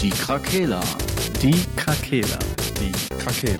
Die 0.00 0.10
Krakela. 0.10 0.80
Die 1.40 1.64
Krakela. 1.74 2.38
Die 2.78 2.92
Krakela. 3.16 3.58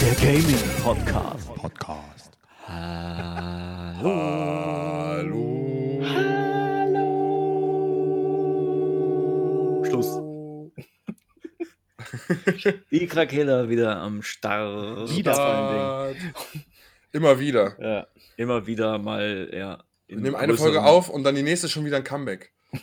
Der 0.00 0.14
Gaming 0.14 0.56
Podcast. 0.82 1.54
Podcast. 1.56 2.30
Hallo. 2.68 4.57
Die 12.90 13.06
Krakela 13.06 13.68
wieder 13.68 13.96
am 13.96 14.22
Start. 14.22 15.10
Wieder 15.10 15.34
vor 15.34 15.44
allen 15.44 16.16
Immer 17.12 17.40
wieder. 17.40 17.76
Ja, 17.80 18.06
immer 18.36 18.66
wieder 18.66 18.98
mal, 18.98 19.48
ja. 19.52 19.82
Wir 20.06 20.16
in 20.16 20.22
nehmen 20.22 20.36
eine 20.36 20.56
Folge 20.56 20.82
auf 20.82 21.08
und 21.08 21.24
dann 21.24 21.34
die 21.34 21.42
nächste 21.42 21.68
schon 21.68 21.84
wieder 21.84 21.96
ein 21.98 22.04
Comeback. 22.04 22.52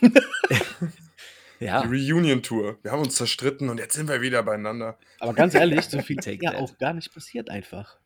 Ja, 1.58 1.86
Die 1.86 2.10
Reunion-Tour. 2.12 2.78
Wir 2.82 2.92
haben 2.92 3.00
uns 3.00 3.14
zerstritten 3.16 3.70
und 3.70 3.78
jetzt 3.78 3.94
sind 3.94 4.08
wir 4.08 4.20
wieder 4.20 4.42
beieinander. 4.42 4.98
Aber 5.20 5.32
ganz 5.32 5.54
ehrlich, 5.54 5.82
so 5.86 6.02
viel 6.02 6.16
Take 6.20 6.44
ja 6.44 6.54
auch 6.56 6.76
gar 6.78 6.92
nicht 6.92 7.12
passiert 7.14 7.48
einfach. 7.48 7.96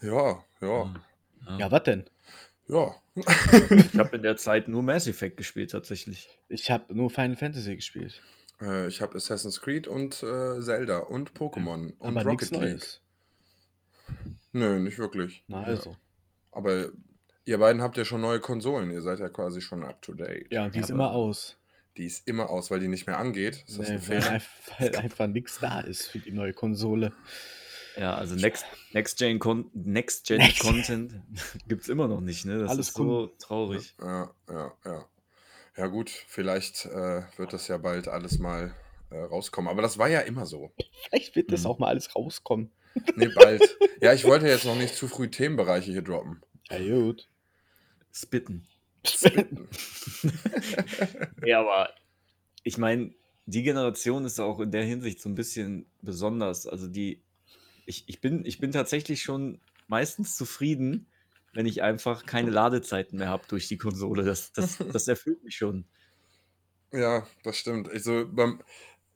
Ja, 0.00 0.44
ja, 0.60 0.94
ja. 1.48 1.58
Ja, 1.58 1.70
was 1.70 1.82
denn? 1.82 2.04
ja. 2.68 2.94
Ich 3.14 3.98
habe 3.98 4.16
in 4.16 4.22
der 4.22 4.36
Zeit 4.36 4.68
nur 4.68 4.82
Mass 4.82 5.06
Effect 5.06 5.36
gespielt, 5.36 5.72
tatsächlich. 5.72 6.28
Ich 6.48 6.70
habe 6.70 6.94
nur 6.94 7.10
Final 7.10 7.36
Fantasy 7.36 7.74
gespielt. 7.76 8.22
Äh, 8.62 8.86
ich 8.88 9.02
habe 9.02 9.16
Assassin's 9.16 9.60
Creed 9.60 9.88
und 9.88 10.22
äh, 10.22 10.60
Zelda 10.60 10.98
und 10.98 11.32
Pokémon 11.34 11.92
und 11.98 12.16
aber 12.16 12.22
Rocket 12.30 12.50
League. 12.52 12.60
Neues. 12.60 13.00
Nö, 14.52 14.78
nicht 14.80 14.98
wirklich. 14.98 15.44
Na 15.48 15.62
also. 15.62 15.96
Aber 16.50 16.90
ihr 17.44 17.58
beiden 17.58 17.82
habt 17.82 17.96
ja 17.96 18.04
schon 18.04 18.20
neue 18.20 18.40
Konsolen. 18.40 18.90
Ihr 18.90 19.02
seid 19.02 19.18
ja 19.18 19.28
quasi 19.28 19.60
schon 19.60 19.82
up 19.84 20.02
to 20.02 20.12
date. 20.14 20.52
Ja, 20.52 20.68
die 20.68 20.78
Ja, 20.78 20.84
ist 20.84 20.90
aber- 20.90 20.94
immer 21.04 21.10
aus. 21.12 21.56
Die 21.98 22.06
ist 22.06 22.26
immer 22.26 22.48
aus, 22.48 22.70
weil 22.70 22.80
die 22.80 22.88
nicht 22.88 23.06
mehr 23.06 23.18
angeht. 23.18 23.64
Ist 23.66 23.78
das 23.78 23.88
Nee, 23.88 23.94
ein 23.96 24.08
weil, 24.08 24.20
Fehler? 24.22 24.30
einfach, 24.30 24.80
weil 24.80 24.96
einfach 24.96 25.26
nichts 25.26 25.58
da 25.60 25.80
ist 25.80 26.06
für 26.06 26.18
die 26.20 26.32
neue 26.32 26.54
Konsole. 26.54 27.12
Ja, 27.98 28.14
also 28.14 28.34
Next, 28.34 28.64
Next 28.92 29.18
Gen, 29.18 29.38
Con 29.38 29.70
Next 29.74 30.26
Gen 30.26 30.38
Next- 30.38 30.60
Content 30.60 31.12
gibt 31.68 31.82
es 31.82 31.90
immer 31.90 32.08
noch 32.08 32.22
nicht, 32.22 32.46
ne? 32.46 32.58
Das 32.60 32.70
Alles 32.70 32.88
ist 32.88 32.96
so 32.96 33.26
traurig. 33.38 33.94
Ja, 34.00 34.30
ja, 34.48 34.72
ja. 34.86 35.04
Ja 35.76 35.86
gut, 35.86 36.10
vielleicht 36.10 36.84
äh, 36.86 37.22
wird 37.36 37.52
das 37.52 37.68
ja 37.68 37.78
bald 37.78 38.08
alles 38.08 38.38
mal 38.38 38.74
äh, 39.10 39.18
rauskommen. 39.18 39.70
Aber 39.70 39.82
das 39.82 39.98
war 39.98 40.08
ja 40.08 40.20
immer 40.20 40.44
so. 40.46 40.72
Vielleicht 41.08 41.34
wird 41.34 41.50
das 41.52 41.62
Mhm. 41.62 41.66
auch 41.66 41.78
mal 41.78 41.88
alles 41.88 42.14
rauskommen. 42.14 42.70
Nee, 43.16 43.28
bald. 43.34 43.62
ja, 44.02 44.12
ich 44.12 44.24
wollte 44.24 44.46
jetzt 44.46 44.66
noch 44.66 44.76
nicht 44.76 44.94
zu 44.94 45.08
früh 45.08 45.30
Themenbereiche 45.30 45.90
hier 45.92 46.02
droppen. 46.02 46.42
Ja, 46.70 46.78
gut. 46.78 47.28
Spitten. 48.12 48.66
Ja, 51.44 51.60
aber 51.60 51.90
ich 52.62 52.78
meine, 52.78 53.12
die 53.46 53.62
Generation 53.62 54.24
ist 54.24 54.38
auch 54.38 54.60
in 54.60 54.70
der 54.70 54.84
Hinsicht 54.84 55.20
so 55.20 55.28
ein 55.28 55.34
bisschen 55.34 55.86
besonders. 56.02 56.66
Also 56.66 56.86
die, 56.86 57.20
ich, 57.86 58.04
ich, 58.06 58.20
bin, 58.20 58.44
ich 58.44 58.58
bin 58.58 58.70
tatsächlich 58.72 59.22
schon 59.22 59.60
meistens 59.88 60.36
zufrieden, 60.36 61.06
wenn 61.52 61.66
ich 61.66 61.82
einfach 61.82 62.26
keine 62.26 62.50
Ladezeiten 62.50 63.18
mehr 63.18 63.28
habe 63.28 63.44
durch 63.48 63.68
die 63.68 63.78
Konsole. 63.78 64.24
Das, 64.24 64.52
das, 64.52 64.78
das 64.92 65.08
erfüllt 65.08 65.42
mich 65.44 65.56
schon. 65.56 65.84
Ja, 66.92 67.26
das 67.42 67.56
stimmt. 67.56 67.90
Also 67.90 68.26
beim, 68.30 68.60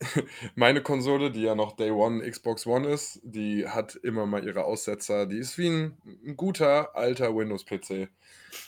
meine 0.55 0.83
Konsole, 0.83 1.31
die 1.31 1.43
ja 1.43 1.55
noch 1.55 1.77
Day 1.77 1.91
One 1.91 2.29
Xbox 2.29 2.67
One 2.67 2.89
ist, 2.89 3.21
die 3.23 3.67
hat 3.69 3.95
immer 3.97 4.27
mal 4.27 4.45
ihre 4.45 4.65
Aussetzer. 4.65 5.27
Die 5.27 5.39
ist 5.39 5.57
wie 5.59 5.69
ein, 5.69 5.97
ein 6.27 6.37
guter 6.37 6.95
alter 6.97 7.35
Windows-PC. 7.35 8.09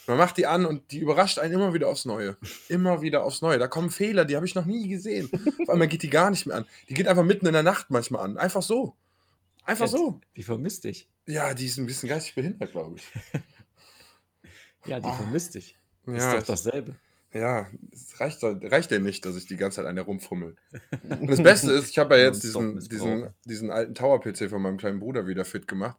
Man 0.06 0.18
macht 0.18 0.36
die 0.36 0.46
an 0.46 0.66
und 0.66 0.90
die 0.90 0.98
überrascht 0.98 1.38
einen 1.38 1.54
immer 1.54 1.72
wieder 1.72 1.88
aufs 1.88 2.04
Neue. 2.04 2.36
Immer 2.68 3.00
wieder 3.02 3.24
aufs 3.24 3.42
Neue. 3.42 3.58
Da 3.58 3.68
kommen 3.68 3.90
Fehler, 3.90 4.24
die 4.24 4.36
habe 4.36 4.46
ich 4.46 4.54
noch 4.54 4.66
nie 4.66 4.88
gesehen. 4.88 5.28
Vor 5.64 5.74
allem 5.74 5.88
geht 5.88 6.02
die 6.02 6.10
gar 6.10 6.30
nicht 6.30 6.46
mehr 6.46 6.56
an. 6.56 6.66
Die 6.88 6.94
geht 6.94 7.08
einfach 7.08 7.24
mitten 7.24 7.46
in 7.46 7.52
der 7.52 7.62
Nacht 7.62 7.90
manchmal 7.90 8.24
an. 8.24 8.36
Einfach 8.36 8.62
so. 8.62 8.96
Einfach 9.64 9.86
Ja, 9.86 9.90
so. 9.92 10.20
Die 10.36 10.42
vermisst 10.42 10.84
dich. 10.84 11.08
Ja, 11.26 11.52
die 11.52 11.66
ist 11.66 11.78
ein 11.78 11.86
bisschen 11.86 12.08
geistig 12.08 12.34
behindert, 12.34 12.72
glaube 12.72 12.96
ich. 12.96 13.42
Ja, 14.86 15.00
die 15.00 15.06
Ah. 15.06 15.12
vermisst 15.14 15.54
dich. 15.54 15.76
Ja, 16.06 16.14
ist 16.34 16.48
doch 16.48 16.54
dasselbe. 16.54 16.96
Ja, 17.32 17.66
es 17.92 18.18
reicht, 18.20 18.38
reicht 18.42 18.90
ja 18.90 18.98
nicht, 18.98 19.26
dass 19.26 19.36
ich 19.36 19.44
die 19.46 19.56
ganze 19.56 19.76
Zeit 19.76 19.86
an 19.86 19.96
der 19.96 20.04
rumfummel. 20.06 20.56
Und 21.20 21.28
das 21.28 21.42
Beste 21.42 21.72
ist, 21.72 21.90
ich 21.90 21.98
habe 21.98 22.16
ja 22.16 22.24
jetzt 22.24 22.42
diesen, 22.42 22.78
diesen, 22.80 23.28
diesen 23.44 23.70
alten 23.70 23.94
Tower-PC 23.94 24.48
von 24.48 24.62
meinem 24.62 24.78
kleinen 24.78 24.98
Bruder 25.00 25.26
wieder 25.26 25.44
fit 25.44 25.68
gemacht. 25.68 25.98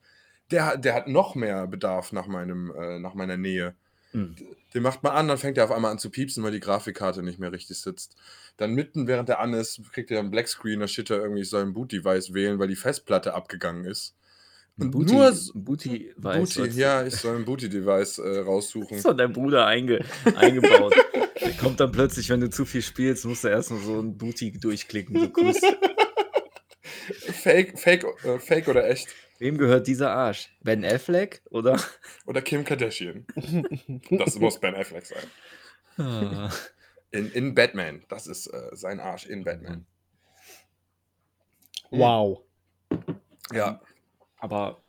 Der, 0.49 0.65
hat- 0.65 0.83
der 0.85 0.95
hat 0.95 1.07
noch 1.07 1.35
mehr 1.35 1.67
Bedarf 1.67 2.11
nach, 2.11 2.25
meinem, 2.25 2.73
äh, 2.75 2.97
nach 2.97 3.13
meiner 3.13 3.37
Nähe. 3.37 3.75
Hm. 4.11 4.35
Den 4.73 4.81
macht 4.81 5.03
man 5.03 5.11
an, 5.11 5.27
dann 5.27 5.37
fängt 5.37 5.59
er 5.59 5.65
auf 5.65 5.71
einmal 5.71 5.91
an 5.91 5.99
zu 5.99 6.09
piepsen, 6.09 6.43
weil 6.43 6.51
die 6.51 6.59
Grafikkarte 6.59 7.21
nicht 7.21 7.37
mehr 7.37 7.51
richtig 7.51 7.77
sitzt. 7.77 8.15
Dann 8.57 8.73
mitten, 8.73 9.05
während 9.05 9.29
er 9.29 9.39
an 9.39 9.53
ist, 9.53 9.81
kriegt 9.93 10.09
er 10.09 10.17
einen 10.19 10.31
Blackscreen, 10.31 10.79
da 10.79 10.87
steht 10.87 11.11
er 11.11 11.17
irgendwie, 11.21 11.41
ich 11.43 11.49
soll 11.51 11.61
ein 11.61 11.73
Boot-Device 11.73 12.33
wählen, 12.33 12.57
weil 12.57 12.67
die 12.67 12.75
Festplatte 12.75 13.35
abgegangen 13.35 13.85
ist. 13.85 14.15
Und 14.79 14.91
Booty, 14.91 15.13
nur 15.13 15.33
Booty 15.53 16.13
weiß. 16.17 16.55
Booty, 16.55 16.69
ja, 16.79 17.05
ich 17.05 17.15
soll 17.15 17.35
ein 17.35 17.45
Booty-Device 17.45 18.19
äh, 18.19 18.39
raussuchen. 18.39 18.97
Das 18.97 19.05
hat 19.05 19.19
dein 19.19 19.33
Bruder 19.33 19.65
einge, 19.65 20.03
eingebaut. 20.35 20.95
Der 21.41 21.53
kommt 21.53 21.79
dann 21.79 21.91
plötzlich, 21.91 22.29
wenn 22.29 22.41
du 22.41 22.49
zu 22.49 22.65
viel 22.65 22.81
spielst, 22.81 23.25
musst 23.25 23.43
du 23.43 23.49
erstmal 23.49 23.81
so 23.81 23.99
ein 23.99 24.17
Booty 24.17 24.51
durchklicken. 24.59 25.31
So. 25.35 25.67
Fake, 27.33 27.79
Fake, 27.79 28.05
äh, 28.23 28.39
Fake 28.39 28.67
oder 28.67 28.89
echt? 28.89 29.07
Wem 29.39 29.57
gehört 29.57 29.87
dieser 29.87 30.11
Arsch? 30.11 30.49
Ben 30.61 30.83
Affleck 30.83 31.41
oder? 31.49 31.81
Oder 32.25 32.41
Kim 32.41 32.65
Kardashian. 32.65 33.25
Das 34.11 34.37
muss 34.37 34.59
Ben 34.59 34.75
Affleck 34.75 35.05
sein. 35.05 35.23
Ah. 35.97 36.51
In, 37.11 37.31
in 37.31 37.55
Batman. 37.55 38.03
Das 38.09 38.27
ist 38.27 38.47
äh, 38.47 38.69
sein 38.73 38.99
Arsch 38.99 39.25
in 39.25 39.43
Batman. 39.43 39.85
Wow. 41.89 42.43
Ja. 43.53 43.81
Aber 44.39 44.83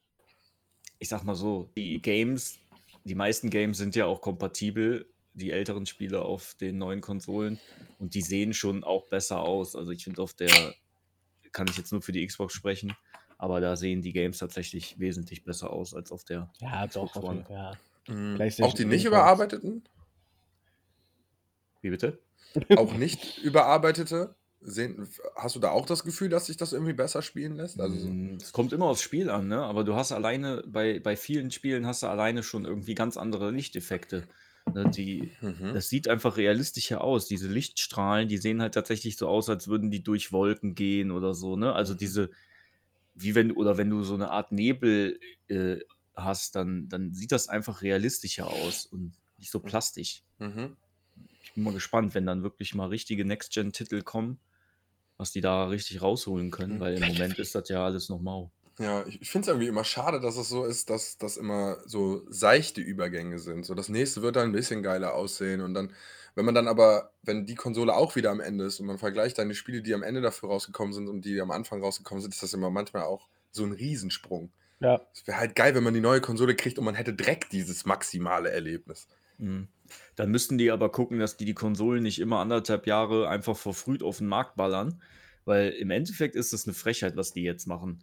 ich 0.99 1.09
sag 1.09 1.25
mal 1.25 1.35
so, 1.35 1.71
die 1.77 2.01
Games, 2.01 2.59
die 3.05 3.15
meisten 3.15 3.51
Games 3.51 3.79
sind 3.79 3.97
ja 3.97 4.07
auch 4.07 4.21
kompatibel, 4.21 5.13
die 5.33 5.51
älteren 5.51 5.87
Spiele 5.87 6.23
auf 6.23 6.55
den 6.55 6.79
neuen 6.79 7.01
Konsolen 7.01 7.59
und 7.99 8.15
die 8.15 8.23
sehen 8.23 8.53
schon 8.53 8.85
auch 8.85 9.09
besser 9.09 9.41
aus. 9.41 9.77
Also 9.77 9.91
ich 9.93 10.05
finde 10.05 10.23
auf 10.23 10.35
der, 10.35 10.75
kann 11.53 11.67
ich 11.69 11.77
jetzt 11.77 11.93
nur 11.93 12.03
für 12.03 12.13
die 12.13 12.27
Xbox 12.27 12.53
sprechen, 12.55 12.97
aber 13.39 13.61
da 13.61 13.77
sehen 13.77 14.03
die 14.03 14.13
Games 14.13 14.39
tatsächlich 14.39 14.99
wesentlich 14.99 15.45
besser 15.45 15.73
aus 15.73 15.95
als 15.95 16.13
auf 16.13 16.25
der. 16.25 16.53
Ja, 16.61 16.87
doch. 16.87 17.11
Xbox 17.11 17.17
auf 17.17 17.25
One. 17.25 17.47
Ja. 17.49 17.73
Mhm. 18.09 18.41
Auch 18.61 18.75
die 18.75 18.85
nicht 18.85 19.05
überarbeiteten? 19.05 19.85
Wie 21.81 21.91
bitte? 21.91 22.21
Auch 22.77 22.93
nicht 22.95 23.39
überarbeitete? 23.39 24.35
Sehen, 24.63 25.09
hast 25.37 25.57
du 25.57 25.61
da 25.61 25.71
auch 25.71 25.87
das 25.87 26.05
Gefühl, 26.05 26.29
dass 26.29 26.47
sich 26.47 26.59
das 26.59 26.75
irgendwie 26.75 26.93
besser 26.93 27.23
spielen 27.23 27.57
lässt? 27.57 27.81
Also, 27.81 27.97
so- 27.99 28.09
Mm, 28.09 28.37
Es 28.41 28.53
kommt 28.53 28.73
immer 28.75 28.87
aufs 28.87 29.01
Spiel 29.03 29.31
an, 29.31 29.49
ne? 29.49 29.63
Aber 29.63 29.85
du 29.85 29.95
hast 29.95 30.13
alleine, 30.13 30.63
bei, 30.67 31.01
bei 31.01 31.17
vielen 31.17 31.51
Spielen 31.51 31.87
hast 31.87 32.03
du 32.03 32.09
alleine 32.09 32.43
schon 32.43 32.67
irgendwie 32.67 32.95
ganz 32.95 33.17
andere 33.17 33.51
Lichteffekte. 33.51 34.29
Ne? 34.75 34.91
Die, 34.91 35.33
mhm. 35.41 35.73
das 35.73 35.89
sieht 35.89 36.09
einfach 36.09 36.37
realistischer 36.37 37.01
aus. 37.03 37.27
Diese 37.27 37.49
Lichtstrahlen, 37.49 38.29
die 38.29 38.37
sehen 38.37 38.61
halt 38.61 38.75
tatsächlich 38.75 39.17
so 39.17 39.29
aus, 39.29 39.49
als 39.49 39.67
würden 39.69 39.91
die 39.91 40.03
durch 40.03 40.31
Wolken 40.31 40.75
gehen 40.75 41.11
oder 41.11 41.33
so, 41.33 41.57
ne? 41.57 41.73
Also 41.73 41.95
diese, 41.95 42.31
wie 43.15 43.35
wenn, 43.35 43.53
oder 43.53 43.79
wenn 43.79 43.89
du 43.89 44.05
so 44.05 44.15
eine 44.15 44.31
Art 44.31 44.53
Nebel 44.53 45.19
äh, 45.49 45.79
hast, 46.15 46.55
dann, 46.55 46.89
dann 46.91 47.15
sieht 47.15 47.33
das 47.33 47.49
einfach 47.49 47.81
realistischer 47.81 48.47
aus 48.49 48.85
und 48.85 49.15
nicht 49.39 49.51
so 49.51 49.61
plastisch. 49.61 50.23
Mhm. 50.39 50.77
Ich 51.43 51.55
bin 51.55 51.65
mal 51.65 51.73
gespannt, 51.73 52.15
wenn 52.15 52.27
dann 52.27 52.43
wirklich 52.43 52.75
mal 52.75 52.89
richtige 52.89 53.25
Next-Gen-Titel 53.25 54.03
kommen, 54.03 54.39
was 55.21 55.33
die 55.33 55.41
da 55.43 55.67
richtig 55.67 56.01
rausholen 56.01 56.51
können, 56.51 56.77
Mhm. 56.77 56.81
weil 56.81 56.95
im 56.95 57.07
Moment 57.07 57.39
ist 57.39 57.55
das 57.55 57.69
ja 57.69 57.85
alles 57.85 58.09
noch 58.09 58.21
mau. 58.21 58.51
Ja, 58.79 59.05
ich, 59.07 59.31
finde 59.31 59.45
es 59.45 59.49
irgendwie 59.49 59.67
immer 59.69 59.85
schade, 59.85 60.21
dass 60.21 60.39
es 60.39 60.49
so 60.49 60.65
ist, 60.65 60.89
dass 60.89 61.19
das 61.19 61.37
immer 61.37 61.77
so 61.85 62.23
seichte 62.31 62.81
Übergänge 62.81 63.39
sind. 63.39 63.67
So 63.67 63.75
das 63.75 63.91
nächste 63.91 64.23
wird 64.23 64.37
dann 64.37 64.49
ein 64.49 64.53
bisschen 64.53 64.83
geiler 64.83 65.15
aussehen 65.15 65.61
und 65.61 65.75
dann, 65.75 65.93
wenn 66.35 66.47
man 66.47 66.55
dann 66.55 66.67
aber, 66.67 67.11
wenn 67.23 67.45
die 67.45 67.57
Konsole 67.57 67.95
auch 67.95 68.17
wieder 68.17 68.31
am 68.31 68.41
Ende 68.41 68.65
ist 68.65 68.81
und 68.81 68.87
man 68.87 68.97
vergleicht 68.97 69.37
dann 69.37 69.51
die 69.51 69.55
Spiele, 69.55 69.83
die 69.83 69.93
am 69.93 70.03
Ende 70.03 70.23
dafür 70.23 70.49
rausgekommen 70.49 70.95
sind 70.95 71.09
und 71.09 71.27
die 71.27 71.39
am 71.43 71.51
Anfang 71.51 71.83
rausgekommen 71.83 72.23
sind, 72.23 72.33
ist 72.33 72.43
das 72.43 72.55
immer 72.55 72.71
manchmal 72.71 73.03
auch 73.03 73.29
so 73.51 73.65
ein 73.65 73.73
Riesensprung. 73.73 74.51
Ja. 74.81 75.03
Es 75.13 75.27
wäre 75.27 75.37
halt 75.37 75.55
geil, 75.55 75.75
wenn 75.75 75.83
man 75.85 75.93
die 75.93 76.01
neue 76.01 76.23
Konsole 76.23 76.57
kriegt 76.57 76.79
und 76.79 76.87
man 76.87 76.95
hätte 76.95 77.13
direkt 77.13 77.53
dieses 77.53 77.85
maximale 77.85 78.51
Erlebnis. 78.51 79.09
Mhm. 79.37 79.69
Dann 80.21 80.31
müssten 80.31 80.59
die 80.59 80.71
aber 80.71 80.93
gucken, 80.93 81.19
dass 81.19 81.39
die 81.39 81.47
die 81.47 81.55
Konsolen 81.55 82.03
nicht 82.03 82.19
immer 82.19 82.41
anderthalb 82.41 82.87
Jahre 82.87 83.27
einfach 83.31 83.57
verfrüht 83.57 84.03
auf 84.03 84.19
den 84.19 84.27
Markt 84.27 84.55
ballern, 84.55 85.01
weil 85.47 85.71
im 85.71 85.91
Endeffekt 85.91 86.37
ist 86.37 86.53
es 86.53 86.67
eine 86.67 86.75
Frechheit, 86.75 87.17
was 87.17 87.33
die 87.33 87.43
jetzt 87.43 87.67
machen. 87.67 88.03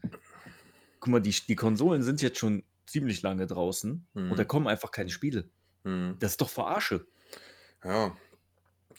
Guck 1.00 1.12
mal, 1.12 1.22
die, 1.22 1.36
die 1.48 1.56
Konsolen 1.56 2.02
sind 2.02 2.24
jetzt 2.24 2.40
schon 2.40 2.64
ziemlich 2.88 3.22
lange 3.22 3.46
draußen 3.46 4.08
Mhm. 4.16 4.32
und 4.32 4.40
da 4.40 4.46
kommen 4.46 4.66
einfach 4.68 4.90
keine 4.90 5.12
Spiele. 5.12 5.48
Hm. 5.84 6.16
Das 6.20 6.32
ist 6.32 6.42
doch 6.42 6.50
Verarsche. 6.50 7.06
Ja. 7.84 8.18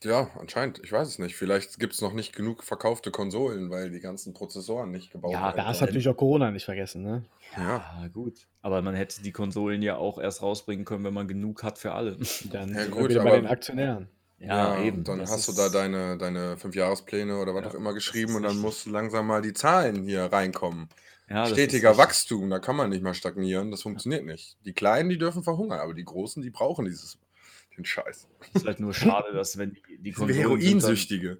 Ja, 0.05 0.31
anscheinend. 0.39 0.81
Ich 0.85 0.93
weiß 0.93 1.09
es 1.09 1.19
nicht. 1.19 1.37
Vielleicht 1.37 1.79
gibt 1.79 1.93
es 1.95 2.01
noch 2.01 2.13
nicht 2.13 2.35
genug 2.35 2.63
verkaufte 2.65 3.11
Konsolen, 3.11 3.71
weil 3.71 3.91
die 3.91 4.01
ganzen 4.01 4.33
Prozessoren 4.35 4.91
nicht 4.91 5.11
gebaut 5.11 5.33
Ja, 5.33 5.47
werden 5.47 5.57
Da 5.57 5.71
ist 5.71 5.81
natürlich 5.81 6.09
auch 6.09 6.17
Corona 6.17 6.51
nicht 6.51 6.65
vergessen, 6.65 7.03
ne? 7.03 7.25
Ja. 7.57 8.07
gut. 8.13 8.47
Aber 8.63 8.83
man 8.83 8.95
hätte 8.95 9.23
die 9.23 9.33
Konsolen 9.33 9.83
ja 9.83 9.97
auch 9.97 10.19
erst 10.19 10.43
rausbringen 10.43 10.85
können, 10.85 11.05
wenn 11.05 11.15
man 11.15 11.27
genug 11.29 11.63
hat 11.63 11.79
für 11.79 11.93
alle. 11.93 12.17
Dann 12.53 12.75
Ja, 12.75 12.87
gut, 12.87 13.09
wieder 13.11 13.23
bei 13.25 13.31
aber- 13.31 13.41
den 13.41 13.47
Aktionären. 13.47 14.09
Ja, 14.41 14.81
eben. 14.81 15.03
Dann 15.03 15.19
das 15.19 15.33
hast 15.33 15.49
du 15.49 15.53
da 15.53 15.69
deine, 15.69 16.17
deine 16.17 16.57
Fünfjahrespläne 16.57 17.39
oder 17.39 17.55
was 17.57 17.65
Ja, 17.65 17.71
auch 17.71 17.75
immer 17.75 17.93
geschrieben 17.93 18.37
und 18.37 18.43
dann 18.43 18.53
richtig. 18.53 18.65
muss 18.65 18.87
langsam 18.87 19.27
mal 19.27 19.43
die 19.43 19.53
Zahlen 19.53 20.05
hier 20.05 20.27
reinkommen. 20.27 20.89
ja, 21.29 21.45
Stetiger. 21.47 21.97
Wachstum, 21.99 22.49
da 22.49 22.61
kann 22.61 22.77
man 22.77 22.91
nicht 22.91 23.03
mal 23.03 23.15
stagnieren, 23.15 23.73
das 23.73 23.83
funktioniert 23.83 24.25
nicht. 24.25 24.57
Die 24.65 24.75
Kleinen, 24.75 25.09
die 25.09 25.19
dürfen 25.19 25.43
verhungern, 25.43 25.81
aber 25.81 25.93
die 25.93 26.05
Großen, 26.05 26.41
die 26.41 26.51
brauchen 26.51 26.85
dieses, 26.85 27.19
den 27.79 27.85
Scheiß. 27.85 28.29
ist 28.55 28.67
halt 28.67 28.81
nur 28.81 28.93
schade, 28.93 29.33
dass 29.33 29.57
wenn 29.59 29.75
die, 29.75 29.99
die 29.99 30.13
Konsolen 30.13 30.41
Heroinsüchtige. 30.41 31.39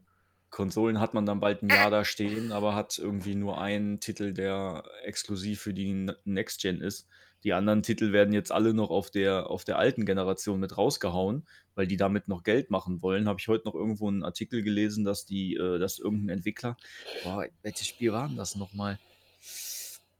Konsolen 0.51 0.99
hat 0.99 1.13
man 1.13 1.27
dann 1.27 1.41
bald 1.41 1.63
ein 1.63 1.69
Jahr 1.69 1.91
da 1.91 2.05
stehen, 2.05 2.53
aber 2.53 2.75
hat 2.75 2.99
irgendwie 2.99 3.35
nur 3.35 3.61
einen 3.61 4.01
Titel, 4.01 4.33
der 4.33 4.83
exklusiv 5.05 5.61
für 5.61 5.75
die 5.75 6.11
Next 6.25 6.63
Gen 6.63 6.81
ist. 6.81 7.07
Die 7.45 7.53
anderen 7.53 7.83
Titel 7.83 8.13
werden 8.13 8.33
jetzt 8.33 8.51
alle 8.51 8.75
noch 8.75 8.91
auf 8.91 9.11
der, 9.11 9.49
auf 9.49 9.65
der 9.65 9.79
alten 9.79 10.07
Generation 10.07 10.59
mit 10.59 10.77
rausgehauen, 10.77 11.47
weil 11.75 11.87
die 11.87 11.97
damit 11.97 12.27
noch 12.27 12.43
Geld 12.43 12.71
machen 12.71 13.01
wollen. 13.03 13.29
Habe 13.29 13.39
ich 13.39 13.47
heute 13.47 13.69
noch 13.69 13.75
irgendwo 13.75 14.09
einen 14.09 14.25
Artikel 14.25 14.63
gelesen, 14.63 15.05
dass 15.05 15.25
die, 15.25 15.55
äh, 15.55 15.79
dass 15.79 15.99
irgendein 15.99 16.39
Entwickler, 16.39 16.77
boah, 17.23 17.47
welches 17.63 17.87
Spiel 17.87 18.13
war 18.13 18.27
denn 18.27 18.37
das 18.37 18.57
nochmal? 18.57 18.99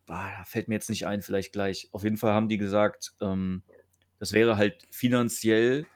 Boah, 0.07 0.31
da 0.39 0.45
fällt 0.45 0.69
mir 0.69 0.75
jetzt 0.75 0.91
nicht 0.91 1.07
ein, 1.07 1.23
vielleicht 1.23 1.53
gleich. 1.53 1.89
Auf 1.91 2.05
jeden 2.05 2.19
Fall 2.19 2.33
haben 2.33 2.49
die 2.49 2.59
gesagt, 2.59 3.15
ähm, 3.21 3.63
das 4.21 4.33
wäre 4.33 4.57
halt 4.57 4.87
finanziell 4.91 5.87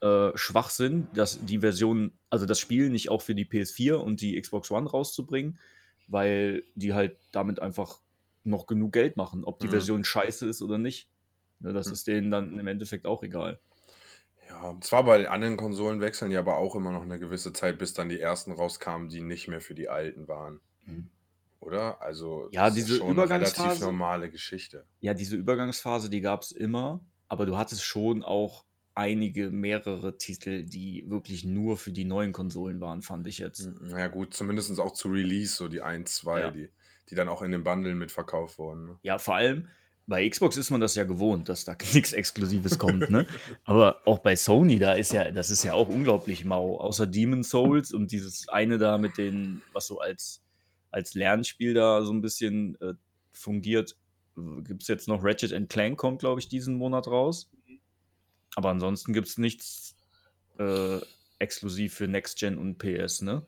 äh, 0.00 0.30
Schwachsinn, 0.36 1.08
dass 1.14 1.44
die 1.44 1.58
Version, 1.58 2.12
also 2.30 2.46
das 2.46 2.58
Spiel 2.60 2.90
nicht 2.90 3.08
auch 3.10 3.22
für 3.22 3.34
die 3.34 3.44
PS4 3.44 3.94
und 3.96 4.20
die 4.20 4.40
Xbox 4.40 4.70
One 4.70 4.88
rauszubringen, 4.88 5.58
weil 6.06 6.62
die 6.74 6.94
halt 6.94 7.16
damit 7.32 7.60
einfach 7.60 8.00
noch 8.44 8.66
genug 8.66 8.92
Geld 8.92 9.16
machen, 9.16 9.44
ob 9.44 9.58
die 9.60 9.66
Mhm. 9.66 9.72
Version 9.72 10.04
scheiße 10.04 10.46
ist 10.46 10.62
oder 10.62 10.78
nicht. 10.78 11.08
Ne, 11.60 11.72
das 11.72 11.86
Mhm. 11.88 11.92
ist 11.92 12.06
denen 12.06 12.30
dann 12.30 12.58
im 12.58 12.66
Endeffekt 12.66 13.06
auch 13.06 13.22
egal. 13.22 13.58
Ja, 14.48 14.74
zwar 14.80 15.04
bei 15.04 15.28
anderen 15.28 15.56
Konsolen 15.56 16.00
wechseln 16.00 16.30
die 16.30 16.36
aber 16.36 16.56
auch 16.56 16.74
immer 16.74 16.90
noch 16.92 17.02
eine 17.02 17.18
gewisse 17.18 17.52
Zeit, 17.52 17.78
bis 17.78 17.92
dann 17.92 18.08
die 18.08 18.18
ersten 18.20 18.52
rauskamen, 18.52 19.08
die 19.10 19.20
nicht 19.20 19.48
mehr 19.48 19.60
für 19.60 19.74
die 19.74 19.88
alten 19.88 20.26
waren. 20.28 20.60
Mhm. 20.86 21.08
Oder? 21.60 22.00
Also, 22.00 22.48
Ja, 22.52 22.66
das 22.68 22.76
ist 22.78 22.86
diese 22.86 22.98
schon 22.98 23.10
eine 23.18 23.28
relativ 23.28 23.56
Übergangsphase- 23.64 23.80
normale 23.80 24.30
Geschichte. 24.30 24.86
Ja, 25.00 25.12
diese 25.12 25.36
Übergangsphase, 25.36 26.08
die 26.08 26.20
gab 26.20 26.42
es 26.42 26.52
immer, 26.52 27.00
aber 27.28 27.44
du 27.44 27.58
hattest 27.58 27.82
schon 27.84 28.22
auch 28.22 28.64
einige, 28.98 29.50
mehrere 29.50 30.18
Titel, 30.18 30.64
die 30.64 31.04
wirklich 31.08 31.44
nur 31.44 31.76
für 31.76 31.92
die 31.92 32.04
neuen 32.04 32.32
Konsolen 32.32 32.80
waren, 32.80 33.00
fand 33.00 33.28
ich 33.28 33.38
jetzt. 33.38 33.70
Na 33.80 34.00
ja, 34.00 34.08
gut, 34.08 34.34
zumindest 34.34 34.78
auch 34.80 34.92
zu 34.92 35.08
Release, 35.08 35.54
so 35.54 35.68
die 35.68 35.80
1, 35.80 36.12
2, 36.16 36.40
Ja. 36.40 36.50
die, 36.50 36.68
die 37.08 37.14
dann 37.14 37.28
auch 37.28 37.42
in 37.42 37.52
den 37.52 37.62
Bundlen 37.62 37.96
mitverkauft 37.96 38.58
wurden. 38.58 38.86
Ne? 38.86 38.98
Ja, 39.02 39.18
vor 39.18 39.36
allem 39.36 39.68
bei 40.08 40.28
Xbox 40.28 40.56
ist 40.56 40.70
man 40.70 40.80
das 40.80 40.94
ja 40.96 41.04
gewohnt, 41.04 41.48
dass 41.48 41.64
da 41.64 41.76
nichts 41.94 42.12
Exklusives 42.12 42.78
kommt, 42.78 43.08
ne? 43.08 43.26
Aber 43.64 44.00
auch 44.06 44.18
bei 44.18 44.34
Sony, 44.34 44.78
da 44.78 44.94
ist 44.94 45.12
ja, 45.12 45.30
das 45.30 45.50
ist 45.50 45.62
ja 45.62 45.74
auch 45.74 45.88
unglaublich 45.88 46.44
mau. 46.44 46.78
Außer 46.80 47.06
Demon 47.06 47.44
Souls 47.44 47.92
und 47.92 48.10
dieses 48.10 48.48
eine 48.48 48.78
da 48.78 48.98
mit 48.98 49.16
den, 49.16 49.62
was 49.72 49.86
so 49.86 50.00
als, 50.00 50.42
als 50.90 51.14
Lernspiel 51.14 51.74
da 51.74 52.02
so 52.02 52.12
ein 52.12 52.22
bisschen 52.22 52.80
äh, 52.80 52.94
fungiert, 53.32 53.96
gibt 54.64 54.82
es 54.82 54.88
jetzt 54.88 55.08
noch 55.08 55.22
Ratchet 55.22 55.68
Clank, 55.68 55.98
kommt, 55.98 56.20
glaube 56.20 56.40
ich, 56.40 56.48
diesen 56.48 56.74
Monat 56.76 57.06
raus. 57.06 57.50
Aber 58.56 58.70
ansonsten 58.70 59.12
gibt 59.12 59.28
es 59.28 59.38
nichts 59.38 59.94
äh, 60.58 60.98
exklusiv 61.38 61.94
für 61.94 62.08
Next 62.08 62.38
Gen 62.38 62.58
und 62.58 62.78
PS, 62.78 63.22
ne? 63.22 63.46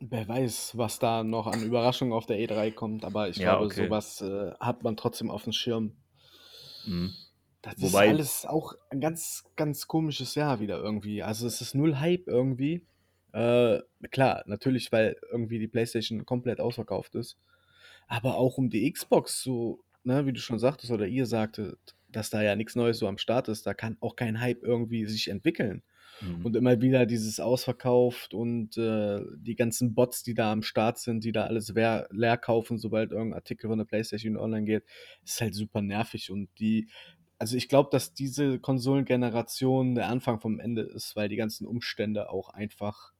Wer 0.00 0.28
weiß, 0.28 0.76
was 0.78 0.98
da 1.00 1.24
noch 1.24 1.48
an 1.48 1.62
Überraschungen 1.64 2.12
auf 2.12 2.26
der 2.26 2.38
E3 2.38 2.70
kommt, 2.70 3.04
aber 3.04 3.28
ich 3.28 3.36
Ja, 3.36 3.54
glaube, 3.54 3.66
okay. 3.66 3.84
sowas 3.86 4.20
äh, 4.20 4.52
hat 4.60 4.84
man 4.84 4.96
trotzdem 4.96 5.30
auf 5.30 5.42
dem 5.42 5.52
Schirm. 5.52 5.92
Mhm. 6.86 7.12
Das 7.62 7.74
Wobei- 7.78 8.04
ist 8.06 8.10
alles 8.10 8.46
auch 8.46 8.74
ein 8.90 9.00
ganz, 9.00 9.44
ganz 9.56 9.88
komisches 9.88 10.34
Jahr 10.36 10.60
wieder 10.60 10.78
irgendwie. 10.78 11.22
Also 11.24 11.46
es 11.46 11.60
ist 11.60 11.74
null 11.74 11.98
Hype 11.98 12.28
irgendwie. 12.28 12.86
Äh, 13.32 13.80
klar, 14.10 14.42
natürlich, 14.46 14.92
weil 14.92 15.16
irgendwie 15.32 15.58
die 15.58 15.66
PlayStation 15.68 16.24
komplett 16.24 16.60
ausverkauft 16.60 17.16
ist. 17.16 17.36
Aber 18.06 18.36
auch 18.36 18.58
um 18.58 18.70
die 18.70 18.90
Xbox, 18.90 19.42
so, 19.42 19.80
ne, 20.04 20.26
wie 20.26 20.32
du 20.32 20.40
schon 20.40 20.58
sagtest 20.60 20.92
oder 20.92 21.06
ihr 21.06 21.26
sagtet, 21.26 21.96
dass 22.08 22.30
da 22.30 22.42
ja 22.42 22.56
nichts 22.56 22.74
Neues 22.74 22.98
so 22.98 23.06
am 23.06 23.18
Start 23.18 23.48
ist, 23.48 23.66
da 23.66 23.74
kann 23.74 23.96
auch 24.00 24.16
kein 24.16 24.40
Hype 24.40 24.62
irgendwie 24.62 25.06
sich 25.06 25.28
entwickeln. 25.28 25.82
Mhm. 26.20 26.44
Und 26.44 26.56
immer 26.56 26.80
wieder 26.80 27.06
dieses 27.06 27.38
ausverkauft 27.38 28.34
und 28.34 28.76
äh, 28.76 29.20
die 29.36 29.54
ganzen 29.54 29.94
Bots, 29.94 30.22
die 30.22 30.34
da 30.34 30.50
am 30.50 30.62
Start 30.62 30.98
sind, 30.98 31.24
die 31.24 31.32
da 31.32 31.44
alles 31.44 31.68
leer, 31.68 32.08
leer 32.10 32.36
kaufen, 32.36 32.78
sobald 32.78 33.12
irgendein 33.12 33.38
Artikel 33.38 33.68
von 33.68 33.78
der 33.78 33.84
PlayStation 33.84 34.36
online 34.36 34.66
geht, 34.66 34.84
ist 35.24 35.40
halt 35.40 35.54
super 35.54 35.80
nervig. 35.80 36.30
Und 36.30 36.48
die, 36.58 36.88
also 37.38 37.56
ich 37.56 37.68
glaube, 37.68 37.90
dass 37.92 38.14
diese 38.14 38.58
Konsolengeneration 38.58 39.94
der 39.94 40.08
Anfang 40.08 40.40
vom 40.40 40.58
Ende 40.58 40.82
ist, 40.82 41.14
weil 41.14 41.28
die 41.28 41.36
ganzen 41.36 41.66
Umstände 41.66 42.30
auch 42.30 42.48
einfach, 42.48 43.12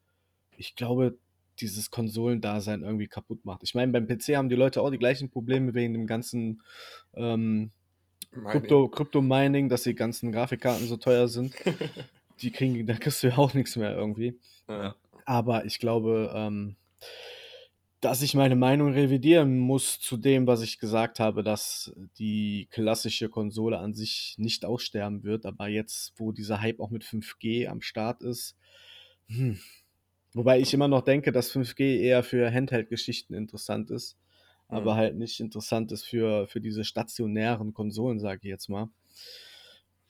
ich 0.57 0.75
glaube, 0.75 1.19
dieses 1.61 1.91
Konsolendasein 1.91 2.83
irgendwie 2.83 3.09
kaputt 3.09 3.45
macht. 3.45 3.63
Ich 3.65 3.75
meine, 3.75 3.93
beim 3.93 4.07
PC 4.07 4.37
haben 4.37 4.49
die 4.49 4.55
Leute 4.55 4.81
auch 4.81 4.91
die 4.91 4.99
gleichen 4.99 5.29
Probleme 5.29 5.75
wegen 5.75 5.93
dem 5.93 6.07
ganzen 6.07 6.63
ähm, 7.15 7.73
Mining. 8.31 8.51
Krypto, 8.51 8.89
Krypto-Mining, 8.89 9.69
dass 9.69 9.83
die 9.85 9.95
ganzen 9.95 10.33
Grafikkarten 10.33 10.87
so 10.87 10.97
teuer 10.97 11.29
sind. 11.29 11.55
Die 12.41 12.53
kriegen, 12.53 12.87
da 12.87 12.95
kriegst 12.95 13.23
du 13.23 13.29
ja 13.29 13.39
auch 13.39 13.53
nichts 13.53 13.75
mehr 13.75 13.97
irgendwie. 13.97 14.39
Ja. 14.69 14.95
Aber 15.25 15.65
ich 15.65 15.81
glaube, 15.81 16.33
ähm, 16.33 16.77
dass 18.01 18.23
ich 18.23 18.35
meine 18.35 18.55
Meinung 18.55 18.93
revidieren 18.93 19.59
muss 19.59 19.99
zu 19.99 20.17
dem, 20.17 20.47
was 20.47 20.63
ich 20.63 20.79
gesagt 20.79 21.19
habe, 21.19 21.43
dass 21.43 21.93
die 22.19 22.69
klassische 22.71 23.29
Konsole 23.29 23.79
an 23.79 23.93
sich 23.93 24.37
nicht 24.39 24.65
aussterben 24.65 25.25
wird. 25.25 25.47
Aber 25.47 25.67
jetzt, 25.67 26.13
wo 26.17 26.31
dieser 26.31 26.61
Hype 26.61 26.79
auch 26.79 26.91
mit 26.91 27.03
5G 27.03 27.67
am 27.67 27.81
Start 27.81 28.23
ist, 28.23 28.57
hm. 29.27 29.59
wobei 30.33 30.61
ich 30.61 30.73
immer 30.73 30.87
noch 30.87 31.03
denke, 31.03 31.33
dass 31.33 31.53
5G 31.53 31.99
eher 31.99 32.23
für 32.23 32.53
Handheld-Geschichten 32.53 33.35
interessant 33.35 33.91
ist, 33.91 34.17
aber 34.69 34.95
Mhm. 34.95 34.99
halt 34.99 35.17
nicht 35.17 35.41
interessant 35.41 35.93
ist 35.93 36.05
für, 36.05 36.47
für 36.47 36.61
diese 36.61 36.85
stationären 36.85 37.73
Konsolen, 37.75 38.21
sage 38.21 38.41
ich 38.43 38.49
jetzt 38.49 38.69
mal. 38.69 38.89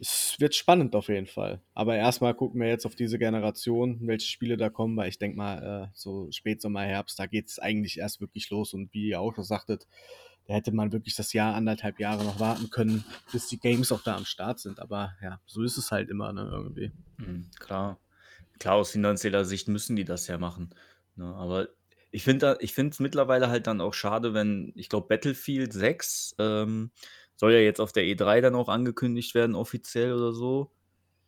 Es 0.00 0.36
wird 0.38 0.54
spannend 0.54 0.94
auf 0.94 1.08
jeden 1.08 1.26
Fall. 1.26 1.60
Aber 1.74 1.96
erstmal 1.96 2.34
gucken 2.34 2.60
wir 2.60 2.68
jetzt 2.68 2.86
auf 2.86 2.94
diese 2.94 3.18
Generation, 3.18 3.98
welche 4.02 4.28
Spiele 4.28 4.56
da 4.56 4.70
kommen, 4.70 4.96
weil 4.96 5.08
ich 5.08 5.18
denke 5.18 5.36
mal, 5.36 5.88
äh, 5.88 5.90
so 5.92 6.28
Spätsommer, 6.30 6.82
Herbst, 6.82 7.18
da 7.18 7.26
geht 7.26 7.48
es 7.48 7.58
eigentlich 7.58 7.98
erst 7.98 8.20
wirklich 8.20 8.48
los. 8.50 8.74
Und 8.74 8.94
wie 8.94 9.08
ihr 9.08 9.20
auch 9.20 9.34
schon 9.34 9.42
sagtet, 9.42 9.88
da 10.46 10.54
hätte 10.54 10.70
man 10.72 10.92
wirklich 10.92 11.16
das 11.16 11.32
Jahr, 11.32 11.54
anderthalb 11.56 11.98
Jahre 11.98 12.24
noch 12.24 12.38
warten 12.38 12.70
können, 12.70 13.04
bis 13.32 13.48
die 13.48 13.58
Games 13.58 13.90
auch 13.90 14.02
da 14.02 14.16
am 14.16 14.24
Start 14.24 14.60
sind. 14.60 14.78
Aber 14.78 15.14
ja, 15.20 15.40
so 15.46 15.62
ist 15.62 15.76
es 15.78 15.90
halt 15.90 16.10
immer, 16.10 16.32
ne, 16.32 16.48
irgendwie. 16.50 16.92
Mhm, 17.16 17.50
klar. 17.58 17.98
Klar, 18.60 18.76
aus 18.76 18.92
finanzieller 18.92 19.44
Sicht 19.44 19.66
müssen 19.66 19.96
die 19.96 20.04
das 20.04 20.28
ja 20.28 20.38
machen. 20.38 20.70
Ne? 21.16 21.26
Aber 21.34 21.68
ich 22.10 22.24
finde 22.24 22.56
es 22.58 23.00
mittlerweile 23.00 23.48
halt 23.48 23.66
dann 23.66 23.80
auch 23.80 23.94
schade, 23.94 24.34
wenn, 24.34 24.72
ich 24.74 24.88
glaube, 24.88 25.08
Battlefield 25.08 25.72
6 25.72 26.36
ähm, 26.38 26.90
soll 27.36 27.52
ja 27.52 27.60
jetzt 27.60 27.80
auf 27.80 27.92
der 27.92 28.04
E3 28.04 28.40
dann 28.40 28.54
auch 28.54 28.68
angekündigt 28.68 29.34
werden, 29.34 29.54
offiziell 29.54 30.12
oder 30.12 30.32
so. 30.32 30.70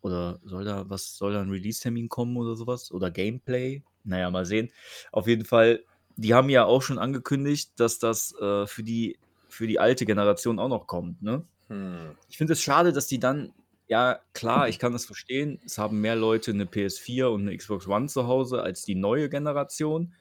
Oder 0.03 0.41
soll 0.45 0.65
da, 0.65 0.89
was 0.89 1.17
soll 1.17 1.35
da 1.35 1.43
ein 1.43 1.51
Release-Termin 1.51 2.09
kommen 2.09 2.37
oder 2.37 2.57
sowas? 2.57 2.91
Oder 2.91 3.11
Gameplay? 3.11 3.83
Naja, 4.05 4.31
mal 4.31 4.47
sehen. 4.47 4.71
Auf 5.13 5.27
jeden 5.27 5.45
Fall, 5.45 5.85
die 6.17 6.35
haben 6.35 6.49
ja 6.49 6.65
auch 6.65 6.83
schon 6.83 6.99
angekündigt, 6.99 7.73
dass 7.77 7.99
das 7.99 8.35
äh, 8.41 8.67
für, 8.67 8.83
die, 8.83 9.19
für 9.49 9.67
die 9.67 9.79
alte 9.79 10.07
Generation 10.07 10.59
auch 10.59 10.69
noch 10.69 10.87
kommt, 10.87 11.23
ne? 11.23 11.45
Hm. 11.69 12.17
Ich 12.29 12.39
finde 12.39 12.55
es 12.55 12.63
schade, 12.63 12.93
dass 12.93 13.07
die 13.07 13.21
dann, 13.21 13.53
ja 13.87 14.19
klar, 14.33 14.69
ich 14.69 14.79
kann 14.79 14.93
das 14.93 15.05
verstehen, 15.05 15.61
es 15.65 15.79
haben 15.79 16.01
mehr 16.01 16.17
Leute 16.17 16.51
eine 16.51 16.65
PS4 16.65 17.27
und 17.27 17.43
eine 17.43 17.57
Xbox 17.57 17.87
One 17.87 18.09
zu 18.09 18.27
Hause 18.27 18.63
als 18.63 18.83
die 18.83 18.97
neue 18.97 19.29
Generation. 19.29 20.15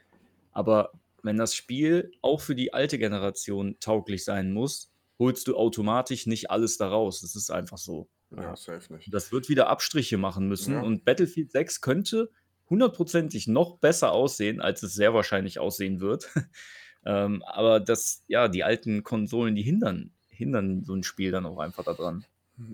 Aber 0.51 0.91
wenn 1.24 1.38
das 1.38 1.56
Spiel 1.56 2.12
auch 2.22 2.41
für 2.41 2.56
die 2.56 2.74
alte 2.74 2.98
Generation 2.98 3.77
tauglich 3.79 4.24
sein 4.24 4.51
muss, 4.51 4.91
holst 5.18 5.48
du 5.48 5.56
automatisch 5.56 6.25
nicht 6.27 6.50
alles 6.50 6.77
daraus. 6.77 7.22
Das 7.22 7.36
ist 7.36 7.51
einfach 7.51 7.77
so. 7.77 8.08
Ja, 8.36 8.56
safe 8.56 8.94
nicht. 8.94 9.13
Das 9.13 9.32
wird 9.32 9.50
wieder 9.50 9.68
Abstriche 9.70 10.18
machen 10.18 10.48
müssen. 10.48 10.74
Ja. 10.75 10.82
Und 10.82 11.03
Battlefield 11.03 11.51
6 11.51 11.82
könnte 11.82 12.29
hundertprozentig 12.70 13.48
noch 13.48 13.77
besser 13.77 14.12
aussehen, 14.12 14.62
als 14.62 14.84
es 14.84 14.94
sehr 14.94 15.13
wahrscheinlich 15.13 15.60
aussehen 15.60 16.00
wird. 16.00 16.29
ähm, 17.06 17.44
aber 17.44 17.79
das, 17.79 18.24
ja, 18.27 18.48
die 18.48 18.63
alten 18.63 19.03
Konsolen, 19.03 19.56
die 19.56 19.63
hindern, 19.63 20.12
hindern 20.27 20.84
so 20.86 20.94
ein 20.94 21.03
Spiel 21.03 21.32
dann 21.32 21.46
auch 21.46 21.58
einfach 21.60 21.84
daran. 21.84 22.24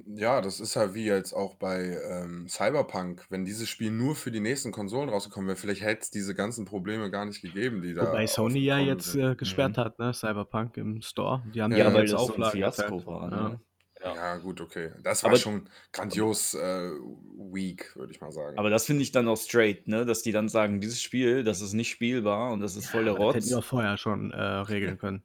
Ja, 0.07 0.41
das 0.41 0.59
ist 0.59 0.75
halt 0.75 0.93
wie 0.95 1.05
jetzt 1.05 1.33
auch 1.33 1.55
bei 1.55 1.99
ähm, 2.09 2.47
Cyberpunk. 2.49 3.25
Wenn 3.29 3.45
dieses 3.45 3.69
Spiel 3.69 3.91
nur 3.91 4.15
für 4.15 4.31
die 4.31 4.39
nächsten 4.39 4.71
Konsolen 4.71 5.09
rausgekommen 5.09 5.47
wäre, 5.47 5.57
vielleicht 5.57 5.81
hätte 5.81 6.01
es 6.01 6.09
diese 6.11 6.33
ganzen 6.33 6.65
Probleme 6.65 7.11
gar 7.11 7.25
nicht 7.25 7.41
gegeben, 7.41 7.81
die 7.81 7.93
da. 7.93 8.13
Wobei 8.13 8.27
Sony 8.27 8.59
ja 8.59 8.77
aufgekommen 8.77 8.79
jetzt 8.79 9.15
sind. 9.15 9.15
äh, 9.15 9.35
gesperrt 9.35 9.77
hat, 9.77 9.99
ne, 9.99 10.13
Cyberpunk 10.13 10.77
im 10.77 11.01
Store. 11.01 11.43
Die 11.47 11.61
haben 11.61 11.75
Ja, 11.75 11.77
ja, 11.77 11.93
weil 11.93 12.07
jetzt 12.07 12.11
das 12.11 12.25
so 12.25 12.33
ein 12.35 12.43
Auflagen 12.43 13.05
war, 13.05 13.29
Ja. 13.29 13.29
ne? 13.31 13.61
Ja. 14.01 14.15
Ja, 14.15 14.37
gut, 14.37 14.61
okay. 14.61 14.93
Das 15.01 15.23
war 15.23 15.35
Aber 15.35 15.37
schon 15.37 15.69
grandios 15.91 16.53
äh, 16.53 16.59
weak, 16.91 17.95
würde 17.95 18.13
ich 18.13 18.21
mal 18.21 18.31
sagen. 18.31 18.57
aber 18.57 18.69
das 18.69 18.85
finde 18.85 19.03
ich 19.03 19.11
dann 19.11 19.27
auch 19.27 19.37
straight, 19.37 19.87
ne, 19.87 20.05
dass 20.05 20.21
die 20.21 20.31
dann 20.31 20.49
sagen: 20.49 20.79
„Dieses 20.81 21.01
Spiel, 21.01 21.43
das 21.43 21.61
ist 21.61 21.73
nicht 21.73 21.89
spielbar 21.89 22.51
und 22.53 22.61
das 22.61 22.75
ist 22.75 22.87
voll 22.89 23.05
der 23.05 23.13
Aber 23.13 23.19
das 23.19 23.33
hätten 23.33 23.47
die 23.47 23.53
Rotz.“ 23.53 23.55
auch 23.55 23.63
vorher 23.63 23.97
schon 23.97 24.31
äh, 24.31 24.41
regeln 24.41 24.97
können. 24.97 25.23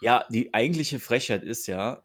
Ja, 0.00 0.26
die 0.30 0.54
eigentliche 0.54 1.00
Frechheit 1.00 1.44
ist 1.44 1.66
ja, 1.68 2.04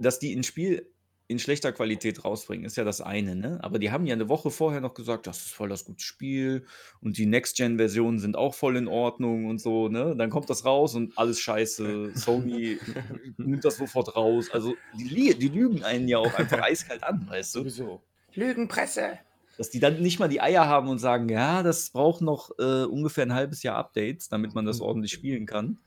dass 0.00 0.18
die 0.20 0.34
'n 0.36 0.44
Spiel 0.44 0.91
in 1.32 1.38
schlechter 1.40 1.72
Qualität 1.72 2.24
rausbringen, 2.24 2.64
ist 2.66 2.76
ja 2.76 2.84
das 2.84 3.00
eine, 3.00 3.34
ne? 3.36 3.58
Aber 3.62 3.78
die 3.80 3.90
haben 3.90 4.06
ja 4.06 4.14
'ne 4.16 4.28
Woche 4.28 4.50
vorher 4.50 4.80
noch 4.80 4.94
gesagt: 4.94 5.26
„Das 5.26 5.38
ist 5.46 5.52
voll 5.54 5.68
das 5.70 5.84
gute 5.84 6.02
Spiel 6.04 6.66
und 7.00 7.18
die 7.18 7.26
Next-Gen-Versionen 7.26 8.18
sind 8.20 8.36
auch 8.36 8.54
voll 8.54 8.76
in 8.76 8.88
Ordnung“ 8.88 9.46
und 9.46 9.60
so, 9.60 9.88
ne? 9.88 10.14
Dann 10.16 10.30
kommt 10.30 10.50
das 10.50 10.64
raus 10.64 10.94
und 10.94 11.16
alles 11.18 11.40
scheiße. 11.40 12.12
Sony 12.14 12.82
nimmt 13.38 13.64
das 13.64 13.76
sofort 13.76 14.14
raus. 14.16 14.50
Also, 14.50 14.78
die 14.92 15.36
die 15.38 15.48
lügen 15.48 15.82
einen 15.82 16.08
ja 16.08 16.18
auch 16.18 16.34
einfach 16.34 16.60
eiskalt 16.62 17.02
an, 17.04 17.26
weißt 17.28 17.56
du? 17.56 17.64
Sowieso. 17.64 18.04
Lügenpresse! 18.34 19.20
Dass 19.58 19.70
die 19.70 19.80
dann 19.80 20.00
nicht 20.00 20.18
mal 20.18 20.28
die 20.28 20.40
Eier 20.40 20.66
haben 20.66 20.88
und 20.88 20.98
sagen: 20.98 21.28
„Ja, 21.28 21.62
das 21.62 21.90
braucht 21.90 22.22
noch, 22.22 22.50
äh, 22.58 22.84
ungefähr 22.84 23.24
'n 23.24 23.34
halbes 23.34 23.62
Jahr 23.62 23.76
Updates, 23.76 24.28
damit 24.28 24.54
man 24.54 24.64
das 24.64 24.80
Mhm. 24.80 24.82
ordentlich 24.82 25.12
spielen 25.12 25.46
kann.“ 25.46 25.80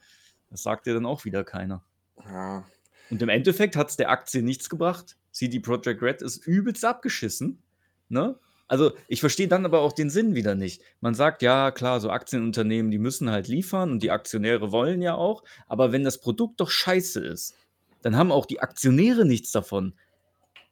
Das 0.50 0.64
sagt 0.64 0.86
dir 0.86 0.94
dann 0.94 1.06
auch 1.06 1.25
wieder 1.25 1.44
keiner. 1.44 1.86
Ja. 2.24 2.66
Und 3.10 3.22
im 3.22 3.30
Endeffekt 3.30 3.75
hat's 3.75 3.98
der 3.98 4.10
Aktie 4.10 4.42
nichts 4.44 4.70
gebracht. 4.70 5.18
CD 5.36 5.60
Projekt 5.60 6.01
Red 6.01 6.22
ist 6.22 6.48
übelst 6.48 6.86
abgeschissen, 6.86 7.62
ne? 8.10 8.39
Also, 8.68 8.94
ich 9.08 9.20
verstehe 9.20 9.48
dann 9.48 9.65
aber 9.65 9.82
auch 9.82 9.94
den 9.94 10.10
Sinn 10.10 10.34
wieder 10.34 10.56
nicht. 10.56 10.82
Man 11.01 11.13
sagt: 11.13 11.44
„Ja, 11.44 11.72
klar, 11.72 12.00
so 12.00 12.10
Aktienunternehmen, 12.10 12.89
die 12.92 12.98
müssen 12.98 13.30
halt 13.30 13.48
liefern 13.48 13.92
und 13.92 14.01
die 14.04 14.10
Aktionäre 14.12 14.72
wollen 14.72 15.01
ja 15.04 15.15
auch.“ 15.15 15.44
Aber 15.68 15.92
wenn 15.92 16.04
das 16.04 16.20
Produkt 16.20 16.60
doch 16.62 16.72
scheiße 16.72 17.20
ist, 17.24 17.56
dann 18.01 18.15
haben 18.18 18.32
auch 18.32 18.46
die 18.48 18.62
Aktionäre 18.62 19.25
nichts 19.25 19.51
davon. 19.51 20.00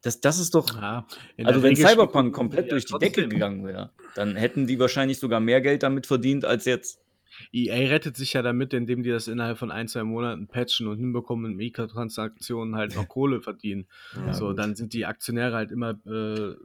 Das 0.01 0.21
das 0.21 0.39
ist 0.39 0.55
doch 0.55 0.69
Ja, 0.81 1.07
also, 1.43 1.63
wenn 1.63 1.75
Cyberpunk 1.75 2.33
komplett 2.35 2.71
durch 2.71 2.85
die 2.85 2.97
Decke 2.99 3.27
gegangen 3.27 3.65
wäre, 3.65 3.93
dann 4.15 4.35
hätten 4.37 4.67
die 4.67 4.79
wahrscheinlich 4.79 5.19
sogar 5.19 5.39
mehr 5.41 5.61
Geld 5.61 5.83
damit 5.83 6.07
verdient 6.07 6.45
als 6.45 6.65
jetzt. 6.65 7.02
EA 7.51 7.89
rettet 7.89 8.17
sich 8.17 8.33
ja 8.33 8.41
damit, 8.41 8.73
indem 8.73 9.03
die 9.03 9.09
das 9.09 9.27
innerhalb 9.27 9.57
von 9.57 9.71
ein, 9.71 9.87
2 9.87 10.03
Monaten 10.03 10.47
patchen 10.47 10.87
und 10.87 10.97
hinbekommen, 10.97 11.51
mit 11.51 11.57
Mikrotransaktionen 11.57 12.75
halt 12.75 12.95
noch 12.95 13.07
Kohle 13.07 13.41
verdienen. 13.41 13.87
Ja, 14.15 14.33
so, 14.33 14.47
gut. 14.49 14.59
dann 14.59 14.75
sind 14.75 14.93
die 14.93 15.05
Aktionäre 15.05 15.55
halt 15.55 15.71
immer 15.71 15.91
äh, 16.05 16.55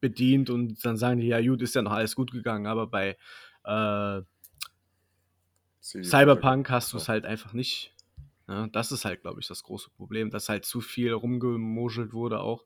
bedient 0.00 0.50
und 0.50 0.84
dann 0.84 0.96
sagen 0.96 1.20
die, 1.20 1.28
ja 1.28 1.40
gut, 1.40 1.62
ist 1.62 1.74
ja 1.74 1.82
noch 1.82 1.92
alles 1.92 2.14
gut 2.14 2.32
gegangen, 2.32 2.66
aber 2.66 2.86
bei 2.86 3.16
äh, 3.64 4.22
Cyberpunk 5.80 6.70
hast 6.70 6.92
du 6.92 6.96
es 6.96 7.08
halt 7.08 7.24
einfach 7.24 7.52
nicht. 7.52 7.92
Ja, 8.48 8.66
das 8.68 8.92
ist 8.92 9.04
halt, 9.04 9.22
glaube 9.22 9.40
ich, 9.40 9.48
das 9.48 9.62
große 9.62 9.90
Problem, 9.90 10.30
dass 10.30 10.48
halt 10.48 10.64
zu 10.64 10.80
viel 10.80 11.12
rumgemoschelt 11.12 12.12
wurde 12.12 12.40
auch, 12.40 12.64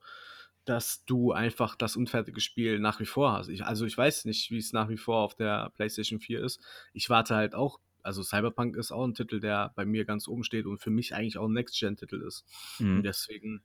dass 0.69 1.05
du 1.07 1.33
einfach 1.33 1.77
das 1.77 1.97
unfertige 1.97 2.41
Spiel 2.41 2.79
nach 2.81 3.01
wie 3.01 3.07
vor 3.07 3.33
hast. 3.33 3.49
Ich, 3.49 3.65
also 3.65 3.87
ich 3.87 3.97
weiß 3.97 4.25
nicht, 4.27 4.51
wie 4.51 4.59
es 4.59 4.73
nach 4.73 4.89
wie 4.89 4.97
vor 4.99 5.19
auf 5.23 5.35
der 5.35 5.71
PlayStation 5.71 6.21
4 6.21 6.43
ist. 6.45 6.61
Ich 6.93 7.11
warte 7.11 7.35
halt 7.37 7.55
auch, 7.55 7.81
also 8.03 8.23
Cyberpunk 8.23 8.77
ist 8.77 8.93
auch 8.93 9.05
ein 9.05 9.15
Titel, 9.15 9.41
der 9.41 9.73
bei 9.77 9.85
mir 9.85 10.05
ganz 10.05 10.29
oben 10.29 10.45
steht 10.45 10.67
und 10.67 10.79
für 10.79 10.91
mich 10.91 11.15
eigentlich 11.15 11.39
auch 11.39 11.47
ein 11.49 11.53
Next-Gen-Titel 11.55 12.23
ist. 12.23 12.45
Und 12.93 13.03
Mhm. 13.03 13.07
deswegen 13.07 13.63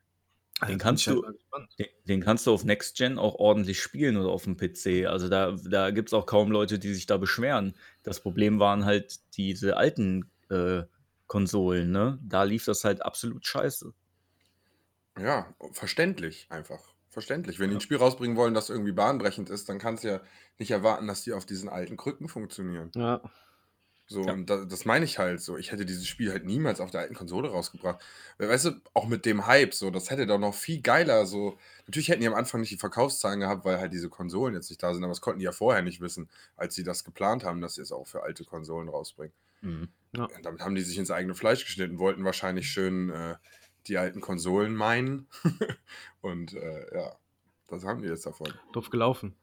Den 0.67 0.77
äh, 0.77 0.79
bin 0.79 0.95
kannst 0.95 0.99
ich 0.99 1.07
halt 1.09 1.21
du 1.21 1.23
mal 1.23 1.33
gespannt. 1.33 1.79
den 1.79 1.87
den 2.07 2.21
kannst 2.21 2.47
du 2.47 2.53
auf 2.53 2.63
Next 2.65 2.97
Gen 2.97 3.17
auch 3.19 3.35
ordentlich 3.35 3.81
spielen 3.81 4.17
oder 4.17 4.29
auf'm 4.29 4.55
PC. 4.57 5.05
Also, 5.07 5.29
da 5.29 5.53
da 5.65 5.91
gibt's 5.91 6.13
auch 6.13 6.25
kaum 6.25 6.51
Leute, 6.51 6.79
die 6.79 6.93
sich 6.93 7.05
da 7.07 7.17
beschweren. 7.17 7.75
Das 8.03 8.21
Problem 8.21 8.59
waren 8.59 8.85
halt 8.85 9.19
diese 9.37 9.77
alten, 9.77 10.31
äh, 10.49 10.83
Konsolen, 11.27 11.91
ne? 11.91 12.19
Da 12.23 12.43
lief 12.43 12.65
das 12.65 12.83
halt 12.83 13.01
absolut 13.03 13.45
scheiße. 13.45 13.93
Ja, 15.17 15.55
verständlich 15.71 16.47
einfach. 16.51 16.90
Verständlich. 17.13 17.59
Wenn 17.59 17.69
die 17.69 17.75
Ja. 17.75 17.77
'n 17.77 17.81
Spiel 17.81 17.97
rausbringen 17.97 18.37
wollen, 18.37 18.53
das 18.53 18.69
irgendwie 18.69 18.93
bahnbrechend 18.93 19.49
ist, 19.49 19.67
dann 19.67 19.79
kannst 19.79 20.05
du 20.05 20.07
ja 20.07 20.21
nicht 20.59 20.71
erwarten, 20.71 21.07
dass 21.07 21.23
die 21.23 21.33
auf 21.33 21.45
diesen 21.45 21.67
alten 21.67 21.97
Krücken 21.97 22.29
funktionieren. 22.29 22.93
Ja. 22.95 23.21
So, 24.09 24.23
Ja. 24.25 24.33
und 24.33 24.49
da 24.49 24.65
das 24.65 24.83
meine 24.85 25.05
ich 25.05 25.19
halt 25.19 25.39
so. 25.41 25.57
Ich 25.57 25.71
hätte 25.71 25.85
dieses 25.85 26.05
Spiel 26.07 26.31
halt 26.31 26.45
niemals 26.45 26.81
auf 26.81 26.91
der 26.91 27.01
alten 27.01 27.13
Konsole 27.15 27.49
rausgebracht. 27.49 28.01
Weißt 28.37 28.65
du, 28.65 28.71
auch 28.93 29.07
mit 29.07 29.25
dem 29.25 29.45
Hype 29.47 29.73
so, 29.73 29.89
das 29.89 30.09
hätte 30.09 30.27
doch 30.27 30.39
noch 30.39 30.53
viel 30.53 30.81
geiler 30.81 31.25
so 31.25 31.57
natürlich 31.87 32.09
hätten 32.09 32.21
die 32.21 32.27
am 32.27 32.33
Anfang 32.33 32.59
nicht 32.61 32.71
die 32.71 32.77
Verkaufszahlen 32.77 33.39
gehabt, 33.39 33.63
weil 33.63 33.79
halt 33.79 33.93
diese 33.93 34.09
Konsolen 34.09 34.53
jetzt 34.55 34.69
nicht 34.69 34.83
da 34.83 34.93
sind, 34.93 35.03
aber 35.03 35.11
das 35.11 35.21
konnten 35.21 35.39
die 35.39 35.45
ja 35.45 35.51
vorher 35.53 35.81
nicht 35.81 36.01
wissen, 36.01 36.29
als 36.57 36.75
sie 36.75 36.83
das 36.83 37.03
geplant 37.03 37.43
haben, 37.45 37.61
dass 37.61 37.75
sie 37.75 37.81
es 37.81 37.91
auch 37.91 38.07
für 38.07 38.23
alte 38.23 38.43
Konsolen 38.43 38.89
rausbringen. 38.89 39.33
Mhm. 39.61 39.93
Ja. 40.13 40.31
Und 40.35 40.45
damit 40.45 40.61
haben 40.61 40.75
die 40.75 40.81
sich 40.81 40.97
ins 40.97 41.11
eigene 41.11 41.35
Fleisch 41.35 41.65
geschnitten, 41.65 41.99
wollten 41.99 42.23
wahrscheinlich 42.23 42.69
schön, 42.71 43.09
äh, 43.09 43.35
die 43.87 43.97
alten 43.97 44.21
Konsolen 44.21 44.75
meinen. 44.75 45.27
Und, 46.21 46.53
äh, 46.53 46.95
ja, 46.95 47.15
was 47.67 47.83
haben 47.83 48.01
die 48.01 48.09
jetzt 48.09 48.25
davon? 48.25 48.53
Doof 48.73 48.89
gelaufen. 48.89 49.35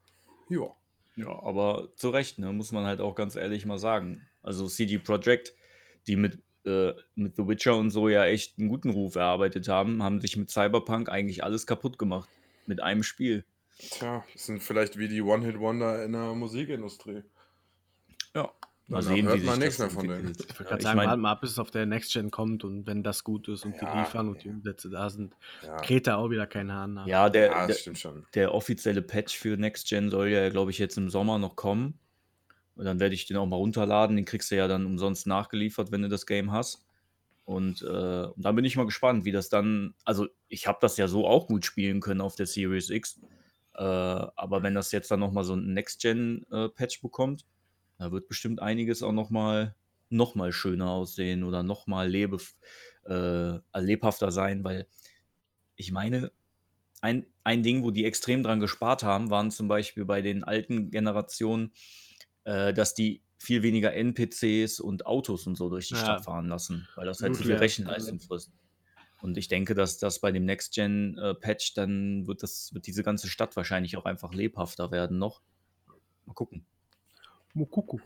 Ja. 0.49 0.67
Ja, 1.15 1.27
aber 1.43 1.89
zu 1.95 2.09
Recht, 2.09 2.39
ne, 2.39 2.53
muss 2.53 2.71
man 2.71 2.85
halt 2.85 3.01
auch 3.01 3.15
ganz 3.15 3.35
ehrlich 3.35 3.65
mal 3.65 3.79
sagen. 3.79 4.27
Also, 4.41 4.67
CD 4.67 4.99
Projekt, 4.99 5.53
die 6.07 6.15
mit 6.15 6.41
äh, 6.65 6.93
mit 7.15 7.35
The 7.35 7.47
Witcher 7.47 7.75
und 7.77 7.89
so 7.89 8.09
ja 8.09 8.25
echt 8.25 8.57
'n 8.57 8.67
guten 8.67 8.89
Ruf 8.89 9.15
erarbeitet 9.15 9.67
haben, 9.67 10.03
haben 10.03 10.21
sich 10.21 10.37
mit 10.37 10.49
Cyberpunk 10.49 11.09
eigentlich 11.09 11.43
alles 11.43 11.65
kaputt 11.65 11.97
gemacht. 11.97 12.29
Mit 12.67 12.81
einem 12.81 13.03
Spiel. 13.03 13.45
Tja, 13.77 14.25
das 14.33 14.45
sind 14.45 14.61
vielleicht 14.61 14.97
wie 14.97 15.07
die 15.07 15.21
One-Hit-Wonder 15.21 16.03
in 16.03 16.11
der 16.11 16.35
Musikindustrie. 16.35 17.23
Ja, 18.35 18.51
mal 18.89 19.01
Danach 19.01 19.03
sehen, 19.03 19.31
hört 19.31 19.43
wie 19.43 19.43
man 19.43 19.59
sich 19.59 19.59
nix 19.59 19.77
das 19.77 19.79
mehr 19.79 19.89
von 19.89 20.07
denen. 20.07 20.31
entwickelt. 20.31 20.47
Ich 20.59 20.69
wollte 20.69 20.83
Ja, 20.83 20.83
sagen, 20.83 21.03
meine 21.03 21.03
warte 21.03 21.21
mal 21.21 21.31
ab, 21.33 21.41
bis 21.41 21.51
es 21.51 21.59
auf 21.59 21.69
der 21.69 21.85
Next 21.85 22.11
Gen 22.13 22.31
kommt 22.31 22.63
und 22.63 22.87
wenn 22.87 23.03
das 23.03 23.23
gut 23.23 23.47
ist 23.47 23.63
und 23.65 23.79
die 23.81 23.85
Ja, 23.85 23.85
liefern 23.85 24.27
und 24.29 24.43
die 24.43 24.47
ja. 24.47 24.49
Umsätze 24.49 24.89
da 24.89 25.09
sind, 25.11 25.35
Ja. 25.61 25.81
kräht 25.81 26.07
da 26.07 26.15
auch 26.17 26.29
wieder 26.31 26.47
kein 26.47 26.71
Hahn 26.71 26.93
nach. 26.93 27.11
Ja, 27.11 27.29
der 27.29 27.55
Ja, 27.55 27.65
der 27.65 27.67
das 27.67 27.79
stimmt 27.79 27.99
schon. 27.99 28.25
der 28.35 28.53
offizielle 28.53 29.01
Patch 29.01 29.37
für 29.37 29.57
Next 29.57 29.87
Gen 29.89 30.09
soll 30.11 30.29
ja, 30.29 30.49
glaube 30.49 30.69
ich, 30.71 30.77
jetzt 30.77 30.97
im 30.97 31.09
Sommer 31.09 31.39
noch 31.39 31.55
kommen. 31.55 31.99
Und 32.75 32.85
dann 32.85 32.99
werde 32.99 33.15
ich 33.15 33.25
den 33.27 33.37
auch 33.37 33.47
mal 33.47 33.57
runterladen. 33.57 34.15
Den 34.17 34.25
kriegst 34.25 34.51
du 34.51 34.55
ja 34.57 34.67
dann 34.67 34.85
umsonst 34.85 35.27
nachgeliefert, 35.27 35.91
wenn 35.91 36.03
du 36.03 36.09
das 36.09 36.25
Game 36.27 36.51
hast. 36.51 36.87
Und, 37.45 37.81
äh, 37.83 37.87
und 38.27 38.45
da 38.45 38.51
bin 38.53 38.65
ich 38.65 38.77
mal 38.77 38.85
gespannt, 38.85 39.25
wie 39.25 39.31
das 39.33 39.49
dann 39.49 39.95
also, 40.05 40.27
ich 40.49 40.67
habe 40.67 40.79
das 40.81 40.97
ja 40.97 41.07
so 41.09 41.27
auch 41.27 41.47
gut 41.47 41.65
spielen 41.65 42.01
können 42.01 42.21
auf 42.21 42.35
der 42.35 42.47
Series 42.47 42.89
X. 42.91 43.21
Äh, 43.75 43.83
aber 43.83 44.63
wenn 44.63 44.75
das 44.75 44.91
jetzt 44.93 45.11
dann 45.11 45.21
noch 45.21 45.31
mal 45.33 45.43
so 45.45 45.53
'n 45.55 45.73
Next 45.73 46.01
Gen, 46.01 46.45
äh, 46.51 46.69
Patch 46.69 47.01
bekommt, 47.01 47.45
da 47.99 48.13
wird 48.13 48.29
bestimmt 48.29 48.61
einiges 48.61 49.03
auch 49.03 49.13
noch 49.13 49.31
mal 49.31 49.77
noch 50.11 50.35
mal 50.35 50.53
schöner 50.53 50.91
aussehen 50.91 51.43
oder 51.45 51.63
noch 51.63 51.87
mal 51.87 52.09
lebef 52.09 52.57
äh, 53.05 53.59
lebhafter 53.79 54.31
sein, 54.31 54.63
weil 54.65 54.87
ich 55.75 55.91
meine, 55.91 56.31
ein 57.01 57.27
ein 57.43 57.63
Ding, 57.63 57.83
wo 57.83 57.91
die 57.91 58.05
extrem 58.05 58.43
dran 58.43 58.59
gespart 58.61 59.03
haben, 59.03 59.29
waren 59.31 59.51
zum 59.51 59.67
Beispiel 59.67 60.05
bei 60.05 60.21
den 60.21 60.43
alten 60.43 60.91
Generationen, 60.91 61.73
äh, 62.45 62.73
dass 62.73 62.93
die 62.95 63.23
viel 63.39 63.63
weniger 63.63 63.93
NPCs 63.93 64.79
und 64.81 65.05
Autos 65.05 65.47
und 65.47 65.55
so 65.57 65.69
durch 65.69 65.87
die 65.89 65.95
Ja. 65.95 65.97
Stadt 65.97 66.21
fahren 66.21 66.47
lassen, 66.47 66.89
weil 66.95 67.05
das 67.07 67.23
halt 67.23 67.35
zu 67.35 67.43
viel 67.45 67.57
Rechenleistung 67.57 68.19
frisst. 68.21 68.53
Und 69.21 69.37
ich 69.37 69.47
denke, 69.49 69.75
dass 69.75 69.97
das 69.99 70.21
bei 70.21 70.31
dem 70.31 70.45
Next 70.45 70.73
Gen, 70.75 71.17
äh, 71.19 71.35
Patch 71.35 71.73
dann 71.75 72.27
wird 72.27 72.43
das 72.43 72.73
wird 72.73 72.87
diese 72.87 73.03
ganze 73.03 73.29
Stadt 73.29 73.55
wahrscheinlich 73.57 73.97
auch 73.97 74.05
einfach 74.05 74.33
lebhafter 74.33 74.91
werden 74.91 75.19
noch. 75.19 75.43
Mal 76.25 76.33
gucken. 76.35 76.67
Mukuku. 77.55 77.99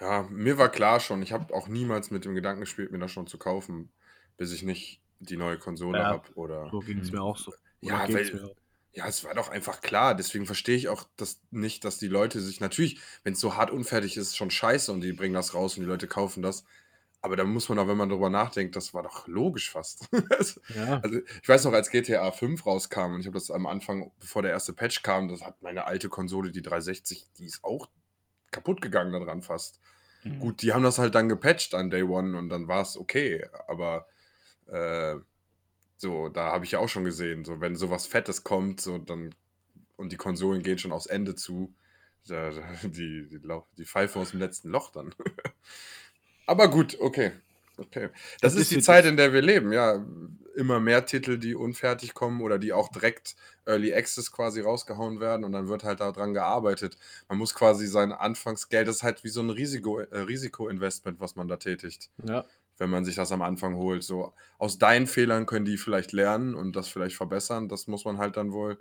Ja, 0.00 0.24
mir 0.30 0.58
war 0.58 0.70
klar 0.70 1.00
schon, 1.00 1.22
ich 1.22 1.32
habe 1.32 1.54
auch 1.54 1.68
niemals 1.68 2.10
mit 2.10 2.24
dem 2.24 2.34
Gedanken 2.34 2.60
gespielt, 2.60 2.92
mir 2.92 2.98
das 2.98 3.10
schon 3.12 3.26
zu 3.26 3.38
kaufen, 3.38 3.92
bis 4.36 4.52
ich 4.52 4.62
nicht 4.62 5.02
die 5.20 5.36
neue 5.38 5.58
Konsole 5.58 6.06
Ja, 6.06 6.08
habe 6.08 6.28
oder 6.34 6.70
so 6.70 6.82
ging's 6.82 7.10
Mhm. 7.10 7.12
mir 7.12 7.22
auch 7.22 7.36
so. 7.38 7.52
Oder 7.80 7.98
Ja, 7.98 8.12
weil 8.12 8.40
auch. 8.44 8.56
ja, 8.94 9.06
es 9.08 9.24
war 9.24 9.34
doch 9.34 9.48
einfach 9.50 9.80
klar. 9.82 10.14
Deswegen 10.16 10.46
verstehe 10.46 10.76
ich 10.76 10.88
auch 10.88 11.04
das 11.16 11.42
nicht, 11.50 11.84
dass 11.84 11.98
die 11.98 12.08
Leute 12.08 12.40
sich 12.40 12.60
natürlich, 12.60 13.00
wenn's 13.24 13.40
so 13.40 13.56
hart 13.56 13.70
unfertig 13.72 14.16
ist, 14.18 14.36
schon 14.36 14.50
scheiße 14.52 14.92
und 14.92 15.02
die 15.02 15.12
bringen 15.14 15.34
das 15.34 15.54
raus 15.54 15.76
und 15.76 15.82
die 15.84 15.88
Leute 15.88 16.08
kaufen 16.08 16.42
das. 16.42 16.64
Aber 17.22 17.36
da 17.36 17.44
muss 17.44 17.68
man 17.68 17.78
auch, 17.78 17.88
wenn 17.88 17.96
man 17.96 18.08
drüber 18.10 18.30
nachdenkt, 18.30 18.76
das 18.76 18.94
war 18.94 19.02
doch 19.02 19.26
logisch 19.28 19.70
fast. 19.70 20.08
Also 20.38 20.60
Ja. 20.68 21.02
also, 21.02 21.20
ich 21.42 21.48
weiß 21.48 21.64
noch, 21.64 21.72
als 21.72 21.90
GTA 21.90 22.32
5 22.32 22.66
rauskam 22.66 23.14
und 23.14 23.20
ich 23.20 23.26
habe 23.26 23.34
das 23.38 23.50
am 23.50 23.66
Anfang, 23.66 24.12
bevor 24.20 24.42
der 24.42 24.52
erste 24.52 24.72
Patch 24.74 25.02
kam, 25.02 25.28
das 25.28 25.42
hat 25.42 25.62
meine 25.62 25.86
alte 25.86 26.08
Konsole, 26.08 26.52
die 26.52 26.62
360, 26.62 27.26
die 27.38 27.46
ist 27.46 27.64
auch 27.64 27.88
kaputt 28.56 28.80
gegangen 28.80 29.12
da 29.12 29.20
dran 29.20 29.42
fast. 29.42 29.80
Mhm. 30.24 30.40
Gut, 30.40 30.62
die 30.62 30.72
haben 30.72 30.82
das 30.82 30.98
halt 30.98 31.14
dann 31.14 31.28
gepatcht 31.28 31.74
an 31.74 31.90
Day 31.90 32.02
One 32.02 32.36
und 32.38 32.48
dann 32.48 32.68
war's 32.68 32.96
okay, 32.96 33.46
aber, 33.68 34.06
äh, 34.66 35.16
so, 35.98 36.28
da 36.30 36.52
habe 36.52 36.64
ich 36.64 36.72
ja 36.72 36.80
auch 36.80 36.88
schon 36.88 37.04
gesehen, 37.04 37.44
so 37.44 37.60
wenn 37.60 37.76
so 37.76 37.90
was 37.90 38.06
Fettes 38.06 38.44
kommt, 38.44 38.80
so 38.80 38.98
dann 38.98 39.34
und 39.96 40.12
die 40.12 40.16
Konsolen 40.18 40.62
gehen 40.62 40.78
schon 40.78 40.92
aufs 40.92 41.06
Ende 41.06 41.34
zu, 41.36 41.74
die 42.82 43.28
die 43.28 43.40
Lauch 43.42 43.66
die 43.78 43.86
Pfeife 43.86 44.18
aus'm 44.20 44.38
letzten 44.38 44.70
Loch 44.70 44.90
dann. 44.92 45.14
Aber 46.46 46.68
gut, 46.70 46.98
okay, 47.00 47.32
okay. 47.78 48.10
Das 48.40 48.54
Das 48.54 48.54
ist 48.54 48.70
ist 48.70 48.70
die 48.70 48.78
Zeit, 48.80 49.04
in 49.04 49.16
der 49.16 49.32
wir 49.32 49.42
leben, 49.42 49.72
ja. 49.72 50.04
Immer 50.54 50.80
mehr 50.80 51.04
Titel, 51.04 51.36
die 51.38 51.54
unfertig 51.54 52.14
kommen 52.14 52.40
oder 52.40 52.58
die 52.58 52.72
auch 52.72 52.88
direkt 52.88 53.36
Early 53.66 53.92
Access 53.94 54.32
quasi 54.32 54.62
rausgehauen 54.62 55.20
werden 55.20 55.44
und 55.44 55.52
dann 55.52 55.68
wird 55.68 55.84
halt 55.84 56.00
da 56.00 56.12
dran 56.12 56.32
gearbeitet. 56.32 56.96
Man 57.28 57.36
muss 57.38 57.54
quasi 57.54 57.86
sein 57.86 58.12
Anfangsgeld 58.12 58.88
das 58.88 58.96
ist 58.96 59.02
halt 59.02 59.22
wie 59.24 59.28
so 59.28 59.40
'n 59.42 59.50
Risiko 59.50 60.00
äh, 60.00 60.18
Risikoinvestment, 60.20 61.20
was 61.20 61.36
man 61.36 61.48
da 61.48 61.56
tätigt. 61.58 62.10
Ja. 62.24 62.46
wenn 62.78 62.90
man 62.90 63.04
sich 63.04 63.14
das 63.16 63.32
am 63.32 63.42
Anfang 63.42 63.76
holt. 63.76 64.02
So 64.04 64.34
aus 64.58 64.78
deinen 64.78 65.06
Fehlern 65.06 65.46
können 65.46 65.64
die 65.66 65.78
vielleicht 65.78 66.12
lernen 66.12 66.54
und 66.54 66.76
das 66.76 66.88
vielleicht 66.88 67.16
verbessern. 67.16 67.68
Das 67.68 67.86
muss 67.88 68.04
man 68.04 68.18
halt 68.18 68.36
dann 68.36 68.52
wohl 68.52 68.78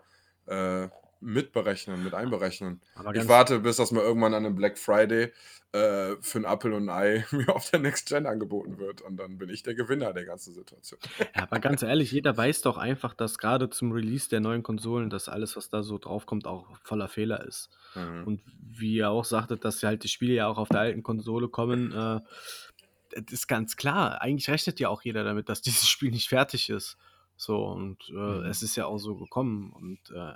äh, 0.48 0.88
mitberechnen, 1.26 2.04
mit 2.04 2.14
einberechnen. 2.14 2.82
ich 3.14 3.28
warte, 3.28 3.60
bis 3.60 3.78
das 3.78 3.92
mal 3.92 4.04
irgendwann 4.04 4.34
an 4.34 4.46
einem 4.46 4.56
Black 4.56 4.78
Friday 4.78 5.34
äh, 5.72 6.16
für 6.22 6.40
ein 6.40 6.46
Apple 6.46 6.76
und 6.76 6.90
ein 6.90 6.90
Ei 6.90 7.26
mir 7.32 7.54
auf 7.54 7.70
der 7.70 7.80
Next 7.80 8.08
Gen 8.08 8.26
angeboten 8.28 8.78
wird. 8.78 9.02
Und 9.02 9.18
dann 9.18 9.38
bin 9.38 9.50
ich 9.50 9.64
der 9.64 9.74
Gewinner 9.74 10.14
der 10.14 10.26
ganzen 10.26 10.54
Situation. 10.54 11.00
Ja, 11.36 11.44
aber 11.44 11.60
ganz 11.60 11.82
ehrlich, 11.82 12.12
jeder 12.12 12.38
weiß 12.38 12.62
doch 12.62 12.78
einfach, 12.78 13.14
dass 13.14 13.38
gerade 13.38 13.70
zum 13.70 13.92
Release 13.92 14.30
der 14.30 14.40
neuen 14.40 14.64
Konsolen, 14.64 15.10
dass 15.10 15.28
alles, 15.28 15.58
was 15.58 15.70
da 15.70 15.84
so 15.84 15.98
draufkommt, 15.98 16.48
auch 16.48 16.68
voller 16.84 17.08
Fehler 17.08 17.46
ist. 17.46 17.70
Mhm. 17.96 18.24
Und 18.26 18.42
wie 18.62 18.96
ihr 18.96 19.10
auch 19.10 19.26
sagtet, 19.26 19.66
dass 19.66 19.84
halt 19.84 20.04
die 20.04 20.10
Spiele 20.10 20.34
ja 20.34 20.48
auch 20.48 20.58
auf 20.58 20.70
der 20.70 20.80
alten 20.80 21.04
Konsole 21.04 21.50
kommen, 21.50 21.92
äh, 21.92 22.22
das 23.10 23.34
ist 23.34 23.48
ganz 23.48 23.76
klar. 23.76 24.22
Eigentlich 24.22 24.50
rechnet 24.50 24.80
ja 24.80 24.90
auch 24.90 25.02
jeder 25.02 25.24
damit, 25.24 25.50
dass 25.50 25.62
dieses 25.64 25.90
Spiel 25.90 26.12
nicht 26.12 26.30
fertig 26.30 26.70
ist. 26.70 26.98
So, 27.38 27.66
und 27.66 27.98
äh, 28.10 28.14
mhm. 28.14 28.46
es 28.46 28.64
ist 28.64 28.76
ja 28.76 28.86
auch 28.86 28.98
so 28.98 29.16
gekommen. 29.16 29.72
Und 29.74 30.00
äh, 30.12 30.34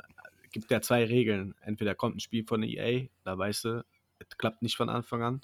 gibt 0.51 0.71
ja 0.71 0.81
zwei 0.81 1.05
Regeln. 1.05 1.55
Entweder 1.61 1.95
kommt 1.95 2.17
ein 2.17 2.19
Spiel 2.19 2.45
von 2.45 2.63
EA, 2.63 3.07
da 3.23 3.37
weißt 3.37 3.65
du, 3.65 3.85
es 4.19 4.37
klappt 4.37 4.61
nicht 4.61 4.75
von 4.75 4.89
Anfang 4.89 5.23
an. 5.23 5.41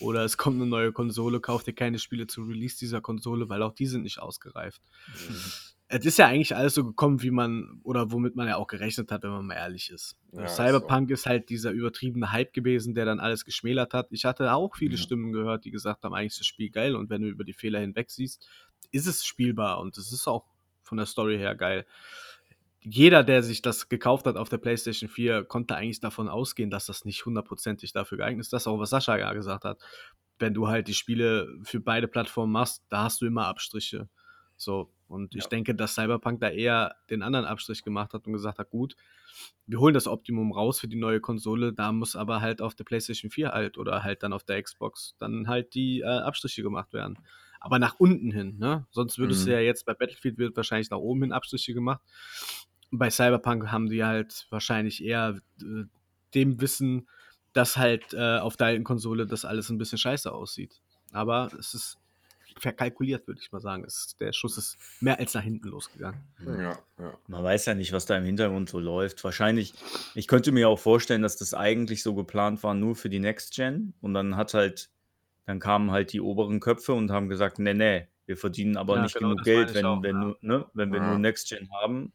Oder 0.00 0.24
es 0.24 0.36
kommt 0.36 0.56
eine 0.56 0.66
neue 0.66 0.92
Konsole, 0.92 1.40
kauft 1.40 1.66
dir 1.66 1.72
keine 1.72 1.98
Spiele 1.98 2.26
zu 2.26 2.42
Release 2.44 2.78
dieser 2.78 3.00
Konsole, 3.00 3.48
weil 3.48 3.62
auch 3.62 3.72
die 3.72 3.86
sind 3.86 4.02
nicht 4.02 4.20
ausgereift. 4.20 4.80
Mhm. 5.28 5.36
Es 5.94 6.06
ist 6.06 6.18
ja 6.18 6.26
eigentlich 6.26 6.56
alles 6.56 6.74
so 6.74 6.84
gekommen, 6.84 7.20
wie 7.22 7.30
man, 7.30 7.80
oder 7.82 8.12
womit 8.12 8.34
man 8.34 8.48
ja 8.48 8.56
auch 8.56 8.66
gerechnet 8.66 9.12
hat, 9.12 9.24
wenn 9.24 9.30
man 9.30 9.44
mal 9.44 9.56
ehrlich 9.56 9.90
ist. 9.90 10.16
Ja, 10.32 10.48
Cyberpunk 10.48 11.10
so. 11.10 11.14
ist 11.14 11.26
halt 11.26 11.50
dieser 11.50 11.70
übertriebene 11.70 12.32
Hype 12.32 12.54
gewesen, 12.54 12.94
der 12.94 13.04
dann 13.04 13.20
alles 13.20 13.44
geschmälert 13.44 13.92
hat. 13.92 14.06
Ich 14.10 14.24
hatte 14.24 14.54
auch 14.54 14.74
viele 14.74 14.92
ja. 14.92 14.96
Stimmen 14.96 15.32
gehört, 15.32 15.66
die 15.66 15.70
gesagt 15.70 16.04
haben, 16.04 16.14
eigentlich 16.14 16.32
ist 16.32 16.40
das 16.40 16.46
Spiel 16.46 16.70
geil 16.70 16.96
und 16.96 17.10
wenn 17.10 17.20
du 17.20 17.28
über 17.28 17.44
die 17.44 17.52
Fehler 17.52 17.80
hinweg 17.80 18.10
siehst, 18.10 18.48
ist 18.90 19.06
es 19.06 19.22
spielbar 19.26 19.80
und 19.80 19.98
es 19.98 20.12
ist 20.12 20.26
auch 20.26 20.46
von 20.82 20.96
der 20.96 21.06
Story 21.06 21.36
her 21.36 21.54
geil 21.54 21.84
jeder, 22.84 23.22
der 23.22 23.42
sich 23.42 23.62
das 23.62 23.88
gekauft 23.88 24.26
hat 24.26 24.36
auf 24.36 24.48
der 24.48 24.58
PlayStation 24.58 25.08
4, 25.08 25.44
konnte 25.44 25.76
eigentlich 25.76 26.00
davon 26.00 26.28
ausgehen, 26.28 26.70
dass 26.70 26.86
das 26.86 27.04
nicht 27.04 27.24
hundertprozentig 27.24 27.92
dafür 27.92 28.18
geeignet 28.18 28.40
ist. 28.40 28.52
Das 28.52 28.62
ist 28.62 28.66
auch, 28.66 28.78
was 28.78 28.90
Sascha 28.90 29.16
ja 29.16 29.32
gesagt 29.32 29.64
hat. 29.64 29.78
Wenn 30.38 30.54
du 30.54 30.66
halt 30.66 30.88
die 30.88 30.94
Spiele 30.94 31.48
für 31.62 31.80
beide 31.80 32.08
Plattformen 32.08 32.52
machst, 32.52 32.82
da 32.88 33.04
hast 33.04 33.20
du 33.20 33.26
immer 33.26 33.46
Abstriche. 33.46 34.08
So, 34.56 34.90
und 35.06 35.34
ja. 35.34 35.38
ich 35.38 35.46
denke, 35.46 35.74
dass 35.74 35.94
Cyberpunk 35.94 36.40
da 36.40 36.48
eher 36.48 36.96
den 37.08 37.22
anderen 37.22 37.44
Abstrich 37.44 37.84
gemacht 37.84 38.14
hat 38.14 38.26
und 38.26 38.32
gesagt 38.32 38.58
hat, 38.58 38.70
gut, 38.70 38.96
wir 39.66 39.78
holen 39.78 39.94
das 39.94 40.08
Optimum 40.08 40.52
raus 40.52 40.80
für 40.80 40.88
die 40.88 40.96
neue 40.96 41.20
Konsole, 41.20 41.72
da 41.72 41.92
muss 41.92 42.16
aber 42.16 42.40
halt 42.40 42.60
auf 42.60 42.74
der 42.74 42.84
PlayStation 42.84 43.30
4 43.30 43.50
halt 43.50 43.78
oder 43.78 44.02
halt 44.02 44.22
dann 44.22 44.32
auf 44.32 44.42
der 44.42 44.60
Xbox 44.62 45.14
dann 45.18 45.46
halt 45.48 45.74
die 45.74 46.00
äh, 46.00 46.06
Abstriche 46.06 46.62
gemacht 46.62 46.92
werden. 46.92 47.18
Aber 47.60 47.78
nach 47.78 47.94
unten 47.98 48.32
hin, 48.32 48.58
ne? 48.58 48.86
Sonst 48.90 49.18
würdest 49.18 49.42
mhm. 49.42 49.46
du 49.46 49.52
ja 49.52 49.60
jetzt 49.60 49.86
bei 49.86 49.94
Battlefield 49.94 50.36
wird 50.36 50.56
wahrscheinlich 50.56 50.90
nach 50.90 50.98
oben 50.98 51.22
hin 51.22 51.32
Abstriche 51.32 51.74
gemacht 51.74 52.00
bei 52.92 53.10
Cyberpunk 53.10 53.72
haben 53.72 53.88
die 53.88 54.04
halt 54.04 54.46
wahrscheinlich 54.50 55.02
eher 55.02 55.40
äh, 55.60 55.84
dem 56.34 56.60
Wissen, 56.60 57.08
dass 57.52 57.76
halt 57.76 58.14
äh, 58.14 58.38
auf 58.38 58.56
der 58.56 58.68
alten 58.68 58.84
Konsole 58.84 59.26
das 59.26 59.44
alles 59.44 59.70
ein 59.70 59.78
bisschen 59.78 59.98
scheiße 59.98 60.30
aussieht. 60.32 60.80
Aber 61.10 61.50
es 61.58 61.74
ist 61.74 61.98
verkalkuliert, 62.58 63.26
würde 63.26 63.40
ich 63.40 63.50
mal 63.50 63.60
sagen. 63.60 63.84
Es, 63.84 64.14
der 64.20 64.32
Schuss 64.32 64.58
ist 64.58 64.78
mehr 65.00 65.18
als 65.18 65.34
nach 65.34 65.42
hinten 65.42 65.68
losgegangen. 65.68 66.20
Ja, 66.44 66.78
ja. 66.98 67.18
Man 67.26 67.42
weiß 67.42 67.66
ja 67.66 67.74
nicht, 67.74 67.92
was 67.92 68.06
da 68.06 68.16
im 68.16 68.24
Hintergrund 68.24 68.68
so 68.68 68.78
läuft. 68.78 69.24
Wahrscheinlich, 69.24 69.74
ich 70.14 70.28
könnte 70.28 70.52
mir 70.52 70.68
auch 70.68 70.78
vorstellen, 70.78 71.22
dass 71.22 71.36
das 71.36 71.54
eigentlich 71.54 72.02
so 72.02 72.14
geplant 72.14 72.62
war, 72.62 72.74
nur 72.74 72.94
für 72.94 73.08
die 73.08 73.20
Next 73.20 73.54
Gen. 73.54 73.94
Und 74.00 74.14
dann 74.14 74.36
hat 74.36 74.52
halt, 74.54 74.90
dann 75.46 75.60
kamen 75.60 75.90
halt 75.90 76.12
die 76.12 76.20
oberen 76.20 76.60
Köpfe 76.60 76.92
und 76.92 77.10
haben 77.10 77.28
gesagt, 77.28 77.58
nee, 77.58 77.74
nee, 77.74 78.06
wir 78.26 78.36
verdienen 78.36 78.76
aber 78.76 78.96
ja, 78.96 79.02
nicht 79.02 79.14
genau, 79.14 79.30
genug 79.30 79.44
Geld, 79.44 79.74
wenn, 79.74 79.86
auch, 79.86 80.02
wenn, 80.02 80.16
ja. 80.16 80.22
nur, 80.22 80.38
ne, 80.40 80.66
wenn 80.74 80.92
wir 80.92 81.00
nur 81.00 81.18
Next 81.18 81.48
Gen 81.48 81.68
haben. 81.80 82.12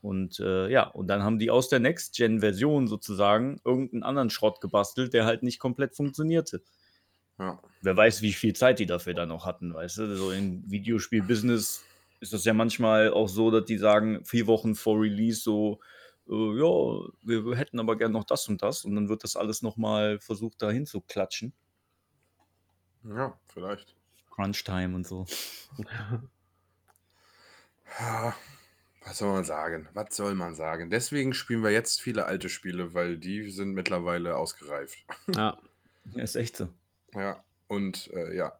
Und 0.00 0.38
äh, 0.38 0.70
ja, 0.70 0.84
und 0.88 1.08
dann 1.08 1.22
haben 1.22 1.38
die 1.38 1.50
aus 1.50 1.68
der 1.68 1.80
Next-Gen-Version 1.80 2.86
sozusagen 2.86 3.60
irgendeinen 3.64 4.04
anderen 4.04 4.30
Schrott 4.30 4.60
gebastelt, 4.60 5.12
der 5.12 5.24
halt 5.24 5.42
nicht 5.42 5.58
komplett 5.58 5.96
funktionierte. 5.96 6.62
Ja. 7.38 7.60
Wer 7.82 7.96
weiß, 7.96 8.22
wie 8.22 8.32
viel 8.32 8.54
Zeit 8.54 8.78
die 8.78 8.86
dafür 8.86 9.14
dann 9.14 9.28
noch 9.28 9.44
hatten, 9.44 9.74
weißt 9.74 9.98
du? 9.98 10.16
So 10.16 10.30
im 10.30 10.68
Videospiel-Business 10.70 11.84
ist 12.20 12.32
das 12.32 12.44
ja 12.44 12.52
manchmal 12.52 13.12
auch 13.12 13.28
so, 13.28 13.50
dass 13.50 13.64
die 13.64 13.78
sagen, 13.78 14.24
vier 14.24 14.46
Wochen 14.46 14.74
vor 14.74 15.00
Release 15.00 15.40
so, 15.40 15.80
äh, 16.28 16.32
ja, 16.32 17.08
wir 17.22 17.56
hätten 17.56 17.80
aber 17.80 17.96
gern 17.96 18.12
noch 18.12 18.24
das 18.24 18.48
und 18.48 18.62
das 18.62 18.84
und 18.84 18.94
dann 18.94 19.08
wird 19.08 19.24
das 19.24 19.36
alles 19.36 19.62
nochmal 19.62 20.18
versucht, 20.20 20.62
dahin 20.62 20.86
zu 20.86 21.00
klatschen. 21.00 21.52
Ja, 23.04 23.38
vielleicht. 23.46 23.94
Crunch-Time 24.30 24.94
und 24.94 25.06
so. 25.06 25.26
ja, 28.00 28.34
was 29.08 29.18
soll 29.18 29.32
man 29.32 29.44
sagen? 29.44 29.88
Was 29.94 30.14
soll 30.14 30.34
man 30.34 30.54
sagen? 30.54 30.90
Deswegen 30.90 31.32
spielen 31.32 31.62
wir 31.62 31.70
jetzt 31.70 32.02
viele 32.02 32.26
alte 32.26 32.50
Spiele, 32.50 32.92
weil 32.92 33.16
die 33.16 33.48
sind 33.48 33.72
mittlerweile 33.72 34.36
ausgereift. 34.36 34.98
Ja, 35.34 35.58
ist 36.14 36.36
echt 36.36 36.56
so. 36.56 36.68
Ja, 37.14 37.42
und 37.68 38.10
äh, 38.12 38.34
ja. 38.36 38.58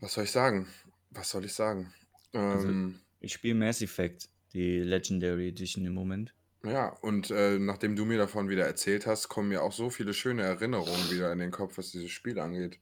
Was 0.00 0.14
soll 0.14 0.24
ich 0.24 0.30
sagen? 0.30 0.68
Was 1.10 1.30
soll 1.30 1.44
ich 1.44 1.52
sagen? 1.52 1.92
Also, 2.32 2.68
ähm, 2.68 3.00
ich 3.20 3.32
spiele 3.32 3.54
Mass 3.54 3.80
Effect, 3.80 4.28
die 4.52 4.80
Legendary 4.80 5.48
Edition 5.48 5.84
im 5.86 5.94
Moment. 5.94 6.34
Ja, 6.62 6.88
und 6.88 7.30
äh, 7.30 7.58
nachdem 7.58 7.96
du 7.96 8.04
mir 8.04 8.18
davon 8.18 8.48
wieder 8.48 8.66
erzählt 8.66 9.06
hast, 9.06 9.28
kommen 9.28 9.50
mir 9.50 9.62
auch 9.62 9.72
so 9.72 9.90
viele 9.90 10.14
schöne 10.14 10.42
Erinnerungen 10.42 11.10
wieder 11.10 11.30
in 11.32 11.38
den 11.38 11.50
Kopf, 11.50 11.76
was 11.78 11.90
dieses 11.90 12.10
Spiel 12.10 12.38
angeht. 12.38 12.78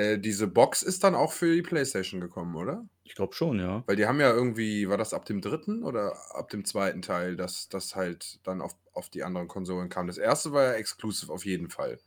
Äh, 0.00 0.18
diese 0.18 0.46
Box 0.46 0.82
ist 0.82 1.04
dann 1.04 1.14
auch 1.14 1.32
für 1.32 1.54
die 1.54 1.62
PlayStation 1.62 2.20
gekommen, 2.20 2.56
oder? 2.56 2.86
Ich 3.04 3.14
glaube 3.14 3.34
schon, 3.34 3.58
ja. 3.58 3.82
Weil 3.86 3.96
die 3.96 4.06
haben 4.06 4.20
ja 4.20 4.32
irgendwie, 4.32 4.88
war 4.88 4.96
das 4.96 5.12
ab 5.12 5.24
dem 5.26 5.40
dritten 5.40 5.82
oder 5.82 6.16
ab 6.34 6.48
dem 6.48 6.64
zweiten 6.64 7.02
Teil, 7.02 7.36
dass 7.36 7.68
das 7.68 7.96
halt 7.96 8.38
dann 8.44 8.62
auf, 8.62 8.76
auf 8.92 9.10
die 9.10 9.24
anderen 9.24 9.48
Konsolen 9.48 9.88
kam? 9.88 10.06
Das 10.06 10.16
erste 10.16 10.52
war 10.52 10.64
ja 10.64 10.72
exclusive 10.72 11.32
auf 11.32 11.44
jeden 11.44 11.68
Fall. 11.68 11.98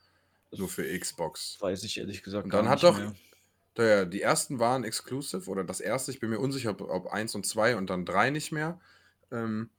Nur 0.58 0.70
für 0.70 0.98
Xbox. 0.98 1.58
Weiß 1.60 1.84
ich 1.84 1.98
ehrlich 1.98 2.24
gesagt 2.24 2.46
Und 2.46 2.54
dann 2.54 2.70
hat 2.70 2.84
doch, 2.84 2.98
mehr. 3.78 4.06
die 4.06 4.22
ersten 4.22 4.60
waren 4.60 4.84
exclusive 4.84 5.50
oder 5.50 5.64
das 5.64 5.82
erste, 5.82 6.12
ich 6.12 6.20
bin 6.20 6.30
mir 6.30 6.40
unsicher, 6.40 6.72
ob, 6.72 6.82
ob 6.82 7.08
eins 7.08 7.36
und 7.36 7.46
zwei 7.46 7.76
und 7.76 7.90
dann 7.90 8.06
drei 8.06 8.30
nicht 8.30 8.52
mehr. 8.52 8.80
Ähm, 9.32 9.70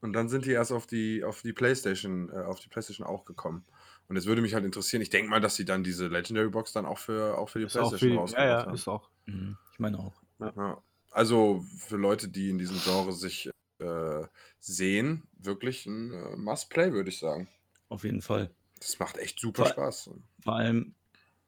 und 0.00 0.12
dann 0.14 0.28
sind 0.28 0.46
die 0.46 0.52
erst 0.52 0.72
auf 0.72 0.86
die, 0.86 1.24
auf 1.24 1.42
die 1.42 1.52
PlayStation, 1.52 2.30
äh, 2.30 2.42
auf 2.42 2.60
die 2.60 2.68
PlayStation 2.68 3.06
auch 3.06 3.24
gekommen. 3.24 3.64
Und 4.10 4.16
es 4.16 4.26
würde 4.26 4.42
mich 4.42 4.54
halt 4.54 4.64
interessieren, 4.64 5.02
ich 5.02 5.10
denke 5.10 5.30
mal, 5.30 5.40
dass 5.40 5.54
sie 5.54 5.64
dann 5.64 5.84
diese 5.84 6.08
Legendary 6.08 6.48
Box 6.48 6.72
dann 6.72 6.84
auch 6.84 6.98
für, 6.98 7.38
auch 7.38 7.48
für 7.48 7.60
die 7.60 7.66
ist 7.66 7.74
PlayStation 7.74 8.18
rausgebracht 8.18 8.44
ja, 8.44 8.58
ja, 8.58 8.66
haben. 8.66 8.74
ist 8.74 8.88
auch. 8.88 9.08
Mhm. 9.26 9.56
Ich 9.72 9.78
meine 9.78 10.00
auch. 10.00 10.20
Ja. 10.40 10.52
Ja. 10.56 10.82
Also 11.12 11.64
für 11.78 11.96
Leute, 11.96 12.26
die 12.26 12.50
in 12.50 12.58
diesem 12.58 12.80
Genre 12.80 13.12
sich 13.12 13.48
äh, 13.78 14.22
sehen, 14.58 15.28
wirklich 15.38 15.86
ein 15.86 16.12
äh, 16.12 16.36
Must-Play, 16.36 16.92
würde 16.92 17.08
ich 17.08 17.20
sagen. 17.20 17.46
Auf 17.88 18.02
jeden 18.02 18.20
Fall. 18.20 18.50
Das 18.80 18.98
macht 18.98 19.16
echt 19.16 19.38
super 19.38 19.66
vor, 19.66 19.72
Spaß. 19.72 20.10
Vor 20.42 20.56
allem, 20.56 20.96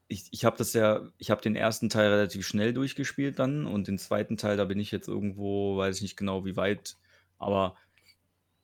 ich, 0.07 0.29
ich 0.31 0.45
habe 0.45 0.57
das 0.57 0.73
ja, 0.73 1.09
ich 1.19 1.33
habe 1.33 1.43
den 1.43 1.57
ersten 1.57 1.89
Teil 1.89 2.13
relativ 2.13 2.47
schnell 2.47 2.73
durchgespielt 2.73 3.41
dann 3.41 3.67
und 3.67 3.89
den 3.89 3.99
zweiten 3.99 4.37
Teil, 4.37 4.57
da 4.57 4.67
bin 4.67 4.79
ich 4.79 4.93
jetzt 4.93 5.09
irgendwo, 5.09 5.79
weiß 5.79 5.97
ich 5.97 6.03
nicht 6.03 6.17
genau 6.17 6.45
wie 6.45 6.55
weit, 6.55 6.97
aber 7.41 7.77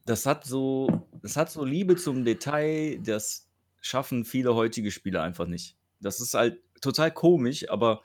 das 0.06 0.24
hat 0.24 0.44
so, 0.44 1.08
das 1.20 1.37
hat 1.37 1.50
so 1.50 1.64
Liebe 1.64 1.96
zum 1.96 2.24
Detail, 2.24 3.00
das 3.00 3.47
schaffen 3.80 4.24
viele 4.24 4.54
heutige 4.54 4.90
Spiele 4.90 5.22
einfach 5.22 5.46
nicht. 5.46 5.76
Das 6.00 6.20
ist 6.20 6.34
halt 6.34 6.60
total 6.80 7.12
komisch, 7.12 7.68
aber 7.70 8.02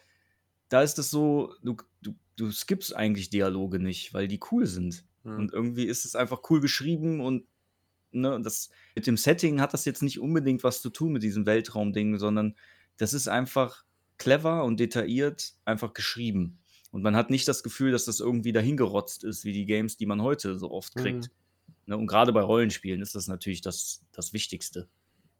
da 0.69 0.81
ist 0.81 0.97
es 0.99 1.09
so, 1.09 1.53
du, 1.63 1.77
du, 2.01 2.15
du 2.35 2.51
skippst 2.51 2.95
eigentlich 2.95 3.29
Dialoge 3.29 3.79
nicht, 3.79 4.13
weil 4.13 4.27
die 4.27 4.39
cool 4.51 4.65
sind. 4.65 5.05
Mhm. 5.23 5.37
Und 5.37 5.53
irgendwie 5.53 5.85
ist 5.85 6.05
es 6.05 6.15
einfach 6.15 6.41
cool 6.49 6.61
geschrieben 6.61 7.21
und 7.21 7.45
ne, 8.11 8.39
das 8.41 8.69
mit 8.95 9.07
dem 9.07 9.17
Setting 9.17 9.61
hat 9.61 9.73
das 9.73 9.85
jetzt 9.85 10.03
nicht 10.03 10.19
unbedingt 10.19 10.63
was 10.63 10.81
zu 10.81 10.89
tun 10.89 11.13
mit 11.13 11.23
diesem 11.23 11.45
Weltraumding, 11.45 12.17
sondern 12.17 12.55
das 12.97 13.13
ist 13.13 13.27
einfach 13.27 13.83
clever 14.17 14.63
und 14.63 14.79
detailliert 14.79 15.53
einfach 15.65 15.93
geschrieben. 15.93 16.59
Und 16.91 17.01
man 17.01 17.15
hat 17.15 17.31
nicht 17.31 17.47
das 17.47 17.63
Gefühl, 17.63 17.91
dass 17.91 18.05
das 18.05 18.19
irgendwie 18.19 18.51
dahingerotzt 18.51 19.23
ist, 19.23 19.45
wie 19.45 19.53
die 19.53 19.65
Games, 19.65 19.97
die 19.97 20.05
man 20.05 20.21
heute 20.21 20.59
so 20.59 20.69
oft 20.71 20.95
kriegt. 20.95 21.25
Mhm. 21.25 21.31
Ne, 21.85 21.97
und 21.97 22.07
gerade 22.07 22.31
bei 22.31 22.41
Rollenspielen 22.41 23.01
ist 23.01 23.15
das 23.15 23.27
natürlich 23.27 23.61
das, 23.61 24.05
das 24.11 24.31
Wichtigste. 24.31 24.87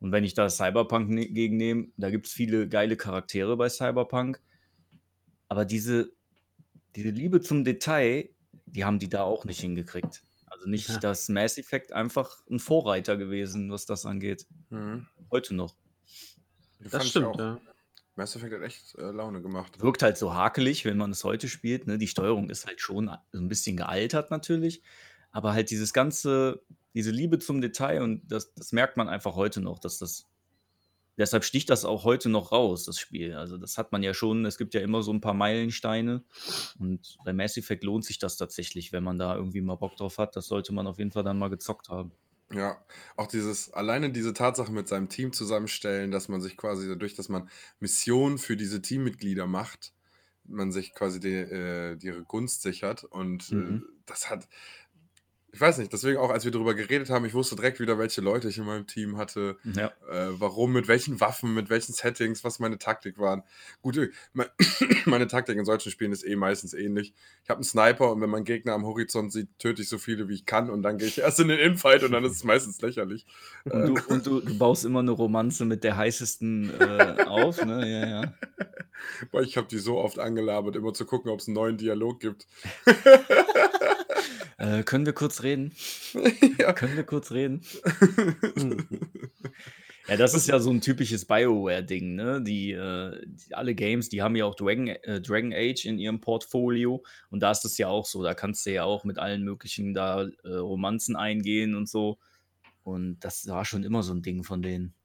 Und 0.04 0.12
wenn 0.12 0.26
ich 0.26 0.34
da 0.34 0.50
Cyberpunk 0.50 1.10
ne 1.10 1.26
gegennehme, 1.28 1.88
da 1.96 2.10
gibt 2.10 2.28
es 2.28 2.34
viele 2.34 2.68
geile 2.68 2.98
Charaktere 2.98 3.56
bei 3.56 3.70
Cyberpunk. 3.70 4.42
Aber 5.48 5.64
diese, 5.64 6.12
diese 6.98 7.10
Liebe 7.10 7.40
zum 7.40 7.64
Detail, 7.64 8.28
die 8.66 8.84
haben 8.84 9.00
die 9.00 9.08
da 9.08 9.24
auch 9.24 9.46
nicht 9.46 9.62
hingekriegt. 9.62 10.22
Also 10.48 10.68
nicht 10.68 10.90
ja. 10.90 10.98
das 10.98 11.30
Mass 11.30 11.58
Effect 11.58 11.94
einfach 11.94 12.44
ein 12.52 12.60
Vorreiter 12.60 13.16
gewesen, 13.16 13.72
was 13.72 13.86
das 13.86 14.06
angeht. 14.06 14.46
Mhm. 14.72 15.08
Heute 15.32 15.56
noch. 15.56 15.74
Das 16.82 17.08
stimmt, 17.08 17.38
ja. 17.38 17.62
Mass 18.18 18.36
Effect 18.36 18.56
hat 18.56 18.62
echt 18.62 18.96
äh, 18.96 19.04
Laune 19.04 19.42
gemacht. 19.42 19.82
Wirkt 19.82 20.04
halt 20.04 20.18
so 20.18 20.34
hakelig, 20.34 20.84
wenn 20.84 20.98
man 20.98 21.12
es 21.12 21.24
heute 21.24 21.48
spielt. 21.48 21.88
Ne? 21.88 21.98
Die 21.98 22.10
Steuerung 22.10 22.50
ist 22.50 22.68
halt 22.68 22.82
schon 22.82 23.10
so 23.32 23.40
ein 23.40 23.48
bisschen 23.48 23.78
gealtert 23.78 24.32
natürlich. 24.32 24.84
Aber 25.34 25.54
halt 25.54 25.72
dieses 25.72 25.94
ganze, 25.94 26.64
diese 26.96 27.12
Liebe 27.12 27.40
zum 27.40 27.62
Detail 27.62 28.04
und 28.04 28.32
das, 28.32 28.56
das 28.56 28.74
merkt 28.74 28.98
man 28.98 29.10
einfach 29.10 29.36
heute 29.36 29.62
noch, 29.62 29.80
dass 29.80 30.00
das 30.00 30.30
deshalb 31.18 31.44
sticht 31.44 31.70
das 31.70 31.86
auch 31.86 32.04
heute 32.06 32.30
noch 32.30 32.52
raus, 32.52 32.86
das 32.86 33.00
Spiel. 33.00 33.36
Also, 33.36 33.58
das 33.58 33.78
hat 33.78 33.92
man 33.92 34.04
ja 34.04 34.14
schon 34.14 34.46
es 34.46 34.58
gibt 34.58 34.74
ja 34.74 34.82
immer 34.82 35.04
so 35.04 35.12
ein 35.14 35.22
paar 35.22 35.34
Meilensteine 35.34 36.24
und 36.80 37.20
bei 37.24 37.34
Mass 37.34 37.58
Effect 37.58 37.84
lohnt 37.84 38.06
sich 38.06 38.20
das 38.20 38.38
tatsächlich, 38.38 38.92
wenn 38.92 39.04
man 39.04 39.18
da 39.20 39.36
irgendwie 39.36 39.62
mal 39.62 39.76
Bock 39.76 39.96
drauf 39.98 40.18
hat. 40.18 40.36
Das 40.36 40.48
sollte 40.48 40.74
man 40.74 40.88
auf 40.88 41.00
jeden 41.00 41.12
Fall 41.12 41.24
dann 41.24 41.40
mal 41.40 41.50
gezockt 41.50 41.90
haben. 41.90 42.14
Ja, 42.52 42.86
auch 43.16 43.28
dieses 43.28 43.72
alleine 43.74 44.12
diese 44.12 44.34
Tatsache 44.34 44.72
mit 44.72 44.88
seinem 44.88 45.10
Team 45.10 45.34
zusammenstellen, 45.34 46.12
dass 46.12 46.28
man 46.28 46.42
sich 46.42 46.56
quasi 46.58 46.88
dadurch, 46.88 47.16
dass 47.16 47.30
man 47.30 47.50
Missionen 47.80 48.38
für 48.38 48.56
diese 48.58 48.82
Teammitglieder 48.82 49.48
macht, 49.48 49.94
man 50.44 50.72
sich 50.72 50.94
quasi 50.94 51.20
die, 51.20 51.30
äh, 51.34 51.98
ihre 52.02 52.24
Gunst 52.26 52.62
sichert 52.62 53.06
und, 53.06 53.52
äh, 53.54 53.56
Mhm. 53.56 53.84
das 54.06 54.30
hat 54.30 54.48
ich 55.54 55.62
weiß 55.62 55.78
nicht, 55.78 55.94
deswegen 55.94 56.18
auch, 56.18 56.32
als 56.32 56.46
wir 56.46 56.52
darüber 56.52 56.74
geredet 56.74 57.10
haben, 57.12 57.26
ich 57.26 57.34
wusste 57.36 57.56
direkt 57.56 57.80
wieder, 57.80 58.00
welche 58.00 58.22
Leute 58.22 58.50
ich 58.50 58.58
in 58.58 58.66
meinem 58.66 58.88
Team 58.88 59.18
hatte, 59.18 59.58
Ja. 59.64 59.88
äh, 60.10 60.30
warum, 60.32 60.74
mit 60.74 60.88
welchen 60.88 61.20
Waffen, 61.22 61.54
mit 61.54 61.70
welchen 61.70 61.94
Settings, 61.94 62.44
was 62.44 62.58
meine 62.60 62.80
Taktik 62.80 63.20
waren. 63.20 63.44
Gut, 63.84 63.98
äh, 63.98 64.10
mei 64.34 64.48
meine 65.06 65.28
Taktik 65.28 65.58
in 65.58 65.66
solchen 65.66 65.92
Spielen 65.92 66.12
ist 66.12 66.26
eh 66.26 66.36
meistens 66.36 66.74
ähnlich. 66.74 67.14
Ich 67.44 67.50
habe 67.50 67.58
einen 67.60 67.64
Sniper 67.66 68.12
und 68.12 68.20
wenn 68.22 68.32
mein 68.32 68.46
Gegner 68.46 68.74
am 68.74 68.84
Horizont 68.86 69.32
sieht, 69.32 69.48
töte 69.60 69.84
ich 69.84 69.90
so 69.90 70.00
viele, 70.00 70.28
wie 70.28 70.34
ich 70.34 70.46
kann 70.48 70.70
und 70.72 70.82
dann 70.82 70.98
gehe 70.98 71.08
ich 71.08 71.20
erst 71.20 71.40
in 71.40 71.48
den 71.50 71.60
Infight 71.60 72.04
und 72.04 72.12
dann 72.14 72.24
ist 72.26 72.32
es 72.34 72.44
meistens 72.44 72.82
lächerlich. 72.82 73.26
Und 73.66 73.82
Äh, 73.82 73.86
du 73.86 73.96
und 74.08 74.26
du 74.26 74.42
du 74.42 74.58
baust 74.58 74.86
immer 74.86 75.04
'ne 75.04 75.12
Romanze 75.12 75.66
mit 75.66 75.84
der 75.84 75.98
Heißesten, 75.98 76.70
äh, 76.72 77.24
auf, 77.26 77.62
ne? 77.64 77.88
Ja, 77.90 78.06
ja. 78.08 78.34
Boah, 79.32 79.42
ich 79.42 79.58
habe 79.58 79.68
die 79.68 79.78
so 79.80 79.98
oft 80.00 80.18
angelabert, 80.20 80.76
immer 80.76 80.94
zu 80.94 81.06
gucken, 81.06 81.30
ob's 81.32 81.48
'n 81.48 81.54
neuen 81.54 81.78
Dialog 81.78 82.20
gibt. 82.20 82.48
Äh, 84.60 84.84
können 84.84 85.06
wir 85.06 85.14
kurz 85.14 85.44
reden? 85.44 85.74
Ja. 86.60 86.74
Können 86.74 86.96
wir 86.96 87.04
kurz 87.04 87.32
reden? 87.32 87.62
Ja, 90.08 90.18
das 90.18 90.34
ist 90.34 90.48
ja 90.50 90.60
so 90.60 90.70
'n 90.70 90.82
typisches 90.82 91.24
BioWare-Ding, 91.26 92.16
ne? 92.16 92.42
Die, 92.44 92.72
äh 92.74 93.22
die 93.26 93.56
alle 93.56 93.74
Games, 93.74 94.10
die 94.10 94.22
haben 94.22 94.36
ja 94.36 94.44
auch 94.46 94.56
Dragon 94.56 94.88
äh, 94.88 95.22
Dragon 95.22 95.54
Age 95.54 95.86
in 95.86 95.98
ihrem 95.98 96.20
Portfolio 96.20 97.04
und 97.30 97.40
da 97.42 97.52
ist 97.52 97.62
das 97.62 97.78
ja 97.78 97.88
auch 97.88 98.06
so. 98.06 98.22
Da 98.22 98.34
kannst 98.34 98.66
du 98.66 98.72
ja 98.74 98.84
auch 98.84 99.06
mit 99.06 99.18
allen 99.18 99.44
möglichen 99.44 99.94
da, 99.94 100.28
äh, 100.44 100.50
Romanzen 100.56 101.16
eingehen 101.16 101.74
und 101.76 101.88
so. 101.88 102.20
Und 102.84 103.20
das 103.22 103.48
war 103.48 103.66
schon 103.66 103.84
immer 103.84 104.04
so 104.04 104.14
'n 104.14 104.22
Ding 104.24 104.44
von 104.44 104.62
denen. 104.64 104.96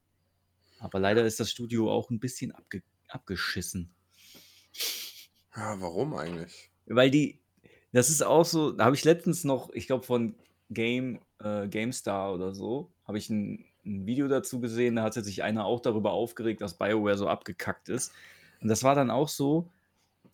Aber 0.80 1.00
leider 1.00 1.24
ist 1.26 1.40
das 1.40 1.50
Studio 1.50 1.92
auch 1.92 2.10
'n 2.10 2.20
bisschen 2.20 2.52
abge 2.52 2.82
abgeschissen. 3.08 3.94
Ja, 5.56 5.80
warum 5.80 6.14
eigentlich? 6.14 6.70
Weil 6.86 7.10
die 7.10 7.40
das 7.92 8.10
ist 8.10 8.22
auch 8.22 8.44
so 8.44 8.72
da 8.72 8.84
habe 8.86 8.96
ich 8.96 9.04
letztens 9.04 9.44
noch, 9.44 9.70
ich 9.72 9.86
glaube 9.86 10.04
von 10.06 10.36
Game 10.70 11.20
äh, 11.40 11.68
GameStar 11.68 12.34
oder 12.34 12.54
so, 12.54 12.92
habe 13.04 13.18
ich 13.18 13.30
'n 13.30 13.64
'n 13.84 14.06
Video 14.06 14.28
dazu 14.28 14.60
gesehen, 14.60 14.96
da 14.96 15.02
hatte 15.04 15.22
sich 15.24 15.42
einer 15.42 15.64
auch 15.64 15.80
darüber 15.80 16.12
aufgeregt, 16.12 16.60
dass 16.60 16.76
BioWare 16.78 17.16
so 17.16 17.28
abgekackt 17.28 17.88
ist. 17.88 18.12
Und 18.60 18.68
das 18.68 18.82
war 18.84 18.94
dann 18.94 19.10
auch 19.10 19.28
so, 19.28 19.70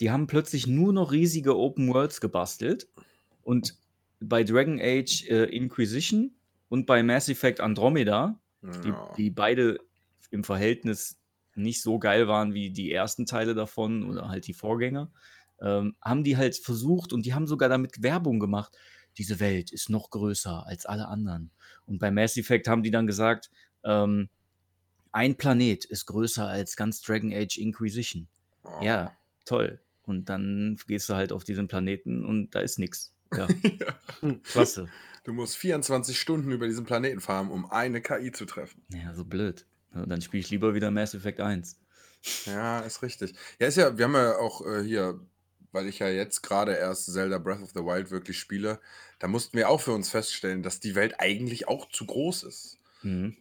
die 0.01 0.11
haben 0.11 0.27
plötzlich 0.29 0.67
nur 0.67 0.93
noch 0.93 1.13
riesige 1.13 1.57
Open 1.59 1.89
Worlds 1.95 2.21
gebastelt 2.21 2.89
und 3.43 3.77
bei 4.21 4.45
Dragon 4.45 4.81
Age, 4.81 5.25
äh, 5.31 5.45
Inquisition 5.47 6.37
und 6.69 6.87
bei 6.87 7.03
Mass 7.03 7.29
Effect 7.29 7.61
Andromeda, 7.61 8.41
die 8.85 8.95
Ja. 8.95 9.19
die 9.19 9.31
beide 9.31 9.79
im 10.31 10.45
Verhältnis 10.45 11.21
nicht 11.57 11.83
so 11.83 11.99
geil 11.99 12.29
waren 12.29 12.55
wie 12.55 12.71
die 12.73 12.93
ersten 12.93 13.27
Teile 13.27 13.55
davon 13.55 14.09
oder 14.11 14.29
halt 14.29 14.47
die 14.49 14.55
Vorgänger, 14.55 15.13
ähm, 15.65 15.97
haben 16.01 16.23
die 16.23 16.37
halt 16.37 16.57
versucht 16.57 17.13
und 17.13 17.27
die 17.27 17.35
haben 17.35 17.49
sogar 17.49 17.69
damit 17.69 18.03
Werbung 18.03 18.39
gemacht: 18.39 18.77
„Diese 19.19 19.41
Welt 19.41 19.73
ist 19.73 19.91
noch 19.91 20.11
größer 20.11 20.67
als 20.67 20.87
alle 20.87 21.09
anderen.“ 21.09 21.51
Und 21.87 21.99
bei 21.99 22.11
Mass 22.13 22.37
Effect 22.37 22.69
haben 22.69 22.85
die 22.85 22.93
dann 22.93 23.07
gesagt, 23.09 23.51
ähm: 23.85 24.29
„Ein 25.13 25.37
Planet 25.37 25.85
ist 25.87 26.07
größer 26.07 26.47
als 26.47 26.77
ganz 26.77 27.01
Dragon 27.01 27.33
Age 27.33 27.57
Inquisition.“ 27.59 28.29
Oh. 28.65 28.83
Ja, 28.83 29.17
toll. 29.47 29.81
Und 30.03 30.29
dann 30.29 30.77
gehst 30.87 31.09
du 31.09 31.15
halt 31.15 31.33
auf 31.33 31.45
diesen 31.45 31.67
Planeten 31.67 32.25
und 32.27 32.55
da 32.55 32.61
ist 32.61 32.79
nix. 32.79 33.15
Ja. 33.35 33.49
Ja. 33.81 34.35
Klasse. 34.45 34.89
Du 35.25 35.33
musst 35.33 35.57
24 35.57 36.21
Stunden 36.21 36.53
über 36.53 36.67
diesen 36.67 36.85
Planeten 36.85 37.21
fahren, 37.21 37.51
um 37.51 37.71
eine 37.71 38.03
KI 38.03 38.31
zu 38.31 38.45
treffen. 38.45 38.85
Ja, 38.91 39.15
so 39.15 39.25
blöd. 39.25 39.67
Dann 39.95 40.21
spiele 40.21 40.43
ich 40.43 40.51
lieber 40.51 40.75
wieder 40.75 40.91
Mass 40.91 41.15
Effect 41.15 41.41
1. 41.41 41.79
Ja, 42.47 42.81
ist 42.81 43.03
richtig. 43.03 43.35
Ja, 43.59 43.69
ist 43.69 43.77
ja 43.77 43.97
wir 43.97 44.05
haben 44.05 44.15
ja 44.15 44.37
auch, 44.37 44.67
äh, 44.67 44.83
hier 44.83 45.21
weil 45.75 45.89
ich 45.89 45.99
ja 46.01 46.09
jetzt 46.09 46.43
grade 46.43 46.75
erst 46.77 47.13
Zelda 47.13 47.39
Breath 47.39 47.63
of 47.63 47.71
the 47.71 47.81
Wild 47.85 48.11
wirklich 48.11 48.39
spiele, 48.39 48.81
da 49.19 49.29
mussten 49.29 49.57
wir 49.59 49.69
auch 49.71 49.81
für 49.83 49.93
uns 49.93 50.11
feststellen, 50.11 50.63
dass 50.63 50.81
die 50.81 50.95
Welt 50.95 51.17
eigentlich 51.21 51.69
auch 51.69 51.89
zu 51.91 52.07
groß 52.07 52.45
ist. 52.45 52.77
Mhm. 53.03 53.37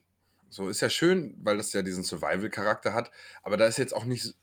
So, 0.49 0.69
ist 0.69 0.81
ja 0.81 0.89
schön, 0.89 1.35
weil 1.43 1.57
das 1.57 1.73
ja 1.73 1.81
diesen 1.81 2.03
Survival-Charakter 2.03 2.93
hat, 2.93 3.11
aber 3.41 3.57
da 3.57 3.65
ist 3.65 3.77
jetzt 3.77 3.95
auch 3.95 4.05
nicht 4.05 4.35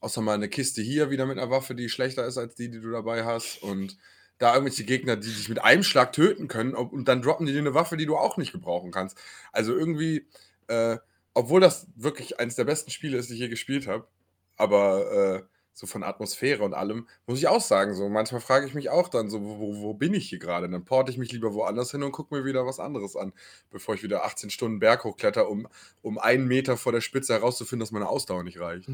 außer 0.00 0.22
mal 0.22 0.38
'ne 0.38 0.48
Kiste 0.48 0.82
hier 0.82 1.10
wieder 1.10 1.26
mit 1.26 1.36
'ner 1.38 1.50
Waffe, 1.50 1.74
die 1.74 1.88
schlechter 1.90 2.26
ist 2.26 2.38
als 2.38 2.54
die, 2.56 2.70
die 2.70 2.80
du 2.80 2.90
dabei 2.92 3.24
hast 3.24 3.62
und 3.62 3.98
da 4.38 4.54
irgendwelche 4.54 4.84
Gegner, 4.84 5.16
die 5.16 5.28
dich 5.32 5.48
mit 5.48 5.62
einem 5.62 5.82
Schlag 5.84 6.12
töten 6.12 6.48
können, 6.48 6.74
und 6.74 7.06
dann 7.08 7.22
droppen 7.22 7.46
die 7.46 7.52
dir 7.54 7.62
'ne 7.62 7.74
Waffe, 7.74 7.96
die 7.98 8.06
du 8.06 8.16
auch 8.18 8.36
nicht 8.38 8.52
gebrauchen 8.52 8.92
kannst. 8.92 9.18
Also, 9.52 9.76
irgendwie, 9.76 10.28
äh, 10.68 10.98
obwohl 11.34 11.60
das 11.60 11.88
wirklich 11.96 12.40
eins 12.40 12.56
der 12.56 12.64
besten 12.64 12.90
Spiele 12.92 13.18
ist, 13.18 13.30
die 13.30 13.34
ich 13.34 13.40
je 13.40 13.48
gespielt 13.50 13.86
habe, 13.88 14.08
aber, 14.56 15.42
äh, 15.46 15.51
so 15.74 15.86
von 15.86 16.02
Atmosphäre 16.02 16.62
und 16.64 16.74
allem, 16.74 17.08
muss 17.26 17.38
ich 17.38 17.48
auch 17.48 17.60
sagen, 17.60 17.94
so 17.94 18.08
manchmal 18.08 18.40
frage 18.40 18.66
ich 18.66 18.74
mich 18.74 18.90
auch 18.90 19.08
dann 19.08 19.30
so: 19.30 19.42
„Wo 19.42 19.80
wo 19.82 19.94
bin 19.94 20.14
ich 20.14 20.28
hier 20.28 20.38
grade?“ 20.38 20.68
Dann 20.68 20.84
porte 20.84 21.10
ich 21.12 21.18
mich 21.18 21.32
lieber 21.32 21.54
woanders 21.54 21.90
hin 21.90 22.02
und 22.02 22.12
gucke 22.12 22.34
mir 22.34 22.44
wieder 22.44 22.66
was 22.66 22.78
anderes 22.80 23.16
an, 23.16 23.32
bevor 23.70 23.94
ich 23.94 24.02
wieder 24.02 24.24
18 24.24 24.50
Stunden 24.50 24.78
Berg 24.80 25.04
hochkletter, 25.04 25.48
um 25.48 25.68
um 26.02 26.18
1 26.18 26.46
Meter 26.46 26.76
vor 26.76 26.92
der 26.92 27.00
Spitze 27.00 27.32
herauszufinden, 27.34 27.80
dass 27.80 27.92
meine 27.92 28.08
Ausdauer 28.08 28.42
nicht 28.44 28.60
reicht. 28.60 28.90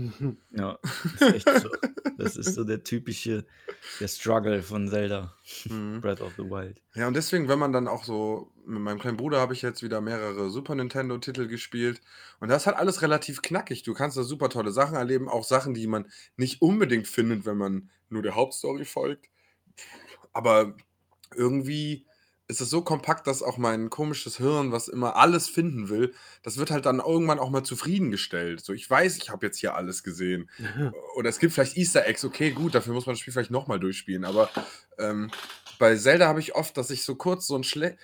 Ja, 0.50 0.78
ist 1.12 1.28
echt 1.28 1.54
so. 1.54 1.68
Das 2.16 2.36
ist 2.36 2.54
so 2.54 2.64
der 2.64 2.82
typische 2.82 3.46
der 4.00 4.08
Struggle 4.08 4.62
von 4.62 4.88
Zelda 4.88 5.36
Mhm. 5.70 6.02
Breath 6.02 6.20
of 6.20 6.34
the 6.36 6.44
Wild. 6.44 6.82
Ja, 6.94 7.08
und 7.08 7.14
deswegen, 7.16 7.48
wenn 7.48 7.58
man 7.58 7.72
dann 7.72 7.88
auch 7.88 8.04
so 8.04 8.52
mit 8.68 8.80
meinem 8.80 8.98
kleinen 8.98 9.16
Bruder 9.16 9.40
habe 9.40 9.54
ich 9.54 9.62
jetzt 9.62 9.82
wieder 9.82 10.00
mehrere 10.00 10.50
Super 10.50 10.74
Nintendo-Titel 10.74 11.48
gespielt 11.48 12.00
und 12.40 12.48
das 12.48 12.62
ist 12.62 12.66
halt 12.66 12.76
alles 12.76 13.02
relativ 13.02 13.42
knackig. 13.42 13.82
Du 13.82 13.94
kannst 13.94 14.16
da 14.16 14.22
super 14.22 14.50
tolle 14.50 14.70
Sachen 14.72 14.96
erleben, 14.96 15.28
auch 15.28 15.44
Sachen, 15.44 15.74
die 15.74 15.86
man 15.86 16.06
nicht 16.36 16.62
unbedingt 16.62 17.08
findet, 17.08 17.46
wenn 17.46 17.56
man 17.56 17.90
nur 18.10 18.22
der 18.22 18.34
Hauptstory 18.34 18.84
folgt. 18.84 19.28
Aber 20.32 20.76
irgendwie 21.34 22.06
ist 22.46 22.62
es 22.62 22.70
so 22.70 22.80
kompakt, 22.80 23.26
dass 23.26 23.42
auch 23.42 23.58
mein 23.58 23.90
komisches 23.90 24.38
Hirn, 24.38 24.72
was 24.72 24.88
immer 24.88 25.16
alles 25.16 25.48
finden 25.48 25.90
will, 25.90 26.14
das 26.42 26.56
wird 26.56 26.70
halt 26.70 26.86
dann 26.86 26.98
irgendwann 27.00 27.38
auch 27.38 27.50
mal 27.50 27.62
zufriedengestellt. 27.62 28.64
So, 28.64 28.72
ich 28.72 28.88
weiß, 28.88 29.18
ich 29.18 29.28
habe 29.28 29.44
jetzt 29.46 29.58
hier 29.58 29.74
alles 29.74 30.02
gesehen. 30.02 30.48
Oder 31.16 31.28
es 31.28 31.38
gibt 31.38 31.52
vielleicht 31.52 31.76
Easter 31.76 32.06
Eggs, 32.06 32.24
okay, 32.24 32.52
gut, 32.52 32.74
dafür 32.74 32.94
muss 32.94 33.04
man 33.04 33.14
das 33.14 33.20
Spiel 33.20 33.34
vielleicht 33.34 33.50
noch 33.50 33.66
mal 33.66 33.78
durchspielen. 33.78 34.24
Aber, 34.24 34.48
ähm, 34.98 35.30
bei 35.78 35.94
Zelda 35.94 36.26
habe 36.26 36.40
ich 36.40 36.54
oft, 36.54 36.76
dass 36.76 36.90
ich 36.90 37.04
so 37.04 37.14
kurz 37.14 37.46
so 37.46 37.54
'n 37.54 37.64
schle 37.64 37.96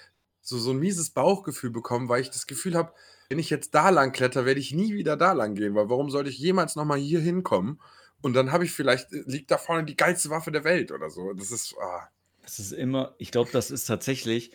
so 0.45 0.59
so 0.59 0.71
'n 0.73 0.79
mieses 0.79 1.11
Bauchgefühl 1.11 1.71
bekomme, 1.71 2.09
weil 2.11 2.23
ich 2.23 2.31
das 2.31 2.47
Gefühl 2.47 2.77
habe, 2.77 2.93
wenn 3.31 3.39
ich 3.41 3.51
jetzt 3.51 3.75
da 3.75 3.91
lang 3.91 4.13
klettere, 4.13 4.47
werde 4.47 4.61
ich 4.61 4.73
nie 4.75 4.95
wieder 4.95 5.17
da 5.17 5.33
lang 5.33 5.55
gehen, 5.57 5.75
weil 5.75 5.89
warum 5.91 6.11
sollte 6.11 6.31
ich 6.31 6.39
jemals 6.39 6.77
noch 6.77 6.85
mal 6.87 6.99
hier 6.99 7.21
hinkommen? 7.21 7.81
Und 8.23 8.35
dann 8.35 8.53
habe 8.53 8.65
ich 8.67 8.73
vielleicht 8.73 9.13
äh, 9.13 9.25
liegt 9.27 9.51
da 9.51 9.59
vorne 9.59 9.85
die 9.87 9.97
geilste 9.97 10.31
Waffe 10.31 10.53
der 10.53 10.65
Welt 10.65 10.93
oder 10.93 11.11
so. 11.11 11.33
Das 11.35 11.51
ist, 11.51 11.75
ah. 11.81 12.09
Das 12.43 12.59
ist 12.59 12.73
immer 12.73 13.15
ich 13.19 13.31
glaube, 13.31 13.51
das 13.53 13.71
ist 13.71 13.87
tatsächlich 13.87 14.53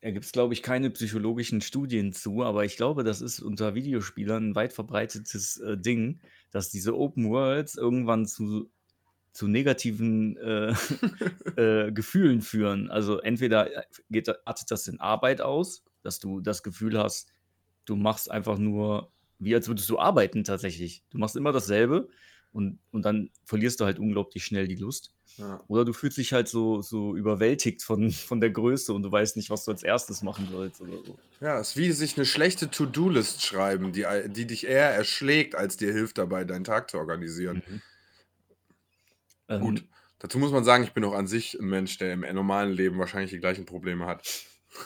da 0.00 0.12
gibt's, 0.12 0.30
glaube 0.32 0.54
ich, 0.54 0.62
keine 0.62 0.90
psychologischen 0.90 1.60
Studien 1.60 2.12
zu, 2.12 2.42
aber 2.44 2.64
ich 2.64 2.76
glaube, 2.76 3.02
das 3.02 3.20
ist 3.20 3.40
unter 3.40 3.74
Videospielern 3.74 4.50
'n 4.52 4.54
weit 4.54 4.72
verbreitetes, 4.72 5.56
äh, 5.58 5.76
Ding, 5.76 6.20
dass 6.52 6.70
diese 6.70 6.96
Open 6.96 7.28
Worlds 7.30 7.74
irgendwann 7.76 8.24
zu 8.26 8.70
zu 9.38 9.46
negativen, 9.48 10.36
äh, 10.38 10.74
äh, 11.56 11.92
Gefühlen 11.92 12.42
führen. 12.42 12.90
Also, 12.90 13.18
entweder, 13.20 13.72
äh, 13.76 13.82
geht 14.10 14.28
artet 14.46 14.70
das 14.72 14.88
in 14.88 15.00
Arbeit 15.00 15.40
aus, 15.40 15.84
dass 16.02 16.18
du 16.18 16.40
das 16.40 16.62
Gefühl 16.64 16.98
hast, 16.98 17.32
du 17.86 17.96
machst 17.96 18.30
einfach 18.30 18.58
nur 18.58 19.12
wie 19.40 19.54
als 19.54 19.68
würdest 19.68 19.88
du 19.90 19.98
arbeiten 20.00 20.44
tatsächlich. 20.44 21.04
Du 21.10 21.18
machst 21.18 21.36
immer 21.36 21.52
dasselbe 21.52 22.08
und 22.52 22.80
und 22.92 23.04
dann 23.04 23.30
verlierst 23.44 23.80
du 23.80 23.84
halt 23.86 23.98
unglaublich 24.00 24.44
schnell 24.44 24.66
die 24.68 24.76
Lust. 24.76 25.14
Ja. 25.38 25.68
Oder 25.68 25.84
du 25.84 25.92
fühlst 25.94 26.18
dich 26.18 26.32
halt 26.32 26.48
so 26.48 26.82
so 26.82 27.16
überwältigt 27.16 27.82
von 27.84 28.10
von 28.12 28.40
der 28.40 28.50
Größe 28.50 28.92
und 28.94 29.02
du 29.04 29.12
weißt 29.12 29.36
nicht, 29.36 29.50
was 29.50 29.64
du 29.64 29.70
als 29.72 29.82
1. 29.84 30.22
machen 30.22 30.48
sollst 30.48 30.80
oder 30.80 31.02
so. 31.04 31.20
Ja, 31.40 31.60
ist 31.60 31.76
wie 31.76 31.92
sich 31.92 32.16
'ne 32.16 32.24
schlechte 32.26 32.68
To-do-List 32.70 33.44
schreiben, 33.46 33.92
die 33.92 34.04
die 34.28 34.46
dich 34.46 34.66
eher 34.66 34.90
erschlägt, 34.92 35.54
als 35.54 35.76
dir 35.76 35.92
hilft 35.92 36.18
dabei, 36.18 36.44
deinen 36.44 36.64
Tag 36.64 36.90
zu 36.90 36.98
organisieren. 36.98 37.62
Mhm. 37.66 37.82
Gut, 39.56 39.84
Ähm 39.84 39.88
dazu 40.18 40.38
muss 40.38 40.52
man 40.52 40.64
sagen, 40.64 40.84
ich 40.84 40.92
bin 40.92 41.04
auch 41.04 41.14
an 41.14 41.26
sich 41.26 41.58
'n 41.58 41.66
Mensch, 41.66 41.98
der 41.98 42.12
im, 42.12 42.20
normalen 42.20 42.72
Leben 42.72 42.98
wahrscheinlich 42.98 43.30
die 43.30 43.40
gleichen 43.40 43.64
Probleme 43.66 44.06
hat. 44.06 44.26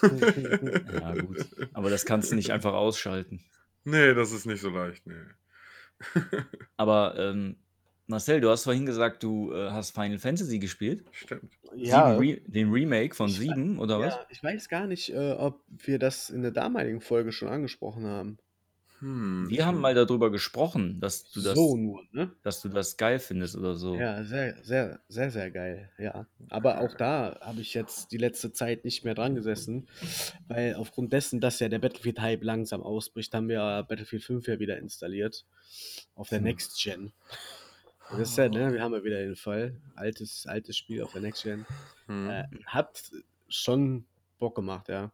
Ja, 0.85 1.14
gut. 1.16 1.46
Aber 1.72 1.90
das 1.90 2.07
kannst 2.07 2.31
du 2.33 2.37
nicht 2.37 2.51
einfach 2.51 2.72
ausschalten. 2.75 3.44
Ne, 3.85 4.14
das 4.14 4.33
ist 4.33 4.46
nicht 4.46 4.61
so 4.61 4.70
leicht, 4.70 5.07
ne. 5.07 5.37
Aber, 6.77 7.16
ähm, 7.18 7.57
Marcel, 8.07 8.40
du 8.40 8.51
hast 8.51 8.64
vorhin 8.64 8.87
gesagt, 8.87 9.22
du, 9.22 9.53
äh, 9.53 9.70
hast 9.70 9.92
Final 9.94 10.18
Fantasy 10.18 10.59
gespielt? 10.59 11.07
Stimmt. 11.12 11.59
7 11.83 12.12
Ja. 12.12 12.16
Re 12.16 12.40
den 12.46 12.70
Remake 12.72 13.14
von 13.14 13.35
7 13.35 13.79
oder 13.79 14.01
was? 14.01 14.14
ja, 14.14 14.27
ich 14.31 14.42
weiß 14.42 14.68
gar 14.68 14.87
nicht, 14.87 15.11
äh, 15.11 15.33
ob 15.33 15.64
wir 15.68 15.98
das 15.98 16.31
in 16.31 16.42
der 16.42 16.51
damaligen 16.53 17.01
Folge 17.01 17.33
schon 17.33 17.48
angesprochen 17.48 18.07
haben. 18.07 18.38
Hm, 19.03 19.51
Wir 19.51 19.67
haben 19.67 19.81
mal 19.81 19.95
darüber 19.95 20.31
gesprochen, 20.31 21.01
dass 21.01 21.25
du 21.25 21.41
das 21.41 21.57
So 21.57 21.77
nur, 21.77 22.05
ne? 22.12 22.31
dass 22.45 22.62
du 22.62 22.69
das 22.69 22.97
geil 22.97 23.19
findest 23.19 23.57
oder 23.57 23.75
so. 23.75 23.97
Ja, 23.97 24.23
sehr, 24.23 24.57
sehr, 24.62 25.01
sehr, 25.09 25.33
sehr 25.33 25.51
geil, 25.51 25.91
ja. 25.99 26.27
Aber 26.51 26.81
auch 26.81 26.95
da 26.95 27.37
habe 27.41 27.61
ich 27.61 27.75
jetzt 27.75 28.12
die 28.12 28.17
letzte 28.17 28.53
Zeit 28.53 28.85
nicht 28.85 29.05
mehr 29.05 29.15
dran 29.17 29.35
gesessen, 29.35 29.88
weil 30.47 30.77
aufgrund 30.77 31.12
dessen, 31.12 31.41
dass 31.41 31.59
ja 31.59 31.69
der 31.69 31.81
Battlefield-Hype 31.81 32.45
langsam 32.45 32.81
ausbricht, 32.81 33.35
haben 33.35 33.49
wir 33.49 33.85
Battlefield 33.88 34.23
5 34.23 34.47
ja 34.47 34.61
wieder 34.61 34.79
installiert 34.79 35.47
auf 36.15 36.29
der 36.29 36.38
Hm. 36.38 36.45
Next 36.45 36.81
Gen. 36.81 37.12
Und 38.11 38.21
das 38.21 38.31
ist 38.31 38.38
ja, 38.38 38.49
ne, 38.49 38.73
wir 38.73 38.83
haben 38.83 38.93
ja 38.93 39.03
wieder 39.03 39.19
den 39.19 39.35
Fall, 39.37 39.81
altes, 39.97 40.47
altes 40.47 40.77
Spiel 40.77 41.03
auf 41.03 41.11
der 41.12 41.23
Next 41.23 41.43
Gen. 41.43 41.67
Hm. 42.07 42.31
Äh, 42.31 42.45
hat 42.67 43.11
schon 43.49 44.05
Bock 44.38 44.55
gemacht, 44.55 44.88
ja. 44.88 45.11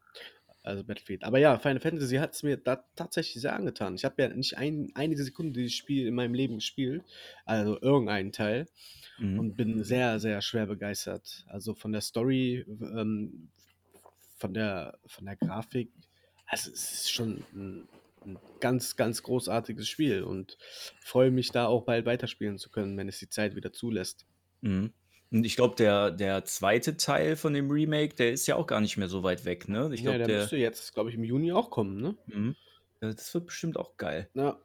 Also 0.68 0.84
Battlefield. 0.84 1.24
Aber 1.24 1.38
ja, 1.38 1.58
Final 1.58 1.80
Fantasy 1.80 2.16
hat 2.16 2.34
es 2.34 2.42
mir 2.42 2.58
da 2.58 2.84
tatsächlich 2.94 3.40
sehr 3.40 3.54
angetan. 3.54 3.94
Ich 3.94 4.04
habe 4.04 4.20
ja 4.20 4.28
nicht 4.28 4.58
ein, 4.58 4.90
eine 4.94 5.16
Sekunde 5.16 5.52
dieses 5.54 5.74
Spiel 5.74 6.06
in 6.06 6.14
meinem 6.14 6.34
Leben 6.34 6.56
gespielt, 6.56 7.02
also 7.46 7.80
irgendeinen 7.80 8.32
Teil, 8.32 8.66
Mhm. 9.18 9.38
und 9.38 9.56
bin 9.56 9.82
sehr, 9.82 10.20
sehr 10.20 10.42
schwer 10.42 10.66
begeistert. 10.66 11.46
Also 11.48 11.74
von 11.74 11.90
der 11.92 12.02
Story, 12.02 12.66
ähm, 12.68 13.48
von, 14.36 14.52
der, 14.52 14.98
von 15.06 15.24
der 15.24 15.36
Grafik. 15.36 15.90
Also 16.46 16.70
es 16.70 16.92
ist 16.92 17.12
schon 17.12 17.42
ein, 17.54 17.88
ein 18.26 18.38
ganz, 18.60 18.96
ganz 18.96 19.22
großartiges 19.22 19.88
Spiel 19.88 20.22
und 20.22 20.58
freue 21.00 21.30
mich 21.30 21.50
da 21.50 21.66
auch 21.66 21.84
bald 21.84 22.04
weiterspielen 22.04 22.58
zu 22.58 22.68
können, 22.70 22.96
wenn 22.98 23.08
es 23.08 23.18
die 23.18 23.30
Zeit 23.30 23.56
wieder 23.56 23.72
zulässt. 23.72 24.26
Mhm. 24.60 24.92
Und 25.30 25.44
ich 25.44 25.56
glaube, 25.56 25.76
der, 25.76 26.10
der 26.10 26.44
zweite 26.44 26.96
Teil 26.96 27.36
von 27.36 27.52
dem 27.52 27.70
Remake, 27.70 28.14
der 28.14 28.32
ist 28.32 28.46
ja 28.46 28.56
auch 28.56 28.66
gar 28.66 28.80
nicht 28.80 28.96
mehr 28.96 29.08
so 29.08 29.22
weit 29.22 29.44
weg, 29.44 29.68
ne? 29.68 29.90
Ich 29.92 30.00
ja, 30.00 30.04
glaube, 30.04 30.18
der, 30.18 30.28
der. 30.28 30.36
müsste 30.36 30.56
jetzt, 30.56 30.94
glaube 30.94 31.10
ich, 31.10 31.16
im 31.16 31.24
Juni 31.24 31.52
auch 31.52 31.70
kommen, 31.70 32.00
ne? 32.00 32.16
Mhm. 32.26 32.56
Ja, 33.02 33.12
Das 33.12 33.32
wird 33.34 33.46
bestimmt 33.46 33.76
auch 33.76 33.96
geil. 33.96 34.30
Ja, 34.34 34.62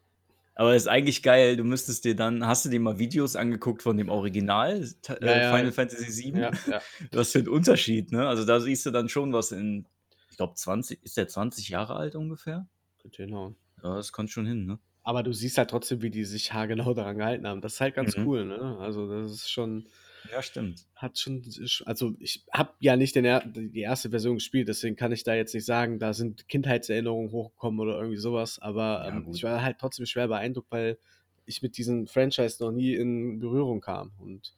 Aber 0.55 0.75
es 0.75 0.83
ist 0.83 0.87
eigentlich 0.89 1.23
geil, 1.23 1.57
du 1.57 1.63
müsstest 1.63 2.05
dir 2.05 2.15
dann, 2.15 2.45
hast 2.47 2.65
du 2.65 2.69
dir 2.69 2.79
mal 2.79 2.99
Videos 2.99 3.35
angeguckt 3.35 3.83
von 3.83 3.97
dem 3.97 4.09
Original, 4.09 4.87
ta- 5.01 5.15
Ja, 5.19 5.35
äh, 5.37 5.41
ja. 5.41 5.49
Final 5.57 5.71
Fantasy 5.71 6.11
VII? 6.11 6.39
ja, 6.39 6.51
ja. 6.65 6.83
Was 7.13 7.31
für 7.31 7.39
ein 7.39 7.49
Unterschied, 7.49 8.11
ne? 8.11 8.27
Also 8.27 8.45
da 8.45 8.59
siehst 8.61 8.85
du 8.85 8.91
dann 8.91 9.09
schon 9.09 9.33
was 9.33 9.51
in, 9.51 9.87
ich 10.29 10.37
glaube 10.37 10.55
20, 10.55 11.03
ist 11.03 11.17
der 11.17 11.27
20 11.27 11.69
Jahre 11.69 11.95
alt 11.95 12.15
ungefähr? 12.15 12.67
Hinhauen. 13.15 13.55
Ja, 13.83 13.95
das 13.95 14.11
kommt 14.11 14.31
schon 14.31 14.45
hin, 14.47 14.65
ne? 14.65 14.79
Aber 15.03 15.23
du 15.23 15.33
siehst 15.33 15.57
halt 15.57 15.69
trotzdem, 15.69 16.01
wie 16.01 16.09
die 16.11 16.23
sich 16.25 16.53
haargenau 16.53 16.93
daran 16.93 17.17
gehalten 17.17 17.47
haben. 17.47 17.61
Das 17.61 17.73
ist 17.73 17.81
halt 17.81 17.95
ganz 17.95 18.15
Mhm. 18.15 18.25
cool, 18.25 18.45
ne? 18.45 18.77
Also 18.79 19.07
das 19.07 19.31
ist 19.31 19.49
schon, 19.51 19.89
Ja, 20.23 20.41
stimmt. 20.41 20.85
hat 20.95 21.19
schon, 21.19 21.43
also 21.85 22.15
ich 22.19 22.45
habe 22.53 22.73
ja 22.79 22.95
nicht 22.95 23.15
den, 23.15 23.25
die 23.73 23.81
erste 23.81 24.09
Version 24.11 24.35
gespielt, 24.35 24.67
deswegen 24.67 24.95
kann 24.95 25.11
ich 25.11 25.23
da 25.23 25.33
jetzt 25.33 25.53
nicht 25.53 25.65
sagen, 25.65 25.99
da 25.99 26.13
sind 26.13 26.47
Kindheitserinnerungen 26.47 27.31
hochgekommen 27.31 27.79
oder 27.79 27.97
irgendwie 27.97 28.17
sowas. 28.17 28.59
Aber 28.59 29.05
Ja, 29.05 29.09
ähm, 29.09 29.27
ich 29.31 29.43
war 29.43 29.61
halt 29.63 29.79
trotzdem 29.79 30.05
schwer 30.05 30.27
beeindruckt, 30.27 30.71
weil 30.71 30.99
ich 31.45 31.61
mit 31.61 31.77
diesem 31.77 32.07
Franchise 32.07 32.63
noch 32.63 32.71
nie 32.71 32.93
in 32.93 33.39
Berührung 33.39 33.81
kam. 33.81 34.13
Und 34.19 34.55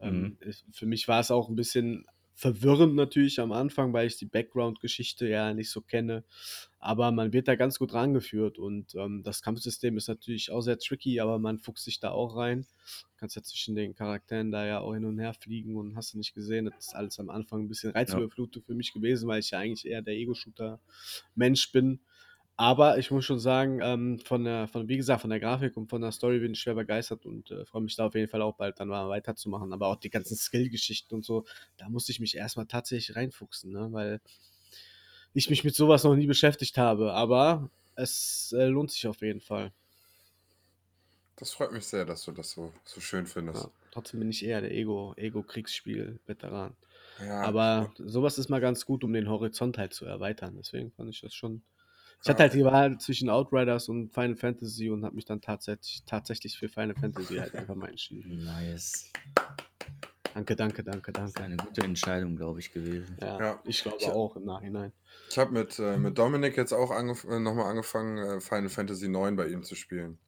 ähm, 0.00 0.36
Mhm. 0.36 0.38
für 0.72 0.86
mich 0.86 1.08
war 1.08 1.20
es 1.20 1.30
auch 1.30 1.48
ein 1.48 1.56
bisschen 1.56 2.06
verwirrend 2.34 2.94
natürlich 2.96 3.40
am 3.40 3.52
Anfang, 3.52 3.92
weil 3.92 4.06
ich 4.08 4.16
die 4.18 4.26
Background-Geschichte 4.26 5.28
ja 5.28 5.54
nicht 5.54 5.70
so 5.70 5.80
kenne. 5.82 6.24
Aber 6.84 7.12
man 7.12 7.32
wird 7.32 7.48
da 7.48 7.54
ganz 7.54 7.78
gut 7.78 7.94
rangeführt 7.94 8.58
und 8.58 8.94
ähm, 8.94 9.22
das 9.22 9.40
Kampfsystem 9.40 9.96
ist 9.96 10.06
natürlich 10.06 10.52
auch 10.52 10.60
sehr 10.60 10.78
tricky, 10.78 11.18
aber 11.18 11.38
man 11.38 11.58
fuchst 11.58 11.86
sich 11.86 11.98
da 11.98 12.10
auch 12.10 12.36
rein. 12.36 12.66
Du 12.84 13.16
kannst 13.16 13.36
ja 13.36 13.42
zwischen 13.42 13.74
den 13.74 13.94
Charakteren 13.94 14.50
da 14.50 14.66
ja 14.66 14.80
auch 14.80 14.92
hin 14.92 15.06
und 15.06 15.18
her 15.18 15.32
fliegen 15.32 15.78
und 15.78 15.96
hast 15.96 16.12
du 16.12 16.18
nicht 16.18 16.34
gesehen, 16.34 16.66
das 16.66 16.88
ist 16.88 16.94
alles 16.94 17.18
am 17.18 17.30
Anfang 17.30 17.62
ein 17.62 17.68
bisschen 17.68 17.92
Reizüberflutung 17.92 18.62
für 18.64 18.74
mich 18.74 18.92
gewesen, 18.92 19.26
weil 19.26 19.40
ich 19.40 19.52
ja 19.52 19.60
eigentlich 19.60 19.86
eher 19.86 20.02
der 20.02 20.12
Ego-Shooter-Mensch 20.12 21.72
bin. 21.72 22.00
Aber 22.56 22.98
ich 22.98 23.10
muss 23.10 23.24
schon 23.24 23.40
sagen, 23.40 23.80
ähm, 23.82 24.18
von 24.18 24.44
der, 24.44 24.68
von, 24.68 24.86
wie 24.86 24.98
gesagt, 24.98 25.22
von 25.22 25.30
der 25.30 25.40
Grafik 25.40 25.78
und 25.78 25.88
von 25.88 26.02
der 26.02 26.12
Story 26.12 26.38
bin 26.38 26.52
ich 26.52 26.60
schwer 26.60 26.74
begeistert 26.74 27.24
und 27.24 27.50
äh, 27.50 27.64
freue 27.64 27.80
mich 27.80 27.96
da 27.96 28.04
auf 28.08 28.14
jeden 28.14 28.28
Fall 28.28 28.42
auch 28.42 28.56
bald 28.56 28.78
dann 28.78 28.88
mal 28.88 29.08
weiterzumachen. 29.08 29.72
Aber 29.72 29.86
auch 29.86 29.96
die 29.96 30.10
ganzen 30.10 30.36
Skill-Geschichten 30.36 31.14
und 31.14 31.24
so, 31.24 31.46
da 31.78 31.88
musste 31.88 32.12
ich 32.12 32.20
mich 32.20 32.36
erstmal 32.36 32.66
tatsächlich 32.66 33.16
reinfuchsen, 33.16 33.72
ne? 33.72 33.88
weil 33.90 34.20
ich 35.34 35.50
mich 35.50 35.64
mit 35.64 35.74
sowas 35.74 36.04
noch 36.04 36.14
nie 36.16 36.26
beschäftigt 36.26 36.78
habe. 36.78 37.12
Aber 37.12 37.68
es 37.96 38.54
äh, 38.56 38.66
lohnt 38.66 38.90
sich 38.90 39.06
auf 39.06 39.20
jeden 39.20 39.40
Fall. 39.40 39.72
Das 41.36 41.52
freut 41.52 41.72
mich 41.72 41.84
sehr, 41.86 42.04
dass 42.04 42.24
du 42.24 42.32
das 42.32 42.52
so, 42.52 42.72
so 42.84 43.00
schön 43.00 43.26
findest. 43.26 43.64
Ja, 43.64 43.70
trotzdem 43.90 44.20
bin 44.20 44.30
ich 44.30 44.44
eher 44.44 44.60
der 44.60 44.70
Ego- 44.72 45.14
Ego-Kriegsspiel-Veteran. 45.16 46.76
Ja, 47.20 47.42
Aber 47.42 47.92
sowas 47.98 48.38
ist 48.38 48.48
mal 48.48 48.60
ganz 48.60 48.86
gut, 48.86 49.02
um 49.04 49.12
den 49.12 49.28
Horizont 49.28 49.76
halt 49.78 49.92
zu 49.94 50.04
erweitern. 50.04 50.54
Deswegen 50.56 50.92
fand 50.92 51.10
ich 51.10 51.20
das 51.20 51.34
schon. 51.34 51.62
Ich 52.22 52.28
hatte 52.28 52.42
halt 52.42 52.54
die 52.54 52.64
Wahl 52.64 52.98
zwischen 52.98 53.28
Outriders 53.28 53.88
und 53.88 54.14
Final 54.14 54.36
Fantasy 54.36 54.88
und 54.88 55.04
habe 55.04 55.14
mich 55.16 55.24
dann 55.26 55.40
tatsächlich, 55.40 56.02
tatsächlich 56.06 56.56
für 56.56 56.68
Final 56.68 56.94
Fantasy 56.94 57.34
halt 57.36 57.54
einfach 57.54 57.74
mal 57.74 57.90
entschieden. 57.90 58.44
Nice. 58.44 59.10
Danke, 60.34 60.56
danke, 60.56 60.82
danke, 60.82 61.12
Das 61.12 61.30
ist 61.30 61.38
danke. 61.38 61.52
eine 61.52 61.56
gute 61.56 61.82
Entscheidung, 61.82 62.36
glaube 62.36 62.58
ich, 62.60 62.72
gewesen. 62.72 63.16
Ja, 63.20 63.38
Ja. 63.38 63.60
ich 63.64 63.82
glaube 63.82 63.98
Ich- 64.00 64.08
auch 64.08 64.34
im 64.36 64.44
Nachhinein. 64.44 64.92
Ich 65.30 65.38
habe 65.38 65.52
mit, 65.52 65.78
äh, 65.78 65.96
mit 65.96 66.18
Dominik 66.18 66.56
jetzt 66.56 66.72
auch 66.72 66.90
angef 66.90 67.24
äh, 67.24 67.38
nochmal 67.38 67.66
angefangen, 67.70 68.18
äh, 68.18 68.40
Final 68.40 68.68
Fantasy 68.68 69.08
9 69.08 69.36
bei 69.36 69.46
ihm 69.46 69.62
zu 69.62 69.74
spielen. 69.74 70.18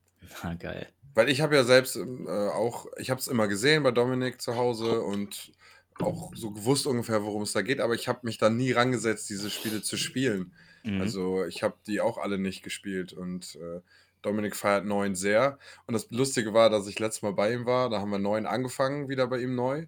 Na, 0.42 0.54
geil. 0.58 0.86
Weil 1.14 1.28
ich 1.28 1.40
habe 1.40 1.56
ja 1.56 1.64
selbst 1.64 1.96
ähm, 1.96 2.26
äh, 2.28 2.30
auch, 2.30 2.86
ich 2.98 3.10
habe 3.10 3.20
es 3.20 3.26
immer 3.26 3.48
gesehen 3.48 3.82
bei 3.82 3.90
Dominik 3.90 4.40
zu 4.40 4.56
Hause 4.56 5.00
und 5.02 5.52
auch 5.98 6.30
so 6.34 6.50
gewusst 6.50 6.86
ungefähr, 6.86 7.22
worum 7.24 7.42
es 7.42 7.52
da 7.52 7.62
geht, 7.62 7.80
aber 7.80 7.94
ich 7.94 8.06
habe 8.06 8.20
mich 8.22 8.36
da 8.38 8.50
nie 8.50 8.72
rangesetzt, 8.72 9.28
diese 9.30 9.48
Spiele 9.50 9.80
zu 9.82 9.96
spielen. 9.96 10.52
Mhm. 10.84 11.00
Also 11.00 11.44
ich 11.46 11.62
habe 11.62 11.74
die 11.86 12.00
auch 12.00 12.18
alle 12.18 12.38
nicht 12.38 12.62
gespielt 12.62 13.12
und 13.14 13.56
äh, 13.56 13.80
Dominik 14.22 14.54
feiert 14.56 14.84
9 14.84 15.14
sehr. 15.14 15.58
Und 15.86 15.94
das 15.94 16.10
Lustige 16.10 16.52
war, 16.52 16.68
dass 16.70 16.86
ich 16.86 16.98
letztes 16.98 17.22
Mal 17.22 17.32
bei 17.32 17.52
ihm 17.52 17.64
war, 17.66 17.88
da 17.90 18.00
haben 18.00 18.10
wir 18.10 18.18
9 18.18 18.44
angefangen, 18.46 19.08
wieder 19.08 19.26
bei 19.26 19.38
ihm 19.40 19.54
neu. 19.54 19.86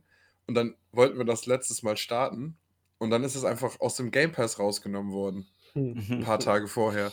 Und 0.48 0.54
dann 0.54 0.74
wollten 0.92 1.18
wir 1.18 1.24
das 1.24 1.46
letztes 1.46 1.82
Mal 1.84 1.96
starten 1.96 2.56
und 2.98 3.10
dann 3.10 3.22
ist 3.22 3.36
es 3.36 3.44
einfach 3.44 3.78
aus 3.80 3.96
dem 3.96 4.10
Game 4.10 4.32
Pass 4.32 4.58
rausgenommen 4.58 5.12
worden, 5.12 5.46
Hm. 5.74 6.04
ein 6.10 6.20
paar 6.24 6.40
Tage 6.40 6.66
vorher. 6.66 7.12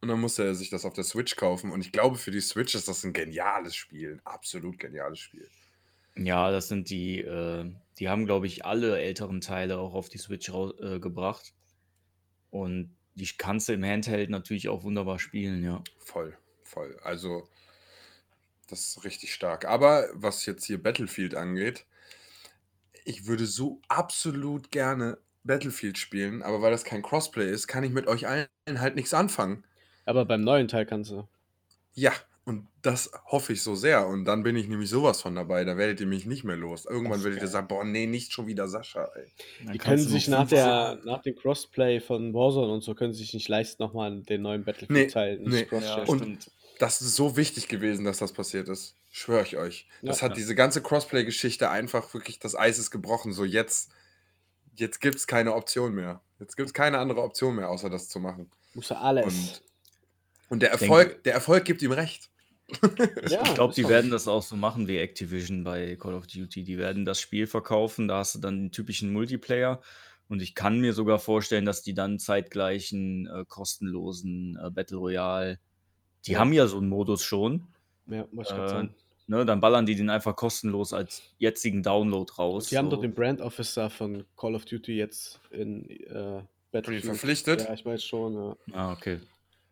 Und 0.00 0.08
dann 0.08 0.20
musste 0.20 0.44
er 0.44 0.54
sich 0.54 0.70
das 0.70 0.84
auf 0.84 0.92
der 0.94 1.02
Switch 1.04 1.34
kaufen. 1.36 1.72
Und 1.72 1.80
ich 1.80 1.90
glaube, 1.90 2.16
für 2.16 2.30
die 2.30 2.40
Switch 2.40 2.76
ist 2.76 2.86
das 2.86 3.02
ein 3.04 3.12
geniales 3.12 3.74
Spiel. 3.74 4.12
Ein 4.12 4.20
absolut 4.24 4.78
geniales 4.78 5.18
Spiel. 5.18 5.50
Ja, 6.16 6.52
das 6.52 6.68
sind 6.68 6.88
die, 6.90 7.20
äh, 7.20 7.70
die 7.98 8.08
haben, 8.08 8.24
glaube 8.24 8.46
ich, 8.46 8.64
alle 8.64 9.00
älteren 9.00 9.40
Teile 9.40 9.78
auch 9.78 9.94
auf 9.94 10.08
die 10.08 10.18
Switch 10.18 10.48
äh, 10.48 11.00
gebracht. 11.00 11.52
Und 12.50 12.96
die 13.14 13.26
kannst 13.36 13.68
du 13.68 13.72
im 13.72 13.84
Handheld 13.84 14.30
natürlich 14.30 14.68
auch 14.68 14.84
wunderbar 14.84 15.18
spielen, 15.18 15.64
ja. 15.64 15.82
Voll, 15.98 16.38
voll. 16.62 16.96
Also, 17.02 17.48
das 18.68 18.86
ist 18.86 19.04
richtig 19.04 19.34
stark. 19.34 19.64
Aber 19.64 20.08
was 20.14 20.46
jetzt 20.46 20.64
hier 20.64 20.80
Battlefield 20.80 21.34
angeht, 21.34 21.86
ich 23.08 23.26
würde 23.26 23.46
so 23.46 23.80
absolut 23.88 24.70
gerne 24.70 25.18
Battlefield 25.42 25.96
spielen, 25.96 26.42
aber 26.42 26.60
weil 26.60 26.70
das 26.70 26.84
kein 26.84 27.02
Crossplay 27.02 27.50
ist, 27.50 27.66
kann 27.66 27.82
ich 27.82 27.90
mit 27.90 28.06
euch 28.06 28.28
allen 28.28 28.48
halt 28.68 28.96
nichts 28.96 29.14
anfangen. 29.14 29.64
Aber 30.04 30.26
beim 30.26 30.42
neuen 30.42 30.68
Teil 30.68 30.84
kannst 30.84 31.10
du. 31.10 31.26
Ja, 31.94 32.12
und 32.44 32.66
das 32.82 33.10
hoffe 33.26 33.54
ich 33.54 33.62
so 33.62 33.74
sehr. 33.74 34.06
Und 34.06 34.24
dann 34.26 34.42
bin 34.42 34.56
ich 34.56 34.68
nämlich 34.68 34.90
sowas 34.90 35.22
von 35.22 35.34
dabei. 35.34 35.64
Da 35.64 35.76
werdet 35.76 36.00
ihr 36.00 36.06
mich 36.06 36.26
nicht 36.26 36.44
mehr 36.44 36.56
los. 36.56 36.84
Irgendwann 36.84 37.24
werdet 37.24 37.40
ihr 37.42 37.48
sagen, 37.48 37.68
boah, 37.68 37.84
nee, 37.84 38.06
nicht 38.06 38.32
schon 38.32 38.46
wieder 38.46 38.68
Sascha, 38.68 39.08
ey. 39.16 39.32
Dann 39.64 39.72
Die 39.72 39.78
können 39.78 39.98
sich 39.98 40.28
nach, 40.28 40.48
15 40.48 40.58
der, 40.58 40.98
nach 41.04 41.22
dem 41.22 41.34
Crossplay 41.34 42.00
von 42.00 42.34
Warzone 42.34 42.72
und 42.72 42.82
so, 42.82 42.94
können 42.94 43.14
sich 43.14 43.32
nicht 43.32 43.48
leisten, 43.48 43.82
nochmal 43.82 44.20
den 44.22 44.42
neuen 44.42 44.64
Battlefield-Teil 44.64 45.38
nicht 45.38 45.50
nee. 45.50 45.64
cross-stellen. 45.64 46.08
Und-. 46.08 46.50
Das 46.78 47.00
ist 47.00 47.16
so 47.16 47.36
wichtig 47.36 47.68
gewesen, 47.68 48.04
dass 48.04 48.18
das 48.18 48.32
passiert 48.32 48.68
ist. 48.68 48.97
Schwöre 49.10 49.42
ich 49.42 49.56
euch. 49.56 49.88
Das 50.02 50.20
Ja. 50.20 50.28
hat 50.28 50.36
diese 50.36 50.54
ganze 50.54 50.82
Crossplay-Geschichte 50.82 51.70
einfach 51.70 52.12
wirklich, 52.14 52.38
das 52.38 52.54
Eis 52.54 52.78
ist 52.78 52.90
gebrochen. 52.90 53.32
So 53.32 53.44
jetzt, 53.44 53.90
jetzt 54.74 55.00
gibt 55.00 55.16
es 55.16 55.26
keine 55.26 55.54
Option 55.54 55.94
mehr. 55.94 56.20
Jetzt 56.38 56.56
gibt 56.56 56.68
es 56.68 56.74
keine 56.74 56.98
andere 56.98 57.22
Option 57.22 57.56
mehr, 57.56 57.68
außer 57.70 57.90
das 57.90 58.08
zu 58.08 58.20
machen. 58.20 58.50
Musst 58.74 58.90
du 58.90 58.98
alles. 58.98 59.24
Und, 59.26 59.62
und 60.50 60.60
der 60.62 60.74
Ich 60.74 60.82
Erfolg, 60.82 61.08
denke- 61.08 61.22
der 61.22 61.34
Erfolg 61.34 61.64
gibt 61.64 61.82
ihm 61.82 61.92
recht. 61.92 62.30
Ja, 63.30 63.42
ich 63.44 63.54
glaube, 63.54 63.72
die 63.74 63.88
werden 63.88 64.10
das 64.10 64.28
auch 64.28 64.42
so 64.42 64.54
machen 64.54 64.88
wie 64.88 64.98
Activision 64.98 65.64
bei 65.64 65.96
Call 65.96 66.12
of 66.14 66.26
Duty. 66.26 66.64
Die 66.64 66.76
werden 66.76 67.06
das 67.06 67.18
Spiel 67.18 67.46
verkaufen, 67.46 68.08
da 68.08 68.18
hast 68.18 68.34
du 68.34 68.40
dann 68.40 68.58
den 68.64 68.72
typischen 68.72 69.10
Multiplayer. 69.12 69.80
Und 70.28 70.42
ich 70.42 70.54
kann 70.54 70.78
mir 70.78 70.92
sogar 70.92 71.18
vorstellen, 71.18 71.64
dass 71.64 71.80
die 71.82 71.94
dann 71.94 72.18
zeitgleich 72.18 72.92
einen 72.92 73.26
äh, 73.26 73.44
kostenlosen 73.48 74.58
äh, 74.62 74.70
Battle 74.70 74.98
Royale. 74.98 75.58
Die 76.26 76.32
Ja. 76.32 76.40
haben 76.40 76.52
ja 76.52 76.66
so 76.66 76.76
einen 76.76 76.90
Modus 76.90 77.24
schon. 77.24 77.66
Ja, 78.08 78.26
muss 78.32 78.50
ich 78.50 78.56
Äh, 78.56 78.68
sagen. 78.68 78.94
Ne, 79.26 79.44
dann 79.44 79.60
ballern 79.60 79.84
die 79.84 79.94
den 79.94 80.08
einfach 80.08 80.34
kostenlos 80.34 80.94
als 80.94 81.22
jetzigen 81.38 81.82
Download 81.82 82.32
raus. 82.38 82.68
Die 82.68 82.78
haben 82.78 82.88
so. 82.88 82.96
doch 82.96 83.02
den 83.02 83.12
Brand 83.12 83.42
Officer 83.42 83.90
von 83.90 84.24
Call 84.38 84.54
of 84.54 84.64
Duty 84.64 84.96
jetzt 84.96 85.38
in 85.50 85.88
äh, 85.90 86.40
Battlefield. 86.72 87.04
verpflichtet? 87.04 87.60
Ja, 87.60 87.74
ich 87.74 87.84
weiß 87.84 88.02
schon. 88.02 88.34
Ja. 88.34 88.56
Ah, 88.72 88.92
okay. 88.92 89.20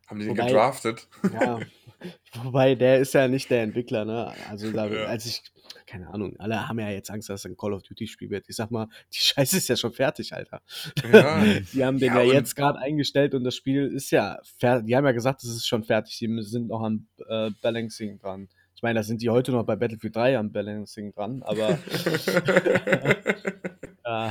Haben 0.06 0.20
die 0.20 0.26
den 0.26 0.36
Wobei- 0.36 0.46
gedraftet? 0.48 1.08
Ja, 1.32 1.58
wobei 2.44 2.74
der 2.74 2.98
ist 3.00 3.14
ja 3.14 3.26
nicht 3.28 3.50
der 3.50 3.62
Entwickler, 3.62 4.04
ne? 4.04 4.32
Also 4.50 4.70
da, 4.70 4.86
Ja. 4.86 5.04
als 5.06 5.26
ich, 5.26 5.42
keine 5.86 6.08
Ahnung, 6.08 6.36
alle 6.38 6.68
haben 6.68 6.78
ja 6.78 6.90
jetzt 6.90 7.10
Angst, 7.10 7.28
dass 7.28 7.40
es 7.40 7.46
ein 7.50 7.56
Call 7.56 7.72
of 7.72 7.82
Duty 7.82 8.06
Spiel 8.06 8.30
wird. 8.30 8.44
Ich 8.48 8.56
sag 8.56 8.70
mal, 8.70 8.86
die 9.12 9.18
Scheiße 9.18 9.56
ist 9.56 9.68
ja 9.68 9.76
schon 9.76 9.92
fertig, 9.92 10.32
Alter. 10.32 10.60
Ja. 11.12 11.42
Die 11.72 11.84
haben 11.84 11.98
den 11.98 12.14
Ja, 12.14 12.22
ja, 12.22 12.34
jetzt 12.34 12.54
gerade 12.54 12.78
eingestellt 12.78 13.34
und 13.34 13.44
das 13.44 13.54
Spiel 13.56 13.86
ist 13.86 14.10
ja 14.12 14.38
fertig. 14.58 14.86
Die 14.86 14.96
haben 14.96 15.04
ja 15.06 15.12
gesagt, 15.12 15.42
es 15.42 15.50
ist 15.50 15.66
schon 15.66 15.82
fertig. 15.82 16.18
Die 16.18 16.42
sind 16.42 16.68
noch 16.68 16.82
am 16.82 17.06
äh, 17.28 17.50
Balancing 17.62 18.18
dran. 18.18 18.48
Ich 18.76 18.82
meine, 18.82 19.00
da 19.00 19.02
sind 19.02 19.22
die 19.22 19.30
heute 19.30 19.52
noch 19.52 19.64
bei 19.64 19.74
Battlefield 19.74 20.14
3 20.14 20.36
am 20.38 20.52
Balancing 20.52 21.10
dran, 21.14 21.42
aber 21.42 21.78
äh, 24.04 24.30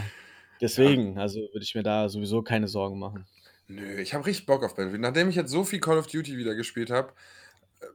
deswegen, 0.62 1.18
also 1.18 1.40
würde 1.40 1.64
ich 1.64 1.74
mir 1.76 1.84
da 1.84 2.08
sowieso 2.10 2.42
keine 2.44 2.68
Sorgen 2.68 3.00
machen. 3.00 3.26
Nö, 3.68 4.00
ich 4.00 4.14
habe 4.14 4.26
richtig 4.26 4.46
Bock 4.46 4.64
auf 4.64 4.76
Battlefield. 4.76 5.02
Nachdem 5.02 5.30
ich 5.30 5.36
jetzt 5.36 5.52
so 5.52 5.64
viel 5.64 5.80
Call 5.80 5.98
of 5.98 6.08
Duty 6.08 6.38
wieder 6.38 6.56
gespielt 6.56 6.92
habe, 6.92 7.14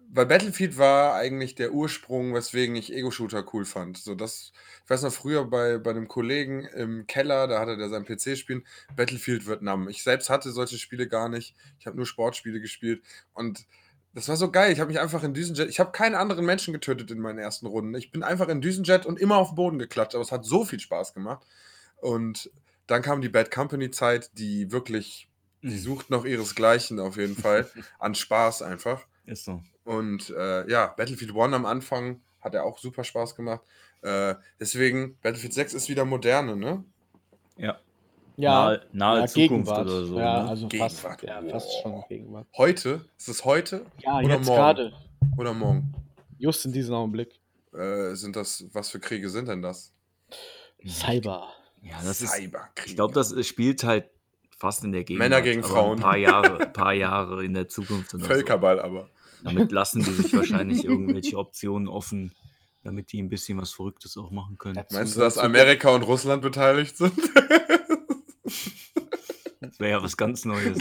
weil 0.08 0.26
Battlefield 0.26 0.78
war 0.78 1.14
eigentlich 1.14 1.54
der 1.54 1.72
Ursprung, 1.72 2.34
weswegen 2.34 2.74
ich 2.76 2.92
Ego-Shooter 2.92 3.44
cool 3.52 3.64
fand. 3.64 3.98
So 3.98 4.14
das, 4.14 4.52
ich 4.84 4.90
weiß 4.90 5.02
noch 5.02 5.12
früher 5.12 5.44
bei, 5.44 5.78
bei 5.78 5.90
einem 5.90 6.08
Kollegen 6.08 6.64
im 6.64 7.06
Keller, 7.06 7.46
da 7.46 7.60
hatte 7.60 7.76
der 7.76 7.88
sein 7.88 8.04
PC 8.04 8.36
spielen, 8.36 8.66
Battlefield 8.96 9.46
Vietnam. 9.46 9.88
Ich 9.88 10.02
selbst 10.02 10.30
hatte 10.30 10.50
solche 10.50 10.78
Spiele 10.78 11.08
gar 11.08 11.28
nicht. 11.28 11.54
Ich 11.78 11.86
habe 11.86 11.96
nur 11.96 12.06
Sportspiele 12.06 12.60
gespielt 12.60 13.02
und 13.32 13.66
das 14.12 14.28
war 14.28 14.36
so 14.36 14.50
geil. 14.50 14.72
Ich 14.72 14.80
habe 14.80 14.90
mich 14.90 15.00
einfach 15.00 15.22
in 15.22 15.34
Düsenjet, 15.34 15.68
ich 15.68 15.78
habe 15.78 15.92
keinen 15.92 16.16
anderen 16.16 16.44
Menschen 16.44 16.72
getötet 16.72 17.10
in 17.12 17.20
meinen 17.20 17.38
ersten 17.38 17.66
Runden. 17.66 17.94
Ich 17.94 18.10
bin 18.10 18.24
einfach 18.24 18.48
in 18.48 18.60
Düsenjet 18.60 19.06
und 19.06 19.20
immer 19.20 19.36
auf 19.36 19.50
den 19.50 19.56
Boden 19.56 19.78
geklatscht, 19.78 20.14
aber 20.16 20.24
es 20.24 20.32
hat 20.32 20.44
so 20.44 20.64
viel 20.64 20.80
Spaß 20.80 21.14
gemacht. 21.14 21.46
Und 21.98 22.50
dann 22.88 23.02
kam 23.02 23.20
die 23.20 23.28
Bad 23.28 23.52
Company 23.52 23.90
Zeit, 23.92 24.30
die 24.38 24.72
wirklich, 24.72 25.28
die 25.62 25.78
sucht 25.78 26.10
noch 26.10 26.24
ihresgleichen 26.24 27.00
auf 27.00 27.16
jeden 27.16 27.36
Fall, 27.36 27.68
an 27.98 28.14
Spaß 28.14 28.62
einfach. 28.62 29.02
Ist 29.26 29.44
so. 29.44 29.62
Und 29.84 30.30
äh, 30.30 30.68
ja, 30.70 30.88
Battlefield 30.88 31.32
1 31.36 31.54
am 31.54 31.66
Anfang 31.66 32.20
hat 32.40 32.54
er 32.54 32.64
auch 32.64 32.78
super 32.78 33.04
Spaß 33.04 33.34
gemacht. 33.36 33.60
Äh, 34.02 34.34
deswegen, 34.58 35.16
Battlefield 35.22 35.52
6 35.52 35.74
ist 35.74 35.88
wieder 35.88 36.04
moderne, 36.04 36.56
ne? 36.56 36.84
Ja. 37.56 37.78
Ja, 38.36 38.64
nahe, 38.70 38.86
nahe 38.92 39.20
ja, 39.20 39.26
Zukunft 39.26 39.34
Gegenwart. 39.68 39.86
oder 39.86 40.04
so. 40.06 40.18
ja, 40.18 40.42
ne? 40.44 40.48
also 40.48 40.68
Gegenwart. 40.68 40.92
fast, 40.92 41.22
ja, 41.22 41.42
fast 41.42 41.82
schon 41.82 42.02
Gegenwart. 42.08 42.46
Heute? 42.56 43.04
Ist 43.18 43.28
es 43.28 43.44
heute 43.44 43.84
Ja, 43.98 44.18
Oder 44.18 44.36
jetzt 44.36 44.46
morgen? 44.46 44.56
gerade, 44.56 44.92
oder 45.36 45.52
morgen? 45.52 45.92
just 46.38 46.64
in 46.64 46.72
diesem 46.72 46.94
Augenblick. 46.94 47.38
Äh, 47.74 48.14
sind 48.14 48.34
das, 48.36 48.64
was 48.72 48.88
für 48.88 48.98
Kriege 48.98 49.28
sind 49.28 49.46
denn 49.48 49.60
das? 49.60 49.92
Cyber. 50.86 51.48
ja, 51.82 52.00
das 52.02 52.22
ist, 52.22 52.32
Cyberkriege. 52.32 52.88
ich 52.88 52.94
glaube, 52.96 53.12
das 53.12 53.30
ist- 53.32 53.46
spielt 53.46 53.84
halt 53.84 54.08
fast 54.60 54.84
in 54.84 54.92
der 54.92 55.04
Gegend. 55.04 55.18
Männer 55.18 55.40
gegen 55.40 55.62
Frauen. 55.62 55.98
Ein 55.98 56.02
paar 56.02 56.16
Jahre, 56.16 56.66
paar 56.72 56.92
Jahre 56.92 57.44
in 57.44 57.54
der 57.54 57.68
Zukunft. 57.68 58.14
oder 58.14 58.24
so. 58.24 58.28
Völkerball 58.28 58.80
aber. 58.80 59.08
Damit 59.42 59.72
lassen 59.72 60.04
die 60.04 60.10
sich 60.10 60.36
wahrscheinlich 60.36 60.84
irgendwelche 60.84 61.38
Optionen 61.38 61.88
offen, 61.88 62.34
damit 62.84 63.10
die 63.12 63.22
ein 63.22 63.30
bisschen 63.30 63.58
was 63.58 63.72
Verrücktes 63.72 64.16
auch 64.18 64.30
machen 64.30 64.58
können. 64.58 64.74
Dazu 64.74 64.94
Meinst 64.94 65.16
du, 65.16 65.20
dass 65.20 65.38
Amerika 65.38 65.90
und 65.90 66.02
Russland 66.02 66.42
beteiligt 66.42 66.96
sind? 66.96 67.14
Das 69.62 69.78
wäre 69.78 69.90
ja 69.98 70.02
was 70.02 70.16
ganz 70.16 70.46
Neues. 70.46 70.78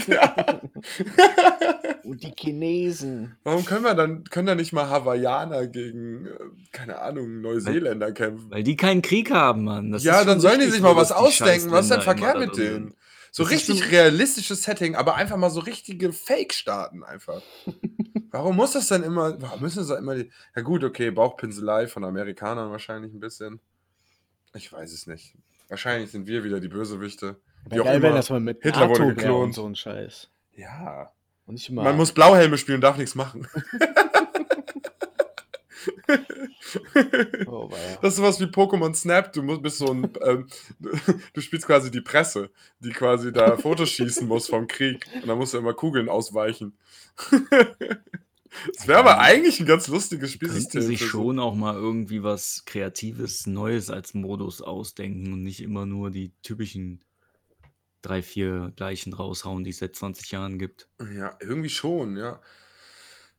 Und 2.02 2.22
die 2.22 2.32
Chinesen. 2.36 3.36
Warum 3.44 3.64
können 3.64 3.84
wir 3.84 3.94
dann, 3.94 4.24
können 4.24 4.46
da 4.46 4.54
nicht 4.54 4.72
mal 4.72 4.88
Hawaiianer 4.88 5.66
gegen, 5.66 6.26
äh, 6.26 6.30
keine 6.72 6.98
Ahnung, 6.98 7.42
Neuseeländer 7.42 8.12
kämpfen? 8.12 8.50
Weil 8.50 8.62
die 8.62 8.76
keinen 8.76 9.02
Krieg 9.02 9.30
haben, 9.30 9.64
Mann. 9.64 9.92
Das 9.92 10.02
ja, 10.02 10.20
ist 10.20 10.26
dann 10.26 10.40
sollen 10.40 10.60
die 10.60 10.66
sich 10.66 10.80
mal 10.80 10.96
was 10.96 11.12
ausdenken. 11.12 11.70
Was 11.70 11.84
ist 11.84 11.92
denn 11.92 12.00
verkehrt 12.00 12.38
mit 12.38 12.56
denen? 12.56 12.94
So 13.32 13.44
Das 13.44 13.52
richtig 13.52 13.90
realistisches 13.90 14.62
Setting, 14.62 14.96
aber 14.96 15.14
einfach 15.14 15.36
mal 15.36 15.50
so 15.50 15.60
richtige 15.60 16.12
Fake-Staaten 16.12 17.04
einfach. 17.04 17.42
Warum 18.32 18.56
muss 18.56 18.72
das 18.72 18.86
denn 18.86 19.02
immer, 19.02 19.42
warum 19.42 19.60
müssen 19.60 19.84
das 19.84 19.98
immer 19.98 20.14
die, 20.14 20.30
ja 20.54 20.62
gut, 20.62 20.84
okay, 20.84 21.10
Bauchpinselei 21.10 21.88
von 21.88 22.04
Amerikanern 22.04 22.70
wahrscheinlich 22.70 23.12
ein 23.12 23.18
bisschen. 23.18 23.58
Ich 24.54 24.72
weiß 24.72 24.92
es 24.92 25.08
nicht. 25.08 25.34
Wahrscheinlich 25.68 26.12
sind 26.12 26.28
wir 26.28 26.44
wieder 26.44 26.60
die 26.60 26.68
Bösewichte. 26.68 27.40
Wie 27.68 27.80
auch 27.80 27.84
geil, 27.84 28.00
wenn 28.02 28.10
immer. 28.10 28.16
das 28.16 28.30
mal 28.30 28.38
mit 28.38 28.62
Hitler 28.62 28.88
wurde 28.88 29.00
NATO 29.00 29.04
wäre 29.06 29.14
geklont. 29.14 29.44
und 29.46 29.52
so 29.54 29.66
ein 29.66 29.74
Scheiß. 29.74 30.30
Ja. 30.54 31.10
Und 31.46 31.54
nicht 31.54 31.68
immer. 31.68 31.82
Man 31.82 31.96
muss 31.96 32.12
Blauhelme 32.12 32.56
spielen 32.56 32.76
und 32.76 32.82
darf 32.82 32.96
nichts 32.96 33.16
machen. 33.16 33.48
oh. 37.46 37.70
Das 38.02 38.12
ist 38.12 38.16
sowas 38.16 38.40
wie 38.40 38.44
Pokémon 38.44 38.94
Snap. 38.94 39.32
Du 39.32 39.42
musst, 39.42 39.62
bist 39.62 39.78
so 39.78 39.92
ein, 39.92 40.10
ähm, 40.22 40.46
du 41.32 41.40
spielst 41.40 41.66
quasi 41.66 41.90
die 41.90 42.00
Presse, 42.00 42.50
die 42.80 42.90
quasi 42.90 43.32
da 43.32 43.56
Fotos 43.56 43.90
schießen 43.90 44.26
muss 44.26 44.48
vom 44.48 44.66
Krieg. 44.66 45.06
Und 45.14 45.26
dann 45.26 45.38
musst 45.38 45.54
du 45.54 45.58
immer 45.58 45.74
Kugeln 45.74 46.08
ausweichen. 46.08 46.76
Das 48.74 48.88
wäre 48.88 48.98
aber 48.98 49.20
eigentlich 49.20 49.60
ein 49.60 49.66
ganz 49.66 49.86
lustiges 49.86 50.32
Spielsystem. 50.32 50.82
sich 50.82 51.06
schon 51.06 51.38
auch 51.38 51.54
mal 51.54 51.74
irgendwie 51.74 52.22
was 52.22 52.64
Kreatives, 52.66 53.46
Neues 53.46 53.90
als 53.90 54.14
Modus 54.14 54.60
ausdenken 54.60 55.32
und 55.32 55.42
nicht 55.42 55.60
immer 55.60 55.86
nur 55.86 56.10
die 56.10 56.32
typischen 56.42 57.00
drei, 58.02 58.22
vier 58.22 58.72
gleichen 58.76 59.12
raushauen, 59.12 59.62
die 59.62 59.70
es 59.70 59.78
seit 59.78 59.94
20 59.94 60.32
Jahren 60.32 60.58
gibt. 60.58 60.88
Ja, 61.14 61.36
irgendwie 61.40 61.70
schon, 61.70 62.16
ja. 62.16 62.40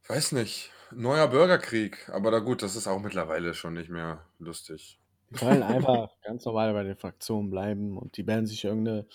Weiß 0.07 0.31
nicht. 0.31 0.71
Neuer 0.95 1.27
Bürgerkrieg. 1.27 2.09
Aber 2.11 2.31
da 2.31 2.39
gut, 2.39 2.61
das 2.61 2.75
ist 2.75 2.87
auch 2.87 2.99
mittlerweile 3.01 3.53
schon 3.53 3.73
nicht 3.73 3.89
mehr 3.89 4.25
lustig. 4.39 4.97
Die 5.29 5.37
sollen 5.37 5.63
einfach 5.63 6.09
ganz 6.23 6.43
normal 6.45 6.73
bei 6.73 6.83
den 6.83 6.97
Fraktionen 6.97 7.49
bleiben 7.49 7.97
und 7.97 8.17
die 8.17 8.27
werden 8.27 8.45
sich 8.45 8.65
irgendeine 8.65 9.05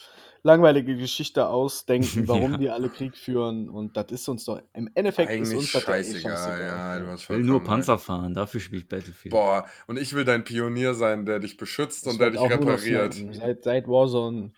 langweilige 0.43 0.97
Geschichte 0.97 1.47
ausdenken, 1.49 2.27
warum 2.29 2.53
Ja. 2.53 2.59
die 2.59 2.71
alle 2.71 2.89
Krieg 2.89 3.17
führen. 3.17 3.69
Und 3.69 3.97
das 3.97 4.07
ist 4.13 4.29
uns 4.29 4.45
doch, 4.47 4.61
im 4.73 4.89
Endeffekt 4.95 5.31
ist 5.31 5.37
Eigentlich 5.37 5.59
uns 5.59 5.73
das 5.73 5.85
doch 5.85 5.91
eh 5.91 6.03
scheißegal. 6.05 6.61
Ja, 6.63 6.99
du 7.01 7.07
hast 7.09 7.23
Ich 7.25 7.29
will 7.29 7.41
nur. 7.43 7.63
Panzer 7.63 7.99
fahren, 7.99 8.33
dafür 8.33 8.61
spiele 8.61 8.81
ich 8.83 8.89
Battlefield. 8.89 9.33
Boah, 9.33 9.67
und 9.87 9.99
ich 9.99 10.15
will 10.15 10.25
dein 10.25 10.45
Pionier 10.45 10.95
sein, 10.95 11.27
der 11.27 11.39
dich 11.39 11.57
beschützt 11.59 12.07
Das 12.07 12.15
und 12.15 12.21
der 12.21 12.31
dich 12.31 12.41
repariert. 12.41 13.15
Seit, 13.33 13.65
seit 13.65 13.87
Warzone 13.89 14.53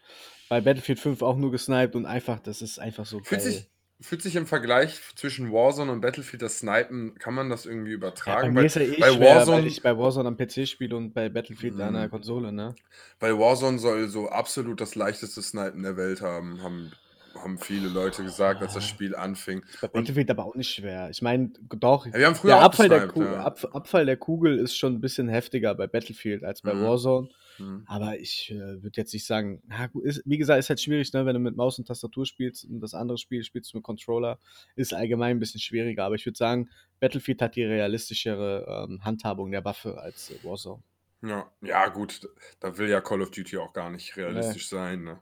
bei 0.48 0.60
Battlefield 0.60 1.00
5 1.00 1.22
auch 1.22 1.36
nur 1.36 1.50
gesniped 1.50 1.94
und 1.96 2.06
einfach, 2.06 2.38
das 2.38 2.62
ist 2.62 2.78
einfach 2.78 3.04
so 3.04 3.18
Fühlt 3.18 3.40
geil. 3.42 3.50
sich, 3.50 3.68
fühlt 4.00 4.22
sich 4.22 4.36
im 4.36 4.46
Vergleich 4.46 5.00
zwischen 5.16 5.52
Warzone 5.52 5.90
und 5.92 6.00
Battlefield 6.00 6.42
das 6.42 6.58
Snipen, 6.60 7.16
kann 7.18 7.34
man 7.34 7.50
das 7.50 7.66
irgendwie 7.66 7.92
Ja, 7.92 7.96
bei 7.98 8.08
übertragen? 8.08 8.54
mir 8.54 8.64
ist 8.66 8.76
ja 8.76 8.82
eh 8.82 9.00
bei 9.00 9.10
schwer, 9.12 9.36
Warzone- 9.40 9.56
weil 9.58 9.66
ich 9.66 9.82
bei 9.82 9.96
Warzone 9.98 10.28
am 10.28 10.36
PC 10.36 10.66
spiele 10.68 10.96
und 10.96 11.12
bei 11.14 11.28
Battlefield 11.28 11.80
an 11.80 11.94
der 11.94 12.06
Mhm. 12.06 12.10
Konsole, 12.10 12.52
ne? 12.52 12.74
weil 13.20 13.38
Warzone 13.38 13.78
soll 13.78 14.08
so 14.08 14.28
absolut 14.28 14.80
das 14.80 14.94
leichteste 14.94 15.42
Snipen 15.42 15.82
der 15.82 15.96
Welt 15.96 16.20
haben, 16.22 16.62
haben, 16.62 16.92
haben 17.34 17.58
viele 17.58 17.88
Leute 17.88 18.22
gesagt, 18.22 18.62
als 18.62 18.74
das. 18.74 18.84
Spiel 18.86 19.16
anfing. 19.16 19.62
Bei 19.80 19.88
Battlefield 19.88 20.30
aber 20.30 20.44
auch 20.44 20.54
nicht 20.54 20.70
schwer. 20.72 21.10
Ich 21.10 21.20
meine, 21.20 21.50
doch, 21.80 22.06
Ja, 22.06 22.12
wir 22.14 22.26
haben 22.26 22.34
früher 22.36 22.52
der 22.52 22.62
Abfall 22.62 22.88
der, 22.88 22.98
gesniped, 23.00 23.14
Kugel, 23.14 23.32
ja. 23.32 23.44
Ab, 23.44 23.68
Abfall 23.72 24.06
der 24.06 24.16
Kugel 24.16 24.58
ist 24.58 24.76
schon 24.76 24.94
ein 24.94 25.00
bisschen 25.00 25.28
heftiger 25.28 25.74
bei 25.74 25.88
Battlefield 25.88 26.44
als 26.44 26.62
bei 26.62 26.72
Mhm. 26.74 26.84
Warzone. 26.84 27.28
Hm. 27.58 27.84
Aber 27.86 28.18
ich 28.18 28.50
äh, 28.50 28.82
würde 28.82 28.96
jetzt 28.96 29.12
nicht 29.12 29.26
sagen, 29.26 29.62
na 29.68 29.90
ist, 30.02 30.22
wie 30.24 30.38
gesagt, 30.38 30.58
ist 30.58 30.68
halt 30.68 30.80
schwierig, 30.80 31.12
ne, 31.12 31.26
wenn 31.26 31.34
du 31.34 31.40
mit 31.40 31.56
Maus 31.56 31.78
und 31.78 31.86
Tastatur 31.86 32.24
spielst 32.26 32.64
und 32.64 32.80
das 32.80 32.94
andere 32.94 33.18
Spiel 33.18 33.44
spielst 33.44 33.72
du 33.72 33.78
mit 33.78 33.84
Controller, 33.84 34.38
ist 34.76 34.94
allgemein 34.94 35.36
ein 35.36 35.40
bisschen 35.40 35.60
schwieriger. 35.60 36.04
Aber 36.04 36.14
ich 36.14 36.24
würde 36.26 36.38
sagen, 36.38 36.70
Battlefield 37.00 37.42
hat 37.42 37.56
die 37.56 37.64
realistischere 37.64 38.86
ähm, 38.88 39.04
Handhabung 39.04 39.50
der 39.50 39.64
Waffe 39.64 39.98
als 39.98 40.30
äh, 40.30 40.42
Warzone. 40.44 40.82
Ja, 41.22 41.50
ja, 41.62 41.88
gut, 41.88 42.28
da 42.60 42.78
will 42.78 42.88
ja 42.88 43.00
Call 43.00 43.22
of 43.22 43.32
Duty 43.32 43.56
auch 43.58 43.72
gar 43.72 43.90
nicht 43.90 44.16
realistisch 44.16 44.68
sein, 44.68 45.02
ne? 45.02 45.20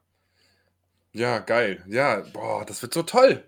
Ja, 1.13 1.39
geil. 1.39 1.83
Ja, 1.89 2.21
boah, 2.35 2.65
das 2.67 2.83
wird 2.83 2.93
so 2.93 3.03
toll. 3.03 3.43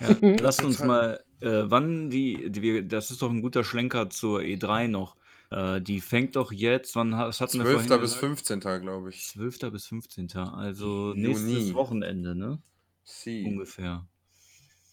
Ja, 0.00 0.16
lasst 0.40 0.64
uns 0.64 0.80
mal, 0.80 1.22
äh, 1.40 1.62
wann 1.66 2.10
die, 2.10 2.50
die, 2.50 2.62
wir- 2.62 2.82
das 2.82 3.12
ist 3.12 3.22
doch 3.22 3.30
ein 3.30 3.42
guter 3.42 3.62
Schlenker 3.62 4.10
zur 4.10 4.40
E3 4.40 4.88
noch. 4.88 5.16
Äh, 5.50 5.80
die 5.80 6.00
fängt 6.00 6.36
doch 6.36 6.52
jetzt, 6.52 6.94
wann 6.94 7.12
was 7.12 7.40
hatten 7.40 7.58
wir 7.58 7.64
12. 7.64 7.86
vorhin 7.86 8.00
bis 8.00 8.14
gesagt? 8.14 8.20
15. 8.20 8.60
glaube 8.60 9.10
ich. 9.10 9.26
12. 9.28 9.58
bis 9.72 9.86
15. 9.86 10.36
Also 10.36 11.14
Juni. 11.14 11.28
nächstes 11.28 11.74
Wochenende, 11.74 12.34
ne? 12.34 12.62
Sie. 13.04 13.44
Ungefähr. 13.44 14.06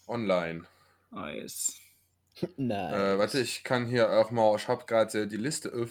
Online. 0.06 0.64
Nice. 1.10 1.78
Nein. 2.56 2.94
Äh, 2.94 3.18
warte, 3.18 3.40
ich 3.40 3.64
kann 3.64 3.86
hier 3.86 4.10
auch 4.10 4.30
mal, 4.30 4.56
ich 4.56 4.68
habe 4.68 4.84
gerade 4.86 5.26
die 5.26 5.36
Liste 5.36 5.72
auf. 5.74 5.90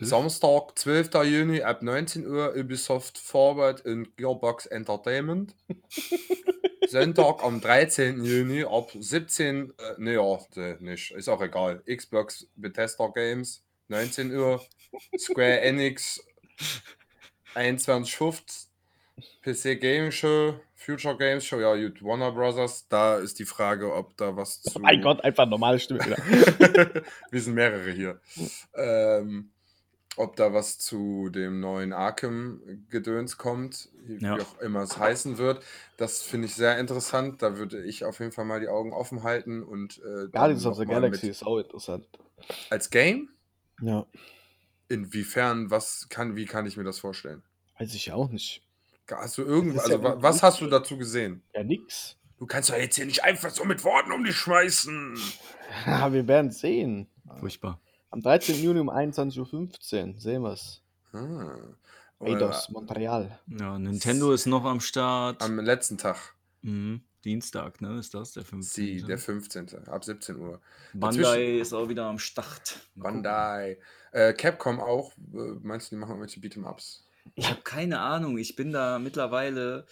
Samstag, 0.00 0.78
12. 0.78 1.10
Juni 1.24 1.62
ab 1.62 1.82
19 1.82 2.24
Uhr 2.24 2.54
Ubisoft 2.54 3.18
Forward 3.18 3.84
und 3.84 4.16
Gearbox 4.16 4.66
Entertainment. 4.66 5.56
Sonntag 6.88 7.42
am 7.42 7.60
13. 7.60 8.24
Juni 8.24 8.62
ab 8.62 8.92
17 8.96 9.70
äh, 9.70 9.94
ne, 9.98 10.14
ja, 10.14 10.38
äh, 10.56 10.76
nicht, 10.78 11.10
ist 11.10 11.28
auch 11.28 11.42
egal. 11.42 11.82
Xbox 11.84 12.48
Bethesda 12.54 13.08
Games, 13.08 13.64
19 13.88 14.34
Uhr. 14.36 14.62
Square 15.18 15.60
Enix, 15.60 16.20
21.50 17.54 18.66
PC 19.42 19.80
Gaming 19.80 20.10
Show, 20.12 20.54
Future 20.74 21.16
Games 21.16 21.44
Show, 21.44 21.60
ja, 21.60 21.74
gut, 21.74 22.02
Warner 22.02 22.32
Brothers. 22.32 22.86
Da 22.88 23.18
ist 23.18 23.38
die 23.38 23.44
Frage, 23.44 23.92
ob 23.94 24.16
da 24.16 24.36
was 24.36 24.62
zu. 24.62 24.76
oh 24.76 24.80
mein 24.80 25.02
Gott, 25.02 25.22
einfach 25.24 25.46
normale 25.46 25.78
Stimme. 25.78 26.00
wieder. 26.04 26.16
Wir 27.30 27.40
sind 27.40 27.54
mehrere 27.54 27.90
hier. 27.90 28.20
Ähm, 28.74 29.50
ob 30.16 30.36
da 30.36 30.52
was 30.52 30.78
zu 30.78 31.28
dem 31.30 31.60
neuen 31.60 31.92
Arkham-Gedöns 31.92 33.36
kommt, 33.36 33.88
wie 34.04 34.16
Ja. 34.24 34.36
auch 34.36 34.60
immer 34.60 34.82
es 34.82 34.96
heißen 34.98 35.38
wird. 35.38 35.62
Das 35.96 36.22
finde 36.22 36.46
ich 36.46 36.54
sehr 36.54 36.78
interessant. 36.78 37.42
Da 37.42 37.56
würde 37.58 37.84
ich 37.84 38.04
auf 38.04 38.18
jeden 38.20 38.32
Fall 38.32 38.44
mal 38.44 38.60
die 38.60 38.68
Augen 38.68 38.92
offen 38.92 39.22
halten 39.22 39.62
und 39.62 39.98
äh, 39.98 40.28
Guardians 40.32 40.64
of 40.66 40.76
the 40.78 40.86
Galaxy 40.86 41.28
ist 41.28 41.44
auch 41.44 41.58
interessant. 41.58 42.06
als 42.70 42.90
Game. 42.90 43.28
Ja. 43.80 44.06
Inwiefern, 44.88 45.70
was 45.70 46.08
kann, 46.08 46.34
wie 46.36 46.46
kann 46.46 46.66
ich 46.66 46.76
mir 46.76 46.84
das 46.84 46.98
vorstellen? 46.98 47.42
Weiß 47.78 47.94
ich 47.94 48.12
auch 48.12 48.30
nicht. 48.30 48.62
Hast 49.10 49.38
du 49.38 49.42
irgend, 49.42 49.76
Das 49.76 49.84
ist 49.86 49.90
also 49.92 50.02
ja 50.04 50.16
wa- 50.16 50.22
was 50.22 50.42
hast 50.42 50.60
du 50.60 50.66
dazu 50.66 50.96
gesehen? 50.98 51.42
Ja, 51.54 51.62
nix. 51.62 52.16
Du 52.38 52.46
kannst 52.46 52.70
doch 52.70 52.76
jetzt 52.76 52.96
hier 52.96 53.06
nicht 53.06 53.24
einfach 53.24 53.50
so 53.50 53.64
mit 53.64 53.82
Worten 53.84 54.12
um 54.12 54.24
dich 54.24 54.36
schmeißen. 54.36 55.18
Ja, 55.86 56.10
wir 56.14 56.26
werden 56.26 56.50
sehen. 56.50 57.08
Furchtbar. 57.40 57.78
Am 58.10 58.22
13. 58.22 58.54
Juni 58.62 58.80
um 58.80 58.88
21.15 58.88 60.14
Uhr 60.14 60.18
sehen 60.18 60.42
wir 60.42 60.52
es. 60.52 60.80
Ah. 61.12 61.58
Eidos, 62.20 62.70
Montreal. 62.70 63.38
Ja, 63.48 63.78
Nintendo 63.78 64.32
ist 64.32 64.46
noch 64.46 64.64
am 64.64 64.80
Start. 64.80 65.42
am 65.42 65.60
letzten 65.60 65.98
Tag, 65.98 66.16
Mhm. 66.62 67.02
Dienstag, 67.24 67.80
ne? 67.80 67.98
Ist 67.98 68.14
das 68.14 68.32
der 68.32 68.44
15. 68.44 68.98
sie, 68.98 69.02
der 69.04 69.18
15. 69.18 69.88
ab 69.88 70.04
17 70.04 70.36
Uhr. 70.36 70.60
Bandai 70.94 71.22
Dazwischen- 71.22 71.60
ist 71.60 71.72
auch 71.72 71.88
wieder 71.88 72.06
am 72.06 72.18
Start. 72.18 72.78
Mal. 72.94 73.02
Bandai. 73.12 73.78
Äh, 74.12 74.32
Capcom 74.34 74.80
auch. 74.80 75.12
Äh, 75.34 75.54
Meinst 75.62 75.90
du, 75.90 75.96
die 75.96 76.00
machen 76.00 76.10
irgendwelche 76.20 76.40
Beat'em-Ups? 76.40 77.04
Ich 77.34 77.50
habe 77.50 77.60
keine 77.62 78.00
Ahnung. 78.00 78.38
Ich 78.38 78.56
bin 78.56 78.72
da 78.72 78.98
mittlerweile, 78.98 79.86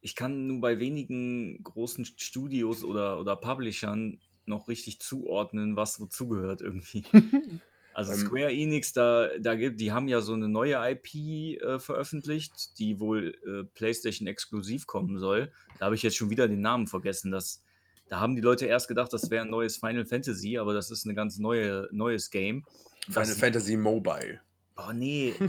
ich 0.00 0.14
kann 0.16 0.46
nur 0.46 0.60
bei 0.60 0.78
wenigen 0.78 1.62
großen 1.62 2.04
Studios 2.04 2.84
oder, 2.84 3.18
oder 3.20 3.36
Publishern 3.36 4.20
noch 4.44 4.68
richtig 4.68 5.00
zuordnen, 5.00 5.76
was 5.76 5.96
dazugehört 5.98 6.60
irgendwie. 6.60 7.04
Also 7.94 8.12
Ähm, 8.12 8.18
Square 8.18 8.52
Enix, 8.52 8.92
da, 8.92 9.28
da 9.38 9.54
gibt, 9.54 9.80
die 9.80 9.92
haben 9.92 10.08
ja 10.08 10.20
so 10.20 10.32
eine 10.32 10.48
neue 10.48 10.76
IP 10.90 11.14
äh, 11.62 11.78
veröffentlicht, 11.78 12.78
die 12.78 12.98
wohl 13.00 13.34
äh, 13.46 13.64
PlayStation 13.74 14.26
exklusiv 14.26 14.86
kommen 14.86 15.18
soll. 15.18 15.52
Da 15.78 15.86
habe 15.86 15.94
ich 15.94 16.02
jetzt 16.02 16.16
schon 16.16 16.30
wieder 16.30 16.48
den 16.48 16.60
Namen 16.60 16.86
vergessen. 16.86 17.30
Das, 17.30 17.62
da 18.08 18.20
haben 18.20 18.34
die 18.34 18.42
Leute 18.42 18.66
erst 18.66 18.88
gedacht, 18.88 19.12
das 19.12 19.30
wäre 19.30 19.44
ein 19.44 19.50
neues 19.50 19.76
Final 19.76 20.04
Fantasy, 20.06 20.58
aber 20.58 20.72
das 20.74 20.90
ist 20.90 21.04
ein 21.06 21.14
ganz 21.14 21.38
neue, 21.38 21.88
neues 21.92 22.30
Game. 22.30 22.64
Final 23.06 23.26
Das- 23.28 23.38
Fantasy 23.38 23.76
Mobile. 23.76 24.40
Oh 24.76 24.92
nee, 24.92 25.34
oh, 25.38 25.44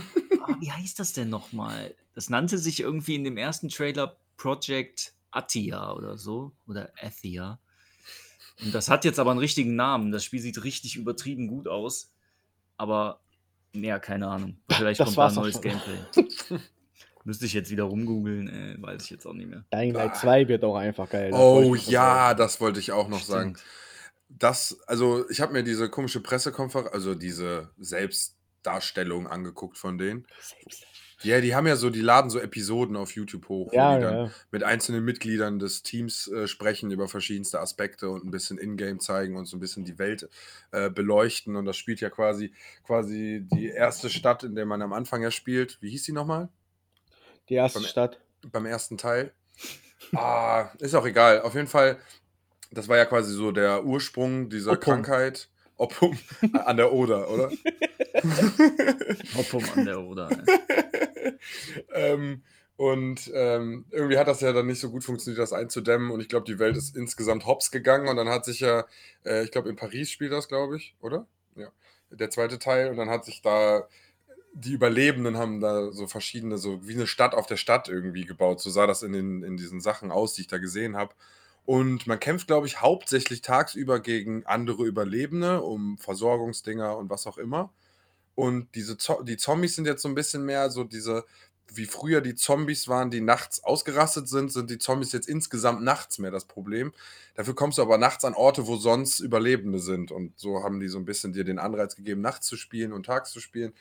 wie 0.60 0.70
heißt 0.72 1.00
das 1.00 1.14
denn 1.14 1.30
nochmal? 1.30 1.96
Das 2.14 2.30
nannte 2.30 2.58
sich 2.58 2.82
irgendwie 2.82 3.16
in 3.16 3.24
dem 3.24 3.38
ersten 3.38 3.70
Trailer 3.70 4.18
Project 4.36 5.14
Atia 5.32 5.94
oder 5.94 6.18
so. 6.18 6.52
Oder 6.68 6.92
Athia. 7.02 7.58
Und 8.64 8.76
das 8.76 8.90
hat 8.90 9.06
jetzt 9.06 9.20
aber 9.20 9.32
einen 9.32 9.40
richtigen 9.40 9.76
Namen. 9.76 10.12
Das 10.12 10.24
Spiel 10.26 10.42
sieht 10.42 10.64
richtig 10.64 10.96
übertrieben 10.98 11.48
gut 11.48 11.68
aus. 11.70 12.12
Aber, 12.84 13.20
ja, 13.76 13.98
keine 14.00 14.28
Ahnung. 14.28 14.58
Vielleicht 14.72 15.00
Das 15.00 15.08
kommt 15.08 15.18
da 15.18 15.28
ein 15.28 15.36
neues 15.36 15.54
schon. 15.54 15.62
Gameplay. 15.62 16.60
Müsste 17.26 17.46
ich 17.46 17.54
jetzt 17.54 17.72
wieder 17.72 17.84
rumgoogeln, 17.84 18.50
äh, 18.50 18.82
weiß 18.82 19.06
ich 19.06 19.10
jetzt 19.10 19.26
auch 19.26 19.34
nicht 19.34 19.50
mehr. 19.50 19.64
Dying 19.74 19.94
Light 19.94 20.12
Ah. 20.12 20.20
2 20.20 20.48
wird 20.50 20.64
auch 20.66 20.76
einfach 20.76 21.10
geil. 21.10 21.32
da 21.32 21.38
freu 21.38 21.76
ich 21.76 21.88
Oh 21.88 21.92
ja, 21.92 22.30
drauf. 22.30 22.38
das 22.38 22.60
wollte 22.62 22.80
ich 22.82 22.92
auch 22.92 23.08
noch 23.08 23.22
sagen. 23.24 23.56
Stimmt. 23.56 23.70
Das, 24.28 24.78
also 24.88 25.30
ich 25.30 25.40
habe 25.42 25.54
mir 25.54 25.64
diese 25.64 25.90
komische 25.90 26.20
Pressekonferenz, 26.20 26.92
also 26.94 27.16
diese 27.16 27.70
Selbstdarstellung 28.64 29.28
angeguckt 29.28 29.78
von 29.78 29.98
denen. 29.98 30.26
Ja, 31.22 31.40
die 31.40 31.56
haben 31.56 31.68
ja 31.68 31.76
so, 31.78 31.90
die 31.90 32.02
laden 32.02 32.30
so 32.30 32.40
Episoden 32.40 32.96
auf 32.98 33.12
YouTube 33.16 33.48
hoch, 33.48 33.72
wo 33.72 33.76
Ja, 33.76 33.96
die 33.96 34.02
dann 34.04 34.14
ja. 34.26 34.32
mit 34.52 34.64
einzelnen 34.64 35.06
Mitgliedern 35.06 35.58
des 35.60 35.82
Teams 35.84 36.28
äh, 36.28 36.48
sprechen 36.48 36.92
über 36.92 37.08
verschiedenste 37.08 37.60
Aspekte 37.62 38.10
und 38.10 38.26
ein 38.26 38.32
bisschen 38.32 38.58
Ingame 38.58 38.98
zeigen 39.00 39.38
und 39.38 39.46
so 39.46 39.56
ein 39.56 39.62
bisschen 39.62 39.86
die 39.86 39.98
Welt 40.00 40.28
äh, 40.72 40.90
beleuchten. 40.90 41.56
Und 41.56 41.66
das 41.66 41.78
spielt 41.78 42.02
ja 42.02 42.10
quasi, 42.10 42.54
quasi 42.86 43.46
die 43.54 43.68
erste 43.68 44.10
Stadt, 44.10 44.44
in 44.44 44.56
der 44.56 44.66
man 44.66 44.82
am 44.82 44.92
Anfang 44.92 45.22
ja 45.22 45.32
spielt. 45.32 45.82
Wie 45.82 45.90
hieß 45.92 46.04
die 46.04 46.12
nochmal? 46.14 46.50
Die 47.48 47.56
erste 47.56 47.80
Beim- 47.80 47.88
Stadt. 47.88 48.20
beim 48.52 48.66
ersten 48.66 48.98
Teil. 48.98 49.32
Ah, 50.14 50.70
ist 50.80 50.94
auch 50.96 51.06
egal. 51.06 51.42
Auf 51.42 51.56
jeden 51.56 51.68
Fall, 51.68 51.98
das 52.72 52.90
war 52.90 52.98
ja 52.98 53.06
quasi 53.06 53.34
so 53.34 53.54
der 53.54 53.86
Ursprung 53.86 54.50
dieser 54.50 54.72
Oppum. 54.74 54.82
Krankheit. 55.04 55.48
Oppum 55.78 56.18
an 56.66 56.78
der 56.78 56.94
Oder, 56.94 57.30
oder? 57.30 57.50
Hoppum 59.36 59.64
an 59.76 59.86
der 59.86 60.00
Oder. 60.00 60.30
ähm, 61.94 62.44
und 62.76 63.32
ähm, 63.34 63.86
irgendwie 63.92 64.18
hat 64.18 64.28
das 64.28 64.42
ja 64.42 64.52
dann 64.52 64.66
nicht 64.66 64.80
so 64.80 64.90
gut 64.90 65.04
funktioniert, 65.04 65.42
das 65.42 65.54
einzudämmen. 65.54 66.12
Und 66.12 66.22
ich 66.22 66.30
glaube, 66.30 66.46
die 66.46 66.60
Welt 66.60 66.76
ist 66.76 66.96
insgesamt 66.96 67.46
hops 67.46 67.72
gegangen. 67.72 68.08
Und 68.08 68.18
dann 68.18 68.30
hat 68.30 68.46
sich 68.46 68.62
ja, 68.62 68.86
äh, 69.26 69.44
ich 69.44 69.52
glaube, 69.52 69.70
in 69.70 69.76
Paris 69.76 70.10
spielt 70.10 70.32
das, 70.32 70.48
glaube 70.48 70.78
ich, 70.78 70.96
oder? 71.00 71.28
Ja, 71.56 71.70
der 72.10 72.30
zweite 72.30 72.58
Teil. 72.60 72.90
Und 72.90 72.98
dann 72.98 73.10
hat 73.10 73.26
sich 73.26 73.42
da, 73.42 73.88
die 74.54 74.74
Überlebenden 74.74 75.38
haben 75.38 75.60
da 75.60 75.92
so 75.92 76.08
verschiedene, 76.08 76.58
so 76.58 76.88
wie 76.88 76.94
eine 76.94 77.08
Stadt 77.08 77.36
auf 77.36 77.46
der 77.46 77.58
Stadt 77.58 77.90
irgendwie 77.90 78.26
gebaut. 78.26 78.60
So 78.60 78.70
sah 78.72 78.88
das 78.88 79.04
in, 79.04 79.14
den, 79.14 79.44
in 79.44 79.56
diesen 79.56 79.80
Sachen 79.80 80.12
aus, 80.12 80.34
die 80.34 80.42
ich 80.42 80.48
da 80.48 80.58
gesehen 80.58 80.96
habe. 80.96 81.14
Und 81.66 82.08
man 82.08 82.20
kämpft, 82.20 82.48
glaube 82.48 82.68
ich, 82.68 82.82
hauptsächlich 82.82 83.42
tagsüber 83.42 84.00
gegen 84.02 84.46
andere 84.46 84.86
Überlebende, 84.86 85.62
um 85.62 85.98
Versorgungsdinger 85.98 86.98
und 86.98 87.10
was 87.10 87.26
auch 87.26 87.38
immer. 87.38 87.72
Und 88.36 88.76
diese 88.76 88.98
Zo 88.98 89.22
die 89.24 89.38
Zombies 89.38 89.76
sind 89.76 89.86
jetzt 89.86 90.02
so 90.02 90.10
ein 90.10 90.16
bisschen 90.16 90.44
mehr 90.46 90.70
so 90.72 90.84
diese, 90.84 91.26
wie 91.72 91.86
früher 91.86 92.20
die 92.20 92.36
Zombies 92.36 92.88
waren, 92.88 93.12
die 93.12 93.22
nachts 93.22 93.64
ausgerastet 93.64 94.28
sind, 94.28 94.52
sind 94.52 94.70
die 94.70 94.78
Zombies 94.78 95.12
jetzt 95.14 95.30
insgesamt 95.30 95.84
nachts 95.84 96.20
mehr 96.20 96.32
das 96.32 96.46
Problem. 96.46 96.94
Dafür 97.36 97.56
kommst 97.56 97.78
du 97.78 97.82
aber 97.82 97.98
nachts 97.98 98.26
an 98.26 98.34
Orte, 98.34 98.68
wo 98.68 98.76
sonst 98.76 99.20
Überlebende 99.20 99.80
sind. 99.80 100.12
Und 100.12 100.38
so 100.38 100.64
haben 100.64 100.80
die 100.80 100.90
so 100.90 100.98
ein 100.98 101.06
bisschen 101.06 101.34
dir 101.34 101.44
den 101.44 101.60
Anreiz 101.60 101.96
gegeben, 101.96 102.22
nachts 102.22 102.48
zu 102.48 102.58
spielen 102.58 102.92
und 102.92 103.06
tags 103.06 103.32
zu 103.32 103.40
spielen. 103.40 103.74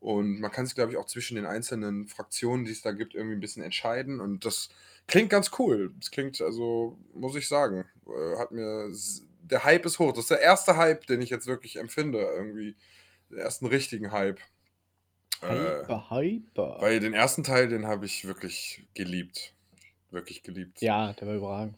Und 0.00 0.38
man 0.40 0.52
kann 0.52 0.66
sich, 0.66 0.74
glaube 0.74 0.92
ich, 0.92 0.98
auch 0.98 1.06
zwischen 1.06 1.34
den 1.36 1.46
einzelnen 1.46 2.06
Fraktionen, 2.06 2.66
die 2.66 2.72
es 2.72 2.82
da 2.82 2.92
gibt, 2.92 3.14
irgendwie 3.14 3.36
ein 3.36 3.40
bisschen 3.40 3.62
entscheiden. 3.62 4.20
Und 4.20 4.44
das 4.44 4.68
klingt 5.06 5.30
ganz 5.30 5.50
cool. 5.58 5.92
Das 5.98 6.10
klingt, 6.10 6.40
also, 6.40 6.98
muss 7.14 7.36
ich 7.36 7.48
sagen, 7.48 7.84
äh, 8.06 8.38
hat 8.38 8.50
mir. 8.52 8.90
Der 9.42 9.62
Hype 9.64 9.84
ist 9.84 9.98
hoch. 9.98 10.12
Das 10.12 10.20
ist 10.20 10.30
der 10.30 10.40
erste 10.40 10.76
Hype, 10.78 11.06
den 11.06 11.20
ich 11.20 11.28
jetzt 11.30 11.46
wirklich 11.46 11.76
empfinde. 11.76 12.18
Irgendwie. 12.18 12.74
Den 13.30 13.38
ersten 13.38 13.66
richtigen 13.66 14.10
Hype. 14.12 14.38
Äh, 15.42 15.82
Hyper, 15.82 16.10
hyper. 16.10 16.76
weil 16.80 17.00
den 17.00 17.12
ersten 17.12 17.42
Teil, 17.44 17.68
den 17.68 17.86
habe 17.86 18.06
ich 18.06 18.24
wirklich 18.26 18.86
geliebt. 18.94 19.52
Wirklich 20.10 20.42
geliebt. 20.42 20.80
ja, 20.80 21.12
der 21.12 21.26
war 21.28 21.34
überragend. 21.34 21.76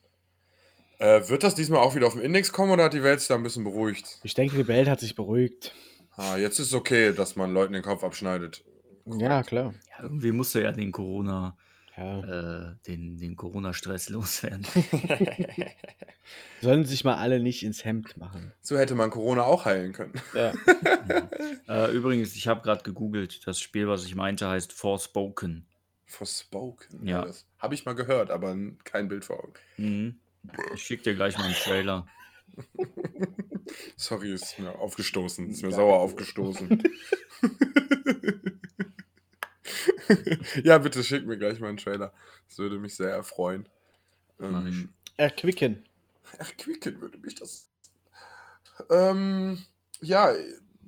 Äh, 0.99 1.29
wird 1.29 1.43
das 1.43 1.55
diesmal 1.55 1.81
auch 1.81 1.95
wieder 1.95 2.07
auf 2.07 2.13
den 2.15 2.23
Index 2.23 2.53
kommen 2.53 2.71
oder 2.73 2.85
hat 2.85 2.95
die 2.95 3.03
Welt 3.03 3.19
sich 3.21 3.29
da 3.29 3.35
ein 3.35 3.43
bisschen 3.43 3.65
beruhigt? 3.65 4.19
Ich 4.23 4.35
denke, 4.35 4.57
die 4.57 4.69
Welt 4.69 4.89
hat 4.89 5.01
sich 5.01 5.15
beruhigt. 5.15 5.75
Ah, 6.17 6.37
jetzt 6.37 6.59
ist 6.59 6.69
es 6.69 6.75
okay, 6.75 7.13
dass 7.13 7.37
man 7.37 7.53
Leuten 7.53 7.73
den 7.73 7.83
Kopf 7.83 8.03
abschneidet. 8.05 8.65
Ja, 9.07 9.43
klar. 9.43 9.75
Ja, 9.91 10.05
irgendwie 10.05 10.33
musste 10.33 10.63
ja 10.63 10.73
den 10.73 10.93
Corona, 10.93 11.57
Ja. 11.97 12.71
äh, 12.71 12.75
den, 12.87 13.17
den 13.17 13.37
Corona-Stress 13.37 14.09
loswerden. 14.11 14.67
Sollen 16.61 16.85
sich 16.85 17.05
mal 17.05 17.17
alle 17.17 17.41
nicht 17.41 17.63
ins 17.63 17.85
Hemd 17.85 18.17
machen. 18.17 18.53
So 18.61 18.77
hätte 18.79 18.95
man 18.95 19.11
Corona 19.11 19.45
auch 19.45 19.65
heilen 19.65 19.93
können. 19.93 20.15
Ja. 20.35 20.53
äh, 21.69 21.93
übrigens, 21.93 22.35
ich 22.37 22.49
habe 22.49 22.61
gerade 22.63 22.83
gegoogelt. 22.83 23.47
Das 23.47 23.61
Spiel, 23.61 23.89
was 23.89 24.05
ich 24.05 24.15
meinte, 24.15 24.49
heißt 24.49 24.73
Forspoken. 24.73 25.67
Forspoken. 26.05 27.07
Ja. 27.07 27.25
Das 27.25 27.47
habe 27.59 27.75
ich 27.75 27.85
mal 27.85 27.95
gehört, 27.95 28.31
aber 28.31 28.57
kein 28.85 29.09
Bild 29.09 29.25
vor 29.25 29.43
Augen. 29.43 29.55
Mhm. 29.77 30.21
Ich 30.75 30.83
schicke 30.83 31.03
dir 31.05 31.15
gleich 31.15 31.37
mal 31.39 31.45
einen 31.45 31.55
Trailer. 31.55 32.07
Sorry, 33.97 34.33
ist 34.33 34.59
mir 34.59 34.79
aufgestoßen. 34.79 35.51
Ist 35.51 35.63
mir 35.63 35.71
Ja. 35.71 35.77
sauer 35.77 35.99
aufgestoßen. 36.01 36.83
ja, 40.65 40.79
bitte 40.79 41.03
schick 41.05 41.27
mir 41.27 41.39
gleich 41.39 41.61
mal 41.61 41.69
einen 41.69 41.77
Trailer. 41.77 42.13
Das 42.49 42.59
würde 42.59 42.79
mich 42.79 42.95
sehr 42.95 43.11
erfreuen. 43.11 43.69
Ähm, 44.41 44.91
Erquicken. 45.17 45.85
Ach, 46.39 46.53
quicken 46.57 47.01
würde 47.01 47.19
mich 47.19 47.35
das. 47.35 47.71
Ähm, 48.91 49.59
ja, 50.01 50.33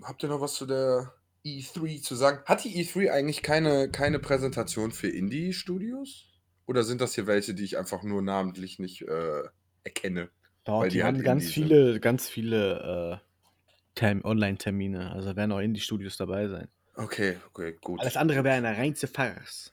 habt 0.02 0.22
ihr 0.22 0.28
noch 0.28 0.40
was 0.40 0.54
zu 0.54 0.66
der 0.66 1.14
E3 1.44 2.02
zu 2.02 2.14
sagen? 2.14 2.40
Hat 2.44 2.64
die 2.64 2.84
E3 2.84 3.10
eigentlich 3.10 3.42
keine, 3.42 3.90
keine 3.90 4.18
Präsentation 4.18 4.92
für 4.92 5.08
Indie-Studios? 5.08 6.26
Oder 6.66 6.84
sind 6.84 7.00
das 7.00 7.14
hier 7.14 7.26
welche, 7.26 7.54
die 7.54 7.64
ich 7.64 7.78
einfach 7.78 8.02
nur 8.02 8.20
namentlich 8.20 8.78
nicht 8.78 9.02
äh, 9.02 9.42
erkenne? 9.84 10.28
Doch, 10.64 10.82
Weil 10.82 10.90
die, 10.90 10.96
die 10.98 11.04
halt 11.04 11.16
haben 11.16 11.24
ganz 11.24 11.44
Indie 11.44 11.54
sind. 11.54 11.68
viele, 11.68 12.00
ganz 12.00 12.28
viele 12.28 13.20
äh, 13.22 13.94
Term- 13.94 14.24
Online-Termine. 14.24 15.10
Also 15.12 15.34
werden 15.34 15.52
auch 15.52 15.60
Indie-Studios 15.60 16.18
dabei 16.18 16.48
sein. 16.48 16.68
Okay, 16.98 17.36
okay, 17.46 17.76
gut. 17.80 18.00
Alles 18.00 18.16
andere 18.16 18.42
wäre 18.42 18.56
eine 18.56 18.76
reinste 18.76 19.06
Farce. 19.06 19.72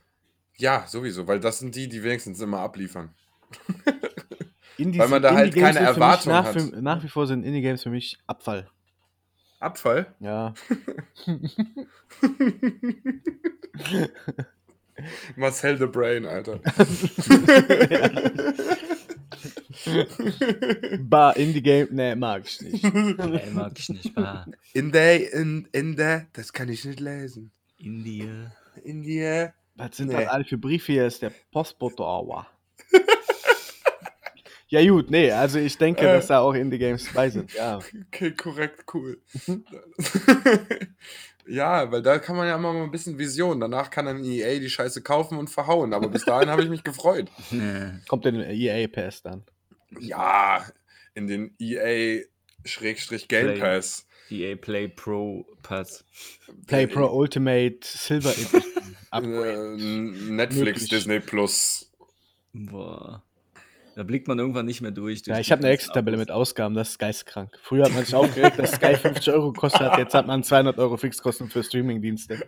Ja, 0.57 0.85
sowieso, 0.87 1.27
weil 1.27 1.39
das 1.39 1.59
sind 1.59 1.75
die, 1.75 1.89
die 1.89 2.03
wenigstens 2.03 2.39
immer 2.39 2.59
abliefern. 2.59 3.13
Indies, 4.77 5.01
Weil 5.01 5.07
man 5.07 5.21
da 5.21 5.33
halt 5.33 5.55
keine 5.55 5.79
Erwartung 5.79 6.33
nach, 6.33 6.45
hat. 6.45 6.61
Für, 6.61 6.81
nach 6.81 7.03
wie 7.03 7.07
vor 7.07 7.27
sind 7.27 7.43
Indie-Games 7.43 7.83
für 7.83 7.89
mich 7.89 8.17
Abfall. 8.27 8.69
Abfall? 9.59 10.13
Ja. 10.19 10.53
Marcel 15.35 15.77
the 15.77 15.87
Brain, 15.87 16.25
Alter. 16.25 16.59
Bar 16.59 16.85
Indie 21.35 21.61
Game, 21.61 21.87
nee, 21.91 22.15
mag 22.15 22.43
ich 22.45 22.61
nicht. 22.61 22.83
Nee, 22.83 23.49
mag 23.51 23.71
ich 23.77 23.89
nicht. 23.89 24.17
Ah, 24.17 24.45
In 24.73 24.91
der, 24.91 25.33
in, 25.33 25.67
in 25.71 25.95
der, 25.95 26.27
das 26.33 26.53
kann 26.53 26.69
ich 26.69 26.85
nicht 26.85 26.99
lesen. 26.99 27.51
Indie. 27.77 28.29
In 28.83 29.03
der. 29.03 29.53
Was 29.75 29.97
sind 29.97 30.07
Nee. 30.07 30.13
das 30.23 30.27
alle 30.27 30.45
für 30.45 30.57
Briefe 30.57 30.91
hier? 30.93 31.05
Ist 31.07 31.21
der 31.21 31.31
Postbote 31.51 32.03
Aua. 32.03 32.47
ja, 34.69 34.87
gut, 34.89 35.11
nee, 35.11 35.31
also 35.31 35.59
ich 35.59 35.77
denke, 35.77 36.01
Äh. 36.07 36.13
dass 36.13 36.27
da 36.27 36.39
auch 36.39 36.53
Indie 36.53 36.77
Games 36.77 37.07
bei 37.13 37.29
sind, 37.29 37.53
ja. 37.53 37.79
Okay, 38.07 38.31
korrekt, 38.31 38.85
cool. 38.93 39.21
Mhm. 39.47 39.65
ja, 41.47 41.91
weil 41.91 42.01
da 42.01 42.17
kann 42.19 42.35
man 42.37 42.47
ja 42.47 42.55
immer 42.55 42.73
mal 42.73 42.83
ein 42.83 42.91
bisschen 42.91 43.17
Vision. 43.17 43.59
Danach 43.59 43.89
kann 43.89 44.05
dann 44.05 44.23
EA 44.23 44.57
die 44.59 44.69
Scheiße 44.69 45.01
kaufen 45.01 45.37
und 45.37 45.49
verhauen. 45.49 45.93
Aber 45.93 46.07
bis 46.09 46.23
dahin 46.25 46.49
habe 46.49 46.63
ich 46.63 46.69
mich 46.69 46.83
gefreut. 46.83 47.29
Kommt 48.07 48.25
in 48.25 48.35
den 48.35 48.49
EA 48.49 48.87
Pass 48.87 49.21
dann. 49.21 49.43
Ja, 49.99 50.65
in 51.13 51.27
den 51.27 51.55
EA 51.59 52.23
Schrägstrich 52.65 53.27
Game. 53.27 53.59
Pass. 53.59 54.07
EA 54.29 54.55
Play 54.55 54.87
Pro 54.87 55.45
Pass. 55.61 56.03
Play 56.67 56.87
Pro 56.87 57.07
Ultimate 57.07 57.77
Silver 57.83 58.31
Edition. 58.31 58.63
Upgrade. 59.11 59.75
Äh, 59.75 60.31
Netflix, 60.31 60.81
Möglich. 60.81 60.89
Disney 60.89 61.19
Plus. 61.19 61.91
Boah. 62.53 63.23
Da 63.95 64.03
blickt 64.03 64.27
man 64.27 64.37
irgendwann 64.39 64.65
nicht 64.65 64.81
mehr 64.81 64.91
durch. 64.91 65.19
Ja, 65.19 65.35
durch 65.35 65.39
ich 65.41 65.47
die 65.47 65.53
habe 65.53 65.63
eine 65.63 65.71
Excel-Tabelle 65.73 66.17
mit 66.17 66.29
Ausgaben, 66.29 66.75
das 66.75 66.89
ist 66.89 66.99
geistkrank. 66.99 67.57
Früher 67.63 67.85
hat 67.85 67.93
man 67.93 68.03
sich 68.03 68.13
aufgeregt, 68.13 68.59
dass 68.59 68.73
Sky 68.73 68.95
50 68.95 69.33
Euro 69.33 69.53
gekostet 69.53 69.81
hat, 69.81 69.97
jetzt 69.97 70.13
hat 70.13 70.27
man 70.27 70.43
200 70.43 70.77
Euro 70.79 70.97
Fixkosten 70.97 71.49
für 71.49 71.63
Streamingdienste. 71.63 72.45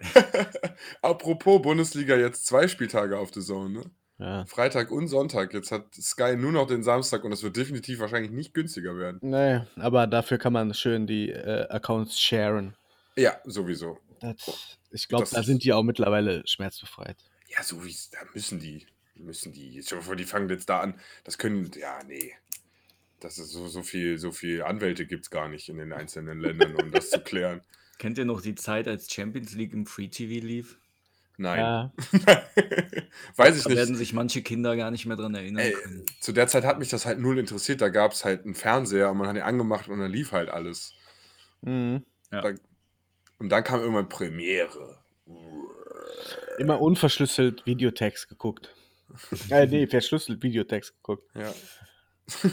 Apropos 1.02 1.62
Bundesliga, 1.62 2.18
jetzt 2.18 2.46
zwei 2.48 2.68
Spieltage 2.68 3.18
auf 3.18 3.32
der 3.32 3.44
Zone. 3.44 3.80
Ne? 3.80 3.92
Ja. 4.20 4.46
Freitag 4.46 4.92
und 4.92 5.08
Sonntag. 5.08 5.54
Jetzt 5.54 5.72
hat 5.72 5.94
Sky 5.94 6.36
nur 6.36 6.52
noch 6.52 6.66
den 6.68 6.82
Samstag 6.84 7.24
und 7.24 7.32
es 7.32 7.44
wird 7.44 7.56
definitiv 7.56 8.00
wahrscheinlich 8.00 8.32
nicht 8.32 8.54
günstiger 8.54 8.98
werden. 8.98 9.20
Nee, 9.22 9.62
aber 9.76 10.08
dafür 10.08 10.38
kann 10.40 10.54
man 10.54 10.74
schön 10.74 11.06
die 11.06 11.30
äh, 11.30 11.68
Accounts 11.70 12.20
sharen. 12.20 12.76
Ja, 13.16 13.40
sowieso. 13.46 14.00
Das, 14.20 14.78
ich 14.92 15.08
glaube, 15.08 15.24
Das 15.24 15.32
da 15.32 15.44
sind 15.44 15.64
die 15.64 15.74
auch 15.74 15.84
mittlerweile 15.84 16.42
schmerzbefreit. 16.48 17.18
Ja, 17.48 17.62
so 17.62 17.84
wie 17.86 17.92
es, 17.92 18.10
da 18.10 18.20
müssen 18.34 18.60
die, 18.60 18.88
müssen 19.16 19.54
die. 19.54 19.76
Jetzt 19.76 19.94
vor, 19.94 20.16
die 20.16 20.24
fangen 20.24 20.50
jetzt 20.50 20.70
da 20.70 20.80
an. 20.80 21.00
Das 21.24 21.38
können, 21.38 21.70
ja, 21.80 22.00
nee. 22.08 22.34
Das 23.20 23.38
ist 23.38 23.52
so, 23.52 23.68
so 23.68 23.84
viel, 23.84 24.18
so 24.18 24.32
viel 24.32 24.64
Anwälte 24.64 25.06
gibt 25.06 25.26
es 25.26 25.30
gar 25.32 25.48
nicht 25.48 25.70
in 25.70 25.78
den 25.78 25.94
einzelnen 25.94 26.40
Ländern, 26.40 26.76
um 26.76 26.92
das 26.92 27.10
zu 27.10 27.20
klären. 27.20 27.62
Kennt 27.98 28.18
ihr 28.18 28.26
noch 28.26 28.42
die 28.42 28.56
Zeit, 28.56 28.88
als 28.88 29.12
Champions 29.12 29.54
League 29.54 29.74
im 29.74 29.88
Free 29.88 30.08
TV 30.08 30.46
lief? 30.46 30.78
Nein. 31.40 31.60
Ja, 31.60 31.94
Weiß 33.36 33.58
ich 33.58 33.64
Da 33.64 33.70
werden 33.70 33.90
nicht. 33.92 33.98
sich 34.00 34.14
manche 34.14 34.42
Kinder 34.42 34.76
gar 34.76 34.90
nicht 34.90 35.06
mehr 35.06 35.18
dran 35.18 35.36
erinnern 35.36 35.64
Ey, 35.66 35.74
können. 35.74 36.04
zu 36.20 36.32
der 36.32 36.48
Zeit 36.48 36.66
hat 36.66 36.80
mich 36.80 36.90
das 36.90 37.06
halt 37.06 37.20
null 37.20 37.38
interessiert. 37.38 37.80
Da 37.82 37.90
gab 37.90 38.14
es 38.14 38.26
halt 38.26 38.44
einen 38.46 38.56
Fernseher 38.56 39.12
und 39.12 39.18
man 39.18 39.28
hat 39.28 39.36
ihn 39.36 39.44
angemacht 39.44 39.88
und 39.88 40.00
dann 40.00 40.12
lief 40.12 40.32
halt 40.32 40.50
alles. 40.50 40.94
mhm. 41.62 42.04
Ja. 42.32 42.42
Da, 42.42 42.52
und 43.40 43.50
dann 43.50 43.64
kam 43.64 43.80
irgendwann 43.80 44.10
Premiere. 44.10 44.98
immer 46.58 46.82
unverschlüsselt 46.82 47.66
Videotext 47.66 48.28
geguckt. 48.30 48.74
äh, 49.50 49.66
nee, 49.68 49.88
verschlüsselt 49.88 50.42
Videotext 50.44 50.94
geguckt. 50.98 51.24
Ja. 51.36 51.54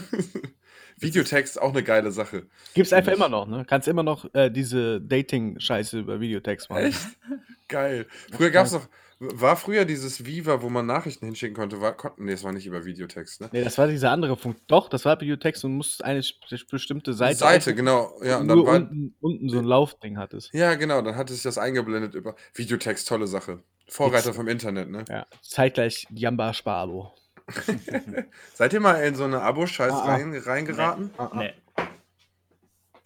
Videotext 0.97 1.61
auch 1.61 1.71
eine 1.71 1.83
geile 1.83 2.11
Sache. 2.11 2.47
Gibt's 2.73 2.93
einfach 2.93 3.11
immer 3.11 3.29
noch, 3.29 3.47
ne? 3.47 3.65
Kannst 3.67 3.87
immer 3.87 4.03
noch 4.03 4.33
äh, 4.33 4.49
diese 4.49 5.01
Dating-Scheiße 5.01 5.99
über 5.99 6.19
Videotext 6.19 6.69
machen. 6.69 6.85
Echt? 6.85 6.99
Geil. 7.67 8.05
Früher 8.31 8.51
gab 8.51 8.67
es 8.67 8.73
noch, 8.73 8.87
war 9.19 9.55
früher 9.55 9.85
dieses 9.85 10.25
Viva, 10.25 10.61
wo 10.61 10.69
man 10.69 10.85
Nachrichten 10.85 11.25
hinschicken 11.25 11.55
konnte, 11.55 11.81
war, 11.81 11.97
konnten, 11.97 12.25
nee, 12.25 12.31
das 12.31 12.43
war 12.43 12.51
nicht 12.51 12.65
über 12.65 12.85
Videotext, 12.85 13.41
ne? 13.41 13.49
Nee, 13.51 13.63
das 13.63 13.77
war 13.77 13.87
diese 13.87 14.09
andere 14.09 14.37
Funktion. 14.37 14.65
Doch, 14.67 14.87
das 14.89 15.03
war 15.05 15.19
Videotext 15.19 15.65
und 15.65 15.75
musst 15.75 16.03
eine 16.03 16.21
bestimmte 16.69 17.13
Seite. 17.13 17.39
Seite, 17.39 17.73
genau. 17.75 18.13
Ja, 18.23 18.37
und 18.37 18.47
dann 18.47 18.65
war, 18.65 18.75
unten, 18.75 19.15
unten 19.19 19.49
so 19.49 19.59
ein 19.59 19.65
Laufding 19.65 20.17
hattest. 20.17 20.53
ja, 20.53 20.75
genau, 20.75 21.01
dann 21.01 21.15
hatte 21.15 21.33
sich 21.33 21.43
das 21.43 21.57
eingeblendet 21.57 22.13
über 22.13 22.35
Videotext, 22.53 23.07
tolle 23.07 23.27
Sache. 23.27 23.63
Vorreiter 23.87 24.33
vom 24.33 24.47
Internet, 24.47 24.89
ne? 24.89 25.05
Ja, 25.09 25.25
zeitgleich 25.41 26.07
Jamba 26.11 26.53
Sparabo. 26.53 27.13
Seid 28.53 28.73
ihr 28.73 28.79
mal 28.79 28.95
in 29.03 29.15
so 29.15 29.23
eine 29.23 29.41
Abo-Scheiß 29.41 29.91
Ah, 29.93 30.03
ah. 30.03 30.11
rein, 30.15 30.35
reingeraten? 30.35 31.11
Nee. 31.33 31.53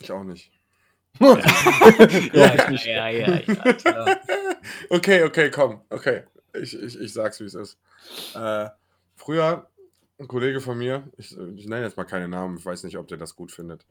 Ich 0.01 0.11
auch 0.11 0.23
nicht. 0.23 0.51
Ja, 1.19 1.37
Ja, 2.33 2.53
ich 2.55 2.69
nicht. 2.69 2.85
ja, 2.85 3.09
ja, 3.09 3.39
ja. 3.39 4.17
Okay, 4.89 5.23
okay, 5.23 5.49
komm. 5.51 5.81
Okay. 5.89 6.23
Ich, 6.53 6.79
ich, 6.81 6.99
ich 6.99 7.13
sag's, 7.13 7.39
wie 7.41 7.45
es 7.45 7.55
ist. 7.55 7.77
Äh, 8.35 8.69
früher, 9.15 9.67
ein 10.19 10.27
Kollege 10.27 10.61
von 10.61 10.77
mir, 10.77 11.03
ich, 11.17 11.31
ich 11.37 11.67
nenne 11.67 11.83
jetzt 11.83 11.97
mal 11.97 12.05
keine 12.05 12.27
Namen, 12.27 12.57
ich 12.57 12.65
weiß 12.65 12.83
nicht, 12.83 12.97
ob 12.97 13.07
der 13.07 13.17
das 13.17 13.35
gut 13.35 13.51
findet. 13.51 13.85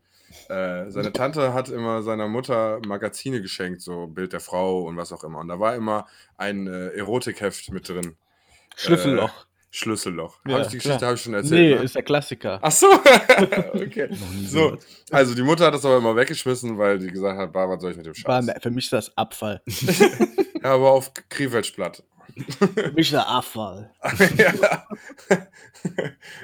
Äh, 0.49 0.91
seine 0.91 1.13
Tante 1.13 1.55
hat 1.55 1.69
immer 1.71 2.03
seiner 2.03 2.29
Mutter 2.29 2.81
Magazine 2.87 3.41
geschenkt, 3.43 3.81
so 3.83 4.07
Bild 4.07 4.33
der 4.33 4.41
Frau 4.41 4.83
und 4.83 4.97
was 4.97 5.13
auch 5.13 5.25
immer. 5.25 5.39
Und 5.39 5.49
da 5.49 5.59
war 5.61 5.75
immer 5.75 6.07
ein 6.37 6.67
äh, 6.67 6.89
Erotikheft 6.91 7.71
mit 7.73 7.89
drin. 7.89 8.17
Schlüsselloch. 8.77 9.47
Schlüsselloch. 9.71 10.39
Ja, 10.47 10.61
ich 10.61 10.69
die 10.69 10.79
Geschichte 10.79 11.05
habe 11.05 11.17
ich 11.17 11.21
schon 11.23 11.33
nee, 11.33 11.39
erzählt. 11.39 11.79
ne? 11.79 11.85
ist 11.85 11.95
der 11.95 12.03
Klassiker. 12.03 12.59
Ach 12.63 12.73
so. 12.73 12.87
okay. 13.75 14.09
So, 14.47 14.79
also 15.11 15.35
die 15.35 15.43
Mutter 15.43 15.67
hat 15.67 15.75
das 15.75 15.85
aber 15.85 15.99
immer 15.99 16.17
weggeschmissen, 16.17 16.79
weil 16.79 16.99
die 16.99 17.09
gesagt 17.09 17.39
hat, 17.39 17.53
bah, 17.53 17.69
was 17.69 17.81
soll 17.83 17.91
ich 17.91 17.97
mit 17.97 18.07
dem 18.07 18.15
Scheiß? 18.15 18.47
für 18.63 18.71
mich 18.71 18.85
ist 18.85 18.93
das 18.93 19.17
Abfall. 19.17 19.63
Ja, 20.63 20.75
aber 20.75 20.91
auf 20.91 21.13
Kriwetschblatt. 21.29 22.03
Für 22.59 22.93
mich 22.93 23.07
ist 23.07 23.13
das 23.13 23.27
Abfall. 23.27 23.93
ja. 24.37 24.87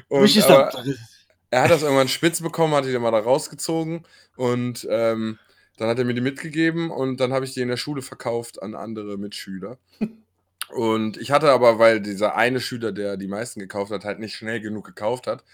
Und, 0.09 0.23
mich 0.23 0.37
ist 0.37 0.49
das. 0.49 0.77
er 1.51 1.63
hat 1.63 1.71
das 1.71 1.83
irgendwann 1.83 2.09
spitz 2.09 2.41
bekommen, 2.41 2.75
hat 2.75 2.85
die 2.85 2.93
dann 2.93 3.03
mal 3.03 3.11
da 3.11 3.19
rausgezogen 3.19 4.07
und 4.37 4.87
ähm, 4.89 5.39
dann 5.77 5.89
hat 5.89 5.99
er 5.99 6.05
mir 6.05 6.15
die 6.15 6.21
mitgegeben 6.21 6.91
und 6.91 7.19
dann 7.19 7.33
habe 7.33 7.45
ich 7.45 7.55
die 7.55 7.61
in 7.61 7.69
der 7.69 7.77
Schule 7.77 8.03
verkauft 8.03 8.63
an 8.63 8.77
andere 8.77 9.19
Mitschüler. 9.19 9.79
Und 10.75 11.17
ich 11.19 11.31
hatte 11.31 11.51
aber, 11.51 11.79
weil 11.79 12.01
dieser 12.01 12.35
eine 12.35 12.61
Schüler, 12.61 12.91
der 12.93 13.17
die 13.17 13.29
meisten 13.29 13.61
gekauft 13.61 13.93
hat, 13.93 14.05
halt 14.05 14.19
nicht 14.19 14.35
schnell 14.35 14.61
genug 14.61 14.85
gekauft 14.85 15.27
hat, 15.29 15.45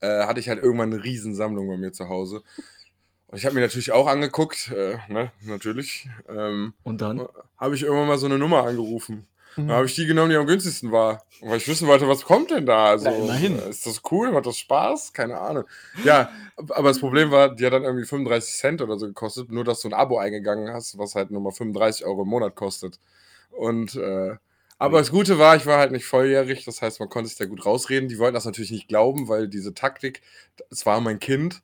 äh, 0.00 0.24
hatte 0.26 0.40
ich 0.40 0.48
halt 0.48 0.62
irgendwann 0.62 0.92
eine 0.92 1.04
Riesensammlung 1.04 1.68
bei 1.68 1.76
mir 1.76 1.92
zu 1.92 2.08
Hause. 2.08 2.42
Und 3.28 3.38
ich 3.38 3.46
habe 3.46 3.54
mir 3.54 3.60
natürlich 3.60 3.92
auch 3.92 4.06
angeguckt, 4.08 4.72
äh, 4.72 4.96
ne, 5.08 5.30
natürlich. 5.42 6.08
Ähm, 6.28 6.74
Und 6.82 7.00
dann? 7.00 7.26
habe 7.56 7.74
ich 7.74 7.82
irgendwann 7.82 8.08
mal 8.08 8.18
so 8.18 8.26
eine 8.26 8.38
Nummer 8.38 8.64
angerufen. 8.64 9.26
Mhm. 9.56 9.68
Da 9.68 9.74
habe 9.74 9.86
ich 9.86 9.94
die 9.94 10.06
genommen, 10.06 10.30
die 10.30 10.36
am 10.36 10.46
günstigsten 10.46 10.90
war. 10.90 11.24
Weil 11.40 11.58
ich 11.58 11.68
wissen 11.68 11.86
wollte, 11.86 12.08
was 12.08 12.24
kommt 12.24 12.50
denn 12.50 12.66
da? 12.66 12.86
Also, 12.86 13.08
immerhin. 13.08 13.56
äh, 13.58 13.68
Ist 13.70 13.86
das 13.86 14.02
cool? 14.10 14.32
Macht 14.32 14.46
das 14.46 14.58
Spaß? 14.58 15.12
Keine 15.12 15.38
Ahnung. 15.38 15.64
Ja, 16.04 16.30
aber 16.56 16.88
das 16.88 16.98
Problem 16.98 17.30
war, 17.30 17.54
die 17.54 17.64
hat 17.64 17.72
dann 17.72 17.84
irgendwie 17.84 18.06
35 18.06 18.54
Cent 18.56 18.82
oder 18.82 18.98
so 18.98 19.06
gekostet, 19.06 19.52
nur 19.52 19.62
dass 19.62 19.80
du 19.82 19.88
ein 19.88 19.94
Abo 19.94 20.18
eingegangen 20.18 20.72
hast, 20.72 20.98
was 20.98 21.14
halt 21.14 21.30
nur 21.30 21.40
mal 21.40 21.52
35 21.52 22.04
Euro 22.06 22.22
im 22.22 22.28
Monat 22.28 22.56
kostet. 22.56 22.98
Und, 23.52 23.94
äh, 23.94 24.34
aber 24.78 24.98
das 24.98 25.10
Gute 25.10 25.38
war, 25.38 25.56
ich 25.56 25.66
war 25.66 25.78
halt 25.78 25.92
nicht 25.92 26.04
volljährig, 26.04 26.64
das 26.64 26.82
heißt, 26.82 27.00
man 27.00 27.08
konnte 27.08 27.28
sich 27.28 27.38
da 27.38 27.46
gut 27.46 27.64
rausreden. 27.64 28.08
Die 28.08 28.18
wollten 28.18 28.34
das 28.34 28.44
natürlich 28.44 28.70
nicht 28.70 28.88
glauben, 28.88 29.28
weil 29.28 29.48
diese 29.48 29.74
Taktik, 29.74 30.20
es 30.70 30.84
war 30.84 31.00
mein 31.00 31.20
Kind, 31.20 31.62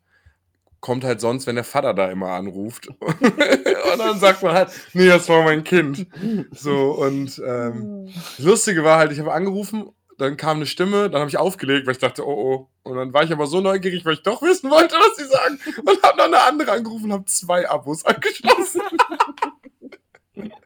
kommt 0.81 1.05
halt 1.05 1.21
sonst, 1.21 1.47
wenn 1.47 1.57
der 1.57 1.65
Vater 1.65 1.95
da 1.95 2.11
immer 2.11 2.31
anruft. 2.31 2.89
und 3.01 3.99
dann 3.99 4.19
sagt 4.19 4.43
man 4.43 4.55
halt, 4.55 4.71
nee, 4.95 5.07
das 5.07 5.29
war 5.29 5.43
mein 5.43 5.65
Kind. 5.65 6.07
So, 6.53 6.93
und 6.93 7.41
ähm, 7.45 8.07
das 8.07 8.39
Lustige 8.47 8.85
war 8.85 8.99
halt, 8.99 9.13
ich 9.13 9.21
habe 9.21 9.33
angerufen, 9.33 9.91
dann 10.21 10.37
kam 10.37 10.59
eine 10.59 10.67
Stimme, 10.67 11.09
dann 11.09 11.21
habe 11.21 11.31
ich 11.31 11.39
aufgelegt, 11.39 11.87
weil 11.87 11.93
ich 11.93 11.99
dachte, 11.99 12.27
oh 12.27 12.33
oh. 12.33 12.69
Und 12.83 12.97
dann 12.97 13.13
war 13.13 13.23
ich 13.23 13.33
aber 13.33 13.47
so 13.47 13.61
neugierig, 13.61 14.05
weil 14.05 14.15
ich 14.15 14.23
doch 14.23 14.43
wissen 14.43 14.71
wollte, 14.71 14.95
was 14.97 15.17
sie 15.17 15.25
sagen. 15.25 15.59
Und 15.85 16.03
habe 16.03 16.17
dann 16.17 16.35
eine 16.35 16.43
andere 16.43 16.73
angerufen 16.73 17.07
und 17.07 17.13
habe 17.13 17.25
zwei 17.27 17.69
Abos 17.69 18.05
angeschlossen. 18.07 18.83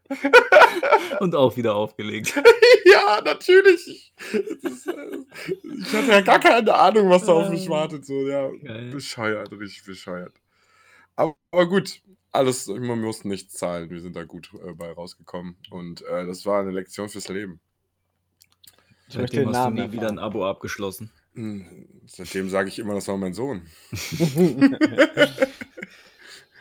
Und 1.20 1.34
auch 1.34 1.56
wieder 1.56 1.74
aufgelegt. 1.74 2.34
ja, 2.84 3.20
natürlich. 3.24 4.12
Das 4.62 4.72
ist, 4.72 4.86
ich 4.86 5.92
hatte 5.92 6.10
ja 6.10 6.20
gar 6.20 6.38
keine 6.38 6.74
Ahnung, 6.74 7.10
was 7.10 7.24
da 7.24 7.32
auf 7.32 7.50
mich 7.50 7.68
wartet. 7.68 8.04
So, 8.04 8.28
ja, 8.28 8.50
Geil. 8.50 8.90
bescheuert, 8.90 9.50
richtig 9.52 9.84
bescheuert. 9.84 10.34
Aber, 11.16 11.36
aber 11.50 11.68
gut, 11.68 12.02
alles, 12.32 12.66
man 12.66 13.00
muss 13.00 13.24
nichts 13.24 13.54
zahlen. 13.54 13.90
Wir 13.90 14.00
sind 14.00 14.16
da 14.16 14.24
gut 14.24 14.50
äh, 14.66 14.72
bei 14.72 14.92
rausgekommen. 14.92 15.56
Und 15.70 16.02
äh, 16.02 16.26
das 16.26 16.44
war 16.44 16.60
eine 16.60 16.70
Lektion 16.72 17.08
fürs 17.08 17.28
Leben. 17.28 17.60
Ich 19.08 19.18
möchte 19.18 19.36
Seitdem 19.36 19.48
den 19.48 19.48
hast 19.48 19.66
du 19.66 19.70
Namen 19.70 19.76
nie 19.76 19.92
wieder 19.92 20.08
ein 20.08 20.18
erfahren. 20.18 20.32
Abo 20.32 20.46
abgeschlossen. 20.46 21.10
Hm, 21.34 21.88
Seitdem 22.06 22.48
sage 22.48 22.68
ich 22.68 22.78
immer, 22.78 22.94
das 22.94 23.08
war 23.08 23.16
mein 23.16 23.34
Sohn. 23.34 23.62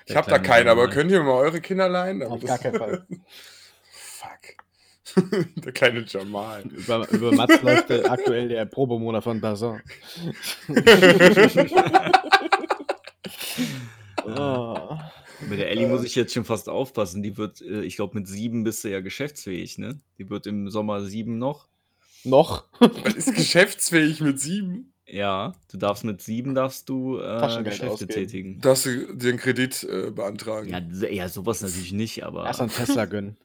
Ich 0.06 0.16
habe 0.16 0.30
da 0.30 0.40
keinen, 0.40 0.68
aber 0.68 0.90
könnt 0.90 1.12
ihr 1.12 1.20
mir 1.20 1.26
mal 1.26 1.38
eure 1.38 1.62
Kinder 1.62 1.88
leihen? 1.90 2.24
Auf 2.24 2.44
gar 2.44 2.58
keinen 2.58 2.78
Fall. 2.78 3.06
Fuck. 3.92 4.56
Der 5.56 5.72
kleine 5.72 6.06
Jamal. 6.08 6.64
Über, 6.64 7.08
über 7.12 7.32
Mats 7.34 7.62
läuft 7.62 7.92
aktuell 8.10 8.48
der 8.50 8.66
Probemonat 8.66 9.24
von 9.24 9.40
Dazon. 9.40 9.82
oh. 14.26 14.98
Bei 15.50 15.56
der 15.56 15.70
Ellie 15.70 15.88
muss 15.88 16.04
ich 16.04 16.16
jetzt 16.16 16.34
schon 16.34 16.46
fast 16.46 16.70
aufpassen. 16.70 17.22
Die 17.22 17.38
wird, 17.38 17.62
äh, 17.62 17.82
ich 17.82 17.98
glaube, 17.98 18.18
mit 18.18 18.28
sieben 18.28 18.64
bist 18.64 18.84
du 18.84 18.90
ja 18.90 19.02
geschäftsfähig, 19.02 19.78
ne? 19.78 20.00
Die 20.18 20.30
wird 20.30 20.48
im 20.48 20.70
Sommer 20.70 21.02
sieben 21.02 21.38
noch. 21.38 21.68
Noch? 22.24 22.64
Man 22.80 23.16
ist 23.16 23.36
geschäftsfähig 23.36 24.22
mit 24.22 24.40
sieben. 24.40 24.93
Ja, 25.08 25.52
du 25.72 25.78
darfst 25.78 26.04
mit 26.06 26.22
7 26.22 26.56
darfst 26.56 26.88
du, 26.88 27.18
äh, 27.20 27.64
Geschäfte 27.64 27.88
ausgeben. 27.92 28.12
tätigen. 28.14 28.62
Darfst 28.62 28.86
du 28.86 29.14
dir 29.16 29.30
einen 29.30 29.38
Kredit 29.40 29.84
äh, 29.84 30.12
beantragen? 30.12 30.70
Ja, 30.70 30.80
ja, 31.10 31.28
so 31.28 31.46
was 31.46 31.62
natürlich 31.62 31.92
nicht, 31.92 32.24
aber 32.24 32.46
Erst 32.46 32.60
mal 32.62 32.68
'n 32.68 32.72
Tesla 32.72 33.06
gönnen. 33.06 33.38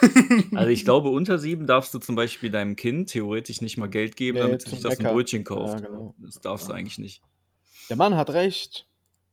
also, 0.54 0.68
ich 0.70 0.84
glaube, 0.84 1.10
unter 1.10 1.38
7 1.38 1.66
darfst 1.66 1.94
du 1.94 1.98
zum 2.00 2.16
Beispiel 2.16 2.50
deinem 2.50 2.74
Kind 2.74 3.10
theoretisch 3.10 3.60
nicht 3.60 3.76
mal 3.76 3.88
Geld 3.88 4.16
geben, 4.16 4.38
Ne, 4.38 4.44
damit 4.44 4.62
sich 4.62 4.80
das 4.80 4.94
'n 4.94 4.98
Bäcker. 4.98 5.12
Brötchen 5.14 5.38
Ja, 5.42 5.44
kauft. 5.44 5.84
genau. 5.84 6.14
Das 6.18 6.40
darfst 6.40 6.68
du 6.68 6.72
Ja. 6.72 6.78
eigentlich 6.78 6.98
nicht. 6.98 7.22
Der 7.88 7.96
Mann 7.96 8.16
hat 8.16 8.30
recht. 8.30 8.88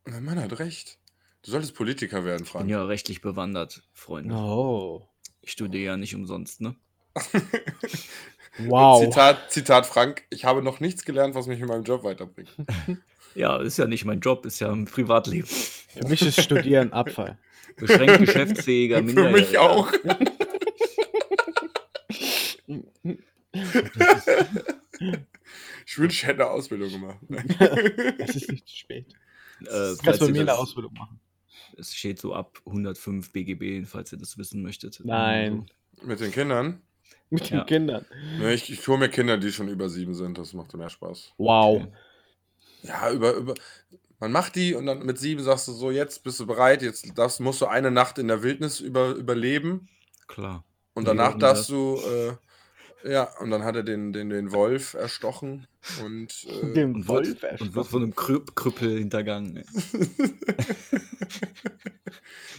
Der 0.06 0.20
Mann 0.20 0.38
hat 0.38 0.56
recht. 0.60 0.98
Du 1.42 1.50
solltest 1.50 1.74
Politiker 1.74 2.24
werden, 2.24 2.44
Ich 2.44 2.52
bin 2.52 2.60
Frank. 2.60 2.70
ja 2.70 2.84
rechtlich 2.84 3.20
bewandert, 3.20 3.82
Freunde. 3.92 4.34
Oh. 4.34 5.02
Ich 5.42 5.50
studiere 5.52 5.84
ja 5.84 5.96
nicht 5.96 6.14
umsonst, 6.14 6.60
ne? 6.60 6.76
Wow. 8.58 9.02
Zitat, 9.04 9.50
Zitat 9.50 9.86
Frank, 9.86 10.22
ich 10.30 10.44
habe 10.44 10.62
noch 10.62 10.78
nichts 10.80 11.04
gelernt, 11.04 11.34
was 11.34 11.46
mich 11.46 11.60
in 11.60 11.66
meinem 11.66 11.84
Job 11.84 12.04
weiterbringt. 12.04 12.50
Ja, 13.36 13.56
ist 13.60 13.78
ja 13.78 13.86
nicht 13.86 14.04
mein 14.04 14.20
Job, 14.20 14.46
ist 14.46 14.60
ja 14.60 14.70
im 14.70 14.84
Privatleben. 14.84 15.48
Für 15.48 16.06
mich 16.06 16.22
ist 16.22 16.40
Studieren 16.40 16.92
Abfall. 16.92 17.36
Beschränkt 17.76 18.20
geschäftsfähiger 18.20 18.98
Für 19.08 19.28
mich 19.28 19.58
auch. 19.58 19.90
Ich 25.86 25.98
wünsche, 25.98 26.14
ich 26.16 26.26
hätte 26.26 26.42
eine 26.44 26.50
Ausbildung 26.50 26.90
gemacht. 26.90 27.18
Es 28.18 28.36
ist 28.36 28.50
nicht 28.50 28.66
zu 28.68 28.76
spät. 28.76 29.06
Äh, 29.62 29.64
Du 29.66 29.96
kannst 30.02 30.20
ihr 30.22 30.28
mir 30.28 30.38
'ne 30.40 30.44
das 30.46 30.58
Ausbildung 30.58 30.92
machen. 30.94 31.20
es 31.76 31.94
steht 31.94 32.18
so 32.20 32.34
ab 32.34 32.60
105 32.66 33.32
BGB, 33.32 33.84
falls 33.86 34.12
ihr 34.12 34.18
das 34.18 34.38
wissen 34.38 34.62
möchtet. 34.62 35.00
Nein. 35.04 35.66
Mit 36.02 36.20
den 36.20 36.32
Kindern? 36.32 36.82
Mit 37.30 37.50
den 37.50 37.58
Ja. 37.58 37.64
Kindern. 37.64 38.04
Ne, 38.38 38.54
ich, 38.54 38.70
ich 38.70 38.86
hole 38.86 38.98
mir 38.98 39.08
Kinder, 39.08 39.38
die 39.38 39.52
schon 39.52 39.68
über 39.68 39.88
sieben 39.88 40.14
sind. 40.14 40.38
Das 40.38 40.52
macht 40.52 40.74
mehr 40.74 40.90
Spaß. 40.90 41.32
Wow. 41.38 41.82
Okay. 41.82 41.92
Ja, 42.82 43.10
über, 43.10 43.32
über. 43.34 43.54
Man 44.20 44.30
macht 44.32 44.54
die 44.54 44.74
und 44.74 44.86
dann 44.86 45.04
mit 45.04 45.18
sieben 45.18 45.42
sagst 45.42 45.68
du 45.68 45.72
so, 45.72 45.90
jetzt 45.90 46.22
bist 46.22 46.38
du 46.38 46.46
bereit, 46.46 46.82
jetzt 46.82 47.06
darfst, 47.18 47.40
musst 47.40 47.60
du 47.60 47.66
eine 47.66 47.90
Nacht 47.90 48.18
in 48.18 48.28
der 48.28 48.42
Wildnis 48.42 48.80
über, 48.80 49.10
überleben. 49.10 49.88
Klar. 50.28 50.64
Und 50.94 51.08
danach 51.08 51.36
darfst 51.36 51.68
du, 51.70 51.96
äh, 51.98 52.32
ja, 53.04 53.24
und 53.38 53.50
dann 53.50 53.64
hat 53.64 53.76
er 53.76 53.82
den, 53.82 54.12
den, 54.12 54.30
den 54.30 54.52
Wolf 54.52 54.94
erstochen 54.94 55.66
und 56.02 56.46
äh, 56.48 56.72
Den 56.72 56.94
Und 56.94 57.08
Wolf 57.08 57.28
wird, 57.42 57.42
und 57.42 57.42
wird 57.42 57.60
erstochen. 57.60 57.84
von 57.84 58.02
einem 58.02 58.14
Krüpp 58.14 58.56
Krüppel 58.56 58.98
hintergangen. 58.98 59.64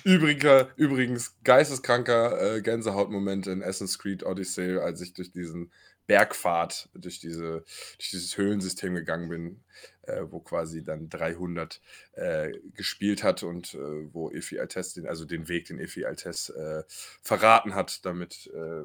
Übriger, 0.04 0.70
übrigens 0.76 1.36
geisteskranker 1.44 2.58
äh, 2.58 2.62
Gänsehautmoment 2.62 3.48
in 3.48 3.64
Assassin's 3.64 3.98
Creed 3.98 4.24
Odyssey, 4.24 4.78
als 4.78 5.02
ich 5.02 5.14
durch 5.14 5.32
diesen 5.32 5.72
Bergpfad, 6.06 6.90
durch, 6.94 7.20
diese, 7.20 7.64
durch 7.98 8.12
dieses 8.12 8.38
Höhlensystem 8.38 8.94
gegangen 8.94 9.30
bin, 9.30 9.64
äh, 10.04 10.22
wo 10.30 10.40
quasi 10.40 10.84
dann 10.84 11.10
300 11.10 11.82
äh, 12.14 12.52
gespielt 12.76 13.24
hat 13.24 13.42
und 13.42 13.74
äh, 13.74 14.14
wo 14.14 14.30
Efi 14.30 14.60
Altes, 14.60 14.94
den, 14.94 15.08
also 15.08 15.26
den 15.26 15.48
Weg, 15.48 15.66
den 15.66 15.80
Efi 15.80 16.06
Altes 16.06 16.50
äh, 16.50 16.84
verraten 17.24 17.74
hat, 17.74 18.06
damit 18.06 18.52
äh, 18.54 18.84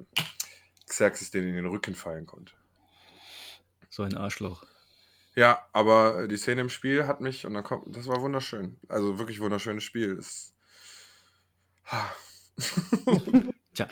Xerxes 0.91 1.31
den 1.31 1.49
in 1.49 1.55
den 1.55 1.67
Rücken 1.67 1.95
fallen 1.95 2.27
konnte. 2.27 2.53
So 3.89 4.03
ein 4.03 4.17
Arschloch. 4.17 4.65
Ja, 5.35 5.67
aber 5.73 6.25
äh, 6.25 6.29
die 6.29 6.37
Szene 6.37 6.61
im 6.61 6.69
Spiel 6.69 7.07
hat 7.07 7.21
mich, 7.21 7.47
und 7.47 7.55
dann 7.55 7.65
kommt, 7.65 7.97
das 7.97 8.07
war 8.07 8.21
wunderschön. 8.21 8.77
Also 8.89 9.19
wirklich 9.19 9.41
wunderschönes 9.41 9.85
Spiel. 9.85 10.21
Ah. 11.87 12.11
Tja. 13.75 13.89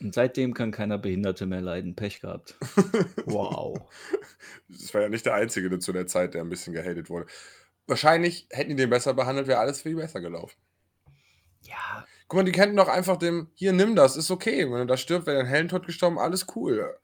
Und 0.00 0.12
seitdem 0.12 0.52
kann 0.52 0.70
keiner 0.70 0.98
Behinderte 0.98 1.46
mehr 1.46 1.62
leiden. 1.62 1.96
Pech 1.96 2.20
gehabt. 2.20 2.56
Wow. 3.26 3.80
Das 4.68 4.92
war 4.92 5.00
ja 5.00 5.08
nicht 5.08 5.24
der 5.24 5.34
Einzige 5.34 5.70
der 5.70 5.80
zu 5.80 5.92
der 5.92 6.06
Zeit, 6.06 6.34
der 6.34 6.42
ein 6.42 6.50
bisschen 6.50 6.74
gehatet 6.74 7.08
wurde. 7.08 7.26
Wahrscheinlich 7.86 8.46
hätten 8.50 8.70
die 8.70 8.76
den 8.76 8.90
besser 8.90 9.14
behandelt, 9.14 9.46
wäre 9.46 9.60
alles 9.60 9.82
viel 9.82 9.96
besser 9.96 10.20
gelaufen. 10.20 10.56
Ja, 11.62 12.04
Guck 12.28 12.38
mal, 12.38 12.44
die 12.44 12.52
könnten 12.52 12.76
doch 12.76 12.88
einfach 12.88 13.16
dem, 13.16 13.48
hier 13.54 13.72
nimm 13.72 13.94
das, 13.96 14.16
ist 14.16 14.30
okay. 14.30 14.64
Wenn 14.66 14.78
er 14.80 14.86
da 14.86 14.96
stirbt, 14.96 15.26
wäre 15.26 15.40
ein 15.40 15.46
Heldentod 15.46 15.86
gestorben, 15.86 16.18
alles 16.18 16.46
cool. 16.56 16.94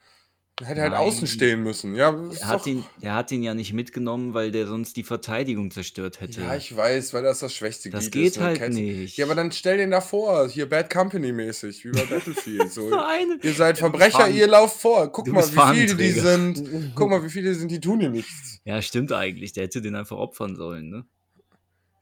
Er 0.61 0.67
hätte 0.67 0.83
halt 0.83 0.93
Nein. 0.93 1.01
außen 1.01 1.27
stehen 1.27 1.63
müssen. 1.63 1.95
Ja, 1.95 2.13
das 2.13 2.43
er 2.43 2.49
hat, 2.49 2.61
doch, 2.61 2.67
ihn, 2.67 2.85
er 3.01 3.15
hat 3.15 3.33
ihn 3.33 3.43
ja 3.43 3.55
nicht 3.55 3.73
mitgenommen, 3.73 4.35
weil 4.35 4.51
der 4.51 4.67
sonst 4.67 4.95
die 4.97 5.05
Verteidigung 5.05 5.71
zerstört 5.71 6.21
hätte. 6.21 6.43
ja, 6.43 6.55
ich 6.55 6.77
weiß, 6.77 7.15
weil 7.15 7.23
das 7.23 7.39
das 7.39 7.55
schwächste 7.55 7.89
das 7.89 8.11
Glied 8.11 8.27
ist. 8.27 8.33
geht 8.35 8.41
ne? 8.41 8.47
halt 8.47 8.59
Kennst- 8.59 8.79
nicht. 8.79 9.17
Ja, 9.17 9.25
aber 9.25 9.35
dann 9.35 9.53
stell 9.53 9.79
den 9.79 9.91
da 9.91 10.03
vor, 10.03 10.49
hier 10.49 10.69
Bad 10.69 10.91
Company 10.91 11.33
mäßig, 11.33 11.85
wie 11.87 11.93
bei 11.93 12.05
Battlefield. 12.05 12.71
So. 12.71 12.89
Nein. 12.91 13.41
Ihr 13.43 13.55
seid 13.55 13.79
Verbrecher, 13.79 14.29
ihr 14.29 14.49
lauft 14.49 14.79
vor. 14.79 15.11
Guck 15.11 15.29
mal, 15.29 15.45
wie 15.45 15.79
viele 15.79 15.95
die 15.95 16.11
sind. 16.13 16.93
Guck 16.95 17.09
mal, 17.09 17.25
wie 17.25 17.31
viele 17.31 17.55
sind, 17.55 17.71
die 17.71 17.81
tun 17.81 18.01
dir 18.01 18.11
nichts. 18.11 18.61
Ja, 18.65 18.83
stimmt 18.83 19.13
eigentlich. 19.13 19.55
Der 19.55 19.65
hätte 19.65 19.81
den 19.81 19.95
einfach 19.95 20.19
opfern 20.19 20.57
sollen, 20.57 20.91
ne? 20.91 21.07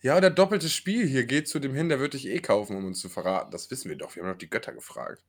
Ja, 0.00 0.20
der 0.20 0.30
doppelte 0.30 0.68
Spiel 0.68 1.06
hier 1.06 1.24
geht 1.26 1.48
zu 1.48 1.58
dem 1.58 1.74
hin, 1.74 1.88
der 1.88 1.98
wird 1.98 2.14
dich 2.14 2.26
eh 2.26 2.40
kaufen, 2.40 2.76
um 2.76 2.84
uns 2.84 3.00
zu 3.00 3.08
verraten. 3.08 3.50
Das 3.50 3.70
wissen 3.70 3.88
wir 3.88 3.96
doch. 3.96 4.14
Wir 4.14 4.22
haben 4.22 4.30
doch 4.30 4.38
die 4.38 4.50
Götter 4.50 4.72
gefragt. 4.72 5.22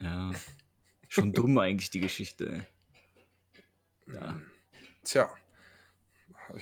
Ja. 0.00 0.32
Schon 1.08 1.32
dumm 1.32 1.58
eigentlich 1.58 1.90
die 1.90 2.00
Geschichte. 2.00 2.66
Ja. 4.12 4.40
Tja, 5.04 5.30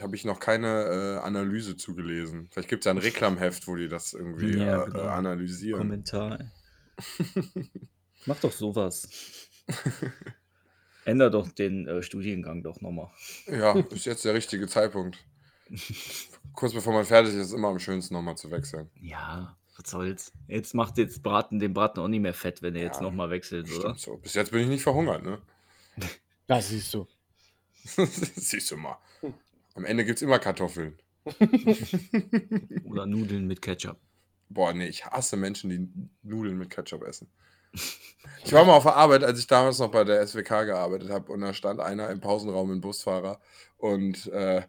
habe 0.01 0.17
ich 0.17 0.25
noch 0.25 0.41
keine 0.41 1.19
äh, 1.21 1.25
Analyse 1.25 1.77
zugelesen. 1.77 2.49
Vielleicht 2.51 2.69
gibt 2.69 2.83
es 2.83 2.87
ja 2.87 2.93
ein 2.93 2.99
Reklamheft, 2.99 3.67
wo 3.67 3.77
die 3.77 3.89
das 3.89 4.13
irgendwie 4.13 4.59
Ja, 4.59 4.83
äh, 4.83 4.87
genau. 4.87 5.05
äh, 5.05 5.09
analysieren. 5.09 5.79
Kommentar. 5.79 6.39
Mach 8.27 8.41
doch 8.41 8.53
sowas. 8.53 9.09
Änder 11.05 11.31
doch 11.31 11.49
den 11.49 11.87
äh, 11.87 12.03
Studiengang 12.03 12.63
doch 12.63 12.81
nochmal. 12.81 13.11
Ja, 13.47 13.79
ist 13.79 14.07
jetzt 14.07 14.25
der 14.25 14.35
richtige 14.35 14.67
Zeitpunkt. 14.69 15.19
Kurz 16.55 16.73
bevor 16.73 16.93
man 16.93 17.05
fertig 17.05 17.35
ist, 17.35 17.47
ist 17.47 17.53
immer 17.53 17.69
am 17.69 17.79
schönsten 17.79 18.15
nochmal 18.15 18.37
zu 18.37 18.51
wechseln. 18.51 18.91
Ja, 19.01 19.57
was 19.77 19.91
soll's. 19.91 20.33
Jetzt 20.47 20.75
macht 20.75 20.99
jetzt 20.99 21.23
Braten 21.23 21.59
den 21.59 21.75
Braten 21.75 22.01
auch 22.01 22.09
nicht 22.09 22.21
mehr 22.21 22.35
fett, 22.35 22.63
wenn 22.63 22.77
er 22.77 22.83
jetzt 22.83 22.97
Ja, 22.97 23.03
nochmal 23.03 23.31
wechselt, 23.31 23.71
oder? 23.77 23.95
So. 23.97 24.17
Bis 24.19 24.35
jetzt 24.35 24.53
bin 24.53 24.63
ich 24.63 24.69
nicht 24.69 24.83
verhungert, 24.83 25.23
ne? 25.23 25.41
Das 26.47 26.69
siehst 26.69 26.93
du. 26.93 27.07
Siehst 28.37 28.71
du 28.71 28.77
mal. 28.77 28.99
Am 29.75 29.87
Ende 29.87 30.05
gibt 30.05 30.19
es 30.19 30.23
immer 30.23 30.39
Kartoffeln. 30.39 30.99
Oder 32.85 33.07
Nudeln 33.07 33.47
mit 33.47 33.63
Ketchup. 33.63 33.97
Boah, 34.51 34.75
nee, 34.75 34.87
ich 34.89 35.07
hasse 35.07 35.37
Menschen, 35.39 35.71
die 35.71 35.89
Nudeln 36.23 36.59
mit 36.59 36.69
Ketchup 36.69 37.03
essen. 37.03 37.29
Ich 38.45 38.53
war 38.53 38.65
mal 38.65 38.75
auf 38.75 38.85
der 38.85 38.95
Arbeit, 38.95 39.25
als 39.25 39.39
ich 39.39 39.47
damals 39.47 39.79
noch 39.79 39.91
bei 39.91 40.05
der 40.05 40.27
SWK 40.27 40.65
gearbeitet 40.67 41.11
habe, 41.11 41.33
und 41.33 41.41
da 41.41 41.55
stand 41.55 41.81
einer 41.81 42.11
im 42.11 42.21
Pausenraum, 42.21 42.71
ein 42.71 42.81
Busfahrer, 42.81 43.41
und 43.79 44.27
äh, 44.29 44.63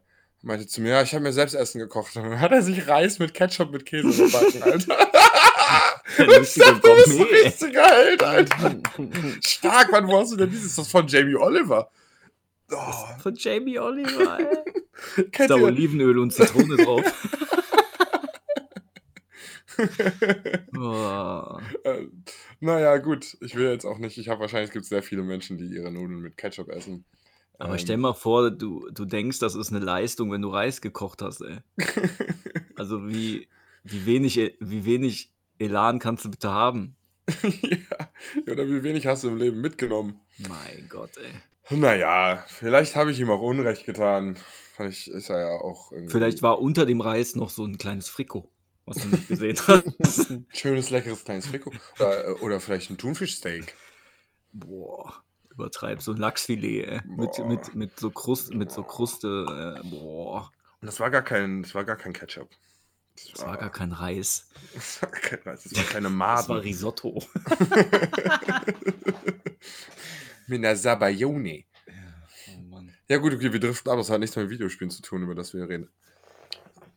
meinte 0.45 0.67
zu 0.67 0.81
mir, 0.81 0.91
ja, 0.91 1.01
ich 1.01 1.13
habe 1.13 1.23
mir 1.23 1.33
selbst 1.33 1.53
Essen 1.55 1.79
gekocht. 1.79 2.15
Und 2.15 2.23
dann 2.23 2.39
hat 2.39 2.51
er 2.51 2.61
sich 2.61 2.87
Reis 2.87 3.19
mit 3.19 3.33
Ketchup 3.33 3.71
mit 3.71 3.85
Käse 3.85 4.25
gebacken, 4.25 4.63
Alter. 4.63 4.97
Der 6.17 6.27
lustige 6.27 6.65
das 6.65 7.07
ist 7.07 7.17
Gourmet, 7.17 7.31
ey. 7.31 7.43
richtig 7.45 7.73
geil, 7.73 8.17
Alter. 8.21 8.75
Stark, 9.45 9.91
Mann, 9.91 10.07
wo 10.07 10.19
hast 10.19 10.31
du 10.31 10.37
denn 10.37 10.49
dieses? 10.49 10.67
Ist 10.67 10.77
das 10.77 10.87
von 10.87 11.07
Jamie 11.07 11.35
Oliver? 11.35 11.89
Oh, 12.71 12.77
Von 13.21 13.35
Jamie 13.35 13.77
Oliver, 13.79 14.39
ey. 14.39 15.25
kennt 15.31 15.49
Da 15.49 15.57
ihr? 15.57 15.63
Olivenöl 15.65 16.17
und 16.19 16.31
Zitrone 16.31 16.77
drauf. 16.77 17.03
Oh. 20.77 21.59
Äh, 21.83 22.07
naja, 22.59 22.97
gut. 22.97 23.37
Ich 23.41 23.55
will 23.55 23.69
jetzt 23.69 23.85
auch 23.85 23.97
nicht. 23.97 24.17
Ich 24.17 24.29
habe 24.29 24.39
wahrscheinlich 24.41 24.71
gibt 24.71 24.83
es 24.83 24.89
sehr 24.89 25.03
viele 25.03 25.23
Menschen, 25.23 25.57
die 25.57 25.65
ihre 25.65 25.91
Nudeln 25.91 26.21
mit 26.21 26.37
Ketchup 26.37 26.69
essen. 26.69 27.05
Aber 27.57 27.73
Ähm, 27.73 27.79
stell 27.79 27.97
mal 27.97 28.13
vor, 28.13 28.51
du, 28.51 28.89
du 28.91 29.05
denkst, 29.05 29.39
das 29.39 29.55
ist 29.55 29.71
eine 29.71 29.83
Leistung, 29.83 30.31
wenn 30.31 30.41
du 30.41 30.49
Reis 30.49 30.81
gekocht 30.81 31.21
hast, 31.21 31.41
ey. 31.41 31.59
Also 32.75 33.07
wie, 33.07 33.47
wie, 33.83 34.05
wenig, 34.05 34.35
wie 34.59 34.85
wenig 34.85 35.31
Elan 35.59 35.99
kannst 35.99 36.25
du 36.25 36.31
bitte 36.31 36.51
haben? 36.51 36.97
ja. 37.41 38.09
Oder 38.51 38.67
wie 38.67 38.83
wenig 38.83 39.07
hast 39.07 39.23
du 39.23 39.29
im 39.29 39.37
Leben 39.37 39.61
mitgenommen? 39.61 40.19
Mein 40.49 40.87
Gott, 40.89 41.11
ey. 41.17 41.77
Naja, 41.77 42.43
vielleicht 42.47 42.95
habe 42.95 43.11
ich 43.11 43.19
ihm 43.19 43.29
auch 43.31 43.41
Unrecht 43.41 43.85
getan. 43.85 44.37
Vielleicht 44.75 45.07
ist 45.07 45.29
er 45.29 45.39
ja 45.39 45.51
auch 45.61 45.91
irgendwie. 45.91 46.11
Vielleicht 46.11 46.41
war 46.41 46.59
unter 46.59 46.85
dem 46.85 47.01
Reis 47.01 47.35
noch 47.35 47.49
so 47.49 47.63
ein 47.65 47.77
kleines 47.77 48.09
Frikot, 48.09 48.51
was 48.85 48.97
du 48.97 49.07
nicht 49.07 49.27
gesehen 49.29 49.57
hast. 49.67 50.29
ein 50.29 50.45
schönes, 50.53 50.89
leckeres 50.89 51.23
kleines 51.23 51.47
Frikot. 51.47 51.71
Oder, 51.97 52.43
oder 52.43 52.59
vielleicht 52.59 52.91
ein 52.91 52.97
Thunfischsteak. 52.97 53.73
Boah, 54.51 55.23
übertreib, 55.55 56.01
so 56.01 56.11
ein 56.11 56.17
Lachsfilet, 56.17 56.87
ey. 56.87 57.01
Mit, 57.05 57.31
Boah. 57.31 57.47
mit, 57.47 57.75
mit 57.75 57.99
so 57.99 58.09
Krust, 58.11 58.53
mit 58.53 58.71
so 58.71 58.83
Kruste, 58.83 59.81
äh, 59.83 59.87
boah. 59.89 60.51
Und 60.81 60.85
das 60.87 60.99
war 60.99 61.09
gar 61.09 61.21
kein, 61.23 61.63
das 61.63 61.73
war 61.73 61.83
gar 61.85 61.95
kein 61.95 62.13
Ketchup. 62.13 62.49
Das 63.33 63.45
war 63.45 63.57
gar 63.57 63.69
kein 63.71 63.91
Reis. 63.93 64.49
das 64.73 65.01
war 65.01 65.09
kein 65.09 65.39
Reis, 65.45 65.63
das 65.63 65.75
war 65.77 65.83
keine 65.85 66.07
Das 66.09 66.13
Maden. 66.13 66.49
war 66.49 66.61
Risotto. 66.61 67.23
Mit 70.47 70.59
einer 70.59 70.75
Sabayone. 70.75 71.63
Oh 72.49 72.61
Mann. 72.69 72.91
Ja 73.07 73.17
gut, 73.17 73.33
okay, 73.33 73.51
wir 73.51 73.59
driften 73.59 73.91
ab. 73.91 73.97
Das 73.97 74.09
hat 74.09 74.19
nichts 74.19 74.35
mit 74.35 74.49
Videospielen 74.49 74.91
zu 74.91 75.01
tun, 75.01 75.23
über 75.23 75.33
das 75.33 75.53
wir 75.53 75.67
reden. 75.67 75.89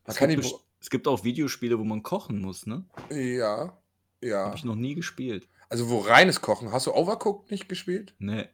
Es 0.04 0.18
gibt, 0.18 0.44
es 0.80 0.90
gibt 0.90 1.06
auch 1.08 1.24
Videospiele, 1.24 1.78
wo 1.78 1.84
man 1.84 2.02
kochen 2.02 2.40
muss, 2.40 2.66
ne? 2.66 2.84
ja, 3.10 3.78
ja. 4.20 4.46
Habe 4.46 4.56
ich 4.56 4.64
noch 4.64 4.74
nie 4.74 4.94
gespielt. 4.94 5.48
Also 5.70 5.88
wo 5.88 6.00
reines 6.00 6.42
Kochen. 6.42 6.72
Hast 6.72 6.86
du 6.86 6.92
Overcooked 6.94 7.50
nicht 7.50 7.68
gespielt? 7.70 8.14
Ne. 8.20 8.48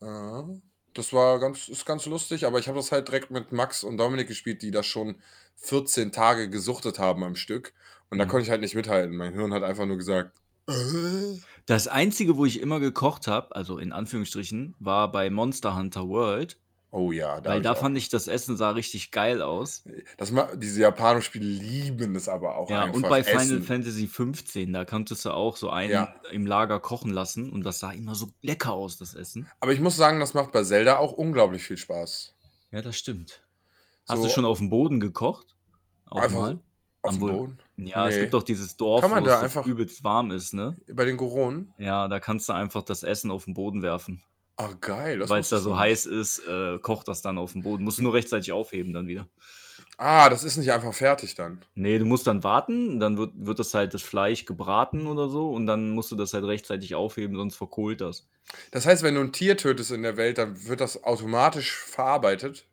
Ah, 0.00 0.44
das 0.94 1.12
war 1.12 1.38
ganz 1.40 1.68
ist 1.68 1.86
ganz 1.86 2.06
lustig, 2.06 2.46
aber 2.46 2.58
ich 2.58 2.68
habe 2.68 2.78
das 2.78 2.92
halt 2.92 3.08
direkt 3.08 3.30
mit 3.30 3.52
Max 3.52 3.84
und 3.84 3.96
Dominik 3.98 4.28
gespielt, 4.28 4.62
die 4.62 4.70
das 4.70 4.86
schon 4.86 5.20
14 5.56 6.12
Tage 6.12 6.50
gesuchtet 6.50 6.98
haben 6.98 7.24
am 7.24 7.36
Stück 7.36 7.72
und 8.10 8.18
da 8.18 8.24
Mhm. 8.24 8.28
konnte 8.28 8.44
ich 8.44 8.50
halt 8.50 8.60
nicht 8.60 8.74
mithalten. 8.74 9.16
Mein 9.16 9.32
Hirn 9.34 9.52
hat 9.54 9.62
einfach 9.62 9.86
nur 9.86 9.96
gesagt: 9.96 10.38
„Äh?“ 10.68 11.40
Das 11.66 11.88
Einzige, 11.88 12.36
wo 12.38 12.44
ich 12.46 12.60
immer 12.60 12.80
gekocht 12.80 13.26
habe, 13.26 13.54
also 13.54 13.78
in 13.78 13.92
Anführungsstrichen, 13.92 14.74
war 14.78 15.10
bei 15.12 15.28
Monster 15.30 15.76
Hunter 15.76 16.08
World. 16.08 16.58
Oh 16.96 17.10
ja, 17.10 17.40
da 17.40 17.50
Weil 17.50 17.60
da 17.60 17.74
fand 17.74 17.98
ich, 17.98 18.08
das 18.08 18.28
Essen 18.28 18.56
sah 18.56 18.70
richtig 18.70 19.10
geil 19.10 19.42
aus. 19.42 19.82
das 20.16 20.32
diese 20.54 20.80
japanischen 20.82 21.24
Spiele 21.26 21.44
lieben 21.44 22.14
es 22.14 22.28
aber 22.28 22.56
auch 22.56 22.70
Ja, 22.70 22.84
und 22.84 22.94
einfach, 22.94 23.08
bei 23.08 23.24
Final 23.24 23.40
Essen. 23.42 23.62
Fantasy 23.64 24.06
15, 24.06 24.72
da 24.72 24.84
konntest 24.84 25.24
du 25.24 25.30
auch 25.30 25.56
so 25.56 25.70
einen 25.70 25.90
Ja. 25.90 26.14
im 26.30 26.46
Lager 26.46 26.78
kochen 26.78 27.10
lassen 27.10 27.50
und 27.50 27.64
das 27.64 27.80
sah 27.80 27.90
immer 27.90 28.14
so 28.14 28.28
lecker 28.42 28.72
aus, 28.74 28.96
das 28.96 29.14
Essen. 29.14 29.48
Aber 29.58 29.72
ich 29.72 29.80
muss 29.80 29.96
sagen, 29.96 30.20
das 30.20 30.34
macht 30.34 30.52
bei 30.52 30.62
Zelda 30.62 30.98
auch 30.98 31.10
unglaublich 31.10 31.64
viel 31.64 31.76
Spaß. 31.78 32.36
Ja, 32.70 32.80
das 32.80 32.96
stimmt. 32.96 33.42
Hast 34.08 34.18
So 34.18 34.28
du 34.28 34.30
schon 34.32 34.44
auf 34.44 34.58
dem 34.58 34.70
Boden 34.70 35.00
gekocht? 35.00 35.56
Auch 36.06 36.20
einfach 36.22 36.38
mal? 36.38 36.60
auf 37.02 37.10
dem 37.10 37.18
Boden? 37.18 37.58
Ja, 37.76 38.06
es 38.08 38.14
Ne. 38.14 38.20
gibt 38.20 38.34
doch 38.34 38.44
dieses 38.44 38.76
Dorf, 38.76 39.00
Kann 39.00 39.10
man 39.10 39.24
wo 39.24 39.26
da 39.26 39.38
es 39.38 39.42
einfach 39.42 39.66
übelst 39.66 40.04
warm 40.04 40.30
ist, 40.30 40.54
ne? 40.54 40.76
bei 40.92 41.04
den 41.04 41.16
Goronen? 41.16 41.74
Ja, 41.76 42.06
da 42.06 42.20
kannst 42.20 42.48
du 42.48 42.52
einfach 42.52 42.84
das 42.84 43.02
Essen 43.02 43.32
auf 43.32 43.46
den 43.46 43.54
Boden 43.54 43.82
werfen. 43.82 44.22
Ah, 44.58 44.72
geil, 44.80 45.20
Weil's 45.22 45.48
wusste 45.48 45.56
da 45.56 45.60
so 45.60 45.76
heiß 45.78 46.06
ist, 46.06 46.38
äh, 46.40 46.78
kocht 46.80 47.08
das 47.08 47.22
dann 47.22 47.38
auf 47.38 47.52
dem 47.52 47.62
Boden. 47.62 47.82
Musst 47.84 47.98
du 47.98 48.02
nur 48.02 48.14
rechtzeitig 48.14 48.52
aufheben 48.52 48.92
dann 48.92 49.06
wieder. 49.06 49.28
Ah, 49.98 50.28
das 50.28 50.42
ist 50.44 50.56
nicht 50.56 50.72
einfach 50.72 50.92
fertig 50.94 51.34
dann? 51.34 51.64
Ne, 51.76 51.98
du 51.98 52.04
musst 52.04 52.26
dann 52.28 52.44
warten, 52.44 53.00
dann 53.00 53.16
wird 53.18 53.32
wird 53.36 53.58
das 53.58 53.74
halt 53.74 53.94
das 53.94 54.02
Fleisch 54.02 54.44
gebraten 54.44 55.06
oder 55.08 55.28
so 55.28 55.50
und 55.52 55.66
dann 55.66 55.90
musst 55.90 56.12
du 56.12 56.16
das 56.16 56.32
halt 56.32 56.44
rechtzeitig 56.44 56.94
aufheben, 56.94 57.36
sonst 57.36 57.56
verkohlt 57.56 58.00
das. 58.00 58.28
Das 58.72 58.84
heißt, 58.84 59.02
wenn 59.02 59.14
du 59.14 59.22
'n 59.22 59.32
Tier 59.32 59.56
tötest 59.56 59.90
in 59.90 60.02
der 60.02 60.18
Welt, 60.18 60.36
dann 60.36 60.66
wird 60.66 60.80
das 60.82 61.02
automatisch 61.02 61.72
verarbeitet? 61.78 62.68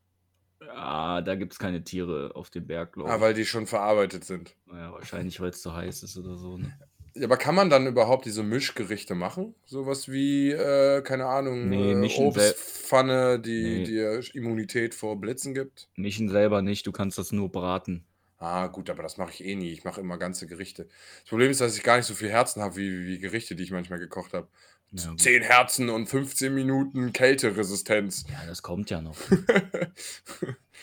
Ah, 0.69 1.21
da 1.21 1.35
gibt's 1.35 1.57
keine 1.59 1.83
Tiere 1.83 2.31
auf 2.35 2.49
dem 2.49 2.65
Berg, 2.67 2.93
glaube 2.93 3.09
Ah, 3.11 3.19
ich. 3.19 3.21
weil 3.21 3.33
die 3.35 3.45
schon 3.45 3.67
verarbeitet 3.67 4.25
sind. 4.25 4.55
Na 4.65 4.79
ja, 4.79 4.91
wahrscheinlich, 4.93 5.39
weil's 5.39 5.61
zu 5.61 5.73
heiß 5.73 6.03
ist 6.03 6.17
oder 6.17 6.35
so, 6.37 6.57
ne? 6.57 6.73
Ja, 7.15 7.25
aber 7.25 7.37
kann 7.37 7.55
man 7.55 7.69
dann 7.69 7.87
überhaupt 7.87 8.25
diese 8.25 8.43
Mischgerichte 8.43 9.15
machen? 9.15 9.53
So 9.65 9.85
was 9.85 10.09
wie, 10.09 10.51
äh, 10.51 11.01
keine 11.01 11.25
Ahnung, 11.25 11.69
Ne, 11.69 11.91
äh, 11.91 12.17
Obstpfanne, 12.17 13.39
die 13.39 13.79
Ne. 13.79 13.83
dir 13.83 14.21
Immunität 14.33 14.95
vor 14.95 15.19
Blitzen 15.19 15.53
gibt? 15.53 15.89
Mischen 15.95 16.29
selber 16.29 16.61
nicht, 16.61 16.87
du 16.87 16.91
kannst 16.91 17.17
das 17.17 17.31
nur 17.31 17.51
braten. 17.51 18.05
Ah, 18.37 18.67
gut, 18.67 18.89
aber 18.89 19.03
das 19.03 19.17
mache 19.17 19.31
ich 19.33 19.45
eh 19.45 19.55
nie. 19.55 19.71
Ich 19.71 19.83
mache 19.83 20.01
immer 20.01 20.17
ganze 20.17 20.47
Gerichte. 20.47 20.87
Das 21.21 21.29
Problem 21.29 21.51
ist, 21.51 21.61
dass 21.61 21.77
ich 21.77 21.83
gar 21.83 21.97
nicht 21.97 22.07
so 22.07 22.15
viel 22.15 22.29
Herzen 22.29 22.61
habe 22.63 22.75
wie 22.75 23.05
wie 23.05 23.19
Gerichte, 23.19 23.55
die 23.55 23.63
ich 23.63 23.71
manchmal 23.71 23.99
gekocht 23.99 24.33
habe. 24.33 24.47
Ja. 24.93 25.15
10 25.15 25.41
Herzen 25.43 25.89
und 25.89 26.07
15 26.07 26.53
Minuten 26.53 27.13
Kälteresistenz. 27.13 28.25
Ja, 28.29 28.45
das 28.47 28.61
kommt 28.63 28.89
ja 28.89 29.01
noch. 29.01 29.15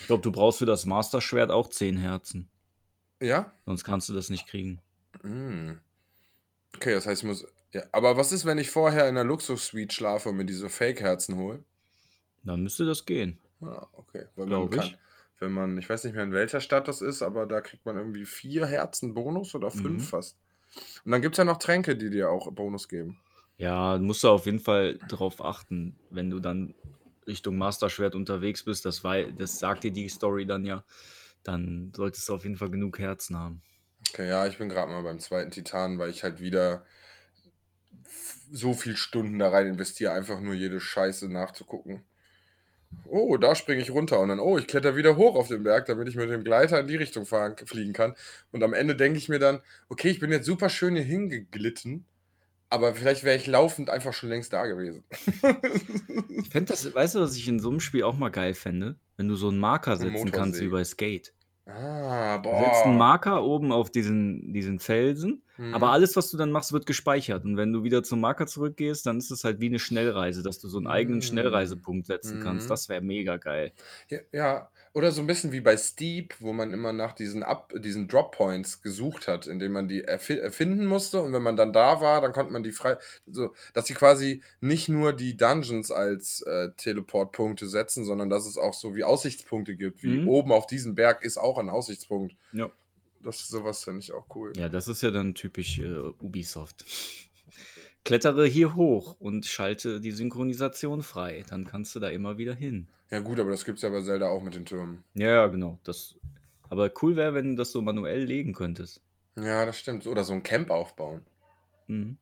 Ich 0.01 0.07
glaube, 0.07 0.23
du 0.23 0.31
brauchst 0.31 0.61
für 0.61 0.67
das 0.67 0.87
Master-Schwert 0.87 1.51
auch 1.51 1.69
10 1.69 1.97
Herzen. 1.99 2.49
Ja? 3.21 3.53
Sonst 3.67 3.83
kannst 3.83 4.09
du 4.09 4.15
das 4.15 4.31
nicht 4.31 4.47
kriegen. 4.47 4.81
Hm. 5.23 5.81
Okay, 6.81 6.95
das 6.95 7.07
heißt, 7.07 7.23
ich 7.23 7.27
muss 7.29 7.45
ja, 7.73 7.83
aber 7.93 8.17
was 8.17 8.31
ist, 8.33 8.47
wenn 8.47 8.57
ich 8.59 8.71
vorher 8.71 9.09
in 9.09 9.15
'ner 9.17 9.25
Luxus-Suite 9.25 9.93
schlafe 9.93 10.29
und 10.31 10.37
mir 10.37 10.45
diese 10.47 10.69
Fake-Herzen 10.71 11.37
hole? 11.37 11.65
Dann 12.43 12.63
müsste 12.65 12.85
das 12.85 13.05
gehen. 13.07 13.39
Ah, 13.61 13.89
okay. 13.93 14.27
Weil 14.37 14.47
man 14.47 14.69
Glaube 14.69 14.71
kann 14.71 14.89
ich. 14.89 14.99
wenn 15.41 15.53
man 15.53 15.79
ich 15.79 15.89
weiß 15.89 16.03
nicht 16.05 16.15
mehr, 16.15 16.25
in 16.25 16.33
welcher 16.33 16.61
Stadt 16.61 16.89
das 16.89 17.01
ist, 17.01 17.23
aber 17.23 17.47
da 17.47 17.61
kriegt 17.61 17.85
man 17.87 17.97
irgendwie 17.97 18.25
4 18.27 18.67
Herzen 18.67 19.15
Bonus 19.15 19.55
oder 19.55 19.71
5 19.71 20.05
Mhm. 20.05 20.09
fast. 20.09 20.37
Und 21.05 21.13
dann 21.13 21.23
gibt's 21.23 21.39
ja 21.39 21.45
noch 21.45 21.59
Tränke, 21.59 21.97
die 21.97 22.11
dir 22.11 22.31
auch 22.31 22.53
Bonus 22.53 22.89
geben. 22.89 23.21
Ja, 23.57 23.99
musst 23.99 24.23
du 24.23 24.29
auf 24.29 24.47
jeden 24.47 24.61
Fall 24.61 25.01
drauf 25.03 25.45
achten, 25.45 25.99
wenn 26.11 26.31
du 26.31 26.39
dann 26.39 26.77
Richtung 27.27 27.59
Master-Schwert 27.59 28.15
unterwegs 28.15 28.65
bist, 28.65 28.85
das 28.85 29.03
wei 29.05 29.33
das 29.33 29.59
sagt 29.59 29.83
dir 29.85 29.93
die 29.93 30.09
Story 30.09 30.47
dann 30.47 30.65
ja, 30.65 30.85
dann 31.43 31.93
solltest 31.95 32.29
du 32.29 32.35
auf 32.35 32.45
jeden 32.45 32.57
Fall 32.57 32.71
genug 32.71 32.99
Herzen 33.01 33.37
haben. 33.37 33.63
Okay, 34.07 34.29
ja, 34.29 34.47
ich 34.47 34.59
bin 34.59 34.69
grad 34.69 34.89
mal 34.89 35.03
beim 35.03 35.19
2. 35.19 35.51
Titan, 35.51 35.99
weil 35.99 36.11
ich 36.11 36.23
halt 36.23 36.41
wieder 36.41 36.85
f 38.05 38.37
so 38.53 38.75
viel 38.75 38.97
Stunden 38.97 39.39
da 39.39 39.49
rein 39.49 39.67
investiere, 39.67 40.13
einfach 40.13 40.41
nur 40.41 40.55
jede 40.55 40.79
Scheiße 40.81 41.29
nachzugucken. 41.29 42.05
Oh, 43.07 43.37
da 43.39 43.55
springe 43.55 43.81
ich 43.83 43.91
runter 43.91 44.21
und 44.21 44.29
dann: 44.29 44.41
„Oh, 44.41 44.59
ich 44.59 44.67
klettere 44.67 44.97
wieder 44.97 45.17
hoch 45.17 45.37
auf 45.37 45.49
den 45.49 45.63
Berg, 45.63 45.87
damit 45.87 46.09
ich 46.09 46.17
mit 46.17 46.31
dem 46.31 46.45
Gleiter 46.45 46.81
in 46.81 46.87
die 46.89 46.97
Richtung 46.97 47.27
fahren 47.27 47.57
fliegen 47.67 47.93
kann.“ 47.93 48.15
Und 48.53 48.63
am 48.63 48.75
Ende 48.75 48.97
denke 48.97 49.19
ich 49.19 49.29
mir 49.29 49.39
dann: 49.39 49.61
„Okay, 49.89 50.09
ich 50.11 50.21
bin 50.21 50.31
jetzt 50.33 50.47
super 50.47 50.69
schön 50.69 50.95
hier 50.97 51.05
hingeglitten, 51.05 52.07
aber 52.71 52.95
vielleicht 52.95 53.25
wäre 53.25 53.37
ich 53.37 53.47
laufend 53.47 53.91
einfach 53.91 54.15
schon 54.15 54.31
längst 54.31 54.53
da 54.55 54.67
gewesen.“ 54.67 55.05
Ich 56.41 56.51
fände 56.51 56.73
das 56.73 56.95
weißt 56.95 57.17
du, 57.17 57.21
was 57.21 57.37
ich 57.37 57.49
in 57.49 57.61
so 57.61 57.71
'nem 57.71 57.81
Spiel 57.81 58.05
auch 58.05 58.17
mal 58.17 58.31
geil 58.31 58.55
fände? 58.55 59.01
Wenn 59.17 59.29
du 59.29 59.37
so 59.37 59.49
'n 59.51 59.59
Marker 59.59 59.97
setzen 59.99 60.31
kannst 60.33 60.61
wie 60.61 60.69
bei 60.69 60.85
Skate. 60.85 61.33
Ah, 61.71 62.39
Du 62.51 62.57
setzt 62.57 62.85
'n 62.87 62.95
boah. 62.95 62.97
Marker 62.97 63.45
oben 63.45 63.73
auf 63.73 63.91
diesen 63.91 64.53
diesen 64.55 64.79
Felsen, 64.81 65.43
aber 65.71 65.91
Mhm. 65.91 65.93
alles, 65.93 66.17
was 66.17 66.31
du 66.31 66.39
dann 66.39 66.51
machst, 66.51 66.73
wird 66.73 66.87
gespeichert. 66.87 67.45
Und 67.45 67.59
wenn 67.59 67.73
du 67.75 67.83
wieder 67.85 68.03
zum 68.03 68.21
Marker 68.21 68.47
zurückgehst, 68.47 69.05
dann 69.05 69.19
ist 69.19 69.31
es 69.31 69.45
halt 69.45 69.61
wie 69.61 69.69
'ne 69.69 69.79
Schnellreise, 69.79 70.43
dass 70.43 70.59
du 70.59 70.69
so 70.69 70.79
'n 70.79 70.87
eigenen 70.87 71.21
Hm. 71.21 71.21
Schnellreisepunkt 71.21 72.07
setzen 72.07 72.39
kannst. 72.39 72.71
Mhm. 72.71 72.71
Das 72.71 72.89
wäre 72.89 73.03
mega 73.03 73.37
geil. 73.37 73.73
Ja, 74.11 74.19
ja. 74.33 74.71
Oder 74.99 75.13
so 75.13 75.21
'n 75.23 75.29
bisschen 75.29 75.53
wie 75.53 75.61
bei 75.61 75.77
Steep, 75.77 76.35
wo 76.41 76.53
man 76.53 76.73
immer 76.73 76.93
nach 76.93 77.13
diesen 77.13 77.45
Up 77.45 77.73
diesen 77.77 78.09
Drop 78.09 78.33
Points 78.33 78.83
gesucht 78.83 79.29
hat, 79.29 79.47
indem 79.47 79.71
man 79.71 79.87
die 79.87 80.03
erfi 80.03 80.39
erfinden 80.39 80.87
musste 80.87 81.23
und 81.23 81.33
wenn 81.33 81.43
man 81.45 81.55
dann 81.57 81.73
da 81.73 82.01
war, 82.01 82.21
dann 82.21 82.33
konnte 82.33 82.53
man 82.53 82.65
die 82.65 82.73
frei 82.73 82.97
so, 83.25 83.55
dass 83.75 83.87
sie 83.87 83.95
quasi 83.95 84.43
nicht 84.61 84.89
nur 84.89 85.13
die 85.13 85.37
Dungeons 85.37 85.93
als, 85.93 86.41
äh, 86.43 86.71
Teleportpunkte 86.77 87.69
setzen, 87.69 88.05
sondern 88.05 88.29
dass 88.29 88.45
es 88.45 88.59
auch 88.59 88.75
so 88.75 88.97
wie 88.97 89.05
Aussichtspunkte 89.05 89.77
gibt, 89.77 90.03
wie 90.03 90.19
Mhm. 90.19 90.25
oben 90.25 90.51
auf 90.51 90.67
diesem 90.67 90.97
Berg 90.97 91.23
ist 91.23 91.39
auch 91.39 91.59
'n 91.61 91.69
Aussichtspunkt. 91.71 92.35
Ja. 92.53 92.71
Das 93.21 93.49
so 93.49 93.65
was 93.65 93.85
fände 93.85 94.01
ich 94.01 94.13
auch 94.13 94.27
cool. 94.35 94.57
Ja, 94.57 94.69
das 94.69 94.89
ist 94.89 95.03
ja 95.03 95.11
dann 95.11 95.35
typisch, 95.35 95.79
äh, 95.79 95.99
Ubisoft. 96.21 96.85
Klettere 98.09 98.47
hier 98.47 98.75
hoch 98.75 99.17
und 99.21 99.45
schalte 99.45 100.01
die 100.01 100.13
Synchronisation 100.13 101.03
frei, 101.03 101.45
dann 101.51 101.67
kannst 101.67 101.95
du 101.95 102.01
da 102.01 102.09
immer 102.09 102.39
wieder 102.39 102.55
hin. 102.55 102.89
Ja 103.11 103.21
gut, 103.21 103.39
aber 103.39 103.51
das 103.51 103.67
gibt's 103.67 103.83
ja 103.83 103.91
bei 103.91 104.01
Zelda 104.01 104.29
auch 104.31 104.43
mit 104.43 104.55
den 104.55 104.65
Türmen. 104.65 105.05
Ja, 105.15 105.47
genau. 105.49 105.79
Das 105.85 106.15
aber 106.71 106.91
cool 107.03 107.17
wäre, 107.17 107.35
wenn 107.35 107.51
du 107.51 107.57
das 107.57 107.71
so 107.71 107.83
manuell 107.83 108.25
legen 108.25 108.55
könntest. 108.55 109.03
Ja, 109.37 109.67
das 109.67 109.79
stimmt. 109.79 110.07
Oder 110.07 110.25
so 110.25 110.33
'n 110.33 110.43
Camp 110.43 110.71
aufbauen. 110.71 111.27
Mhm. 111.87 112.19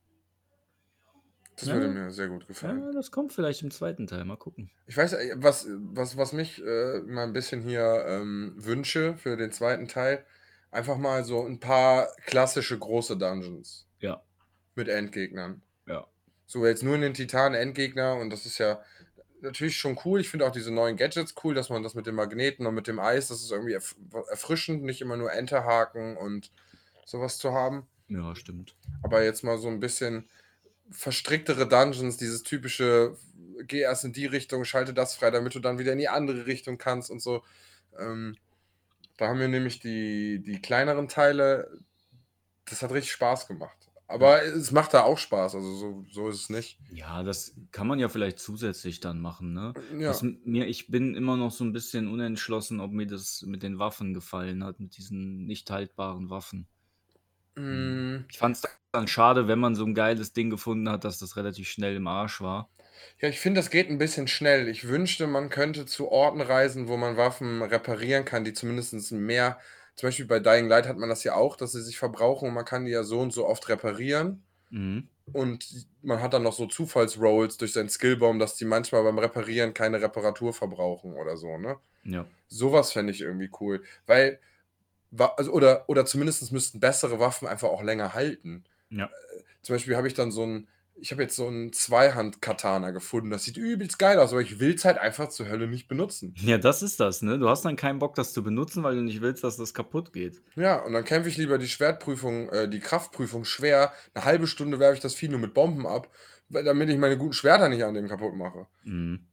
Das 1.57 1.68
Ja. 1.68 1.74
würde 1.74 1.89
mir 1.89 2.11
sehr 2.11 2.28
gut 2.28 2.47
gefallen. 2.49 2.80
Ja, 2.80 2.93
das 2.93 3.11
kommt 3.12 3.32
vielleicht 3.32 3.62
im 3.62 3.70
2. 3.70 4.07
Teil, 4.09 4.24
mal 4.24 4.37
gucken. 4.37 4.70
Ich 4.87 4.97
weiß, 4.97 5.14
äh, 5.14 5.34
was 5.37 5.66
was 5.70 6.16
was 6.16 6.32
mich, 6.32 6.62
äh, 6.62 7.01
mal 7.07 7.24
'n 7.24 7.32
bisschen 7.32 7.62
hier, 7.62 8.05
ähm, 8.09 8.55
wünsche 8.57 9.16
für 9.16 9.37
den 9.37 9.53
2. 9.53 9.89
Teil, 9.89 10.24
einfach 10.70 10.99
mal 10.99 11.24
so 11.24 11.45
'n 11.47 11.59
paar 11.61 12.09
klassische 12.26 12.78
große 12.78 13.16
Dungeons. 13.16 13.89
Ja. 14.01 14.22
Mit 14.76 14.89
Endgegnern. 14.89 15.62
So 16.49 16.64
jetzt 16.66 16.82
nur 16.84 16.94
in 16.94 17.01
den 17.01 17.14
Titanen 17.14 17.61
Endgegner 17.61 18.14
und 18.16 18.30
das 18.30 18.47
ist 18.47 18.59
ja 18.59 18.80
natürlich 19.40 19.76
schon 19.78 19.99
cool. 20.05 20.20
Ich 20.20 20.28
finde 20.30 20.47
auch 20.47 20.53
diese 20.53 20.72
neuen 20.72 20.97
Gadgets 20.97 21.34
cool, 21.44 21.55
dass 21.55 21.70
man 21.70 21.82
das 21.82 21.94
mit 21.94 22.07
den 22.07 22.14
Magneten 22.14 22.66
und 22.66 22.74
mit 22.74 22.86
dem 22.88 23.01
Eis, 23.01 23.28
das 23.28 23.42
ist 23.42 23.51
irgendwie 23.53 23.74
erf 23.74 23.97
erfrischend, 24.30 24.84
nicht 24.84 25.01
immer 25.01 25.16
nur 25.16 25.32
Enterhaken 25.32 26.16
und 26.16 26.53
so 27.05 27.20
was 27.20 27.38
zu 27.38 27.53
haben. 27.53 27.88
Ja, 28.09 28.34
stimmt. 28.34 28.76
Aber 29.03 29.22
jetzt 29.24 29.44
mal 29.44 29.59
so 29.59 29.68
'n 29.68 29.80
bisschen 29.80 30.28
verstricktere 30.90 31.68
Dungeons, 31.68 32.16
dieses 32.16 32.42
typische: 32.42 33.16
„Geh 33.66 33.80
erst 33.80 34.05
in 34.05 34.12
die 34.12 34.26
Richtung, 34.26 34.64
schalte 34.64 34.94
das 34.94 35.14
frei, 35.16 35.30
damit 35.30 35.55
du 35.55 35.61
dann 35.61 35.78
wieder 35.78 35.92
in 35.92 35.99
die 35.99 36.09
andere 36.09 36.47
Richtung 36.47 36.78
kannst“ 36.78 37.11
und 37.11 37.20
so. 37.20 37.44
Ähm, 37.99 38.36
da 39.18 39.28
haben 39.28 39.38
mir 39.40 39.49
nämlich 39.49 39.80
die 39.80 40.42
die 40.42 40.61
kleineren 40.62 41.09
Teile 41.09 41.80
das 42.66 42.82
hat 42.82 42.92
richtig 42.92 43.12
Spaß 43.12 43.49
gemacht. 43.49 43.76
Aber 44.11 44.43
es 44.45 44.71
macht 44.71 44.95
da 44.95 45.03
auch 45.03 45.19
Spaß, 45.19 45.55
also 45.57 45.75
so 45.75 46.05
so 46.09 46.29
ist 46.29 46.43
es 46.43 46.51
nicht. 46.51 46.81
Ja, 46.89 47.23
das 47.25 47.57
kann 47.73 47.87
man 47.89 47.99
ja 47.99 48.09
vielleicht 48.09 48.39
zusätzlich 48.39 49.01
dann 49.01 49.21
machen, 49.21 49.53
ne? 49.53 49.77
Ja. 49.91 50.21
Was 50.21 50.23
mir 50.23 50.67
ich 50.69 50.87
bin 50.89 51.15
immer 51.17 51.37
noch 51.37 51.51
so 51.51 51.65
'n 51.65 51.73
bisschen 51.73 52.07
unentschlossen, 52.09 52.81
ob 52.81 52.93
mir 52.93 53.07
das 53.09 53.43
mit 53.43 53.63
den 53.65 53.79
Waffen 53.81 54.15
gefallen 54.15 54.63
hat, 54.63 54.79
mit 54.79 54.97
diesen 54.97 55.47
nicht 55.47 55.69
haltbaren 55.71 56.31
Waffen. 56.31 56.69
Hm. 57.57 58.27
Ich 58.31 58.39
fand's 58.39 58.63
dann 58.93 59.07
schade, 59.09 59.47
wenn 59.49 59.59
man 59.61 59.75
so 59.77 59.85
'n 59.85 59.95
geiles 59.95 60.33
Ding 60.33 60.51
gefunden 60.51 60.89
hat, 60.89 61.05
dass 61.05 61.19
das 61.19 61.37
relativ 61.37 61.69
schnell 61.69 61.97
im 61.97 62.07
Arsch 62.09 62.41
war. 62.41 62.71
Ja, 63.20 63.30
ich 63.30 63.40
finde, 63.40 63.61
das 63.61 63.70
geht 63.70 63.88
'n 63.88 63.97
bisschen 63.97 64.28
schnell. 64.28 64.68
Ich 64.68 64.88
wünschte, 64.88 65.26
man 65.26 65.49
könnte 65.49 65.86
zu 65.86 66.09
Orten 66.11 66.42
reisen, 66.42 66.86
wo 66.86 66.99
man 66.99 67.16
Waffen 67.16 67.62
reparieren 67.62 68.26
kann, 68.26 68.44
die 68.44 68.53
zumindest 68.53 69.11
mehr 69.12 69.59
zum 69.94 70.09
Beispiel 70.09 70.26
bei 70.26 70.38
Dying 70.38 70.68
Light 70.68 70.86
hat 70.86 70.99
man 70.99 71.09
das 71.09 71.24
ja 71.24 71.34
auch, 71.34 71.57
dass 71.57 71.72
sie 71.72 71.80
sich 71.82 71.97
verbrauchen 71.97 72.49
und 72.49 72.55
man 72.55 72.66
kann 72.66 72.84
die 72.84 72.90
ja 72.90 73.03
so 73.05 73.18
und 73.20 73.32
so 73.32 73.47
oft 73.47 73.66
reparieren. 73.70 74.44
Mhm. 74.70 75.09
Und 75.32 75.88
man 76.03 76.22
hat 76.22 76.34
dann 76.34 76.42
noch 76.44 76.55
so 76.55 76.66
Zufalls-Rolls 76.66 77.59
durch 77.59 77.72
seinen 77.74 77.88
Skillbaum, 77.90 78.38
dass 78.40 78.57
die 78.57 78.64
manchmal 78.66 79.05
beim 79.05 79.18
Reparieren 79.18 79.74
keine 79.74 80.03
Reparatur 80.03 80.55
verbrauchen 80.55 81.14
oder 81.14 81.36
so, 81.36 81.59
ne? 81.59 81.78
Ja. 82.05 82.28
So 82.49 82.72
was 82.72 82.92
fände 82.92 83.12
ich 83.12 83.22
irgendwie 83.22 83.51
cool, 83.61 83.84
weil 84.07 84.40
also 85.36 85.53
oder 85.53 85.88
oder 85.88 86.07
zumindest 86.07 86.53
müssten 86.53 86.80
bessere 86.80 87.20
Waffen 87.20 87.49
einfach 87.49 87.68
auch 87.70 87.82
länger 87.82 88.14
halten. 88.14 88.64
Ja. 88.90 89.16
Äh, 89.38 89.42
zum 89.62 89.76
Beispiel 89.76 89.97
habe 89.97 90.09
ich 90.09 90.14
dann 90.14 90.32
so 90.32 90.44
'n 90.44 90.68
ich 90.99 91.12
habe 91.12 91.22
jetzt 91.22 91.36
so 91.36 91.47
einen 91.47 91.72
Zweihand-Katana 91.72 92.90
gefunden. 92.90 93.30
Das 93.30 93.44
sieht 93.44 93.57
übelst 93.57 93.99
geil 93.99 94.18
aus, 94.18 94.32
aber 94.32 94.40
ich 94.40 94.61
will 94.61 94.74
es 94.74 94.84
halt 94.84 94.99
einfach 94.99 95.28
zur 95.28 95.49
Hölle 95.49 95.66
nicht 95.66 95.88
benutzen. 95.88 96.34
Ja, 96.38 96.59
das 96.59 96.82
ist 96.82 97.01
das, 97.01 97.22
ne? 97.22 97.38
Du 97.38 97.49
hast 97.49 97.64
dann 97.64 97.76
keinen 97.76 97.99
Bock, 97.99 98.14
das 98.14 98.32
zu 98.32 98.42
benutzen, 98.42 98.82
weil 98.82 98.94
du 98.97 99.03
nicht 99.03 99.20
willst, 99.20 99.44
dass 99.44 99.57
das 99.57 99.74
kaputt 99.74 100.12
geht. 100.12 100.42
Ja, 100.55 100.76
und 100.82 100.92
dann 100.94 101.05
kämpfe 101.05 101.28
ich 101.28 101.36
lieber 101.36 101.59
die 101.59 101.68
Schwertprüfung, 101.68 102.49
äh, 102.49 102.68
die 102.68 102.80
Kraftprüfung 102.80 103.44
schwer. 103.44 103.92
Eine 104.14 104.24
halbe 104.24 104.47
Stunde 104.47 104.78
werfe 104.78 104.94
ich 104.94 105.01
das 105.01 105.14
Vieh 105.14 105.28
nur 105.28 105.38
mit 105.38 105.53
Bomben 105.55 105.86
ab, 105.86 106.09
damit 106.49 106.88
ich 106.88 106.99
meine 106.99 107.18
guten 107.18 107.34
Schwerter 107.34 107.68
nicht 107.68 107.84
an 107.84 107.94
dem 107.94 108.09
kaputt 108.09 108.34
mache. 108.34 108.66
Mhm. 108.84 109.26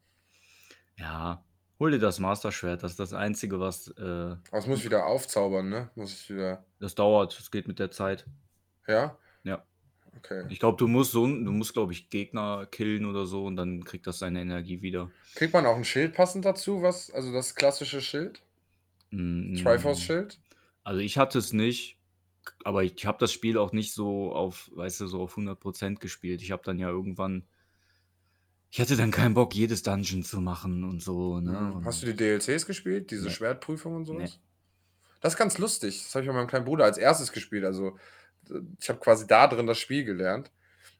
Ja, 0.97 1.43
hol 1.79 1.91
dir 1.91 1.99
das 1.99 2.19
Master-Schwert, 2.19 2.83
das 2.83 2.91
ist 2.91 2.99
das 2.99 3.13
Einzige, 3.13 3.59
was. 3.59 3.87
Äh, 3.97 4.01
Aber 4.01 4.37
es 4.57 4.67
muss 4.67 4.79
ich 4.79 4.85
wieder 4.85 5.05
aufzaubern, 5.05 5.69
ne? 5.69 5.89
Muss 5.95 6.11
ich 6.13 6.29
wieder. 6.29 6.65
das 6.79 6.93
dauert, 6.95 7.37
es 7.39 7.49
geht 7.51 7.67
mit 7.67 7.79
der 7.79 7.89
Zeit. 7.91 8.25
Ja? 8.87 9.17
Ja. 9.43 9.63
Okay. 10.17 10.45
Ich 10.49 10.59
glaube, 10.59 10.77
du 10.77 10.87
musst 10.87 11.11
so, 11.11 11.25
du 11.25 11.51
musst, 11.51 11.73
glaube 11.73 11.91
ich, 11.93 12.09
Gegner 12.09 12.65
killen 12.69 13.05
oder 13.05 13.25
so 13.25 13.45
und 13.45 13.55
dann 13.55 13.83
kriegt 13.83 14.07
das 14.07 14.19
seine 14.19 14.41
Energie 14.41 14.81
wieder. 14.81 15.11
Kriegt 15.35 15.53
man 15.53 15.65
auch 15.65 15.75
ein 15.75 15.85
Schild 15.85 16.13
passend 16.13 16.45
dazu, 16.45 16.81
was, 16.81 17.11
also 17.11 17.33
das 17.33 17.55
klassische 17.55 18.01
Schild? 18.01 18.41
Mm, 19.11 19.55
Triforce-Schild? 19.55 20.39
Also 20.83 20.99
ich 20.99 21.17
hatte 21.17 21.39
es 21.39 21.53
nicht, 21.53 21.97
aber 22.63 22.83
ich 22.83 23.05
habe 23.05 23.17
das 23.19 23.31
Spiel 23.31 23.57
auch 23.57 23.71
nicht 23.71 23.93
so 23.93 24.33
auf, 24.33 24.69
weißt 24.75 25.01
du, 25.01 25.07
so 25.07 25.21
auf 25.21 25.37
100% 25.37 25.99
gespielt. 25.99 26.41
Ich 26.41 26.51
habe 26.51 26.63
dann 26.63 26.79
ja 26.79 26.89
irgendwann, 26.89 27.47
ich 28.69 28.79
hatte 28.81 28.95
dann 28.97 29.11
keinen 29.11 29.33
Bock, 29.33 29.55
jedes 29.55 29.83
Dungeon 29.83 30.23
zu 30.23 30.41
machen 30.41 30.83
und 30.83 31.01
so. 31.01 31.39
Ne? 31.39 31.73
Und 31.73 31.85
Hast 31.85 32.01
du 32.01 32.07
die 32.07 32.15
DLCs 32.15 32.65
gespielt? 32.65 33.11
Diese 33.11 33.25
Nee. 33.25 33.31
Schwertprüfung 33.31 33.95
und 33.95 34.05
sowas? 34.05 34.31
Nee. 34.35 34.39
Das 35.21 35.33
ist 35.33 35.37
ganz 35.39 35.57
lustig. 35.57 36.03
Das 36.03 36.15
habe 36.15 36.23
ich 36.25 36.29
bei 36.29 36.35
meinem 36.35 36.47
kleinen 36.47 36.65
Bruder 36.65 36.83
als 36.83 36.97
erstes 36.97 37.31
gespielt. 37.31 37.63
Also 37.63 37.97
ich 38.79 38.89
habe 38.89 38.99
quasi 38.99 39.27
da 39.27 39.47
drin 39.47 39.67
das 39.67 39.79
Spiel 39.79 40.03
gelernt. 40.03 40.51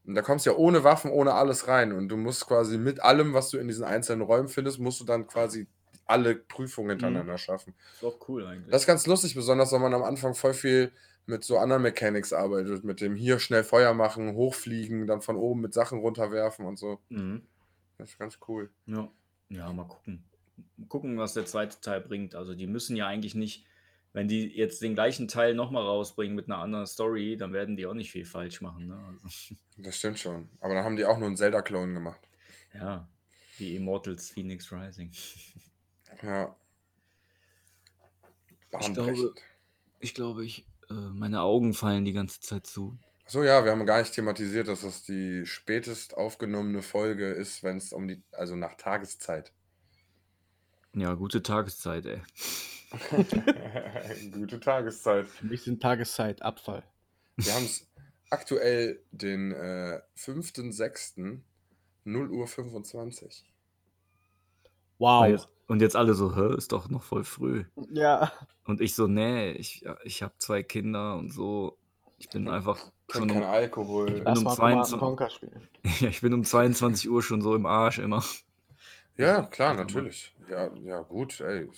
Und 0.05 0.15
da 0.15 0.21
kommst 0.21 0.45
du 0.45 0.51
ja 0.51 0.57
ohne 0.57 0.83
Waffen, 0.83 1.11
ohne 1.11 1.33
alles 1.33 1.67
rein. 1.67 1.93
Und 1.93 2.09
du 2.09 2.17
musst 2.17 2.45
quasi 2.47 2.77
mit 2.77 3.01
allem, 3.01 3.33
was 3.33 3.49
du 3.49 3.57
in 3.57 3.67
diesen 3.67 3.85
einzelnen 3.85 4.21
Räumen 4.21 4.49
findest, 4.49 4.79
musst 4.79 4.99
du 4.99 5.05
dann 5.05 5.27
quasi 5.27 5.67
alle 6.05 6.35
Prüfungen 6.35 6.91
hintereinander 6.91 7.37
schaffen. 7.37 7.73
ist 7.93 8.03
auch 8.03 8.17
cool 8.27 8.45
eigentlich. 8.45 8.69
Das 8.69 8.81
ist 8.81 8.87
ganz 8.87 9.07
lustig, 9.07 9.35
besonders 9.35 9.71
wenn 9.71 9.81
man 9.81 9.93
am 9.93 10.03
Anfang 10.03 10.35
voll 10.35 10.53
viel 10.53 10.91
mit 11.25 11.45
so 11.45 11.57
anderen 11.57 11.81
Mechanics 11.83 12.33
arbeitet. 12.33 12.83
Mit 12.83 12.99
dem 12.99 13.15
hier 13.15 13.39
schnell 13.39 13.63
Feuer 13.63 13.93
machen, 13.93 14.35
hochfliegen, 14.35 15.07
dann 15.07 15.21
von 15.21 15.37
oben 15.37 15.61
mit 15.61 15.73
Sachen 15.73 15.99
runterwerfen 15.99 16.65
und 16.65 16.77
so. 16.77 16.99
mhm. 17.09 17.43
Das 17.97 18.09
ist 18.09 18.19
ganz 18.19 18.39
cool. 18.47 18.69
Ja. 18.87 19.09
ja, 19.49 19.71
mal 19.71 19.87
gucken. 19.87 20.23
Mal 20.77 20.87
gucken, 20.87 21.17
was 21.17 21.33
der 21.35 21.45
zweite 21.45 21.79
Teil 21.79 22.01
bringt. 22.01 22.35
Also 22.35 22.55
die 22.55 22.67
müssen 22.67 22.95
ja 22.95 23.07
eigentlich 23.07 23.35
nicht, 23.35 23.65
wenn 24.13 24.27
die 24.27 24.47
jetzt 24.55 24.81
den 24.81 24.93
gleichen 24.93 25.27
Teil 25.27 25.55
nochmal 25.55 25.83
rausbringen 25.83 26.35
mit 26.35 26.45
einer 26.45 26.59
anderen 26.59 26.85
Story, 26.85 27.35
dann 27.35 27.51
werden 27.51 27.75
die 27.75 27.85
auch 27.87 27.95
nicht 27.95 28.11
viel 28.11 28.25
falsch 28.25 28.61
machen. 28.61 28.87
Ne? 28.87 28.95
Also, 29.23 29.55
Das 29.77 29.97
stimmt 29.97 30.19
schon. 30.19 30.49
Aber 30.61 30.75
dann 30.75 30.85
haben 30.85 30.95
die 30.95 31.05
auch 31.05 31.17
nur 31.17 31.27
einen 31.27 31.37
Zelda-Clone 31.37 31.93
gemacht. 31.95 32.21
ja, 32.73 33.07
wie 33.57 33.75
Immortals 33.75 34.29
Phoenix 34.29 34.71
Rising. 34.71 35.11
Ja. 36.21 36.55
Ich 38.79 38.93
glaube, 38.93 39.33
ich 39.99 40.13
glaube, 40.13 40.45
ich, 40.45 40.65
äh, 40.89 40.93
meine 40.93 41.41
Augen 41.41 41.73
fallen 41.73 42.05
die 42.05 42.13
ganze 42.13 42.39
Zeit 42.39 42.65
zu. 42.67 42.97
So, 43.25 43.43
ja, 43.43 43.65
wir 43.65 43.71
haben 43.71 43.85
gar 43.85 43.99
nicht 43.99 44.13
thematisiert, 44.13 44.67
dass 44.67 44.81
das 44.81 45.03
die 45.03 45.45
spätest 45.45 46.15
aufgenommene 46.15 46.81
Folge 46.81 47.29
ist, 47.31 47.63
wenn 47.63 47.77
es 47.77 47.91
um 47.93 48.07
die, 48.07 48.21
also 48.31 48.55
nach 48.55 48.75
Tageszeit. 48.75 49.51
Ja, 50.93 51.13
gute 51.15 51.41
Tageszeit, 51.41 52.05
ey. 52.05 52.21
Gute 54.31 54.59
Tageszeit. 54.59 55.27
Für 55.27 55.45
mich 55.45 55.63
sind 55.63 55.81
Tageszeit 55.81 56.41
Abfall. 56.41 56.83
Wir 57.37 57.53
haben 57.53 57.65
es 57.65 57.87
aktuell 58.29 59.01
den 59.11 59.51
äh, 59.51 60.01
5.6. 60.17 61.39
0 62.05 62.29
Uhr 62.29 62.47
25. 62.47 63.45
Wow. 64.99 65.47
Und 65.67 65.81
jetzt, 65.81 65.95
alle 65.95 66.13
so, 66.13 66.35
hä, 66.35 66.55
ist 66.57 66.71
doch 66.71 66.89
noch 66.89 67.03
voll 67.03 67.23
früh. 67.23 67.63
Ja. 67.89 68.31
Und 68.65 68.81
ich 68.81 68.95
so, 68.95 69.07
nee, 69.07 69.51
ich, 69.51 69.85
ich 70.03 70.21
habe 70.21 70.33
zwei 70.37 70.61
Kinder 70.61 71.15
und 71.15 71.31
so. 71.31 71.77
Ich 72.17 72.29
bin 72.29 72.47
einfach 72.47 72.77
Trinkt 73.07 73.31
schon 73.31 73.41
kein 73.41 73.43
um, 73.43 73.49
Alkohol. 73.49 74.11
bin 74.11 74.23
Lass 74.23 74.37
um 74.39 74.43
mal 74.43 74.55
22 74.55 74.99
Command 74.99 75.17
Conquer 75.17 75.29
spielen. 75.29 75.67
ja, 75.99 76.09
ich 76.09 76.21
bin 76.21 76.33
um 76.33 76.43
22 76.43 77.09
Uhr 77.09 77.23
schon 77.23 77.41
so 77.41 77.55
im 77.55 77.65
Arsch 77.65 77.99
immer. 77.99 78.23
Ja, 79.17 79.43
klar, 79.43 79.73
natürlich. 79.73 80.35
Ja, 80.49 80.73
ja, 80.83 81.01
gut, 81.01 81.39
ey. 81.41 81.69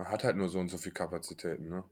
Man 0.00 0.08
hat 0.08 0.24
halt 0.24 0.38
nur 0.38 0.48
so 0.48 0.58
und 0.58 0.70
so 0.70 0.78
viel 0.78 0.92
Kapazitäten, 0.92 1.68
ne? 1.68 1.84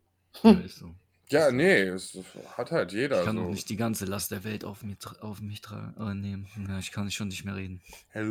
Ja, 0.42 0.52
ist 0.52 0.78
so. 0.78 0.94
Ja, 1.28 1.50
nee, 1.52 1.82
es 1.82 2.18
hat 2.56 2.70
halt 2.70 2.90
jeder 2.92 3.18
Ich 3.18 3.26
kann 3.26 3.36
so. 3.36 3.42
auch 3.42 3.50
nicht 3.50 3.68
die 3.68 3.76
ganze 3.76 4.06
Last 4.06 4.30
der 4.30 4.44
Welt 4.44 4.64
auf, 4.64 4.82
mir, 4.82 4.96
auf 5.20 5.42
mich 5.42 5.60
äh, 5.70 6.14
nehmen. 6.14 6.46
Ja, 6.66 6.78
ich 6.78 6.90
kann 6.90 7.10
schon 7.10 7.28
nicht 7.28 7.44
mehr 7.44 7.56
reden. 7.56 7.82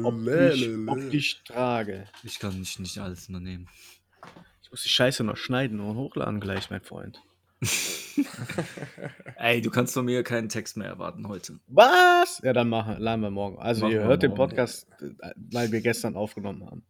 Ob 0.04 0.16
ich, 0.26 0.68
ob 0.88 1.14
ich 1.14 1.44
trage. 1.44 2.08
Ich 2.24 2.40
kann 2.40 2.58
nicht, 2.58 2.80
nicht 2.80 2.98
alles 2.98 3.30
nur 3.30 3.40
nehmen. 3.40 3.70
Ich 4.64 4.72
muss 4.72 4.82
die 4.82 4.90
Scheiße 4.90 5.24
noch 5.24 5.38
schneiden 5.38 5.80
und 5.80 5.96
hochladen 5.96 6.40
gleich, 6.40 6.72
mein 6.72 6.82
Freund. 6.82 7.22
Ey, 9.36 9.62
du 9.62 9.70
kannst 9.70 9.94
von 9.94 10.06
mir 10.06 10.24
keinen 10.24 10.50
Text 10.50 10.76
mehr 10.76 10.88
erwarten 10.88 11.28
heute. 11.28 11.60
Was? 11.68 12.42
Ja, 12.44 12.52
dann 12.52 12.70
machen, 12.70 12.98
laden 12.98 13.22
wir 13.22 13.30
morgen. 13.30 13.60
Also 13.60 13.82
Machen 13.82 13.94
ihr 13.94 14.02
hört 14.06 14.24
den 14.24 14.32
morgen. 14.32 14.50
Podcast, 14.50 14.88
äh, 15.02 15.34
weil 15.36 15.72
wir 15.72 15.82
gestern 15.82 16.16
aufgenommen 16.16 16.66
haben. 16.66 16.84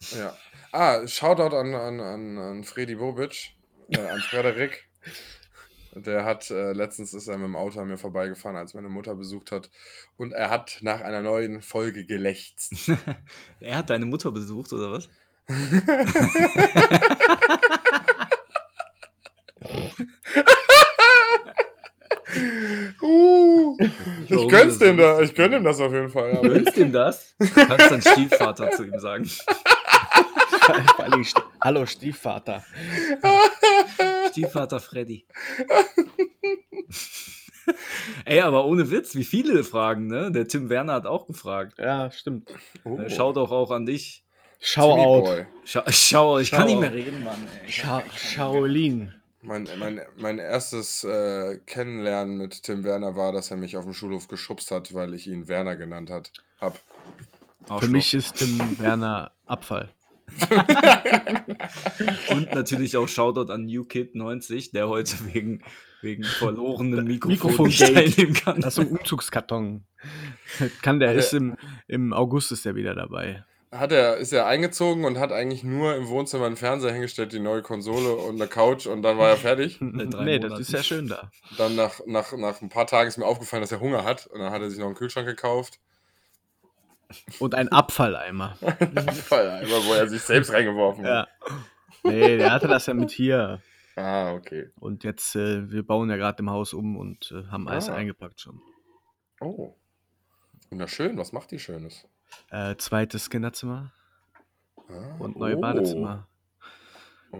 Ja. 0.00 0.36
Ah, 0.72 1.06
Shoutout 1.06 1.54
an, 1.56 1.74
an, 1.74 2.00
an, 2.00 2.38
an 2.38 2.64
Freddy 2.64 2.96
Bobic, 2.96 3.54
äh, 3.90 4.00
an 4.00 4.20
Frederik. 4.20 4.88
Der 5.94 6.24
hat, 6.24 6.50
äh, 6.50 6.72
letztens 6.72 7.14
ist 7.14 7.28
er 7.28 7.38
mit 7.38 7.46
dem 7.46 7.54
Auto 7.54 7.78
an 7.80 7.86
mir 7.86 7.98
vorbeigefahren, 7.98 8.56
als 8.56 8.74
meine 8.74 8.88
Mutter 8.88 9.14
besucht 9.14 9.52
hat. 9.52 9.70
Und 10.16 10.32
er 10.32 10.50
hat 10.50 10.78
nach 10.80 11.00
einer 11.00 11.22
neuen 11.22 11.62
Folge 11.62 12.04
gelächzt. 12.04 12.74
er 13.60 13.78
hat 13.78 13.90
deine 13.90 14.06
Mutter 14.06 14.32
besucht, 14.32 14.72
oder 14.72 14.90
was? 14.90 15.08
uh, 23.00 23.76
ich 24.28 24.48
gönn's 24.48 24.78
dem 24.78 24.96
da, 24.96 25.20
ich 25.20 25.34
gönn 25.34 25.52
ihm 25.52 25.62
das 25.62 25.80
auf 25.80 25.92
jeden 25.92 26.10
Fall. 26.10 26.40
Du 26.42 26.50
willst 26.50 26.76
ihm 26.76 26.90
das? 26.90 27.36
Du 27.38 27.46
kannst 27.46 27.90
deinen 27.90 28.02
Stiefvater 28.02 28.70
zu 28.72 28.84
ihm 28.84 28.98
sagen. 28.98 29.30
Vor 30.96 31.04
allem 31.04 31.22
St- 31.22 31.42
Hallo 31.60 31.86
Stiefvater. 31.86 32.64
Stiefvater 34.30 34.80
Freddy. 34.80 35.26
Ey, 38.26 38.40
aber 38.40 38.66
ohne 38.66 38.90
Witz, 38.90 39.14
wie 39.14 39.24
viele 39.24 39.64
fragen, 39.64 40.06
ne? 40.06 40.30
Der 40.30 40.46
Tim 40.46 40.68
Werner 40.68 40.94
hat 40.94 41.06
auch 41.06 41.26
gefragt. 41.26 41.78
Ja, 41.78 42.10
stimmt. 42.10 42.50
oh, 42.84 42.98
Äh, 42.98 43.08
Schau 43.10 43.32
doch 43.32 43.50
auch 43.50 43.70
an 43.70 43.86
dich. 43.86 44.22
Schau 44.60 44.92
out. 44.96 45.46
Schau, 45.64 45.82
schau 45.88 46.38
ich 46.38 46.50
kann 46.50 46.64
nicht 46.66 46.74
Schau. 46.74 46.80
mehr 46.80 46.92
reden, 46.94 47.24
Mann. 47.24 47.46
Ey. 47.64 47.70
Scha. 47.72 48.02
Shaolin. 48.16 49.14
Mein, 49.42 49.68
mein, 49.78 50.00
mein 50.16 50.38
erstes 50.38 51.04
äh, 51.04 51.58
Kennenlernen 51.66 52.38
mit 52.38 52.62
Tim 52.62 52.82
Werner 52.84 53.14
war, 53.14 53.32
dass 53.32 53.50
er 53.50 53.58
mich 53.58 53.76
auf 53.76 53.84
dem 53.84 53.92
Schulhof 53.92 54.26
geschubst 54.28 54.70
hat, 54.70 54.94
weil 54.94 55.12
ich 55.12 55.26
ihn 55.26 55.48
Werner 55.48 55.76
genannt 55.76 56.08
hat, 56.10 56.32
hab. 56.60 56.80
Für 57.78 57.88
mich 57.88 58.14
ist 58.14 58.36
Tim 58.36 58.58
Werner 58.78 59.32
Abfall. 59.46 59.90
Und 62.30 62.54
natürlich 62.54 62.96
auch 62.96 63.08
Shoutout 63.08 63.52
an 63.52 63.66
NewKid90, 63.66 64.72
der 64.72 64.88
heute 64.88 65.12
wegen, 65.32 65.62
wegen 66.02 66.24
verlorenem 66.24 67.04
Mikrofon 67.04 67.32
Mikrofon 67.32 67.66
nicht 67.66 67.80
teilnehmen 67.80 68.34
kann. 68.34 68.60
Das 68.60 68.78
ist 68.78 68.86
ein 68.86 68.96
Umzugskarton. 68.96 69.84
Kann 70.82 71.00
der 71.00 71.14
ist 71.14 71.32
im, 71.34 71.56
im 71.86 72.12
August 72.12 72.52
ist 72.52 72.66
er 72.66 72.74
wieder 72.74 72.94
dabei. 72.94 73.44
Hat 73.70 73.90
er, 73.90 74.18
ist 74.18 74.32
er 74.32 74.46
eingezogen 74.46 75.04
und 75.04 75.18
hat 75.18 75.32
eigentlich 75.32 75.64
nur 75.64 75.96
im 75.96 76.06
Wohnzimmer 76.06 76.46
einen 76.46 76.56
Fernseher 76.56 76.92
hingestellt, 76.92 77.32
die 77.32 77.40
neue 77.40 77.62
Konsole 77.62 78.14
und 78.14 78.40
eine 78.40 78.48
Couch 78.48 78.86
und 78.86 79.02
dann 79.02 79.18
war 79.18 79.30
er 79.30 79.36
fertig. 79.36 79.78
Nee, 79.80 80.04
das 80.04 80.50
Monaten. 80.50 80.60
ist 80.60 80.72
ja 80.72 80.82
schön 80.84 81.08
da. 81.08 81.30
Dann 81.58 81.74
nach, 81.74 82.00
nach, 82.06 82.32
nach 82.36 82.62
ein 82.62 82.68
paar 82.68 82.86
Tagen 82.86 83.08
ist 83.08 83.18
mir 83.18 83.26
aufgefallen, 83.26 83.62
dass 83.62 83.72
er 83.72 83.80
Hunger 83.80 84.04
hat 84.04 84.28
und 84.28 84.38
dann 84.38 84.52
hat 84.52 84.62
er 84.62 84.70
sich 84.70 84.78
noch 84.78 84.86
einen 84.86 84.94
Kühlschrank 84.94 85.26
gekauft. 85.26 85.80
Und 87.38 87.54
ein 87.54 87.68
Abfalleimer. 87.68 88.56
Abfalleimer, 88.62 89.84
wo 89.86 89.92
er 89.94 90.08
sich 90.08 90.22
selbst 90.22 90.52
reingeworfen 90.52 91.04
Ja. 91.04 91.20
hat. 91.20 91.28
Nee, 92.02 92.36
der 92.36 92.52
hatte 92.52 92.68
das 92.68 92.86
ja 92.86 92.94
mit 92.94 93.10
hier. 93.10 93.62
Ah, 93.96 94.32
okay. 94.32 94.70
Und 94.80 95.04
jetzt, 95.04 95.36
äh, 95.36 95.70
wir 95.70 95.86
bauen 95.86 96.10
ja 96.10 96.16
gerade 96.16 96.40
im 96.40 96.50
Haus 96.50 96.72
um 96.74 96.96
und 96.96 97.32
äh, 97.32 97.46
haben 97.50 97.68
alles 97.68 97.88
Ah. 97.88 97.94
eingepackt 97.94 98.40
schon. 98.40 98.60
Oh. 99.40 99.74
Wunderschön, 100.70 101.16
was 101.16 101.32
macht 101.32 101.50
die 101.52 101.58
Schönes? 101.58 102.06
Äh, 102.50 102.74
zweites 102.76 103.30
Kinderzimmer 103.30 103.92
Ah, 104.88 105.16
und 105.18 105.36
neue 105.38 105.56
oh. 105.56 105.60
Badezimmer. 105.60 106.26
Oh. 107.32 107.36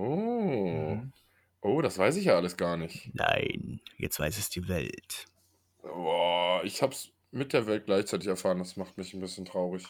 Mhm. 0.94 1.12
Oh, 1.60 1.80
das 1.82 1.98
weiß 1.98 2.16
ich 2.16 2.26
ja 2.26 2.36
alles 2.36 2.56
gar 2.56 2.76
nicht. 2.76 3.10
Nein, 3.14 3.80
jetzt 3.96 4.20
weiß 4.20 4.38
es 4.38 4.50
die 4.50 4.68
Welt. 4.68 5.26
Boah, 5.82 6.60
ich 6.64 6.82
hab's 6.82 7.10
mit 7.34 7.52
der 7.52 7.66
Welt 7.66 7.86
gleichzeitig 7.86 8.28
erfahren, 8.28 8.58
das 8.58 8.76
macht 8.76 8.96
mich 8.96 9.12
ein 9.14 9.20
bisschen 9.20 9.44
traurig. 9.44 9.84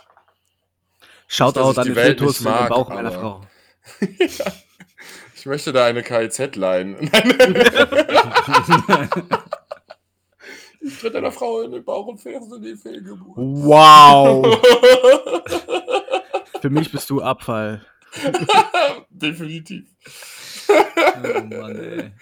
Shoutout 1.29 1.73
ich 1.73 1.79
an 1.79 1.85
die 1.85 1.91
den 1.91 1.97
Welt 1.97 2.19
Fetus 2.19 2.41
nicht 2.41 2.41
in 2.41 2.53
den 2.53 2.61
mag, 2.61 2.69
Bauch 2.69 2.89
meiner 2.89 3.13
Frau. 3.13 3.41
ja. 4.19 4.53
Ich 5.37 5.47
möchte 5.47 5.73
da 5.73 5.87
eine 5.87 6.03
KIZ 6.03 6.57
leihen. 6.57 6.97
Ich 10.87 10.99
tritt 10.99 11.17
einer 11.17 11.33
Frau 11.33 11.63
in 11.63 11.73
den 11.73 11.83
Bauch 11.83 12.09
und 12.09 12.19
verse 12.19 12.61
die 12.61 12.77
Fehlgeburt. 12.77 13.37
Wow. 13.37 14.45
Für 16.61 16.69
mich 16.69 16.93
bist 16.93 17.09
du 17.09 17.23
Abfall. 17.23 17.87
Definitiv. 19.09 19.87
Oh 20.69 21.41
Mann, 21.41 21.77
ey. 21.77 22.13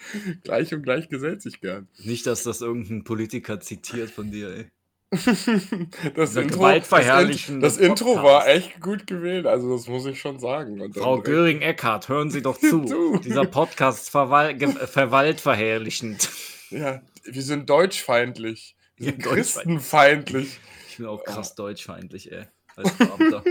Gleich 0.43 0.73
und 0.73 0.83
gleich 0.83 1.09
gesellt 1.09 1.41
sich 1.41 1.59
gern. 1.59 1.89
Nicht, 1.97 2.25
dass 2.25 2.43
das 2.43 2.61
irgendein 2.61 3.03
Politiker 3.03 3.59
zitiert 3.59 4.11
von 4.11 4.31
dir, 4.31 4.55
ey. 4.55 4.69
Das 5.13 5.45
Dieser 5.45 6.41
Intro, 6.41 6.41
das, 6.43 6.47
gewaltverherrlichende 6.47 7.61
das 7.61 7.77
Intro 7.77 8.15
war 8.23 8.47
echt 8.47 8.79
gut 8.81 9.05
gewählt, 9.07 9.45
also 9.45 9.75
das 9.75 9.87
muss 9.87 10.05
ich 10.05 10.19
schon 10.19 10.39
sagen. 10.39 10.81
Und 10.81 10.95
Frau 10.97 11.21
Göring-Eckardt, 11.21 12.09
hören 12.09 12.31
Sie 12.31 12.41
doch 12.41 12.57
zu. 12.57 12.81
Du. 12.85 13.17
Dieser 13.17 13.45
Podcast 13.45 14.09
verwal 14.09 14.57
verwaltverherrlichend. 14.87 16.29
Ja, 16.69 17.01
wir 17.23 17.41
sind 17.41 17.69
deutschfeindlich. 17.69 18.75
Wir 18.97 19.07
Ja, 19.07 19.11
sind 19.13 19.25
deutschfeindlich. 19.25 19.43
christenfeindlich. 19.73 20.59
Ich 20.89 20.97
bin 20.97 21.05
auch 21.07 21.23
krass 21.23 21.55
deutschfeindlich, 21.55 22.31
ey. 22.31 22.45
Als 22.75 22.91
Beamter. 22.97 23.43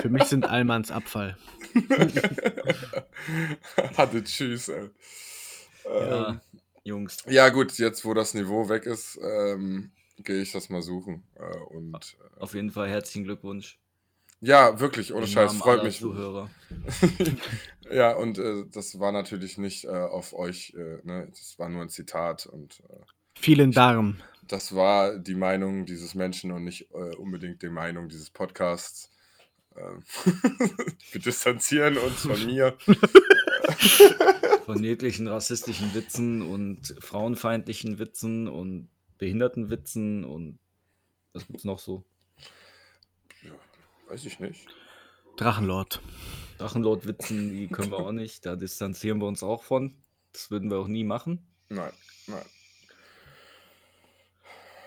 Für 0.00 0.08
mich 0.08 0.24
sind 0.24 0.46
Allmanns 0.48 0.90
Abfall. 0.90 1.36
Hatte 3.96 4.24
tschüss. 4.24 4.68
Ey. 4.68 4.88
Ja, 5.84 6.28
Ähm, 6.30 6.40
Jungs. 6.84 7.18
ja, 7.26 7.48
gut, 7.50 7.72
jetzt 7.78 8.04
wo 8.04 8.14
das 8.14 8.34
Niveau 8.34 8.68
weg 8.68 8.86
ist, 8.86 9.18
ähm, 9.22 9.90
gehe 10.24 10.42
ich 10.42 10.52
das 10.52 10.68
mal 10.68 10.82
suchen. 10.82 11.22
Äh, 11.34 11.56
und 11.74 11.94
äh, 12.36 12.40
Auf 12.40 12.54
jeden 12.54 12.70
Fall 12.70 12.88
herzlichen 12.88 13.24
Glückwunsch. 13.24 13.78
ja, 14.40 14.78
wirklich, 14.80 15.12
ohne 15.14 15.26
Scheiß, 15.26 15.50
Namen 15.52 15.60
freut 15.60 15.82
mich. 15.84 15.98
Zuhörer. 15.98 16.50
ja, 17.90 18.12
und 18.14 18.38
äh, 18.38 18.64
das 18.72 18.98
war 19.00 19.12
natürlich 19.12 19.58
nicht 19.58 19.84
äh, 19.84 19.88
auf 19.88 20.32
euch, 20.34 20.74
äh, 20.76 20.98
ne? 21.04 21.26
das 21.30 21.58
war 21.58 21.68
nur 21.68 21.82
ein 21.82 21.88
Zitat 21.88 22.46
und 22.46 22.80
äh, 22.88 23.00
Vielen 23.40 23.72
Dank. 23.72 24.16
das 24.46 24.74
war 24.74 25.16
die 25.18 25.34
Meinung 25.36 25.86
dieses 25.86 26.14
Menschen 26.14 26.50
und 26.52 26.64
nicht 26.64 26.90
äh, 26.92 27.14
unbedingt 27.16 27.62
die 27.62 27.68
Meinung 27.68 28.08
dieses 28.08 28.30
Podcasts. 28.30 29.10
Ähm, 29.76 30.02
Wir 31.12 31.20
distanzieren 31.20 31.98
uns 31.98 32.22
von 32.22 32.44
mir. 32.46 32.76
Von 34.64 34.82
jeglichen 34.82 35.28
rassistischen 35.28 35.94
Witzen 35.94 36.42
und 36.42 36.94
frauenfeindlichen 37.00 37.98
Witzen 37.98 38.48
und 38.48 38.88
Behindertenwitzen 39.18 40.24
und 40.24 40.58
was 41.32 41.46
gibt's 41.46 41.64
noch 41.64 41.78
so? 41.78 42.04
Weiß 44.08 44.24
ich 44.24 44.40
nicht. 44.40 44.66
Drachenlord. 45.36 46.00
Drachenlord-Witzen, 46.58 47.50
die 47.50 47.68
können 47.68 47.90
wir 47.90 47.98
auch 47.98 48.12
nicht. 48.12 48.44
Da 48.46 48.56
distanzieren 48.56 49.20
wir 49.20 49.26
uns 49.26 49.42
auch 49.42 49.62
von. 49.62 49.94
Das 50.32 50.50
würden 50.50 50.70
wir 50.70 50.78
auch 50.78 50.88
nie 50.88 51.04
machen. 51.04 51.46
Nein, 51.68 51.92
nein. 52.26 52.44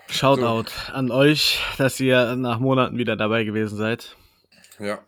Shoutout 0.08 0.70
an 0.92 1.10
euch, 1.10 1.60
dass 1.78 1.98
ihr 2.00 2.36
nach 2.36 2.58
Monaten 2.58 2.98
wieder 2.98 3.16
dabei 3.16 3.44
gewesen 3.44 3.78
seid. 3.78 4.16
Ja. 4.78 5.02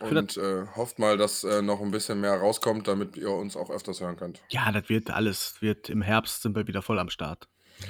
Und 0.00 0.36
äh, 0.36 0.66
hofft 0.74 0.98
mal, 0.98 1.16
dass 1.16 1.44
äh, 1.44 1.62
noch 1.62 1.80
ein 1.80 1.92
bisschen 1.92 2.20
mehr 2.20 2.34
rauskommt, 2.34 2.88
damit 2.88 3.16
ihr 3.16 3.30
uns 3.30 3.56
auch 3.56 3.70
öfters 3.70 4.00
hören 4.00 4.16
könnt. 4.16 4.42
Ja, 4.48 4.72
das 4.72 4.88
wird 4.88 5.10
alles. 5.10 5.62
Wird 5.62 5.88
im 5.88 6.02
Herbst 6.02 6.42
sind 6.42 6.56
wir 6.56 6.66
wieder 6.66 6.82
voll 6.82 6.98
am 6.98 7.10
Start. 7.10 7.48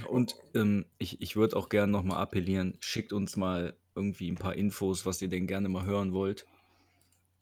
Und 0.09 0.35
ähm, 0.55 0.87
ich, 0.99 1.21
ich 1.21 1.37
würde 1.37 1.57
auch 1.57 1.69
gerne 1.69 1.91
nochmal 1.93 2.19
appellieren, 2.21 2.77
schickt 2.81 3.13
uns 3.13 3.37
mal 3.37 3.77
irgendwie 3.95 4.31
ein 4.31 4.37
paar 4.37 4.55
Infos, 4.55 5.07
was 5.07 5.23
ihr 5.23 5.29
denn 5.29 5.47
gerne 5.47 5.69
mal 5.69 5.85
hören 5.85 6.13
wollt. 6.13 6.47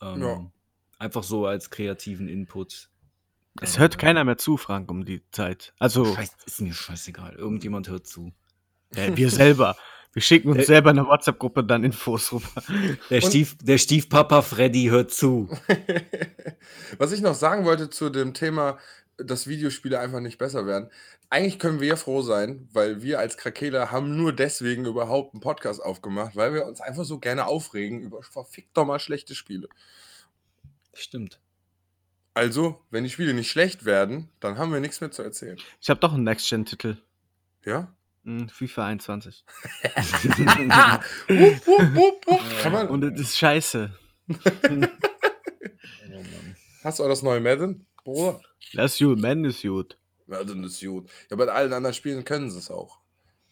Ähm, 0.01 0.21
Ja. 0.23 0.51
Einfach 0.99 1.23
so 1.25 1.47
als 1.47 1.71
kreativen 1.71 2.29
Input. 2.29 2.89
Es 3.61 3.75
Ähm, 3.75 3.81
hört 3.81 3.99
keiner 3.99 4.25
mehr 4.25 4.39
zu, 4.39 4.57
Frank, 4.57 4.91
um 4.91 5.05
die 5.05 5.23
Zeit. 5.31 5.73
Also 5.79 6.05
Scheiß, 6.15 6.37
ist 6.47 6.61
mir 6.61 6.73
scheißegal. 6.75 7.35
Irgendjemand 7.35 7.89
hört 7.89 8.07
zu. 8.07 8.33
äh, 8.95 9.17
wir 9.17 9.31
selber. 9.31 9.77
Wir 10.13 10.21
schicken 10.23 10.51
uns 10.51 10.59
Äh, 10.61 10.65
selber 10.67 10.91
in 10.91 10.99
eine 10.99 11.09
WhatsApp-Gruppe 11.09 11.65
dann 11.65 11.85
Infos 11.85 12.33
rüber. 12.33 12.47
Der, 13.09 13.23
Stief, 13.23 13.57
der 13.63 13.79
Stiefpapa 13.79 14.43
Freddy 14.43 14.85
hört 14.91 15.11
zu. 15.11 15.49
Was 16.99 17.13
ich 17.13 17.21
noch 17.23 17.35
sagen 17.35 17.65
wollte 17.65 17.89
zu 17.91 18.11
dem 18.11 18.35
Thema, 18.35 18.79
dass 19.25 19.47
Videospiele 19.47 19.99
einfach 19.99 20.21
nicht 20.21 20.39
besser 20.39 20.67
werden. 20.67 20.91
Eigentlich 21.31 21.59
können 21.59 21.81
wir 21.81 21.97
froh 21.97 22.23
sein, 22.23 22.69
weil 22.73 23.03
wir 23.03 23.19
als 23.19 23.37
Krakela 23.37 23.91
haben 23.91 24.17
nur 24.17 24.33
deswegen 24.33 24.85
überhaupt 24.85 25.35
einen 25.35 25.41
Podcast 25.41 25.83
aufgemacht, 25.83 26.37
weil 26.37 26.55
wir 26.55 26.67
uns 26.67 26.81
einfach 26.81 27.05
so 27.05 27.19
gerne 27.19 27.47
aufregen 27.47 28.01
über 28.01 28.23
verfickt 28.23 28.77
doch 28.77 28.85
mal 28.85 28.99
schlechte 28.99 29.35
Spiele. 29.35 29.69
Stimmt. 30.95 31.41
Also, 32.35 32.81
wenn 32.91 33.05
die 33.05 33.11
Spiele 33.11 33.35
nicht 33.35 33.51
schlecht 33.51 33.85
werden, 33.85 34.31
dann 34.41 34.57
haben 34.57 34.73
wir 34.73 34.81
nichts 34.81 35.01
mehr 35.01 35.11
zu 35.11 35.23
erzählen. 35.23 35.59
Ich 35.81 35.91
habe 35.91 36.01
doch 36.01 36.15
einen 36.15 36.25
Next-Gen-Titel. 36.25 36.97
Ja? 37.65 37.95
Hm, 38.25 38.49
FIFA 38.49 38.87
21. 38.87 39.45
Wupp, 41.29 41.67
wupp, 41.67 42.27
wupp, 42.27 42.91
Und 42.91 43.01
das 43.03 43.21
ist 43.21 43.37
scheiße. 43.37 43.91
Hast 46.85 46.99
du 46.99 47.05
auch 47.05 47.09
das 47.09 47.23
neue 47.23 47.41
Madden? 47.41 47.87
Bruder? 48.05 48.41
Das 48.75 48.93
ist 48.95 48.99
gut, 48.99 49.19
Man 49.21 49.45
ist 49.45 49.63
gut. 49.63 49.97
Madden 50.27 50.65
ist 50.65 50.81
gut. 50.81 51.09
Ja, 51.31 51.37
bei 51.37 51.47
allen 51.47 51.73
anderen 51.73 51.95
Spielen 51.95 52.25
können 52.25 52.51
sie 52.51 52.59
es 52.59 52.71
auch. 52.71 52.99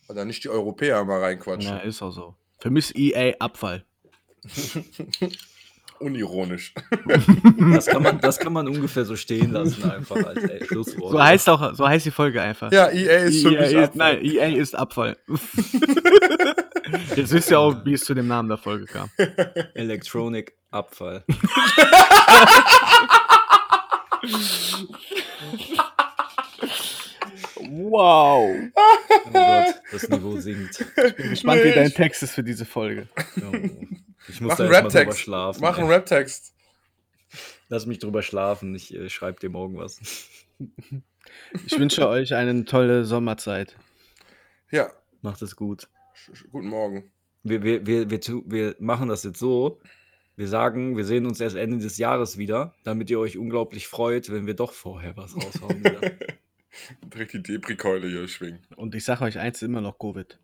Weil 0.06 0.16
da 0.16 0.24
nicht 0.24 0.42
die 0.44 0.48
Europäer 0.48 1.04
mal 1.04 1.20
reinquatschen. 1.20 1.70
Ja, 1.70 1.78
ist 1.78 2.02
auch 2.02 2.10
so. 2.12 2.34
Für 2.58 2.70
mich 2.70 2.86
ist 2.90 2.96
EA 2.96 3.34
Abfall. 3.38 3.84
Unironisch. 6.00 6.72
Das 7.72 7.86
kann, 7.86 8.02
man, 8.02 8.20
das 8.20 8.38
kann 8.38 8.52
man 8.52 8.66
ungefähr 8.68 9.04
so 9.04 9.16
stehen 9.16 9.52
lassen, 9.52 9.88
einfach 9.90 10.16
als 10.16 10.42
ey, 10.42 10.64
Schlusswort. 10.64 11.12
So 11.12 11.22
heißt 11.22 11.48
auch, 11.48 11.74
so 11.74 11.86
heißt 11.86 12.06
die 12.06 12.10
Folge 12.10 12.40
einfach. 12.42 12.72
Ja, 12.72 12.88
EA 12.90 13.18
ist 13.24 13.42
für 13.42 13.52
EA 13.54 13.60
mich 13.60 13.70
ist, 13.72 13.76
Abfall. 13.76 14.14
nein, 14.14 14.24
EA 14.24 14.46
ist 14.56 14.74
Abfall. 14.74 15.16
Jetzt 17.16 17.32
wisst 17.32 17.50
ihr 17.50 17.58
auch, 17.60 17.84
wie 17.84 17.92
es 17.94 18.04
zu 18.04 18.14
dem 18.14 18.26
Namen 18.28 18.48
der 18.48 18.58
Folge 18.58 18.86
kam. 18.86 19.10
Electronic 19.74 20.54
Abfall. 20.70 21.24
Wow. 27.62 28.56
Oh 29.26 29.30
Gott, 29.32 29.74
das 29.92 30.08
Niveau 30.08 30.36
sinkt. 30.40 30.84
Bin 31.16 31.30
gespannt, 31.30 31.62
wie 31.64 31.72
dein 31.72 31.92
Text 31.92 32.22
ist 32.22 32.32
für 32.34 32.42
diese 32.42 32.64
Folge. 32.64 33.08
Oh. 33.38 33.52
Ich 34.28 34.40
muss 34.40 34.50
Mach 34.50 34.56
da 34.58 34.64
einen 34.64 34.72
erst 34.72 34.82
mal 34.84 34.88
drüber 34.88 34.98
Rap-Text. 34.98 35.18
schlafen. 35.20 35.60
Mach 35.60 35.78
einen. 35.78 35.88
Rap-Text. 35.88 36.54
Lass 37.68 37.86
mich 37.86 37.98
drüber 37.98 38.22
schlafen. 38.22 38.74
Ich 38.74 38.94
äh, 38.94 39.08
schreibe 39.08 39.40
dir 39.40 39.50
morgen 39.50 39.76
was. 39.78 40.00
Ich 41.66 41.78
wünsche 41.78 42.08
euch 42.08 42.34
eine 42.34 42.64
tolle 42.64 43.04
Sommerzeit. 43.04 43.76
Ja, 44.70 44.92
Macht 45.22 45.42
es 45.42 45.54
gut. 45.56 45.88
guten 46.50 46.68
Morgen. 46.68 47.10
Wir, 47.42 47.62
wir, 47.62 47.86
wir, 47.86 48.10
wir, 48.10 48.20
wir 48.46 48.76
machen 48.78 49.08
das 49.08 49.22
jetzt 49.24 49.38
so. 49.38 49.80
Wir 50.40 50.48
sagen, 50.48 50.96
wir 50.96 51.04
sehen 51.04 51.26
uns 51.26 51.38
erst 51.38 51.54
Ende 51.54 51.76
des 51.76 51.98
Jahres 51.98 52.38
wieder, 52.38 52.74
damit 52.82 53.10
ihr 53.10 53.20
euch 53.20 53.36
unglaublich 53.36 53.88
freut, 53.88 54.32
wenn 54.32 54.46
wir 54.46 54.54
doch 54.54 54.72
vorher 54.72 55.14
was 55.14 55.36
raushauen. 55.36 55.82
Direkt 57.02 57.34
die 57.34 57.42
Depri-Keule 57.42 58.08
hier 58.08 58.26
schwingen. 58.26 58.60
Und 58.76 58.94
ich 58.94 59.04
sage 59.04 59.22
euch 59.24 59.38
eins, 59.38 59.60
immer 59.60 59.82
noch 59.82 59.98
Covid. 59.98 60.38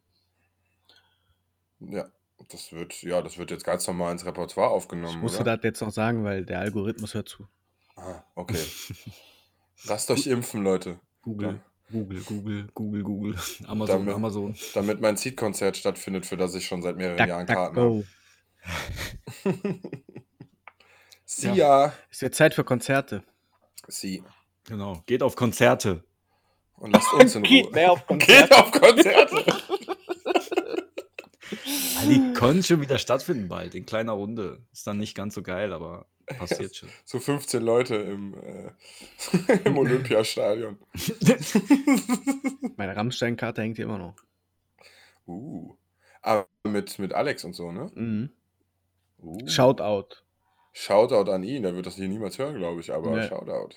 Ja, 1.81 2.11
das 2.51 2.73
wird, 2.73 3.03
ja, 3.05 3.23
das 3.23 3.39
wird 3.39 3.51
jetzt 3.51 3.65
ganz 3.65 3.87
normal 3.87 4.13
ins 4.13 4.27
Repertoire 4.27 4.69
Ich 4.69 4.75
aufgenommen, 4.75 5.19
musste 5.19 5.41
oder? 5.41 5.57
das 5.57 5.65
jetzt 5.65 5.81
noch 5.81 5.93
sagen, 5.93 6.25
weil 6.25 6.45
der 6.45 6.61
Algorithmus 6.61 7.15
hört 7.15 7.31
zu. 7.31 7.49
Ah, 7.97 8.23
okay. 8.35 8.61
Lasst 9.87 10.11
euch 10.11 10.27
impfen, 10.27 10.63
Leute. 10.63 11.01
Google, 11.23 11.59
Google, 11.91 12.21
Google, 12.21 12.67
Google, 12.75 13.03
Google. 13.03 13.35
Amazon, 13.67 14.01
Damit- 14.01 14.15
Amazon. 14.15 14.55
Damit 14.75 15.01
mein 15.01 15.17
Seed-Konzert 15.17 15.79
stattfindet, 15.79 16.27
für 16.27 16.37
das 16.37 16.55
ich 16.55 16.67
schon 16.67 16.83
seit 16.83 16.99
mehreren 16.99 17.17
Duck, 17.17 17.29
Jahren 17.29 17.47
duck, 17.47 17.57
Karten 17.57 17.77
habe. 17.77 18.05
See 21.25 21.53
ya. 21.53 21.93
Es 22.11 22.23
wird 22.23 22.35
Zeit 22.35 22.55
für 22.55 22.65
Konzerte. 22.65 23.23
See. 23.89 24.23
Genau. 24.65 25.03
Geht 25.07 25.23
auf 25.23 25.37
Konzerte. 25.37 26.05
Und 26.77 26.93
lasst 26.93 27.13
uns 27.13 27.35
in 27.35 27.43
Geht 27.45 27.67
Ruhe. 27.67 27.73
mehr 27.73 27.93
auf 27.93 28.07
Geht 28.07 28.53
auf 28.53 28.71
Konzerte. 28.73 29.45
Ah, 31.99 32.03
Die 32.05 32.33
können 32.35 32.63
schon 32.65 32.81
wieder 32.81 32.99
stattfinden 32.99 33.49
bald, 33.49 33.75
in 33.77 33.87
kleiner 33.87 34.13
Runde. 34.13 34.67
Ist 34.73 34.87
dann 34.87 34.99
nicht 34.99 35.15
ganz 35.15 35.35
so 35.35 35.43
geil, 35.43 35.73
aber 35.73 36.07
passiert 36.37 36.75
schon. 36.75 36.89
So 37.05 37.21
15 37.21 37.63
Leute 37.63 37.95
im, 37.95 38.35
äh, 38.35 38.73
im 39.65 39.79
Olympiastadion. 39.79 40.77
Meine 42.77 42.97
Rammstein-Karte 42.97 43.63
hängt 43.63 43.77
hier 43.77 43.85
immer 43.87 43.99
noch. 43.99 44.17
Uh. 45.27 45.77
Aber 46.21 46.49
mit, 46.65 46.99
mit 46.99 47.15
Alex 47.15 47.45
und 47.45 47.55
so, 47.55 47.71
ne? 47.71 47.91
Mhm. 47.95 48.31
Uh. 49.27 49.47
Shoutout. 49.49 50.23
Shoutout 50.73 51.31
an 51.31 51.43
ihn, 51.43 51.63
der 51.63 51.75
wird 51.75 51.87
das 51.87 51.97
hier 51.97 52.09
niemals 52.09 52.39
hören, 52.39 52.57
glaube 52.57 52.81
ich, 52.81 52.93
aber 52.93 53.11
Nee. 53.17 53.27
Shoutout. 53.29 53.77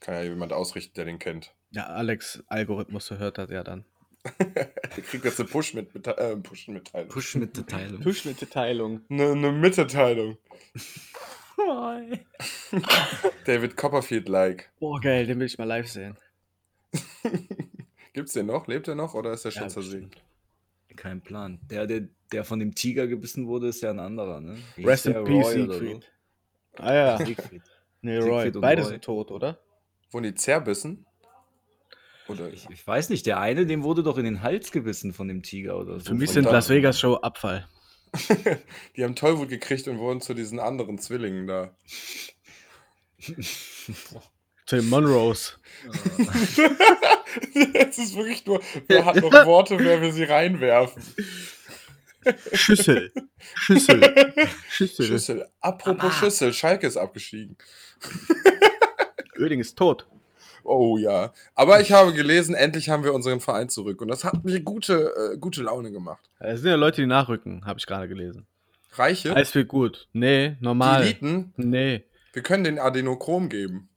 Kann 0.00 0.14
ja 0.14 0.22
jemand 0.22 0.52
ausrichten, 0.52 0.94
der 0.94 1.04
den 1.04 1.18
kennt. 1.18 1.52
Ja, 1.70 1.86
Alex 1.86 2.42
Algorithmus 2.48 3.10
hört 3.10 3.38
das 3.38 3.50
ja 3.50 3.62
dann. 3.64 3.84
Der 4.38 5.04
kriegt 5.04 5.24
jetzt 5.24 5.38
eine 5.38 5.48
Push 5.48 5.74
mit, 5.74 5.94
äh, 6.06 6.36
Push 6.36 6.68
Mitteilung. 6.68 7.08
Push 7.08 7.36
mit 7.36 7.56
Mitteilung. 7.56 8.00
Push-Mitteilung. 8.00 9.00
Eine, 9.08 9.32
eine 9.32 9.52
Mitteilung. 9.52 10.36
David 13.44 13.76
Copperfield 13.76 14.28
like. 14.28 14.70
Boah, 14.80 15.00
geil, 15.00 15.26
den 15.26 15.38
will 15.38 15.46
ich 15.46 15.58
mal 15.58 15.64
live 15.64 15.88
sehen. 15.88 16.16
Gibt's 18.12 18.32
den 18.32 18.46
noch? 18.46 18.66
Lebt 18.66 18.88
er 18.88 18.94
noch 18.94 19.14
oder 19.14 19.32
ist 19.32 19.44
er 19.44 19.50
schon 19.50 19.68
Ja. 19.68 20.08
Kein 20.96 21.20
Plan. 21.20 21.60
Der, 21.70 21.86
der, 21.86 22.08
der 22.32 22.44
von 22.44 22.58
dem 22.58 22.74
Tiger 22.74 23.06
gebissen 23.06 23.46
wurde, 23.46 23.68
ist 23.68 23.82
ja 23.82 23.90
ein 23.90 24.00
anderer, 24.00 24.40
ne? 24.40 24.56
Hieß 24.76 24.86
Rest 24.86 25.06
in? 25.06 25.24
Peace, 25.24 25.46
Roy 25.46 25.62
oder 25.62 25.74
so? 25.74 25.80
Siegfried. 25.80 26.12
Ah 26.78 26.94
ja. 26.94 27.18
Siegfried. 27.18 27.62
Nee, 28.02 28.18
Roy. 28.18 28.44
Siegfried 28.44 28.60
Beide 28.60 28.82
Roy. 28.82 28.90
sind 28.90 29.04
tot, 29.04 29.30
oder? 29.30 29.58
Wurden 30.10 30.24
die 30.24 30.34
zerbissen? 30.34 31.06
Oder 32.28 32.52
Ich, 32.52 32.68
ich 32.70 32.86
weiß 32.86 33.10
nicht, 33.10 33.26
der 33.26 33.38
eine, 33.40 33.66
dem 33.66 33.84
wurde 33.84 34.02
doch 34.02 34.18
in 34.18 34.24
den 34.24 34.42
Hals 34.42 34.72
gebissen 34.72 35.12
von 35.12 35.28
dem 35.28 35.42
Tiger 35.42 35.78
oder 35.78 36.00
so. 36.00 36.06
Für 36.06 36.14
mich 36.14 36.30
sind 36.30 36.44
Las 36.44 36.68
Vegas 36.68 36.98
Show 36.98 37.14
Abfall. 37.14 37.68
die 38.96 39.04
haben 39.04 39.14
Tollwut 39.14 39.48
gekriegt 39.48 39.86
und 39.88 39.98
wurden 39.98 40.20
zu 40.20 40.34
diesen 40.34 40.58
anderen 40.58 40.98
Zwillingen 40.98 41.46
da. 41.46 41.76
Zu 44.66 44.76
den 44.76 44.88
Monroes. 44.88 45.58
Es 47.74 47.98
ist 47.98 48.16
wirklich 48.16 48.46
nur, 48.46 48.62
wer 48.88 49.04
hat 49.04 49.16
noch 49.16 49.30
Worte, 49.44 49.78
wer 49.78 50.00
will 50.00 50.12
sie 50.12 50.24
reinwerfen? 50.24 51.02
Schüssel. 52.52 53.12
Schüssel. 53.54 54.00
Schüssel. 54.68 55.06
Schüssel. 55.06 55.46
Apropos 55.60 56.14
Schüssel, 56.14 56.52
Schalke 56.52 56.86
ist 56.86 56.96
abgestiegen. 56.96 57.56
Oerding 59.38 59.60
ist 59.60 59.76
tot. 59.76 60.06
Oh 60.64 60.98
ja. 60.98 61.32
Aber 61.54 61.80
ich 61.80 61.92
habe 61.92 62.12
gelesen, 62.12 62.54
endlich 62.54 62.88
haben 62.88 63.04
wir 63.04 63.14
unseren 63.14 63.40
Verein 63.40 63.68
zurück. 63.68 64.00
Und 64.00 64.08
das 64.08 64.24
hat 64.24 64.44
mir 64.44 64.60
gute, 64.60 65.12
äh, 65.34 65.38
gute 65.38 65.62
Laune 65.62 65.92
gemacht. 65.92 66.28
Es 66.40 66.60
sind 66.60 66.70
ja 66.70 66.76
Leute, 66.76 67.02
die 67.02 67.06
nachrücken, 67.06 67.64
habe 67.64 67.78
ich 67.78 67.86
gerade 67.86 68.08
gelesen. 68.08 68.46
Reiche? 68.92 69.34
Alles 69.34 69.54
wird 69.54 69.68
gut. 69.68 70.08
Nee, 70.12 70.56
Die 70.58 70.64
normal. 70.64 71.02
Eliten? 71.02 71.52
Nee. 71.56 72.04
Wir 72.32 72.42
können 72.42 72.64
den 72.64 72.78
Adenochrom 72.78 73.48
geben. 73.48 73.88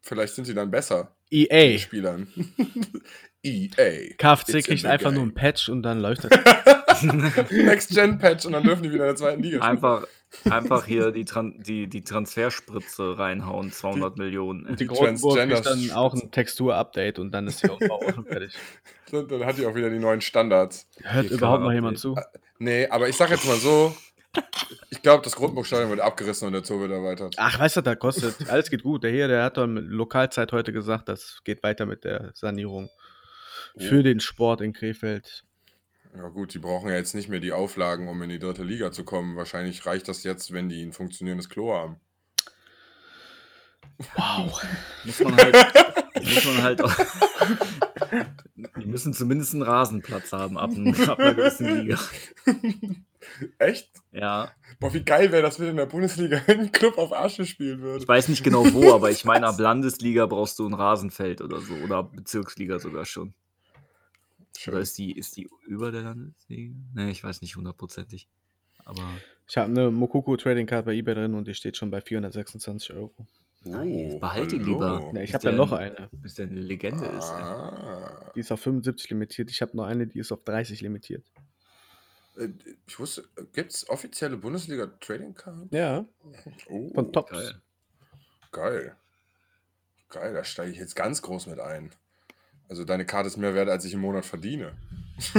Vielleicht 0.00 0.34
sind 0.34 0.46
sie 0.46 0.54
dann 0.54 0.70
besser. 0.70 1.14
EA. 1.30 1.68
Den 1.72 1.78
Spielern. 1.78 2.28
EA. 3.42 4.14
KFC 4.18 4.64
kriegt 4.64 4.84
einfach 4.86 5.12
nur 5.12 5.22
ein 5.22 5.34
Patch 5.34 5.68
und 5.68 5.82
dann 5.82 6.00
läuft 6.00 6.24
das. 6.24 7.02
Next-Gen-Patch 7.50 8.46
und 8.46 8.52
dann 8.52 8.62
dürfen 8.64 8.82
die 8.82 8.90
wieder 8.92 9.04
in 9.04 9.08
der 9.10 9.16
zweiten 9.16 9.42
Liga 9.42 9.58
spielen. 9.58 9.70
Einfach, 9.70 10.06
einfach 10.50 10.84
hier 10.86 11.12
die, 11.12 11.24
Tran 11.24 11.54
die, 11.64 11.86
die 11.88 12.02
Transferspritze 12.02 13.18
reinhauen, 13.18 13.70
200 13.70 14.16
Millionen. 14.18 14.66
Die 14.70 14.76
Die 14.76 14.86
Grotenburg 14.86 15.36
Transgender- 15.38 15.54
kriegt 15.62 15.66
dann 15.66 15.90
auch 15.96 16.14
ein 16.14 16.30
Textur-Update 16.30 17.18
und 17.18 17.30
dann 17.30 17.46
ist 17.46 17.62
die 17.62 17.70
Umbau 17.70 17.96
auch 18.02 18.14
schon 18.14 18.24
fertig. 18.24 18.54
Dann, 19.10 19.26
dann 19.26 19.46
hat 19.46 19.56
die 19.56 19.64
auch 19.64 19.74
wieder 19.74 19.88
die 19.88 19.98
neuen 19.98 20.20
Standards. 20.20 20.86
Hört 21.02 21.30
überhaupt 21.30 21.60
noch 21.60 21.68
man 21.68 21.74
jemand 21.76 21.98
zu? 21.98 22.14
Nee, 22.58 22.86
aber 22.88 23.08
ich 23.08 23.16
sag 23.16 23.30
jetzt 23.30 23.46
mal 23.46 23.56
so, 23.56 23.96
ich 24.90 25.00
glaube, 25.00 25.24
das 25.24 25.34
Grundbuchstadion 25.34 25.88
wird 25.88 26.00
abgerissen 26.00 26.46
und 26.46 26.52
der 26.52 26.62
Zoo 26.62 26.78
wird 26.80 26.90
erweitert. 26.90 27.34
Ach, 27.38 27.58
weißt 27.58 27.78
du, 27.78 27.80
das 27.80 27.98
kostet? 27.98 28.50
Alles 28.50 28.68
geht 28.68 28.82
gut. 28.82 29.04
Der 29.04 29.10
hier, 29.10 29.26
der 29.26 29.44
hat 29.44 29.56
doch 29.56 29.66
mit 29.66 29.86
Lokalzeit 29.86 30.52
heute 30.52 30.74
gesagt, 30.74 31.08
das 31.08 31.38
geht 31.42 31.62
weiter 31.62 31.86
mit 31.86 32.04
der 32.04 32.32
Sanierung. 32.34 32.90
Für 33.78 34.02
den 34.02 34.20
Sport 34.20 34.60
in 34.60 34.72
Krefeld. 34.72 35.44
Ja 36.16 36.28
gut, 36.28 36.54
die 36.54 36.58
brauchen 36.58 36.88
ja 36.88 36.96
jetzt 36.96 37.14
nicht 37.14 37.28
mehr 37.28 37.40
die 37.40 37.52
Auflagen, 37.52 38.08
um 38.08 38.20
in 38.22 38.30
die 38.30 38.38
dritte 38.38 38.64
Liga 38.64 38.90
zu 38.90 39.04
kommen. 39.04 39.36
Wahrscheinlich 39.36 39.84
reicht 39.86 40.08
das 40.08 40.24
jetzt, 40.24 40.52
wenn 40.52 40.68
die 40.68 40.82
ein 40.82 40.92
funktionierendes 40.92 41.48
Klo 41.48 41.74
haben. 41.74 42.00
Wow. 44.16 44.62
Muss 45.04 45.20
man 45.20 45.36
halt, 45.36 45.54
muss 46.14 46.44
man 46.44 46.62
halt 46.62 46.82
auch, 46.82 46.92
Die 48.80 48.86
müssen 48.86 49.12
zumindest 49.12 49.54
einen 49.54 49.62
Rasenplatz 49.62 50.32
haben 50.32 50.56
ab, 50.56 50.70
ab 51.08 51.18
einer 51.18 51.34
gewissen 51.34 51.76
Liga. 51.76 51.98
Echt? 53.58 53.90
Ja, 54.12 54.52
Boah, 54.80 54.94
wie 54.94 55.02
geil 55.02 55.32
wäre 55.32 55.42
das, 55.42 55.58
wenn 55.58 55.68
in 55.68 55.76
der 55.76 55.86
Bundesliga 55.86 56.40
ein 56.46 56.70
Club 56.70 56.98
auf 56.98 57.12
Asche 57.12 57.44
spielen 57.44 57.80
würde. 57.80 58.00
ich 58.00 58.08
weiß 58.08 58.28
nicht 58.28 58.44
genau 58.44 58.72
wo, 58.72 58.92
aber 58.92 59.10
ich 59.10 59.24
meine, 59.24 59.48
ab 59.48 59.58
Landesliga 59.58 60.26
brauchst 60.26 60.58
du 60.60 60.68
ein 60.68 60.74
Rasenfeld 60.74 61.40
oder 61.40 61.60
so. 61.60 61.74
Oder 61.74 62.04
Bezirksliga 62.04 62.78
sogar 62.78 63.04
schon. 63.04 63.34
Schön. 64.58 64.74
Oder 64.74 64.82
ist 64.82 64.98
die, 64.98 65.16
ist 65.16 65.36
die 65.36 65.48
über 65.66 65.92
der 65.92 66.02
Landesliga? 66.02 66.74
Ne, 66.94 67.10
ich 67.10 67.22
weiß 67.22 67.42
nicht 67.42 67.54
hundertprozentig. 67.56 68.28
Aber 68.84 69.02
Ich 69.46 69.56
habe 69.56 69.70
eine 69.70 69.90
Mokoko 69.92 70.36
Trading 70.36 70.66
Card 70.66 70.84
bei 70.86 70.94
eBay 70.94 71.14
drin 71.14 71.34
und 71.34 71.46
die 71.46 71.54
steht 71.54 71.76
schon 71.76 71.90
bei 71.90 72.00
426 72.00 72.92
Euro. 72.94 73.14
Oh, 73.64 74.18
Behalte 74.18 74.58
die 74.58 74.64
hallo. 74.64 74.72
lieber. 74.72 75.10
Ja, 75.14 75.20
ich 75.22 75.30
Ist 75.30 75.34
habe 75.34 75.44
da 75.44 75.50
der- 75.50 75.58
noch 75.58 75.72
eine. 75.72 76.08
bis 76.12 76.34
der 76.34 76.46
eine 76.46 76.60
Legende 76.60 77.04
ist. 77.06 77.24
ey. 77.28 77.42
Ah. 77.42 78.32
Die 78.34 78.40
ist 78.40 78.50
auf 78.50 78.60
75 78.60 79.10
limitiert. 79.10 79.50
Ich 79.50 79.62
habe 79.62 79.76
noch 79.76 79.84
eine, 79.84 80.06
die 80.06 80.18
ist 80.18 80.32
auf 80.32 80.42
30 80.44 80.80
limitiert. 80.80 81.24
Äh, 82.36 82.48
Ich 82.86 82.98
wusste, 82.98 83.24
gibt 83.52 83.72
es 83.72 83.88
offizielle 83.88 84.36
Bundesliga 84.36 84.86
Trading 85.00 85.34
Cards? 85.34 85.68
Ja, 85.72 86.04
Oh, 86.68 86.90
von 86.94 87.12
Tops. 87.12 87.30
Geil. 87.32 87.54
Geil. 88.52 88.96
Geil, 90.08 90.32
da 90.34 90.42
steige 90.44 90.72
ich 90.72 90.78
jetzt 90.78 90.96
ganz 90.96 91.20
groß 91.22 91.46
mit 91.48 91.60
ein. 91.60 91.90
Also 92.68 92.84
deine 92.84 93.06
Karte 93.06 93.28
ist 93.28 93.36
mehr 93.38 93.54
wert, 93.54 93.68
als 93.68 93.84
ich 93.86 93.94
im 93.94 94.00
Monat 94.00 94.26
verdiene. 94.26 94.72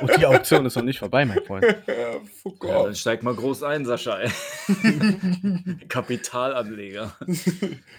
Und 0.00 0.16
die 0.18 0.26
Auktion 0.26 0.64
ist 0.66 0.74
noch 0.76 0.82
nicht 0.82 0.98
vorbei, 0.98 1.24
mein 1.24 1.42
Freund. 1.44 1.64
Ja, 1.86 2.20
fuck 2.42 2.64
Ja, 2.64 2.82
dann 2.84 2.94
steig 2.94 3.22
mal 3.22 3.34
groß 3.34 3.62
ein, 3.64 3.84
Sascha. 3.84 4.18
ey. 4.18 4.30
Kapitalanleger. 5.88 7.14
Du 7.20 7.36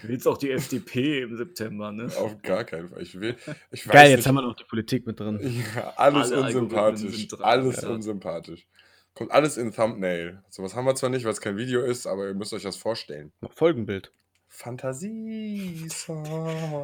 willst 0.02 0.26
auch 0.28 0.36
die 0.36 0.50
FDP 0.50 1.22
im 1.22 1.36
September, 1.36 1.92
ne? 1.92 2.10
Auf 2.18 2.42
gar 2.42 2.64
keinen 2.64 2.88
Fall. 2.88 3.02
Ich 3.02 3.18
will, 3.18 3.36
ich 3.70 3.86
weiß 3.86 3.92
Geil, 3.92 4.10
jetzt 4.10 4.18
nicht- 4.18 4.26
haben 4.28 4.34
wir 4.34 4.42
noch 4.42 4.56
die 4.56 4.64
Politik 4.64 5.06
mit 5.06 5.18
drin. 5.20 5.38
Ja, 5.74 5.92
alles 5.96 6.32
Alle 6.32 6.42
unsympathisch. 6.46 7.28
dran, 7.28 7.42
alles 7.42 7.80
ja. 7.82 7.88
unsympathisch. 7.88 8.66
Kommt 9.14 9.30
alles 9.32 9.56
in 9.56 9.72
Thumbnail. 9.72 10.42
Sowas 10.50 10.74
haben 10.74 10.84
wir 10.84 10.94
zwar 10.94 11.10
nicht, 11.10 11.24
weil 11.24 11.32
es 11.32 11.40
kein 11.40 11.56
Video 11.56 11.82
ist, 11.82 12.06
aber 12.06 12.26
ihr 12.28 12.34
müsst 12.34 12.52
euch 12.52 12.62
das 12.62 12.76
vorstellen. 12.76 13.32
Noch 13.40 13.52
Folgenbild. 13.52 14.12
Fantasie. 14.48 15.88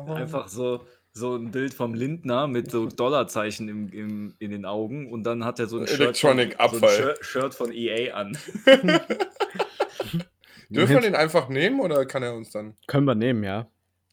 Einfach 0.08 0.48
so, 0.48 0.86
so 1.16 1.34
ein 1.34 1.50
Bild 1.50 1.72
vom 1.72 1.94
Lindner 1.94 2.46
mit 2.46 2.70
so 2.70 2.86
Dollarzeichen 2.86 3.68
im, 3.68 3.88
im, 3.90 4.34
in 4.38 4.50
den 4.50 4.66
Augen 4.66 5.10
und 5.10 5.24
dann 5.24 5.44
hat 5.46 5.58
er 5.58 5.66
so 5.66 5.78
ein 5.78 5.86
Shirt 5.86 6.00
Electronic 6.00 6.56
von, 6.60 6.78
so 6.78 6.86
ein. 6.86 6.92
Shirt, 6.92 7.24
Shirt 7.24 7.54
von 7.54 7.72
EA 7.72 8.14
an. 8.14 8.36
Dürfen 10.68 10.94
wir 10.96 11.00
den 11.00 11.14
einfach 11.14 11.48
nehmen 11.48 11.80
oder 11.80 12.04
kann 12.04 12.22
er 12.22 12.34
uns 12.34 12.50
dann. 12.50 12.74
Können 12.86 13.06
wir 13.06 13.14
nehmen, 13.14 13.44
ja. 13.44 13.66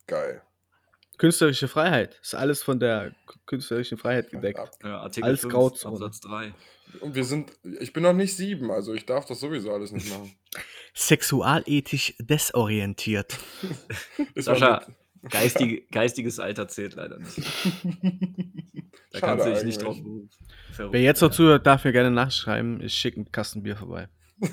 Geil. 0.07 0.41
Künstlerische 1.17 1.67
Freiheit. 1.67 2.19
Ist 2.21 2.35
alles 2.35 2.63
von 2.63 2.79
der 2.79 3.11
künstlerischen 3.47 3.97
Freiheit 3.97 4.29
gedeckt. 4.31 4.59
Ja, 4.83 4.99
Artikel 5.01 5.27
Alles 5.27 5.41
5, 5.41 5.53
Grauzone. 5.53 5.95
Absatz 5.95 6.21
3. 6.21 6.53
Und 7.01 7.15
wir 7.15 7.25
sind. 7.25 7.51
Ich 7.79 7.91
bin 7.91 8.03
noch 8.03 8.13
nicht 8.13 8.37
sieben, 8.37 8.71
also 8.71 8.93
ich 8.93 9.05
darf 9.05 9.25
das 9.25 9.39
sowieso 9.39 9.73
alles 9.73 9.91
nicht 9.91 10.09
machen. 10.09 10.33
Sexualethisch 10.93 12.13
desorientiert. 12.19 13.37
Sascha, 14.35 14.83
mit- 14.87 14.95
geistige, 15.29 15.81
geistiges 15.91 16.39
Alter 16.39 16.67
zählt 16.67 16.95
leider 16.95 17.19
nicht. 17.19 17.37
Da 19.11 19.19
Schade 19.19 19.21
kannst 19.21 19.45
du 19.45 19.53
dich 19.53 19.63
nicht 19.63 19.81
drauf 19.83 19.95
verrufen. 20.71 20.91
Wer 20.93 21.01
jetzt 21.01 21.21
noch 21.21 21.31
zuhört, 21.31 21.65
darf 21.67 21.83
mir 21.85 21.91
gerne 21.91 22.11
nachschreiben. 22.11 22.81
Ich 22.81 22.93
schicke 22.93 23.21
ein 23.21 23.31
Kastenbier 23.31 23.75
vorbei. 23.75 24.07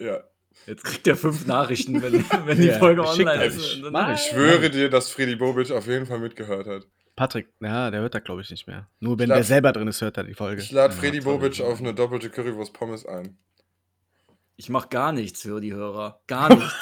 ja. 0.00 0.20
Jetzt 0.66 0.84
kriegt 0.84 1.06
er 1.06 1.16
fünf 1.16 1.46
Nachrichten, 1.46 2.02
wenn, 2.02 2.12
wenn 2.46 2.60
die 2.60 2.70
Folge 2.70 3.04
online 3.06 3.44
ist. 3.44 3.82
Dann- 3.82 3.92
Mach 3.92 4.14
Ich 4.14 4.20
schwöre 4.20 4.68
dir, 4.70 4.90
dass 4.90 5.10
Freddy 5.10 5.36
Bobic 5.36 5.70
auf 5.72 5.86
jeden 5.86 6.06
Fall 6.06 6.18
mitgehört 6.18 6.66
hat. 6.66 6.86
Patrick, 7.16 7.48
ja, 7.60 7.90
der 7.90 8.00
hört 8.00 8.14
da, 8.14 8.18
glaube 8.20 8.40
ich, 8.42 8.50
nicht 8.50 8.66
mehr. 8.66 8.88
Nur 9.00 9.18
wenn 9.18 9.28
lad- 9.28 9.38
der 9.38 9.44
selber 9.44 9.72
drin 9.72 9.88
ist, 9.88 10.00
hört 10.00 10.16
er 10.18 10.24
die 10.24 10.34
Folge. 10.34 10.62
Ich 10.62 10.70
lade 10.70 10.94
Ja, 10.94 11.00
Freddy. 11.00 11.20
Bobic 11.20 11.60
auf 11.60 11.80
eine 11.80 11.94
doppelte 11.94 12.30
Currywurst 12.30 12.72
Pommes 12.72 13.04
ein. 13.06 13.38
Ich 14.60 14.68
mach 14.68 14.90
gar 14.90 15.12
nichts 15.12 15.40
für 15.40 15.58
die 15.58 15.72
Hörer. 15.72 16.20
Gar 16.26 16.54
nichts. 16.54 16.74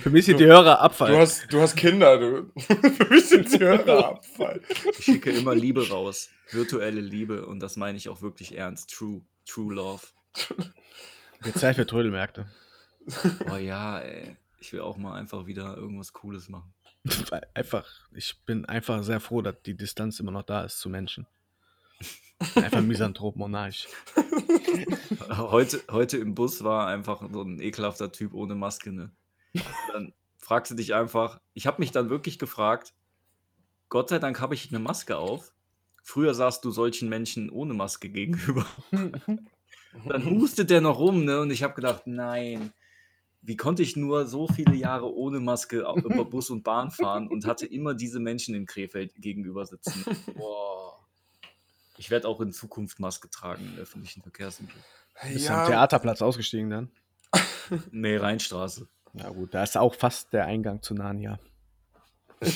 Für 0.00 0.08
mich 0.08 0.24
sind 0.24 0.40
die 0.40 0.46
Hörer 0.46 0.62
Du 0.76 0.80
Abfall. 0.80 1.18
hast, 1.18 1.52
du 1.52 1.60
hast 1.60 1.76
Kinder, 1.76 2.16
du. 2.18 2.50
Für 2.56 3.04
mich 3.10 3.28
sind 3.28 3.52
die 3.52 3.58
Hörer 3.58 4.06
Abfall. 4.06 4.62
Ich 4.98 5.04
schicke 5.04 5.30
immer 5.30 5.54
Liebe 5.54 5.86
raus. 5.90 6.30
Virtuelle 6.50 7.02
Liebe. 7.02 7.44
Und 7.44 7.60
das 7.60 7.76
meine 7.76 7.98
ich 7.98 8.08
auch 8.08 8.22
wirklich 8.22 8.56
ernst. 8.56 8.88
True. 8.90 9.20
True 9.44 9.74
Love. 9.74 10.06
Jetzt 11.44 11.58
Zeit 11.58 11.76
für 11.76 11.86
Trödelmärkte. 11.86 12.46
Oh 13.52 13.56
ja, 13.56 13.98
ey. 13.98 14.38
Ich 14.58 14.72
will 14.72 14.80
auch 14.80 14.96
mal 14.96 15.12
einfach 15.12 15.44
wieder 15.44 15.76
irgendwas 15.76 16.14
Cooles 16.14 16.48
machen. 16.48 16.72
Einfach, 17.52 17.86
ich 18.12 18.34
bin 18.46 18.64
einfach 18.64 19.02
sehr 19.02 19.20
froh, 19.20 19.42
dass 19.42 19.56
die 19.64 19.76
Distanz 19.76 20.20
immer 20.20 20.32
noch 20.32 20.42
da 20.42 20.64
ist 20.64 20.78
zu 20.78 20.88
Menschen. 20.88 21.26
Einfach 22.54 22.82
Misanthrop 22.82 23.36
Monarch. 23.36 23.88
Heute, 25.30 25.82
heute 25.90 26.18
im 26.18 26.34
Bus 26.34 26.64
war 26.64 26.86
einfach 26.86 27.22
so 27.32 27.42
ein 27.42 27.60
ekelhafter 27.60 28.12
Typ 28.12 28.32
ohne 28.32 28.54
Maske. 28.54 28.92
Ne? 28.92 29.10
Dann 29.92 30.12
fragst 30.38 30.70
du 30.70 30.74
dich 30.74 30.94
einfach, 30.94 31.40
ich 31.54 31.66
habe 31.66 31.80
mich 31.80 31.92
dann 31.92 32.10
wirklich 32.10 32.38
gefragt, 32.38 32.94
Gott 33.88 34.08
sei 34.08 34.18
Dank 34.18 34.40
habe 34.40 34.54
ich 34.54 34.70
eine 34.70 34.78
Maske 34.78 35.16
auf. 35.16 35.52
Früher 36.02 36.34
saßt 36.34 36.64
du 36.64 36.70
solchen 36.70 37.08
Menschen 37.08 37.50
ohne 37.50 37.74
Maske 37.74 38.08
gegenüber. 38.08 38.66
Dann 40.06 40.30
hustet 40.30 40.70
der 40.70 40.80
noch 40.80 40.98
rum, 40.98 41.24
ne? 41.24 41.40
Und 41.40 41.50
ich 41.50 41.62
habe 41.62 41.74
gedacht, 41.74 42.06
nein, 42.06 42.72
wie 43.42 43.56
konnte 43.56 43.82
ich 43.82 43.96
nur 43.96 44.26
so 44.26 44.48
viele 44.48 44.74
Jahre 44.74 45.12
ohne 45.12 45.40
Maske 45.40 45.86
über 45.96 46.24
Bus 46.24 46.50
und 46.50 46.64
Bahn 46.64 46.90
fahren 46.90 47.28
und 47.28 47.46
hatte 47.46 47.66
immer 47.66 47.94
diese 47.94 48.20
Menschen 48.20 48.54
in 48.54 48.66
Krefeld 48.66 49.14
gegenüber 49.16 49.66
sitzen. 49.66 50.04
Boah. 50.34 50.97
Ich 51.98 52.10
werde 52.10 52.28
auch 52.28 52.40
in 52.40 52.52
Zukunft 52.52 53.00
Maske 53.00 53.28
tragen 53.28 53.72
in 53.74 53.78
öffentlichen 53.82 54.22
Verkehrsmitteln. 54.22 54.82
Ist 55.34 55.50
am 55.50 55.66
Theaterplatz 55.66 56.22
ausgestiegen 56.22 56.70
dann? 56.70 56.90
Nee, 57.90 58.16
Rheinstraße. 58.16 58.88
Ja 59.12 59.28
gut, 59.28 59.52
da 59.52 59.62
ist 59.62 59.76
auch 59.76 59.94
fast 59.94 60.32
der 60.32 60.46
Eingang 60.46 60.80
zu 60.80 60.94
Narnia. 60.94 61.38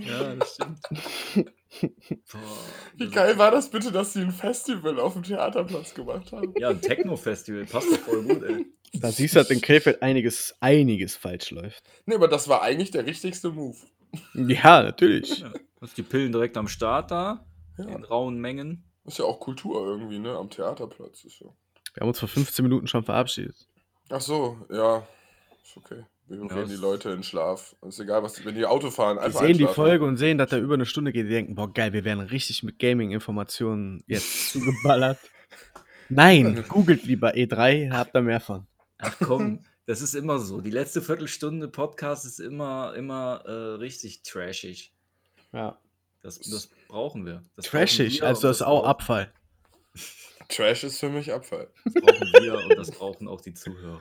Ja, 0.00 0.34
das 0.36 0.54
stimmt. 0.54 0.80
Boah, 2.32 2.40
Wie 2.96 3.10
geil 3.10 3.36
war 3.38 3.50
das 3.50 3.68
bitte, 3.70 3.90
dass 3.92 4.12
sie 4.12 4.20
ein 4.20 4.30
Festival 4.30 4.98
auf 5.00 5.14
dem 5.14 5.22
Theaterplatz 5.22 5.94
gemacht 5.94 6.32
haben? 6.32 6.54
Ja, 6.58 6.70
ein 6.70 6.80
Techno-Festival, 6.80 7.64
passt 7.66 7.90
doch 7.90 7.98
voll 7.98 8.22
gut, 8.22 8.42
ey. 8.44 8.66
Da 8.94 9.10
siehst 9.10 9.34
du, 9.34 9.40
dass 9.40 9.50
in 9.50 9.60
Krefeld 9.60 10.00
einiges, 10.02 10.54
einiges 10.60 11.16
falsch 11.16 11.50
läuft. 11.50 11.82
Nee, 12.06 12.14
aber 12.14 12.28
das 12.28 12.48
war 12.48 12.62
eigentlich 12.62 12.92
der 12.92 13.04
richtigste 13.04 13.50
Move. 13.50 13.76
Ja, 14.34 14.82
natürlich. 14.82 15.40
Ja. 15.40 15.52
Hast 15.86 15.96
die 15.96 16.02
Pillen 16.02 16.32
direkt 16.32 16.56
am 16.56 16.66
Start 16.68 17.10
da, 17.12 17.46
Ja. 17.78 17.84
in 17.84 18.02
rauen 18.04 18.38
Mengen. 18.40 18.84
Ist 19.04 19.18
ja 19.18 19.24
auch 19.24 19.38
Kultur 19.38 19.86
irgendwie, 19.86 20.18
ne? 20.18 20.36
Am 20.36 20.50
Theaterplatz. 20.50 21.22
Ist 21.24 21.38
ja. 21.40 21.46
Wir 21.94 22.00
haben 22.00 22.08
uns 22.08 22.18
vor 22.18 22.28
15 22.28 22.64
Minuten 22.64 22.88
schon 22.88 23.04
verabschiedet. 23.04 23.54
Ach 24.10 24.20
so, 24.20 24.58
ja. 24.70 25.06
Ist 25.62 25.76
okay. 25.76 26.04
Wir 26.26 26.38
Ja, 26.38 26.46
reden 26.46 26.70
die 26.70 26.74
Leute 26.74 27.10
in 27.10 27.22
Schlaf. 27.22 27.76
Ist 27.86 28.00
egal, 28.00 28.20
was, 28.24 28.44
wenn 28.44 28.56
die 28.56 28.66
Auto 28.66 28.90
fahren, 28.90 29.16
Die 29.18 29.22
einfach 29.22 29.40
sehen 29.42 29.58
die. 29.58 29.66
Folge 29.66 30.04
und 30.04 30.16
sehen, 30.16 30.38
dass 30.38 30.50
da 30.50 30.58
über 30.58 30.74
eine 30.74 30.86
Stunde 30.86 31.12
geht. 31.12 31.26
Die 31.26 31.30
denken, 31.30 31.54
boah, 31.54 31.72
geil, 31.72 31.92
wir 31.92 32.04
werden 32.04 32.20
richtig 32.24 32.64
mit 32.64 32.80
Gaming-Informationen 32.80 34.02
jetzt 34.08 34.48
zugeballert. 34.52 35.18
Nein, 36.08 36.64
googelt 36.68 37.04
lieber 37.04 37.30
E3, 37.34 37.92
habt 37.92 38.12
da 38.14 38.20
mehr 38.22 38.40
von. 38.40 38.66
Ach 38.98 39.14
komm, 39.20 39.64
das 39.86 40.02
ist 40.02 40.14
immer 40.14 40.40
so. 40.40 40.60
Die 40.60 40.70
letzte 40.70 41.00
Viertelstunde 41.00 41.68
Podcast 41.68 42.24
ist 42.24 42.40
immer, 42.40 42.94
immer 42.96 43.42
äh, 43.46 43.50
richtig 43.76 44.22
trashig. 44.24 44.92
Ja. 45.52 45.78
Das, 46.22 46.38
das 46.40 46.68
brauchen 46.88 47.24
wir. 47.24 47.42
Das 47.56 47.66
Trashig, 47.66 48.08
brauchen 48.14 48.20
wir 48.22 48.28
also 48.28 48.48
das 48.48 48.56
ist 48.58 48.62
auch 48.62 48.84
Abfall. 48.84 49.32
Trash 50.48 50.84
ist 50.84 51.00
für 51.00 51.08
mich 51.08 51.32
Abfall. 51.32 51.68
Das 51.84 51.94
brauchen 51.94 52.32
wir 52.42 52.54
und 52.58 52.76
das 52.76 52.90
brauchen 52.90 53.28
auch 53.28 53.40
die 53.40 53.54
Zuhörer. 53.54 54.00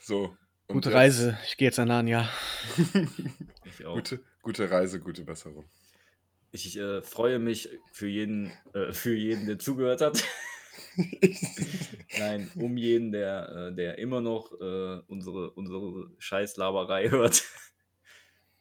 So. 0.00 0.36
Gute 0.68 0.88
jetzt- 0.90 0.96
Reise, 0.96 1.38
ich 1.46 1.56
gehe 1.56 1.68
jetzt 1.68 1.78
an 1.78 1.88
Narnia. 1.88 2.28
Ich 3.66 3.84
auch. 3.86 3.94
Gute, 3.94 4.20
gute 4.42 4.70
Reise, 4.70 5.00
gute 5.00 5.24
Besserung. 5.24 5.64
Ich 6.52 6.76
äh, 6.78 7.02
freue 7.02 7.40
mich 7.40 7.68
für 7.92 8.06
jeden, 8.06 8.52
äh, 8.72 8.92
für 8.92 9.14
jeden, 9.16 9.46
der 9.46 9.58
zugehört 9.58 10.00
hat. 10.00 10.22
Nein, 12.18 12.50
um 12.54 12.76
jeden, 12.76 13.10
der, 13.10 13.48
äh, 13.48 13.74
der 13.74 13.98
immer 13.98 14.20
noch 14.20 14.52
äh, 14.60 15.00
unsere, 15.08 15.50
unsere 15.50 16.10
Scheißlaberei 16.18 17.10
hört. 17.10 17.42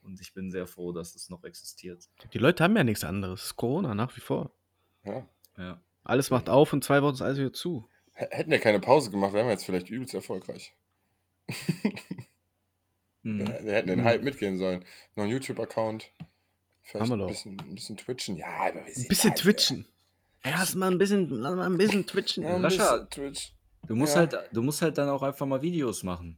Und 0.04 0.20
ich 0.22 0.34
bin 0.34 0.52
sehr 0.52 0.68
froh, 0.68 0.92
dass 0.92 1.16
es 1.16 1.30
noch 1.30 1.44
existiert. 1.44 2.10
Die 2.34 2.38
Leute 2.38 2.64
haben 2.64 2.76
ja 2.76 2.84
nichts 2.84 3.04
anderes. 3.04 3.40
Es 3.42 3.46
ist 3.48 3.56
Corona 3.56 3.96
nach 3.96 4.16
wie 4.16 4.22
vor. 4.22 4.52
ja. 5.04 5.26
Ja. 5.58 5.80
Alles 6.06 6.30
macht 6.32 6.50
auf 6.50 6.74
und 6.74 6.84
zwei 6.84 7.02
Wochen 7.02 7.14
ist 7.14 7.22
alles 7.22 7.38
wieder 7.38 7.54
zu. 7.54 7.88
H- 8.16 8.28
Hätten 8.32 8.52
wir 8.52 8.60
keine 8.60 8.80
Pause 8.82 9.10
gemacht, 9.12 9.32
wären 9.34 9.46
wir 9.46 9.52
jetzt 9.54 9.64
vielleicht 9.66 9.90
übelst 9.90 10.14
erfolgreich. 10.14 10.74
Hm. 13.24 13.40
Wir, 13.40 13.64
wir 13.64 13.74
hätten 13.74 13.88
den 13.88 14.00
Mhm. 14.02 14.04
Hype 14.04 14.24
mitgehen 14.24 14.58
sollen. 14.58 14.84
Noch 15.16 15.24
ein 15.24 15.30
YouTube-Account. 15.30 16.12
Vielleicht 16.82 17.10
Haben 17.10 17.18
wir 17.20 17.26
ein 17.26 17.32
bisschen, 17.32 17.58
ein 17.62 17.76
bisschen 17.76 17.96
twitchen. 17.96 18.36
Ja, 18.36 18.48
aber 18.48 18.76
wir 18.76 18.82
Ein 18.86 18.94
sind 18.94 19.08
bisschen 19.08 19.30
live, 19.30 19.40
twitchen. 19.40 19.88
Ja, 20.44 20.52
lass 20.58 20.76
mal 20.76 20.92
ein 20.92 20.98
bisschen, 20.98 21.30
lass 21.30 21.56
mal 21.56 21.66
ein 21.66 21.78
bisschen 21.78 22.06
twitchen. 22.06 22.44
Ja, 22.44 22.56
ein 22.58 22.62
bisschen 22.62 23.10
Twitch. 23.10 23.54
Du, 23.88 23.96
musst 23.96 24.16
Ja. 24.16 24.20
halt, 24.22 24.36
du 24.52 24.62
musst 24.62 24.82
halt 24.82 24.98
dann 24.98 25.08
auch 25.08 25.24
einfach 25.24 25.46
mal 25.46 25.62
Videos 25.62 26.04
machen. 26.04 26.38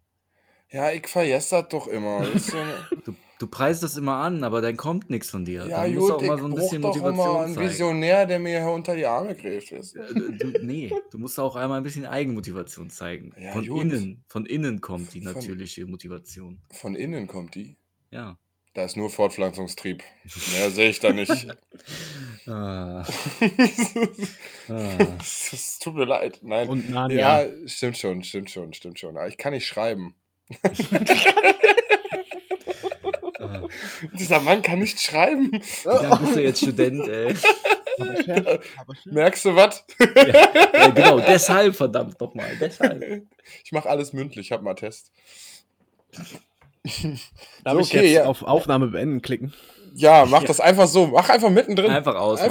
Ja, 0.70 0.92
ich 0.92 1.08
vergesse 1.08 1.56
das 1.62 1.70
doch 1.70 1.88
immer. 1.88 2.20
Das 2.20 2.36
ist 2.36 2.48
so 2.52 2.58
eine, 2.60 2.88
Du, 3.04 3.16
du 3.40 3.48
preist 3.48 3.84
das 3.84 3.98
immer 3.98 4.16
an, 4.18 4.44
aber 4.44 4.62
dann 4.62 4.78
kommt 4.78 5.10
nichts 5.10 5.30
von 5.30 5.45
dir. 5.45 5.66
ja, 5.68 5.86
du 5.86 5.94
musst 5.94 6.14
gut, 6.14 6.24
auch 6.24 6.28
mal 6.28 6.38
so 6.40 6.45
ein 6.45 6.56
bisschen 6.56 6.82
doch 6.82 6.95
immer 6.95 7.12
Motivation 7.12 7.44
einen 7.45 7.53
zeigen. 7.56 7.70
Visionär, 7.70 8.26
der 8.26 8.40
mir 8.40 8.60
hier 8.62 8.70
unter 8.72 8.95
die 8.95 9.06
Arme 9.06 9.36
greift. 9.36 9.72
weißt 9.72 9.95
du? 9.95 10.53
Nee, 10.64 10.91
du 11.12 11.18
musst 11.18 11.40
auch 11.40 11.56
einmal 11.56 11.78
ein 11.80 11.84
bisschen 11.84 12.06
Eigenmotivation 12.06 12.90
zeigen. 12.90 13.34
Ja, 13.40 13.52
von 13.53 13.66
gut. 13.68 13.82
innen, 13.84 14.24
von 14.28 14.45
innen 14.45 14.82
kommt 14.82 15.14
die 15.14 15.22
Von- 15.22 15.34
natürliche 15.34 15.86
Motivation. 15.86 16.60
Von 16.72 16.95
innen 16.95 17.28
kommt 17.28 17.56
die. 17.56 17.76
Ja. 18.12 18.38
Da 18.74 18.84
ist 18.84 18.98
nur 18.98 19.10
Fortpflanzungstrieb. 19.10 20.03
Mehr 20.53 20.70
sehe 20.70 20.90
ich 20.90 20.99
da 20.99 21.12
nicht. 21.14 21.48
Ah, 22.48 23.03
ah. 24.70 24.99
Es 25.20 25.80
tut 25.80 25.95
mir 25.95 26.06
leid. 26.06 26.41
Nein. 26.44 26.70
Und 26.70 26.91
Narnia. 26.91 27.41
ja, 27.44 27.49
stimmt 27.68 27.98
schon, 27.98 28.24
stimmt 28.24 28.52
schon, 28.52 28.72
stimmt 28.74 28.99
schon. 28.99 29.18
Aber 29.18 29.28
ich 29.28 29.38
kann 29.38 29.53
nicht 29.53 29.66
schreiben. 29.66 30.14
Dieser 34.14 34.40
Mann 34.40 34.61
kann 34.61 34.80
nicht 34.80 34.99
schreiben. 34.99 35.52
Lange 35.84 36.18
bist 36.18 36.36
du 36.36 36.41
jetzt 36.44 36.61
Student, 36.61 37.07
ey? 37.07 37.36
Merkst 39.06 39.45
du 39.45 39.56
was? 39.56 39.86
Ja, 39.99 40.88
genau, 40.90 41.19
deshalb, 41.19 41.76
verdammt 41.76 42.19
nochmal, 42.19 42.52
deshalb. 42.60 43.23
Ich 43.64 43.72
mache 43.72 43.90
alles 43.90 44.11
mündlich, 44.14 44.48
ich 44.48 44.52
habe 44.52 44.64
mal 44.64 44.76
Test. 44.76 45.11
Darf 47.64 47.73
So, 47.73 47.80
ich 47.80 47.88
okay, 47.88 48.02
jetzt 48.03 48.14
ja. 48.14 48.26
auf 48.26 48.44
Aufnahme 48.44 48.88
beenden 48.88 49.22
klicken? 49.22 49.53
Ja, 49.94 50.26
mach 50.26 50.41
Ja. 50.41 50.48
das 50.48 50.60
einfach 50.60 50.88
so. 50.88 51.07
Mach 51.07 51.30
einfach 51.30 51.49
mittendrin. 51.49 51.90
Einfach 51.90 52.15
ausmachen. 52.15 52.49